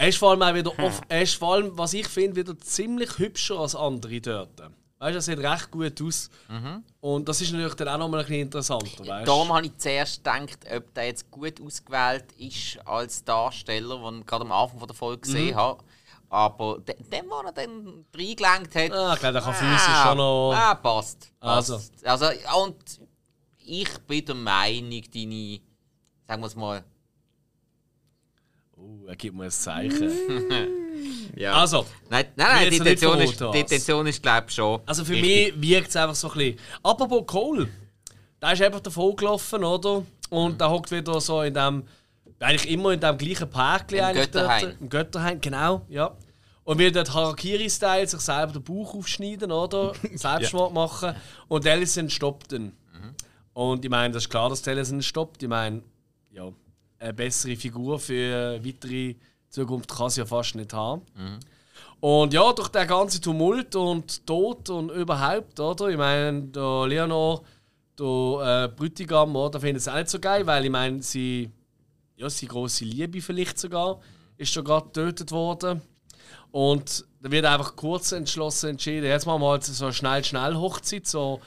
Er 0.00 0.08
ist 0.08 0.18
vor 0.18 0.30
allem 0.30 0.42
auch 0.42 0.54
wieder 0.54 0.78
off, 0.78 1.00
er 1.08 1.22
ist 1.22 1.34
vor 1.34 1.54
allem, 1.54 1.76
was 1.76 1.92
ich 1.92 2.06
finde, 2.06 2.36
wieder 2.36 2.56
ziemlich 2.60 3.18
hübscher 3.18 3.58
als 3.58 3.74
andere 3.74 4.20
dort. 4.20 4.60
Weißt 5.00 5.12
du, 5.12 5.18
er 5.18 5.20
sieht 5.22 5.38
recht 5.38 5.70
gut 5.72 6.00
aus. 6.02 6.30
Und 7.00 7.28
das 7.28 7.40
ist 7.40 7.52
natürlich 7.52 7.74
dann 7.74 7.88
auch 7.88 7.98
nochmal 7.98 8.20
ein 8.20 8.26
bisschen 8.26 8.42
interessanter. 8.42 9.06
Weißt? 9.06 9.28
Darum 9.28 9.52
habe 9.52 9.66
ich 9.66 9.76
zuerst 9.76 10.18
gedacht, 10.24 10.58
ob 10.74 10.94
der 10.94 11.06
jetzt 11.06 11.30
gut 11.30 11.60
ausgewählt 11.60 12.26
ist 12.38 12.78
als 12.86 13.24
Darsteller, 13.24 13.96
den 14.10 14.20
ich 14.20 14.26
gerade 14.26 14.44
am 14.44 14.52
Anfang 14.52 14.78
von 14.78 14.88
der 14.88 14.96
Folge 14.96 15.20
gesehen 15.22 15.54
habe. 15.56 15.82
Aber 16.30 16.78
de- 16.80 16.96
dem, 17.02 17.24
wo 17.30 17.40
er 17.46 17.52
dann 17.52 18.04
reingelenkt 18.14 18.74
hat, 18.74 18.92
Ah, 18.92 19.14
ich 19.14 19.20
glaube, 19.20 19.32
der 19.32 19.42
kann 19.42 19.54
physisch 19.54 20.02
schon 20.04 20.16
noch. 20.18 20.52
Ah, 20.54 20.74
passt. 20.74 21.32
Also. 21.40 21.74
passt. 21.76 22.06
Also. 22.06 22.26
Und 22.62 22.76
ich 23.64 23.98
bin 24.06 24.24
der 24.26 24.34
Meinung, 24.34 25.02
deine, 25.12 25.60
sagen 26.26 26.42
wir 26.42 26.46
es 26.46 26.54
mal, 26.56 26.84
Oh, 28.88 29.06
er 29.06 29.16
gibt 29.16 29.36
mir 29.36 29.44
ein 29.44 29.50
Zeichen. 29.50 30.10
ja. 31.36 31.52
Also, 31.52 31.84
nein, 32.08 32.26
nein, 32.36 32.46
nein 32.48 32.70
die 32.70 32.76
Intention 32.78 33.20
ist, 33.20 33.38
die. 33.38 33.60
Intention 33.60 34.06
ist, 34.06 34.22
glaube 34.22 34.46
ich, 34.48 34.54
schon. 34.54 34.80
also 34.86 35.04
für 35.04 35.12
richtig. 35.12 35.56
mich 35.56 35.70
wirkt 35.70 35.88
es 35.88 35.96
einfach 35.96 36.14
so 36.14 36.30
ein 36.30 36.38
bisschen. 36.38 36.58
Apropos 36.82 37.26
Cole, 37.26 37.68
der 38.40 38.52
ist 38.52 38.62
einfach 38.62 38.80
davon 38.80 39.14
gelaufen, 39.14 39.62
oder? 39.62 40.04
Und 40.30 40.60
der 40.60 40.70
hockt 40.70 40.90
wieder 40.90 41.20
so 41.20 41.42
in 41.42 41.52
dem. 41.52 41.84
Eigentlich 42.40 42.70
immer 42.70 42.92
in 42.92 43.00
dem 43.00 43.18
gleichen 43.18 43.50
Parkli 43.50 43.98
Im 43.98 44.14
Götterhain. 44.14 44.62
Dort, 44.62 44.80
Im 44.80 44.88
Götterhain, 44.88 45.40
genau, 45.40 45.82
ja. 45.88 46.16
Und 46.62 46.78
will 46.78 46.92
dort 46.92 47.12
Harakiri-Style 47.12 48.06
sich 48.06 48.20
selber 48.20 48.52
den 48.52 48.62
Bauch 48.62 48.94
aufschneiden, 48.94 49.50
oder? 49.50 49.92
Selbstmord 50.14 50.72
machen. 50.72 51.14
Und 51.48 51.66
Ellison 51.66 52.08
stoppt 52.08 52.52
ihn. 52.52 52.72
Und 53.54 53.84
ich 53.84 53.90
meine, 53.90 54.14
das 54.14 54.22
ist 54.24 54.30
klar, 54.30 54.48
dass 54.48 54.64
Ellison 54.66 55.02
stoppt. 55.02 55.42
Ich 55.42 55.48
meine, 55.48 55.82
ja, 56.30 56.52
eine 56.98 57.14
bessere 57.14 57.56
Figur 57.56 57.98
für 57.98 58.60
weitere 58.64 59.14
Zukunft 59.48 59.94
kann 59.94 60.10
sie 60.10 60.20
ja 60.20 60.26
fast 60.26 60.54
nicht 60.54 60.72
haben. 60.72 61.02
Und 62.00 62.32
ja, 62.32 62.52
durch 62.52 62.68
den 62.68 62.86
ganzen 62.86 63.20
Tumult 63.20 63.74
und 63.74 64.24
Tod 64.26 64.70
und 64.70 64.90
überhaupt, 64.90 65.58
oder? 65.58 65.88
Ich 65.88 65.96
meine, 65.96 66.42
der 66.42 66.86
Leonor, 66.86 67.42
der 67.98 68.64
äh, 68.64 68.68
Brütigam, 68.68 69.34
oder, 69.34 69.60
findet 69.60 69.80
es 69.80 69.88
auch 69.88 69.96
nicht 69.96 70.08
so 70.08 70.20
geil, 70.20 70.46
weil 70.46 70.64
ich 70.64 70.70
meine, 70.70 71.02
sie, 71.02 71.50
ja, 72.16 72.30
seine 72.30 72.50
große 72.50 72.84
Liebe 72.84 73.20
vielleicht 73.20 73.58
sogar, 73.58 74.00
ist 74.36 74.52
schon 74.52 74.64
gerade 74.64 74.86
getötet 74.86 75.32
worden. 75.32 75.82
Und 76.52 77.04
da 77.20 77.30
wird 77.30 77.44
einfach 77.44 77.74
kurz 77.74 78.12
entschlossen 78.12 78.70
entschieden, 78.70 79.06
jetzt 79.06 79.26
machen 79.26 79.42
wir 79.42 79.50
halt 79.50 79.64
so 79.64 79.84
eine 79.84 79.92
schnell-schnell-Hochzeit, 79.92 81.06
so 81.06 81.40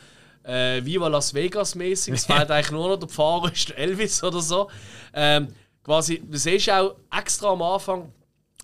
äh, 0.44 0.84
Viva 0.84 1.08
Las 1.08 1.34
Vegas 1.34 1.76
mäßig. 1.76 2.14
Es 2.14 2.26
fehlt 2.26 2.50
eigentlich 2.52 2.72
nur 2.72 2.90
noch 2.90 2.98
der 2.98 3.10
Fahrer 3.10 3.52
ist 3.52 3.72
Elvis 3.72 4.24
oder 4.24 4.42
so. 4.42 4.70
Ähm, 5.14 5.50
quasi, 5.84 6.22
du 6.24 6.38
siehst 6.38 6.70
auch 6.70 6.96
extra 7.12 7.52
am 7.52 7.62
Anfang, 7.62 8.12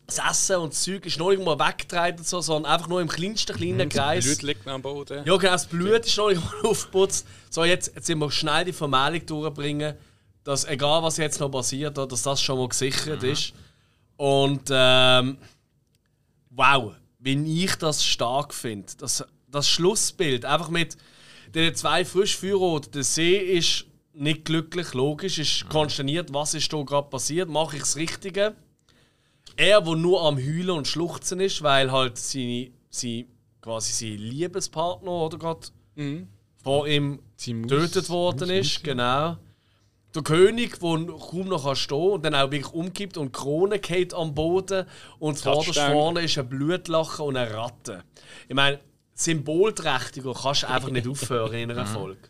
das 0.08 0.20
Essen 0.20 0.56
und 0.58 0.74
das 0.74 0.84
Zeug 0.84 1.06
ist 1.06 1.20
noch 1.20 1.32
nicht 1.32 1.44
mal 1.44 1.60
weggetragen, 1.60 2.24
so, 2.24 2.40
sondern 2.40 2.72
einfach 2.72 2.88
nur 2.88 3.02
im 3.02 3.10
kleinsten 3.10 3.56
kleinen 3.56 3.90
Kreis. 3.90 4.26
Das 4.26 4.38
Blut 4.38 4.48
liegt 4.48 4.66
noch 4.66 4.74
am 4.74 4.82
Boden. 4.82 5.18
Ja, 5.26 5.36
genau, 5.36 5.52
das 5.52 5.66
Blut 5.66 6.06
ist 6.06 6.18
noch 6.18 6.30
nicht 6.30 6.42
mal 6.42 6.62
aufgeputzt. 6.70 7.28
So, 7.50 7.66
jetzt, 7.66 7.94
jetzt 7.94 8.08
sind 8.08 8.20
wir 8.20 8.32
schnell 8.32 8.66
die 8.66 8.74
Vermählung 8.74 9.26
durchbringen, 9.26 9.96
dass 10.46 10.64
egal 10.64 11.04
was 11.04 11.18
jetzt 11.18 11.42
noch 11.42 11.50
passiert, 11.50 11.98
dass 11.98 12.22
das 12.24 12.42
schon 12.42 12.58
mal 12.58 12.70
gesichert 12.70 13.22
ist. 13.24 13.54
Und 14.16 14.70
ähm, 14.72 15.38
wow, 16.52 16.94
wie 17.20 17.64
ich 17.64 17.76
das 17.76 18.04
stark 18.04 18.54
finde. 18.54 18.88
Das, 18.98 19.26
das 19.50 19.68
Schlussbild, 19.68 20.46
einfach 20.46 20.70
mit 20.70 20.96
den 21.54 21.76
zwei 21.76 22.06
Frischfeuerroten. 22.06 22.92
Der 22.92 23.04
See 23.04 23.38
ist 23.38 23.86
nicht 24.14 24.46
glücklich, 24.46 24.94
logisch, 24.94 25.38
ist 25.38 25.70
konsterniert, 25.70 26.34
was 26.34 26.54
ist 26.54 26.72
da 26.74 26.82
gerade 26.82 27.10
passiert, 27.10 27.50
mache 27.50 27.76
ich 27.76 27.84
das 27.84 27.96
Richtige. 27.96 28.56
Er, 29.56 29.82
der 29.82 29.96
nur 29.96 30.22
am 30.24 30.38
Heulen 30.38 30.72
und 30.72 30.88
Schluchzen 30.88 31.40
ist, 31.40 31.62
weil 31.62 31.92
halt 31.92 32.18
seine, 32.18 32.72
seine 32.90 33.26
quasi 33.62 33.94
sein 33.94 34.18
Liebespartner 34.18 35.12
oder 35.12 35.38
gerade 35.38 35.68
vor 36.64 36.88
ihm 36.88 37.20
getötet 37.38 38.10
worden 38.10 38.50
ist, 38.50 38.84
genau. 38.84 39.38
Der 40.16 40.24
König, 40.24 40.80
der 40.80 41.06
kaum 41.06 41.48
noch 41.48 41.66
kann 41.66 41.76
stehen 41.76 42.12
und 42.12 42.26
dann 42.26 42.34
auch 42.34 42.50
wirklich 42.50 42.74
umkippt 42.74 43.18
und 43.18 43.36
die 43.36 43.40
Krone 43.40 43.80
geht 43.80 44.14
am 44.14 44.34
Boden 44.34 44.86
und 45.20 45.38
vorderst 45.38 45.80
vorne 45.80 46.22
ist 46.22 46.38
ein 46.38 46.50
Blutlachen 46.50 47.26
und 47.26 47.38
eine 47.38 47.54
Ratte. 47.54 48.04
Ich 48.48 48.56
meine, 48.56 48.80
symbolträchtiger 49.18 50.34
kannst 50.34 50.64
du 50.64 50.70
einfach 50.70 50.90
nicht 50.90 51.08
aufhören 51.08 51.54
in 51.56 51.72
einer 51.72 51.86
Folge. 51.94 52.30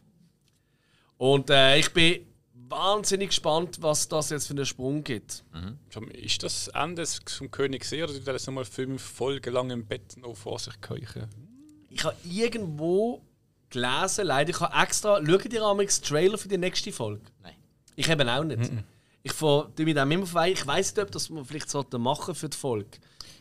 Und 1.17 1.49
äh, 1.49 1.77
ich 1.79 1.91
bin 1.93 2.25
wahnsinnig 2.69 3.29
gespannt, 3.29 3.77
was 3.81 4.07
das 4.07 4.29
jetzt 4.29 4.47
für 4.47 4.53
einen 4.53 4.65
Sprung 4.65 5.03
gibt. 5.03 5.43
Mal, 5.53 5.75
Ist 6.11 6.43
das 6.43 6.67
Ende 6.69 7.05
vom 7.05 7.49
König 7.51 7.81
gesehen 7.81 8.03
oder 8.09 8.13
er 8.25 8.33
das 8.33 8.45
nochmal 8.47 8.65
fünf 8.65 9.01
Folgen 9.01 9.53
lang 9.53 9.69
im 9.71 9.85
Bett 9.85 10.17
noch 10.17 10.35
vor 10.35 10.59
sich 10.59 10.79
keuchen? 10.81 11.27
Ich 11.89 12.03
habe 12.03 12.15
irgendwo 12.23 13.21
gelesen, 13.69 14.25
leider, 14.27 14.49
ich 14.51 14.59
habe 14.59 14.75
extra, 14.83 15.19
schaut 15.25 15.51
ihr 15.53 15.61
amigs 15.63 16.01
Trailer 16.01 16.37
für 16.37 16.47
die 16.47 16.57
nächste 16.57 16.91
Folge? 16.91 17.21
Nein. 17.41 17.55
Ich 17.95 18.09
eben 18.09 18.27
auch 18.29 18.43
nicht. 18.43 18.71
Ich 19.23 19.33
ver- 19.33 19.69
tu 19.75 19.83
mich 19.83 19.93
dem 19.95 20.11
immer 20.11 20.25
vorbei. 20.25 20.51
Ich 20.51 20.65
weiß 20.65 20.95
nicht, 20.95 21.03
ob 21.03 21.11
das 21.11 21.29
man 21.29 21.43
vielleicht 21.43 21.69
sollte 21.69 21.97
machen 21.97 22.35
für 22.35 22.47
die 22.49 22.55
Folge. 22.57 22.97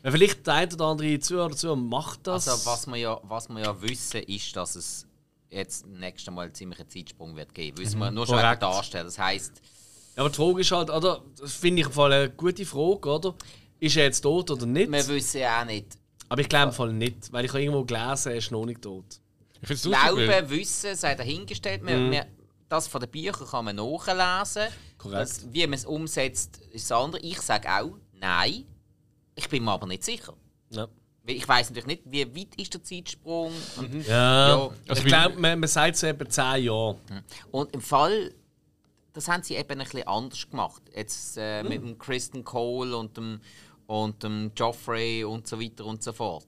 Weil 0.07 0.13
vielleicht 0.13 0.47
der 0.47 0.55
eine 0.55 0.73
oder 0.73 0.85
andere 0.85 1.19
Zuhörer 1.19 1.47
oder 1.47 1.57
Zuhörer 1.57 1.77
macht 1.77 2.29
das. 2.29 2.47
Also 2.47 2.65
was 2.71 2.87
wir, 2.87 2.97
ja, 2.97 3.21
was 3.25 3.49
wir 3.49 3.59
ja 3.59 3.83
wissen, 3.83 4.23
ist, 4.23 4.55
dass 4.55 4.77
es 4.77 5.05
jetzt 5.51 5.85
nächstes 5.85 6.33
Mal 6.33 6.53
ziemlich 6.53 6.79
einen 6.79 6.89
Zeitsprung 6.89 7.35
wird 7.35 7.53
geben. 7.53 7.77
Wissen 7.79 7.99
wir 7.99 8.13
nur 8.13 8.25
schon 8.25 8.37
Darsteller. 8.37 9.03
Das 9.03 9.19
heisst, 9.19 9.61
Ja, 10.15 10.23
aber 10.23 10.31
die 10.31 10.37
Frage 10.37 10.61
ist 10.61 10.71
halt, 10.71 10.91
oder? 10.91 11.25
Das 11.37 11.55
finde 11.55 11.81
ich 11.81 11.89
im 11.89 11.93
Fall 11.93 12.13
eine 12.13 12.31
gute 12.31 12.65
Frage, 12.65 13.11
oder? 13.11 13.35
Ist 13.81 13.97
er 13.97 14.05
jetzt 14.05 14.21
tot 14.21 14.49
oder 14.49 14.65
nicht? 14.65 14.93
wir 14.93 15.09
wissen 15.09 15.41
ja 15.41 15.63
auch 15.63 15.67
nicht. 15.67 15.99
Aber 16.29 16.41
ich 16.41 16.49
glaube 16.49 16.67
im 16.67 16.73
Fall 16.73 16.93
nicht, 16.93 17.33
weil 17.33 17.45
ich 17.45 17.51
habe 17.51 17.63
irgendwo 17.63 17.85
gelesen, 17.85 18.31
er 18.31 18.37
ist 18.37 18.53
noch 18.53 18.65
nicht 18.65 18.83
tot. 18.83 19.21
Ich 19.61 19.83
Glauben, 19.83 20.51
Wissen 20.51 20.95
sei 20.95 21.17
dahingestellt. 21.17 21.85
Wir, 21.85 22.13
wir, 22.13 22.27
das 22.69 22.87
von 22.87 23.01
den 23.01 23.11
Büchern 23.11 23.49
kann 23.49 23.65
man 23.65 23.75
nachlesen. 23.75 24.73
Korrekt. 24.99 25.21
Das, 25.21 25.53
wie 25.53 25.67
man 25.67 25.75
es 25.75 25.85
umsetzt, 25.85 26.59
ist 26.71 26.89
das 26.89 26.97
andere. 26.97 27.21
Ich 27.23 27.41
sage 27.41 27.69
auch, 27.69 27.97
nein. 28.13 28.67
Ich 29.37 29.49
bin 29.49 29.63
mir 29.65 29.73
aber 29.73 29.87
nicht 29.87 30.03
sicher. 30.03 30.35
Ja. 30.71 30.89
Ich 31.27 31.47
weiß 31.47 31.71
natürlich 31.71 31.87
nicht, 31.87 32.03
wie 32.07 32.37
weit 32.37 32.55
ist 32.57 32.75
der 32.75 32.83
Zeitsprung. 32.83 33.53
Und, 33.77 34.07
Ja. 34.07 34.49
Ja. 34.49 34.71
Also 34.89 35.03
ich 35.03 35.09
glaube, 35.09 35.39
man, 35.39 35.61
man 35.61 35.69
sagt 35.69 35.97
so 35.97 36.07
etwa 36.07 36.29
10 36.29 36.65
Jahre. 36.65 36.99
und 37.51 37.73
im 37.75 37.81
Fall, 37.81 38.35
das 39.13 39.29
haben 39.29 39.43
sie 39.43 39.55
eben 39.57 39.71
ein 39.71 39.79
bisschen 39.79 40.07
anders 40.07 40.49
gemacht. 40.49 40.83
Jetzt 40.95 41.37
äh, 41.37 41.63
mit 41.63 41.83
dem 41.83 41.99
Kristen 41.99 42.45
Cole 42.45 42.97
und 42.97 43.17
dem, 43.17 43.41
und 43.87 44.23
dem 44.23 44.53
Joffrey 44.57 45.25
und 45.25 45.47
so 45.47 45.61
weiter 45.61 45.85
und 45.85 46.03
so 46.03 46.13
fort. 46.13 46.47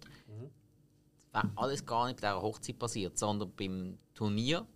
Das 1.32 1.42
wäre 1.44 1.52
alles 1.56 1.84
gar 1.84 2.06
nicht 2.06 2.20
bei 2.20 2.28
dieser 2.28 2.40
Hochzeit 2.42 2.78
passiert, 2.78 3.18
sondern 3.18 3.52
beim 3.56 3.98
Turnier 4.14 4.66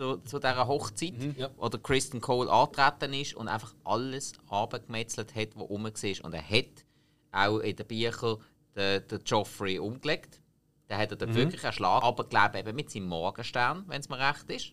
zu, 0.00 0.16
zu 0.24 0.38
dieser 0.38 0.66
Hochzeit, 0.66 1.12
ja. 1.36 1.50
wo 1.58 1.68
der 1.68 1.78
Kristen 1.78 2.22
Cole 2.22 2.50
angetreten 2.50 3.12
ist 3.12 3.34
und 3.34 3.48
einfach 3.48 3.74
alles 3.84 4.32
abgemetzelt 4.48 5.34
hat, 5.34 5.48
was 5.56 5.68
rum 5.68 5.84
war. 5.84 6.24
Und 6.24 6.34
er 6.34 6.48
hat 6.48 6.84
auch 7.32 7.58
in 7.58 7.76
den 7.76 7.86
Büchern 7.86 8.38
den, 8.74 9.06
den 9.06 9.20
Joffrey 9.26 9.78
umgelegt. 9.78 10.40
Da 10.88 10.96
hat 10.96 11.10
er 11.10 11.16
dann 11.18 11.34
wirklich 11.34 11.62
einen 11.62 11.74
Schlag 11.74 12.02
abgegeben, 12.02 12.56
eben 12.56 12.76
mit 12.76 12.90
seinem 12.90 13.08
Morgenstern, 13.08 13.84
wenn 13.88 14.00
es 14.00 14.08
mir 14.08 14.18
recht 14.18 14.50
ist. 14.50 14.72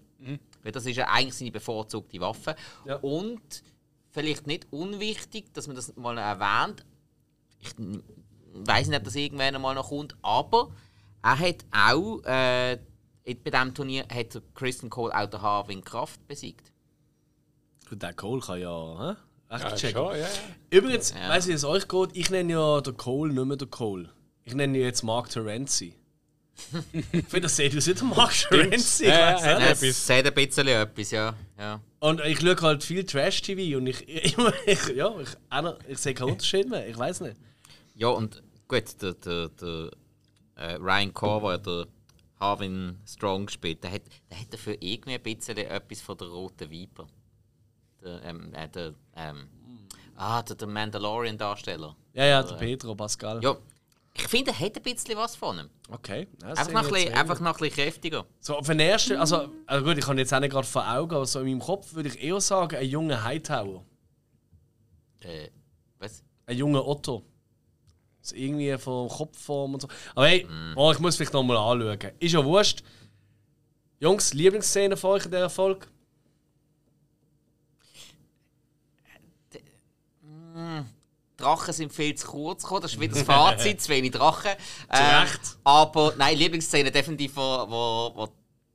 Weil 0.63 0.71
das 0.71 0.85
ist 0.85 0.95
ja 0.95 1.09
eigentlich 1.09 1.35
seine 1.35 1.51
bevorzugte 1.51 2.19
Waffe. 2.21 2.55
Ja. 2.85 2.95
Und 2.95 3.63
vielleicht 4.11 4.47
nicht 4.47 4.67
unwichtig, 4.71 5.53
dass 5.53 5.67
man 5.67 5.75
das 5.75 5.95
mal 5.97 6.17
erwähnt. 6.17 6.85
Ich 7.59 7.75
weiß 8.53 8.87
nicht, 8.87 8.97
ob 8.97 9.03
das 9.03 9.15
irgendwann 9.15 9.61
mal 9.61 9.75
noch 9.75 9.89
kommt, 9.89 10.15
aber 10.21 10.71
er 11.21 11.37
hat 11.37 11.65
auch 11.71 12.23
äh, 12.23 12.79
bei 13.35 13.51
diesem 13.51 13.73
Turnier 13.73 14.05
hat 14.13 14.41
Kristen 14.55 14.89
Cole 14.89 15.13
auch 15.15 15.27
den 15.27 15.41
Harwin 15.41 15.83
Kraft 15.83 16.25
besiegt. 16.27 16.71
Gut, 17.89 18.01
der 18.01 18.13
Cole 18.13 18.41
kann 18.41 18.59
ja, 18.59 19.15
hä? 19.49 19.55
Echt 19.55 19.63
Ja, 19.63 19.75
checken. 19.75 19.97
schon, 20.03 20.11
ja, 20.15 20.17
ja. 20.21 20.27
Übrigens, 20.71 21.11
Ja. 21.11 21.29
weiss 21.29 21.45
ich, 21.45 21.49
wie 21.51 21.55
es 21.55 21.63
euch 21.63 21.87
geht, 21.87 22.09
ich 22.13 22.29
nenne 22.29 22.53
ja 22.53 22.81
den 22.81 22.97
Cole 22.97 23.33
nicht 23.33 23.45
mehr 23.45 23.57
den 23.57 23.69
Cole. 23.71 24.09
Ich 24.43 24.53
nenne 24.53 24.77
ihn 24.77 24.83
jetzt 24.83 25.03
Mark 25.03 25.29
Terenzi. 25.29 25.93
ich 26.91 27.05
finde, 27.25 27.41
das 27.41 27.55
sieht 27.55 27.77
aus 27.77 27.85
wie 27.87 27.93
der 27.93 28.03
Mark 28.03 28.33
Terenzi. 28.33 29.03
ich 29.03 29.09
Ja, 29.09 29.39
ja, 29.39 29.59
ja. 29.59 29.59
nicht. 29.59 30.09
Hat 30.09 30.25
ein 30.25 30.33
bisschen 30.33 30.67
etwas, 30.67 31.11
ja. 31.11 31.33
ja. 31.57 31.79
Und 31.99 32.19
ich 32.25 32.39
schaue 32.41 32.59
halt 32.61 32.83
viel 32.83 33.05
Trash-TV 33.05 33.77
und 33.77 33.87
ich, 33.87 34.01
ich, 34.09 34.35
ich, 34.65 34.87
ja, 34.95 35.13
ich, 35.19 35.29
noch- 35.61 35.77
ich 35.87 35.97
sehe 35.97 36.13
keinen 36.13 36.31
Unterschied 36.31 36.69
mehr. 36.69 36.87
Ich 36.87 36.97
weiß 36.97 37.21
nicht. 37.21 37.37
Ja, 37.95 38.09
und 38.09 38.41
gut, 38.67 39.01
der, 39.01 39.13
der, 39.13 39.49
der 39.49 39.91
äh, 40.55 40.73
Ryan 40.75 41.13
Corver, 41.13 41.57
der 41.57 41.87
Harvin 42.39 42.99
Strong 43.05 43.47
gespielt, 43.47 43.83
der 43.83 43.91
hat, 43.91 44.03
der 44.29 44.39
hat 44.39 44.53
dafür 44.53 44.77
irgendwie 44.79 45.15
ein 45.15 45.23
bisschen 45.23 45.57
etwas 45.57 46.01
von 46.01 46.17
der 46.17 46.27
roten 46.27 46.69
Viper. 46.69 47.07
Der, 48.01 48.23
ähm, 48.23 48.53
äh, 48.53 48.69
der, 48.69 48.93
ähm, 49.15 49.47
ah, 50.15 50.41
der, 50.43 50.55
der 50.55 50.67
Mandalorian-Darsteller. 50.67 51.95
Ja, 52.13 52.25
ja, 52.25 52.43
der 52.43 52.55
Pedro 52.55 52.95
Pascal. 52.95 53.43
Ja, 53.43 53.57
ich 54.17 54.27
finde, 54.27 54.51
er 54.51 54.59
hat 54.59 54.75
ein 54.75 54.81
bisschen 54.81 55.15
was 55.15 55.35
von 55.35 55.59
ihm. 55.59 55.69
Okay. 55.89 56.27
Einfach 56.43 56.71
noch 56.71 56.89
bisschen, 56.89 57.13
einfach 57.13 57.39
noch 57.39 57.55
ein 57.55 57.59
bisschen 57.59 57.83
kräftiger. 57.85 58.25
So, 58.39 58.57
auf 58.57 58.67
den 58.67 58.79
ersten, 58.79 59.15
also, 59.17 59.49
also 59.65 59.85
gut, 59.85 59.97
ich 59.97 60.05
kann 60.05 60.17
jetzt 60.17 60.33
auch 60.33 60.39
nicht 60.39 60.51
gerade 60.51 60.67
vor 60.67 60.87
Augen, 60.91 61.15
aber 61.15 61.25
so 61.25 61.39
in 61.39 61.45
meinem 61.45 61.59
Kopf 61.59 61.93
würde 61.93 62.09
ich 62.09 62.21
eher 62.21 62.41
sagen, 62.41 62.75
ein 62.75 62.87
junger 62.87 63.23
Hightower. 63.23 63.83
Äh, 65.19 65.49
was? 65.99 66.23
Ein 66.45 66.57
junger 66.57 66.85
Otto. 66.87 67.23
So 68.27 68.35
irgendwie 68.35 68.77
von 68.77 69.07
Kopfform 69.07 69.75
und 69.75 69.81
so. 69.81 69.87
Aber 70.15 70.27
hey, 70.27 70.47
oh, 70.75 70.91
ich 70.91 70.99
muss 70.99 71.15
vielleicht 71.15 71.33
nochmal 71.33 71.57
anschauen. 71.57 72.11
Ist 72.19 72.33
ja 72.33 72.43
wurscht. 72.43 72.83
Jungs, 73.99 74.33
Lieblingsszene 74.33 74.97
von 74.97 75.11
euch 75.11 75.25
in 75.25 75.31
dieser 75.31 75.49
Folge? 75.49 75.87
Drachen 81.37 81.73
sind 81.73 81.93
viel 81.93 82.15
zu 82.15 82.27
kurz 82.27 82.63
gekommen, 82.63 82.81
das 82.81 82.93
ist 82.93 82.99
wieder 82.99 83.13
das 83.13 83.23
Fazit, 83.23 83.79
zu 83.81 83.89
wenig 83.89 84.11
Drachen. 84.11 84.51
Ähm, 84.91 85.27
aber 85.63 86.13
nein, 86.17 86.35
Lieblingsszene 86.37 86.91
definitiv, 86.91 87.35
wo, 87.35 87.41
wo, 87.41 88.11
wo, 88.15 88.27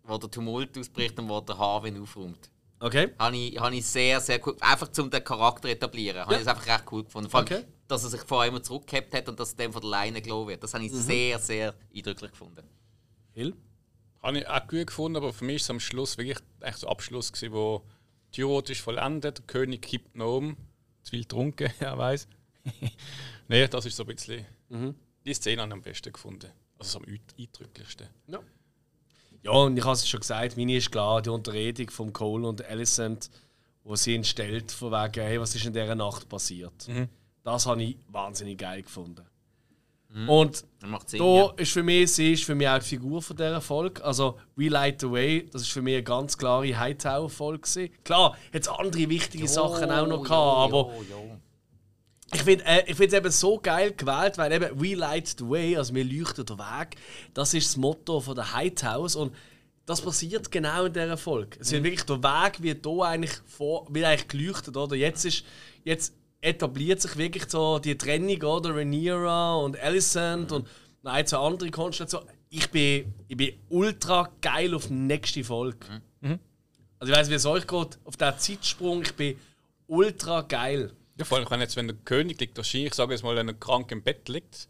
wo 0.04 0.18
der 0.18 0.30
Tumult 0.30 0.78
ausbricht 0.78 1.18
und 1.18 1.28
wo 1.28 1.40
der 1.40 1.58
Harvin 1.58 2.00
aufräumt. 2.00 2.50
Okay. 2.82 3.12
Habe 3.18 3.36
ich, 3.36 3.58
habe 3.60 3.76
ich 3.76 3.86
sehr, 3.86 4.20
sehr 4.20 4.44
cool. 4.46 4.56
Einfach 4.60 4.88
um 4.98 5.08
den 5.08 5.22
Charakter 5.22 5.62
zu 5.62 5.68
etablieren. 5.72 6.20
Habe 6.22 6.34
ich 6.34 6.40
es 6.40 6.46
einfach 6.48 6.66
recht 6.66 6.84
cool 6.90 7.04
gefunden. 7.04 7.30
Vor 7.30 7.40
allem, 7.40 7.46
Okay. 7.46 7.64
dass 7.86 8.02
er 8.02 8.10
sich 8.10 8.20
vorher 8.22 8.48
immer 8.50 8.60
zurückgehabt 8.62 9.14
hat 9.14 9.28
und 9.28 9.38
dass 9.38 9.52
er 9.52 9.58
dann 9.58 9.72
von 9.72 9.82
der 9.82 9.90
Leine 9.90 10.20
gelassen 10.20 10.48
wird. 10.48 10.62
Das 10.64 10.74
habe 10.74 10.84
ich 10.84 10.90
sehr, 10.92 11.38
sehr 11.38 11.74
eindrücklich 11.94 12.32
gefunden. 12.32 12.66
Hill? 13.34 13.54
Habe 14.20 14.38
ich 14.38 14.48
auch 14.48 14.66
gut 14.66 14.88
gefunden, 14.88 15.16
aber 15.16 15.32
für 15.32 15.44
mich 15.44 15.56
ist 15.56 15.62
es 15.62 15.70
am 15.70 15.78
Schluss 15.80 16.18
wirklich 16.18 16.38
echt 16.60 16.78
so 16.78 16.88
Abschluss 16.88 17.32
gewesen, 17.32 17.52
wo 17.52 17.84
die 18.28 18.36
Tyrot 18.40 18.68
ist 18.70 18.80
vollendet, 18.80 19.38
der 19.38 19.44
König 19.46 19.82
kippt 19.82 20.16
noch 20.16 20.38
um, 20.38 20.56
zu 21.02 21.10
viel 21.10 21.20
getrunken, 21.22 21.70
er 21.78 21.96
weiß. 21.98 22.26
Nein, 23.48 23.68
das 23.70 23.86
ist 23.86 23.96
so 23.96 24.02
ein 24.04 24.14
bisschen. 24.14 24.44
Die 25.24 25.34
Szene 25.34 25.62
habe 25.62 25.68
ich 25.70 25.72
am 25.74 25.82
besten 25.82 26.12
gefunden. 26.12 26.50
Also 26.78 26.98
am 26.98 27.04
eindrücklichsten. 27.04 28.08
Ja. 28.26 28.40
Ja, 29.42 29.50
und 29.52 29.76
ich 29.76 29.84
habe 29.84 29.94
es 29.94 30.08
schon 30.08 30.20
gesagt, 30.20 30.56
meine 30.56 30.76
ist 30.76 30.90
klar, 30.92 31.20
die 31.22 31.30
Unterredung 31.30 31.90
von 31.90 32.12
Cole 32.12 32.46
und 32.46 32.64
Alicent, 32.64 33.30
wo 33.84 33.96
sie 33.96 34.14
ihn 34.14 34.24
stellt, 34.24 34.70
von 34.70 34.92
wegen, 34.92 35.20
hey, 35.24 35.40
was 35.40 35.54
ist 35.54 35.64
in 35.64 35.72
dieser 35.72 35.94
Nacht 35.94 36.28
passiert. 36.28 36.88
Das 37.42 37.66
habe 37.66 37.82
ich 37.82 37.96
wahnsinnig 38.08 38.58
geil 38.58 38.82
gefunden. 38.82 39.22
Und 40.28 40.64
Das 40.78 40.90
macht 40.90 41.08
Sinn. 41.08 41.20
da 41.20 41.24
ja. 41.24 41.52
ist 41.56 41.72
für 41.72 41.82
mich, 41.82 42.12
sie 42.12 42.34
ist 42.34 42.44
für 42.44 42.54
mich 42.54 42.68
auch 42.68 42.78
die 42.78 42.84
Figur 42.84 43.22
von 43.22 43.34
dieser 43.34 43.62
Folge. 43.62 44.04
Also, 44.04 44.38
We 44.56 44.68
Light 44.68 45.00
the 45.00 45.10
Way, 45.10 45.48
das 45.50 45.62
ist 45.62 45.70
für 45.72 45.80
mich 45.80 45.94
eine 45.94 46.02
ganz 46.02 46.36
klare 46.36 46.78
Hightower-Folge. 46.78 47.88
Klar, 48.04 48.36
hat 48.52 48.60
es 48.60 48.68
andere 48.68 49.08
wichtige 49.08 49.48
Sachen 49.48 49.90
auch 49.90 50.06
noch 50.06 50.18
Jo, 50.18 50.22
gehabt, 50.22 50.72
aber 50.74 50.92
jo, 50.92 51.04
jo. 51.10 51.38
Ich 52.32 52.42
finde 52.42 52.64
äh, 52.64 52.90
ich 52.90 52.98
es 52.98 53.12
eben 53.12 53.30
so 53.30 53.58
geil 53.58 53.92
gewählt, 53.92 54.38
weil 54.38 54.52
eben 54.52 54.80
We 54.80 54.94
Light 54.94 55.28
the 55.38 55.48
Way, 55.48 55.76
also 55.76 55.94
wir 55.94 56.04
leuchten 56.04 56.46
den 56.46 56.58
Weg, 56.58 56.96
das 57.34 57.54
ist 57.54 57.68
das 57.68 57.76
Motto 57.76 58.20
von 58.20 58.34
der 58.34 58.52
Highthouse 58.54 59.16
und 59.16 59.34
das 59.84 60.00
passiert 60.00 60.50
genau 60.50 60.84
in 60.84 60.92
dieser 60.92 61.16
Folge. 61.16 61.58
Es 61.60 61.72
wird 61.72 61.84
wirklich 61.84 62.04
der 62.04 62.22
Weg 62.22 62.62
wird 62.62 62.86
hier 62.86 63.02
eigentlich 63.02 63.32
vor, 63.46 63.86
wird 63.90 64.06
eigentlich 64.06 64.28
geleuchtet, 64.28 64.76
oder? 64.76 64.96
Jetzt 64.96 65.24
ist 65.24 65.44
jetzt 65.84 66.14
etabliert 66.40 67.00
sich 67.00 67.16
wirklich 67.16 67.48
so 67.48 67.78
die 67.78 67.96
Trennung, 67.96 68.42
oder? 68.42 68.74
Rhaenyra 68.74 69.56
und 69.56 69.78
Alicent 69.78 70.52
und 70.52 70.66
noch 71.02 71.12
ein, 71.12 71.26
zwei 71.26 71.38
andere 71.38 71.70
Konstellationen. 71.70 72.28
Ich 72.48 72.70
bin, 72.70 73.12
ich 73.28 73.36
bin 73.36 73.54
ultra 73.68 74.30
geil 74.40 74.74
auf 74.74 74.88
die 74.88 74.94
nächste 74.94 75.42
Folge. 75.42 75.86
Also 76.98 77.12
ich 77.12 77.18
weiß, 77.18 77.30
wie 77.30 77.34
es 77.34 77.46
euch 77.46 77.66
geht, 77.66 77.98
auf 78.04 78.16
diesen 78.16 78.38
Zeitsprung, 78.38 79.02
ich 79.02 79.12
bin 79.14 79.36
ultra 79.88 80.42
geil. 80.42 80.92
Ja, 81.22 81.26
vor 81.26 81.38
allem, 81.38 81.50
wenn 81.50 81.60
jetzt, 81.60 81.76
wenn 81.76 81.88
der 81.88 81.96
König 82.04 82.40
liegt, 82.40 82.56
wahrscheinlich, 82.56 82.88
ich 82.88 82.94
sage 82.94 83.12
jetzt 83.12 83.22
mal, 83.22 83.36
wenn 83.36 83.48
er 83.48 83.54
krank 83.54 83.90
im 83.92 84.02
Bett 84.02 84.28
liegt, 84.28 84.68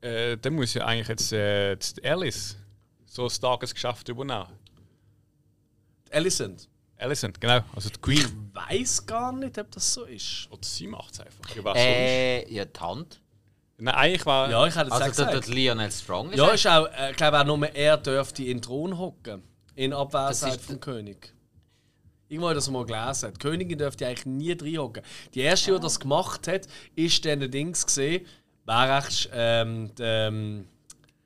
äh, 0.00 0.36
dann 0.36 0.54
muss 0.54 0.74
ja 0.74 0.84
eigentlich 0.84 1.08
jetzt, 1.08 1.32
äh, 1.32 1.70
jetzt 1.70 2.04
Alice 2.04 2.56
so 3.06 3.24
ein 3.24 3.30
starkes 3.30 3.74
Geschäft 3.74 4.08
übernehmen. 4.08 4.46
Alicent. 6.10 6.68
Alicent, 6.98 7.40
genau. 7.40 7.60
Also 7.74 7.88
die 7.90 8.00
Queen. 8.00 8.50
weiß 8.52 9.06
gar 9.06 9.32
nicht, 9.32 9.58
ob 9.58 9.70
das 9.70 9.94
so 9.94 10.04
ist. 10.04 10.48
Oder 10.50 10.62
sie 10.62 10.86
macht 10.86 11.14
es 11.14 11.20
einfach. 11.20 11.56
Ja, 11.56 11.64
was 11.64 11.78
Äh, 11.78 12.52
ja, 12.52 12.64
die 12.64 12.80
Hand. 12.80 13.20
Nein, 13.78 13.94
eigentlich 13.94 14.26
war. 14.26 14.50
Ja, 14.50 14.66
ich 14.66 14.76
hätte 14.76 14.92
Also 14.92 15.04
auch 15.10 15.14
der, 15.14 15.24
der 15.26 15.40
gesagt. 15.40 15.48
Lionel 15.48 15.90
Strong 15.90 16.30
ist 16.30 16.38
Ja, 16.38 16.46
ja, 16.46 16.52
ist 16.52 16.66
auch, 16.66 16.86
äh, 16.86 17.10
ich 17.10 17.16
glaube 17.16 17.40
auch 17.40 17.44
nur 17.44 17.66
er 17.74 17.96
dürfte 17.96 18.42
in 18.42 18.58
den 18.58 18.62
Thron 18.62 18.96
hocken. 18.98 19.42
In 19.74 19.92
Abwesenheit 19.92 20.60
vom 20.60 20.78
König. 20.78 21.34
Irgendwo 22.32 22.48
ich 22.48 22.54
das 22.54 22.70
mal 22.70 22.86
gelesen. 22.86 23.32
Die 23.34 23.38
Königin 23.38 23.76
dürfte 23.78 24.06
eigentlich 24.06 24.24
nie 24.24 24.52
reinhocken. 24.52 25.02
Die 25.34 25.40
erste, 25.40 25.74
die 25.74 25.80
das 25.80 26.00
gemacht 26.00 26.48
hat, 26.48 26.66
ist 26.96 27.24
dann 27.26 27.50
Dings 27.50 27.84
gesehen. 27.84 28.24
Wer 28.64 28.96
rechts, 28.96 29.28
ähm, 29.32 29.90
die, 29.98 30.02
ähm, 30.02 30.64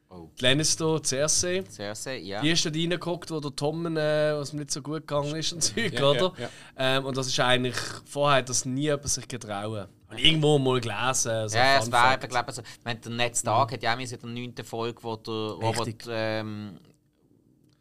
Oh. 0.08 0.30
die 0.38 0.44
Lannister, 0.44 1.00
Cersei. 1.04 1.64
Cersei, 1.68 2.18
ja. 2.18 2.40
Die 2.40 2.50
ist 2.50 2.64
dort 2.64 2.76
reingeguckt, 2.76 3.30
wo 3.30 3.40
der 3.40 3.54
Tommen, 3.54 3.96
äh, 3.96 4.34
was 4.36 4.52
mir 4.52 4.60
nicht 4.60 4.70
so 4.70 4.80
gut 4.80 5.06
gegangen 5.06 5.34
ist 5.34 5.52
und 5.52 5.60
Zeug, 5.62 5.92
Ja, 5.92 6.10
oder? 6.10 6.32
ja, 6.38 6.48
Ähm, 6.76 7.04
und 7.04 7.16
das 7.16 7.26
ist 7.26 7.38
eigentlich, 7.40 7.76
vorher 8.04 8.38
hat 8.38 8.48
das 8.48 8.64
nie 8.64 8.82
jemand 8.82 9.08
sich 9.08 9.26
getrauen. 9.28 9.86
Ich 10.16 10.24
irgendwo 10.24 10.58
mal 10.58 10.80
gelesen. 10.80 11.48
So 11.48 11.56
Ja, 11.56 11.78
es 11.78 11.90
war 11.92 12.14
eben, 12.14 12.28
glaube 12.28 12.50
ich, 12.50 12.56
so. 12.56 12.62
Ich 12.62 12.84
meine, 12.84 13.00
der 13.00 13.12
Ned 13.12 13.36
Stark 13.36 13.72
hat 13.72 13.82
ja 13.82 13.94
auch 13.94 13.98
in 14.00 14.08
der 14.08 14.28
neunten 14.30 14.64
Folge, 14.64 15.02
wo 15.02 15.16
der 15.16 15.34
Robert 15.34 16.04
ähm, 16.08 16.78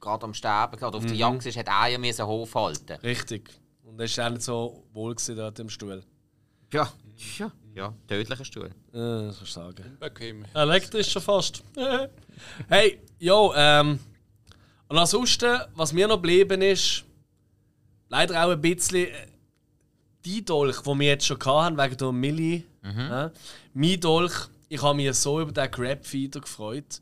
gerade 0.06 0.24
am 0.26 0.34
Sterben 0.34 0.76
oder 0.84 0.98
auf 0.98 1.04
Mhm. 1.04 1.08
der 1.08 1.18
Jagd 1.18 1.46
ist, 1.46 1.58
hat 1.58 1.68
er 1.68 1.88
ja 1.88 1.98
müssen 1.98 2.26
Hof 2.26 2.56
halten. 2.56 2.94
Richtig. 3.04 3.50
Und 3.84 4.00
er 4.00 4.08
war 4.18 4.26
auch 4.28 4.30
nicht 4.32 4.42
so 4.42 4.84
wohl 4.94 5.16
dort 5.36 5.60
im 5.60 5.70
Stuhl. 5.70 6.04
Ja, 6.74 6.92
ja, 7.38 7.52
ja, 7.74 7.94
tödlicher 8.08 8.46
Stuhl. 8.46 8.66
Äh, 8.66 8.72
das 8.94 9.38
kannst 9.38 9.42
du 9.42 9.46
sagen. 9.46 9.98
Bequem. 10.00 10.46
Elektrisch 10.54 11.12
schon 11.12 11.22
fast. 11.22 11.64
hey, 12.70 13.00
jo, 13.20 13.54
ähm. 13.56 14.00
Und 14.88 14.98
ansonsten, 14.98 15.60
was 15.76 15.94
mir 15.94 16.08
noch 16.08 16.16
geblieben 16.18 16.62
ist, 16.62 17.04
leider 18.10 18.46
auch 18.46 18.52
ein 18.52 18.62
bisschen 18.62 19.08
äh, 19.08 19.28
die 20.26 20.44
Dolch, 20.44 20.82
die 20.82 21.00
wir 21.00 21.08
jetzt 21.08 21.26
schon 21.26 21.40
hatten, 21.44 21.78
wegen 21.78 21.98
der 21.98 22.12
Millie. 22.12 22.64
Äh, 22.84 23.30
mein 23.74 24.00
Dolch, 24.00 24.34
ich 24.70 24.82
habe 24.82 24.96
mich 24.96 25.14
so 25.16 25.40
über 25.42 25.52
den 25.52 25.70
Crab-Feeder 25.72 26.42
gefreut. 26.42 27.02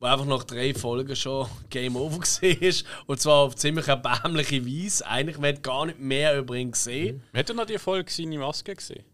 Wo 0.00 0.06
einfach 0.06 0.24
nach 0.24 0.44
drei 0.44 0.72
Folgen 0.72 1.14
schon 1.14 1.46
Game 1.68 1.94
Over 1.94 2.18
war. 2.20 2.74
Und 3.06 3.20
zwar 3.20 3.36
auf 3.40 3.54
ziemlich 3.54 3.86
erbärmliche 3.86 4.64
Weise. 4.64 5.06
Eigentlich, 5.06 5.36
man 5.36 5.54
hat 5.54 5.62
gar 5.62 5.84
nicht 5.84 5.98
mehr 5.98 6.38
über 6.38 6.54
ihn 6.54 6.70
gesehen. 6.72 7.22
Hat 7.34 7.50
er 7.50 7.54
noch 7.54 7.66
die 7.66 7.76
Folge 7.76 8.10
seine 8.10 8.38
Maske 8.38 8.74
gesehen? 8.74 9.04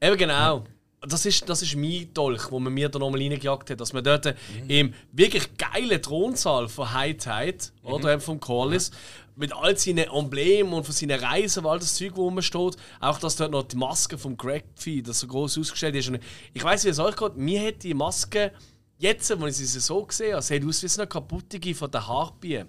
Eben 0.00 0.16
genau. 0.16 0.64
Das 1.00 1.26
ist, 1.26 1.48
das 1.48 1.62
ist 1.62 1.74
mein 1.74 2.14
Dolch, 2.14 2.52
wo 2.52 2.60
man 2.60 2.72
mir 2.72 2.88
da 2.88 3.00
nochmal 3.00 3.20
reingejagt 3.20 3.70
hat. 3.70 3.80
Dass 3.80 3.92
man 3.92 4.04
dort 4.04 4.32
im 4.68 4.94
wirklich 5.10 5.56
geilen 5.56 6.00
Thronsaal 6.00 6.68
von 6.68 6.92
High 6.92 7.16
Tide, 7.16 7.58
oder 7.82 8.12
eben 8.12 8.22
vom 8.22 8.38
Corliss, 8.38 8.92
mit 9.34 9.52
all 9.52 9.76
seinen 9.76 10.08
Emblemen 10.08 10.72
und 10.72 10.84
von 10.84 10.94
seinen 10.94 11.18
Reisen, 11.18 11.66
all 11.66 11.80
das 11.80 11.96
Zeug, 11.96 12.12
wo 12.14 12.26
rumsteht, 12.26 12.76
auch 13.00 13.18
dass 13.18 13.34
dort 13.34 13.50
noch 13.50 13.64
die 13.64 13.76
Maske 13.76 14.16
vom 14.16 14.36
Greg 14.36 14.66
Fee, 14.76 15.02
das 15.02 15.18
so 15.18 15.26
groß 15.26 15.58
ausgestellt 15.58 15.96
ist. 15.96 16.10
Und 16.10 16.20
ich 16.54 16.62
weiß, 16.62 16.84
wie 16.84 16.90
es 16.90 17.00
euch 17.00 17.16
geht, 17.16 17.36
mir 17.36 17.66
hat 17.66 17.82
die 17.82 17.94
Maske, 17.94 18.52
jetzt, 19.02 19.40
wo 19.40 19.46
ich 19.46 19.56
sie 19.56 19.66
so 19.66 20.04
gesehen 20.04 20.32
habe, 20.32 20.42
sieht 20.42 20.64
aus 20.64 20.82
wie 20.82 21.00
eine 21.00 21.06
kaputtige 21.06 21.74
von 21.74 21.90
der 21.90 22.06
Harpie. 22.06 22.64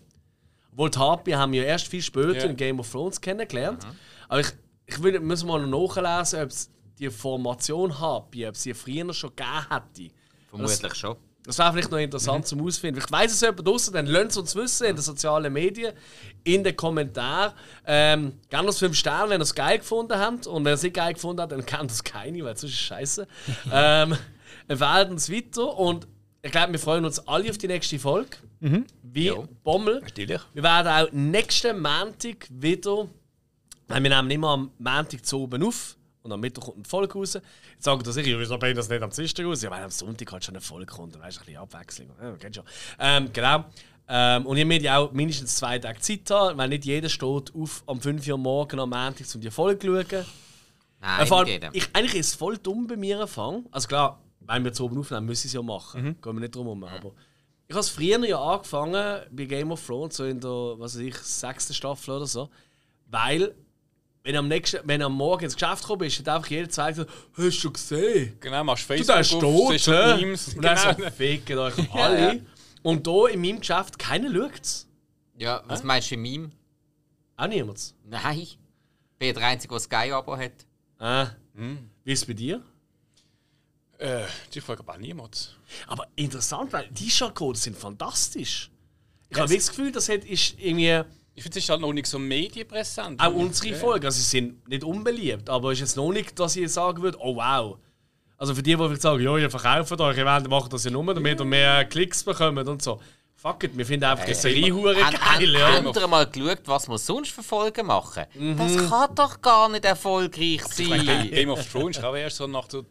Obwohl 0.72 0.90
die 0.90 0.98
Harpie 0.98 1.36
haben 1.36 1.52
wir 1.52 1.62
ja 1.62 1.68
erst 1.70 1.88
viel 1.88 2.02
später 2.02 2.36
Ja. 2.36 2.44
in 2.46 2.56
Game 2.56 2.80
of 2.80 2.92
Thrones 2.92 3.22
kennengelernt. 3.22 3.86
Aber 4.28 4.42
ich, 4.42 4.48
ich 4.88 5.02
will, 5.02 5.20
muss 5.20 5.44
mal 5.44 5.66
noch 5.66 5.96
nachlesen, 5.96 6.42
ob 6.42 6.50
es 6.50 6.70
die 6.98 7.10
Formation 7.10 7.98
Harpie, 8.00 8.48
ob 8.48 8.58
sie 8.58 8.74
früher 8.74 9.14
schon 9.14 9.30
gegeben 9.36 9.68
hätte. 9.70 10.14
Vermutlich 10.50 10.96
schon. 10.96 11.16
Das 11.46 11.58
wäre 11.58 11.74
vielleicht 11.74 11.92
noch 11.92 11.98
interessant 11.98 12.48
zum 12.48 12.66
Ausfinden. 12.66 13.02
Vielleicht 13.02 13.12
weiss 13.12 13.34
es 13.34 13.42
jemand 13.42 13.68
draußen, 13.68 13.94
dann 13.94 14.06
lasst 14.06 14.32
es 14.32 14.38
uns 14.38 14.56
wissen 14.56 14.88
in 14.88 14.96
den 14.96 15.02
sozialen 15.04 15.52
Medien, 15.52 15.94
in 16.46 16.64
den 16.64 16.76
Kommentaren. 16.76 17.54
Ähm, 17.86 18.40
gerne 18.50 18.68
uns 18.68 18.80
5 18.80 18.96
Sterne, 18.96 19.32
wenn 19.32 19.42
ihr 19.42 19.44
es 19.44 19.54
geil 19.54 19.80
gefunden 19.80 20.18
habt. 20.18 20.48
Und 20.48 20.64
wenn 20.64 20.72
ihr 20.72 20.76
es 20.76 20.84
nicht 20.84 20.96
geil 20.96 21.14
gefunden 21.14 21.42
habt, 21.42 21.52
dann 21.52 21.66
kennt 21.66 21.92
das 21.92 22.04
keine, 22.04 22.44
weil 22.46 22.56
sonst 22.56 22.72
ist 22.72 22.80
es 22.80 22.86
scheiße. 22.86 23.28
ähm, 23.74 24.16
empfehlt 24.70 25.10
uns 25.10 25.30
weiter 25.30 25.78
und 25.78 26.08
ich 26.44 26.52
glaube, 26.52 26.74
wir 26.74 26.80
freuen 26.80 27.06
uns 27.06 27.20
alle 27.28 27.50
auf 27.50 27.58
die 27.58 27.68
nächste 27.68 27.98
Folge. 27.98 28.38
Wie 29.02 29.28
Jo. 29.28 29.48
Bommel. 29.64 30.00
Natürlich. 30.02 30.42
Wir 30.54 30.64
werden 30.64 30.88
auch 30.88 31.12
nächsten 31.12 31.82
Montag 31.82 32.48
wieder, 32.50 33.08
weil 33.88 34.04
wir 34.04 34.10
nehmen 34.10 34.32
immer 34.32 34.50
am 34.50 34.72
Montag 34.78 35.26
zu 35.26 35.40
oben 35.42 35.64
auf 35.64 35.98
und 36.22 36.32
am 36.32 36.40
Mittwoch 36.40 36.66
kommt 36.66 36.78
eine 36.78 36.86
Folge 36.86 37.14
raus. 37.14 37.34
Jetzt 37.34 37.44
sagen 37.80 38.02
das 38.04 38.16
ich, 38.18 38.26
wieso 38.26 38.58
bringt 38.58 38.78
das 38.78 38.88
nicht 38.90 39.02
am 39.02 39.10
Dienstag 39.10 39.46
raus? 39.46 39.62
Ja, 39.62 39.72
weil 39.72 39.84
am 39.84 39.90
Sonntag 39.90 40.32
halt 40.32 40.44
schon 40.46 40.56
eine 40.56 40.62
Folge 40.62 40.86
kommt, 40.94 41.16
dann 41.16 41.22
weißt 41.22 41.38
du, 41.38 41.42
ein 41.42 41.46
bisschen 41.46 41.62
Abwechslung. 41.62 42.10
Ja, 42.22 42.32
kennt 42.36 42.56
schon. 42.56 42.66
Ähm, 43.00 43.30
genau. 43.34 43.66
Ähm, 44.08 44.46
und 44.46 44.58
ihr 44.58 44.66
müsst 44.66 44.82
ja 44.82 44.98
auch 44.98 45.12
mindestens 45.14 45.56
zwei 45.56 45.80
Tage 45.80 46.00
Zeit 46.00 46.30
haben, 46.30 46.58
weil 46.58 46.70
nicht 46.70 46.84
jeder 46.86 47.08
steht 47.10 47.54
auf 47.56 47.84
am 47.88 48.02
5 48.02 48.28
Uhr 48.28 48.38
morgen 48.38 48.80
am 48.80 48.90
Montag, 48.90 49.26
um 49.34 49.42
die 49.42 49.50
Folge 49.52 49.80
zu 49.80 49.88
schauen. 49.88 50.26
Nein, 51.02 51.28
Äh, 51.28 51.34
allem, 51.34 51.44
nicht 51.46 51.54
jeder. 51.54 51.70
ich, 51.74 51.88
eigentlich 51.94 52.16
ist 52.16 52.28
es 52.28 52.36
voll 52.36 52.58
dumm 52.58 52.86
bei 52.88 52.96
mir 52.98 53.20
anfangen. 53.22 53.66
Also 53.72 53.88
klar, 53.88 54.20
wenn 54.48 54.64
wir 54.64 54.74
zu 54.74 54.86
oben 54.86 54.98
aufnehmen, 55.00 55.26
müssen 55.26 55.42
sie 55.44 55.48
es 55.50 55.54
ja 55.54 55.62
machen. 55.62 56.02
Mhm. 56.04 56.22
Gehen 56.22 56.34
wir 56.36 56.40
nicht 56.42 56.56
drum 56.56 56.66
herum. 56.66 56.84
Aber 56.84 57.12
ich 57.68 57.74
habe 57.74 57.80
es 57.82 57.90
früher 57.90 58.20
ja 58.26 58.40
angefangen 58.42 59.22
bei 59.32 59.46
Game 59.46 59.72
of 59.72 59.86
Thrones, 59.86 60.16
so 60.18 60.26
in 60.26 60.40
der, 60.40 60.50
was 60.50 60.96
weiß 60.96 61.02
ich, 61.02 61.16
sechsten 61.18 61.74
Staffel 61.74 62.16
oder 62.16 62.26
so. 62.26 62.50
Weil, 63.08 63.54
wenn 64.24 64.34
du 64.34 64.40
am, 64.40 64.48
nächsten, 64.48 64.80
wenn 64.86 65.00
du 65.00 65.06
am 65.08 65.14
Morgen 65.14 65.46
ins 65.46 65.54
Geschäft 65.56 65.82
gekommen 65.84 66.00
bist, 66.00 66.20
hat 66.20 66.30
einfach 66.30 66.50
jeder 66.50 66.70
so, 66.72 66.82
hast 66.84 67.06
du 67.38 67.52
schon 67.52 67.74
gesehen? 67.74 68.38
Genau, 68.40 68.64
machst 68.64 68.84
Du, 68.84 68.88
Facebook 68.88 69.08
der 69.08 69.20
ist 69.22 69.34
auf, 69.34 69.42
tot, 69.42 69.88
hä? 69.88 70.16
Memes. 70.18 70.54
Und 70.56 70.62
dann 70.64 70.96
Genau. 70.98 71.10
so, 71.10 71.16
fickt 71.16 71.52
euch 71.52 71.74
alle. 71.94 72.34
ja. 72.36 72.40
Und 72.84 73.08
hier 73.08 73.30
in 73.30 73.42
meinem 73.42 73.60
Geschäft, 73.60 73.98
keiner 73.98 74.34
schaut 74.34 74.60
es. 74.62 74.88
Ja, 75.38 75.64
was 75.68 75.84
meinst 75.84 76.12
du 76.12 76.16
im 76.16 76.22
Meme? 76.22 76.52
Auch 77.38 77.48
niemand. 77.48 77.96
Nein. 78.06 78.40
Ich 78.40 78.60
bin 79.18 79.28
ja 79.30 79.34
der 79.34 79.48
Einzige, 79.48 79.74
der 79.74 79.80
Sky-Abo 79.80 80.38
hat. 80.38 80.52
Äh, 81.00 81.26
Hm. 81.56 81.78
Wie 82.04 82.12
ist 82.12 82.22
es 82.22 82.26
bei 82.26 82.34
dir? 82.34 82.62
Äh, 84.04 84.24
die 84.54 84.60
Folge 84.62 84.84
aber 84.86 84.98
niemand. 84.98 85.58
Aber 85.88 86.08
interessant, 86.16 86.74
weil 86.74 86.88
die 86.92 87.10
Schallcodes 87.10 87.64
sind 87.64 87.78
fantastisch. 87.78 88.70
Ich 89.30 89.40
habe 89.40 89.54
das 89.54 89.68
Gefühl, 89.70 89.92
das 89.92 90.10
hat, 90.10 90.26
ist 90.26 90.56
irgendwie 90.60 91.02
Ich 91.36 91.42
finde, 91.44 91.58
es 91.58 91.64
ist 91.64 91.70
halt 91.70 91.82
noch 91.82 91.94
nicht 91.94 92.06
so 92.08 92.20
medienpräsent. 92.20 93.20
auch 93.20 93.34
unsere 93.34 93.70
Ja. 93.70 93.78
Folgen. 93.78 94.06
Also 94.06 94.18
sie 94.18 94.30
sind 94.30 94.68
nicht 94.68 94.84
unbeliebt, 94.84 95.50
aber 95.50 95.72
es 95.72 95.78
ist 95.80 95.82
jetzt 95.82 95.96
noch 95.98 96.12
nicht, 96.12 96.38
dass 96.38 96.56
ich 96.56 96.72
sagen 96.72 97.02
würde, 97.02 97.18
oh 97.22 97.36
wow. 97.36 97.78
Also 98.38 98.54
für 98.54 98.62
die, 98.62 98.72
die 98.72 98.78
vielleicht 98.78 99.02
sagen, 99.02 99.24
ja, 99.24 99.38
ihr 99.38 99.50
verkauft 99.50 100.00
euch, 100.00 100.18
ihr 100.18 100.26
wollt- 100.26 100.50
macht 100.50 100.74
das 100.74 100.84
ja 100.84 100.92
nur, 100.92 101.14
damit 101.14 101.40
ihr 101.40 101.46
mehr 101.46 101.86
Klicks 101.86 102.24
bekommt 102.24 102.68
und 102.68 102.82
so. 102.82 103.00
Fuck 103.36 103.64
it, 103.64 103.78
wir 103.78 103.86
finden 103.86 104.06
einfach 104.06 104.26
die 104.26 104.34
Serie 104.34 104.74
hure 104.74 104.96
Haben 105.04 105.16
geil, 105.40 105.54
ja. 105.54 105.82
habt 105.84 105.96
ihr 105.98 106.08
mal 106.08 106.26
geschaut, 106.28 106.62
was 106.66 106.88
wir 106.88 106.98
sonst 106.98 107.32
für 107.32 107.44
Folgen 107.44 107.86
machen? 107.88 108.26
Das 108.58 108.90
kann 108.90 109.16
doch 109.16 109.42
gar 109.42 109.70
nicht 109.70 109.86
erfolgreich 109.86 110.62
Ich 110.78 110.88
meine, 110.90 111.04
sein. 111.06 111.30
Game 111.32 111.50
of 111.50 111.66
Thrones 111.72 112.02
auch 112.04 112.16
erst 112.16 112.38
so 112.38 112.48
nach 112.48 112.68
der 112.68 112.84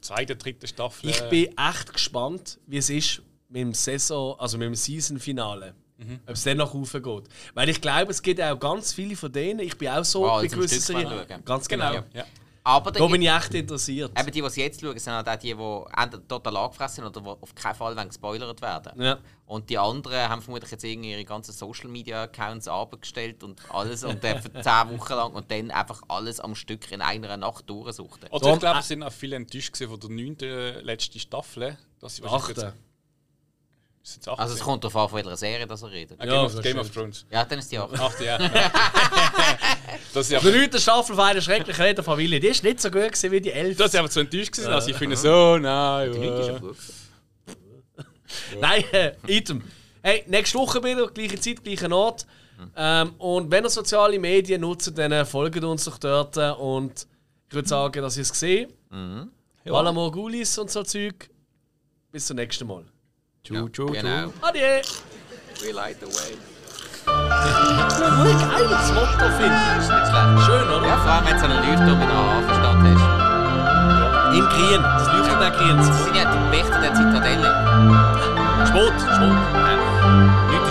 zweiten, 0.00 0.38
dritten 0.38 0.66
Staffel. 0.66 1.10
Ich 1.10 1.20
bin 1.28 1.56
echt 1.56 1.92
gespannt, 1.92 2.58
wie 2.66 2.78
es 2.78 2.90
ist 2.90 3.22
mit 3.48 3.60
dem 3.62 3.74
Saison, 3.74 4.38
also 4.38 4.58
mit 4.58 4.66
dem 4.66 4.74
Season-Finale. 4.74 5.74
Ob 6.26 6.34
es 6.34 6.44
dann 6.44 6.56
noch 6.56 6.72
raufgeht. 6.74 7.24
Weil 7.52 7.68
ich 7.68 7.78
glaube, 7.80 8.10
es 8.10 8.22
gibt 8.22 8.40
auch 8.40 8.58
ganz 8.58 8.94
viele 8.94 9.14
von 9.16 9.30
denen, 9.30 9.60
ich 9.60 9.76
bin 9.76 9.88
auch 9.90 10.02
so 10.04 10.26
Ah, 10.26 10.40
bei 10.40 10.46
gewissen 10.46 10.80
Serien. 10.80 11.08
schauen. 11.28 11.44
Ganz 11.44 11.68
genau. 11.68 11.90
Genau. 11.92 12.04
Ja. 12.14 12.24
Aber 12.62 12.92
Da 12.92 13.06
bin 13.06 13.22
ich 13.22 13.30
echt 13.30 13.54
interessiert. 13.54 14.18
Eben 14.18 14.30
die, 14.30 14.42
die 14.42 14.50
sie 14.50 14.60
jetzt 14.60 14.80
schauen, 14.80 14.98
sind 14.98 15.12
halt 15.12 15.28
auch 15.28 15.36
die, 15.36 15.54
die 15.54 16.00
entweder 16.02 16.28
total 16.28 16.56
angefressen 16.56 17.04
sind 17.04 17.16
oder 17.16 17.20
die 17.20 17.42
auf 17.42 17.54
keinen 17.54 17.74
Fall 17.74 18.06
gespoilert 18.06 18.60
werden. 18.60 19.00
Ja. 19.00 19.18
Und 19.46 19.70
die 19.70 19.78
anderen 19.78 20.28
haben 20.28 20.42
vermutlich 20.42 20.70
jetzt 20.70 20.84
irgendwie 20.84 21.12
ihre 21.12 21.24
ganzen 21.24 21.52
Social 21.52 21.88
Media 21.88 22.24
Accounts 22.24 22.68
abgestellt 22.68 23.42
und 23.42 23.60
alles 23.70 24.04
und 24.04 24.22
dann 24.22 24.42
für 24.42 24.52
10 24.62 24.64
Wochen 24.98 25.12
lang 25.12 25.32
und 25.32 25.50
dann 25.50 25.70
einfach 25.70 26.02
alles 26.08 26.38
am 26.38 26.54
Stück 26.54 26.92
in 26.92 27.00
einer 27.00 27.36
Nacht 27.36 27.68
durchsuchten. 27.68 28.28
Also 28.30 28.52
ich 28.52 28.60
glaube, 28.60 28.78
es 28.80 28.88
sind 28.88 29.02
auch 29.02 29.12
viele 29.12 29.36
enttäuscht 29.36 29.76
von 29.76 29.98
der 29.98 30.10
neunten 30.10 30.84
letzten 30.84 31.18
Staffel. 31.18 31.78
Dass 31.98 32.16
sie 32.16 32.22
wahrscheinlich 32.22 32.72
Also 34.36 34.54
es 34.54 34.60
kommt 34.60 34.82
darauf 34.82 34.96
an, 34.96 35.08
von 35.10 35.16
welcher 35.18 35.36
Serie 35.36 35.66
das 35.66 35.82
er 35.82 35.90
redet. 35.90 36.18
Ja, 36.18 36.24
Game, 36.26 36.44
of, 36.44 36.54
das 36.54 36.62
Game 36.62 36.78
of. 36.78 36.90
Thrones. 36.90 37.26
Ja, 37.30 37.44
dann 37.44 37.58
ist 37.58 37.70
die 37.70 37.78
auch. 37.78 37.92
Acht, 37.92 38.20
ja. 38.20 38.38
das 40.14 40.22
ist 40.22 40.30
Die 40.30 40.36
einfach, 40.36 40.50
neunte 40.50 40.80
Staffel 40.80 41.14
von 41.14 41.24
einer 41.24 41.40
schrecklichen 41.40 41.82
Räderfamilie, 41.84 42.40
die 42.40 42.48
ist 42.48 42.64
nicht 42.64 42.80
so 42.80 42.90
gut 42.90 43.02
gewesen 43.02 43.30
wie 43.30 43.40
die 43.40 43.52
elf. 43.52 43.76
das 43.76 43.88
ist 43.92 43.96
einfach 43.96 44.10
zu 44.10 44.20
enttäuscht 44.20 44.52
gewesen. 44.52 44.72
Also 44.72 44.88
ich 44.90 44.96
finde 44.96 45.16
so, 45.16 45.58
nein. 45.58 46.12
Die 46.12 46.18
Leute 46.18 46.40
ist 46.40 46.46
ja 46.46 46.52
ja. 46.54 46.58
gut. 46.58 46.76
Nein, 48.60 48.84
äh, 48.92 49.12
Item. 49.26 49.62
Hey, 50.02 50.24
nächste 50.28 50.56
Woche 50.58 50.82
wieder, 50.84 51.08
gleiche 51.08 51.38
Zeit, 51.40 51.62
gleicher 51.64 51.90
Ort. 51.92 52.26
Ähm, 52.76 53.14
und 53.18 53.50
wenn 53.50 53.64
ihr 53.64 53.70
soziale 53.70 54.18
Medien 54.18 54.60
nutzt, 54.60 54.96
dann 54.96 55.12
äh, 55.12 55.24
folgt 55.24 55.62
uns 55.64 55.84
doch 55.84 55.98
dort. 55.98 56.36
äh, 56.36 56.50
Und 56.52 57.06
ich 57.48 57.54
würde 57.54 57.68
sagen, 57.68 58.00
dass 58.02 58.16
ihr 58.16 58.22
es 58.22 58.30
gesehen 58.32 58.72
Ja. 59.64 59.72
Alla 59.72 59.92
Morgulis 59.92 60.56
und 60.58 60.70
so 60.70 60.82
Zeug. 60.84 61.28
Bis 62.12 62.26
zum 62.26 62.36
nächsten 62.36 62.66
Mal. 62.66 62.84
Tschu, 63.42 63.54
tschu, 63.54 63.68
tschu. 63.70 63.92
Genau. 63.92 64.32
Adieu! 64.42 64.82
We 65.62 65.72
light 65.72 65.98
the 66.00 66.06
way. 66.06 66.36
Nur 67.06 68.34
geil, 68.36 68.66
das 68.68 68.92
Motto 68.92 69.26
finde 69.38 69.56
ich. 69.56 69.80
Ist 69.80 69.90
nicht 69.90 70.06
schlecht. 70.08 70.40
Schön, 70.44 70.68
oder? 70.68 70.86
Ja, 70.86 70.96
vor 70.98 71.12
allem 71.12 71.24
wenn 71.26 71.36
du 71.36 71.44
einen 71.44 71.60
Leuchtturm 71.64 72.00
in 72.00 72.08
der 72.08 72.20
Hafenstadt 72.30 72.80
hast. 72.84 73.04
Im 74.36 74.46
Grün. 74.46 74.82
Das 74.82 75.06
leuchtet 75.08 75.40
auch 75.40 75.54
grün. 75.58 75.76
Das 75.76 75.86
sind 76.04 76.16
ja 76.16 76.24
die 76.30 76.52
Wächter 76.52 76.80
der 76.80 76.94
Zitadelle. 76.94 77.50
Sport, 78.68 79.00
Sport. 79.00 79.40
Leute 80.52 80.69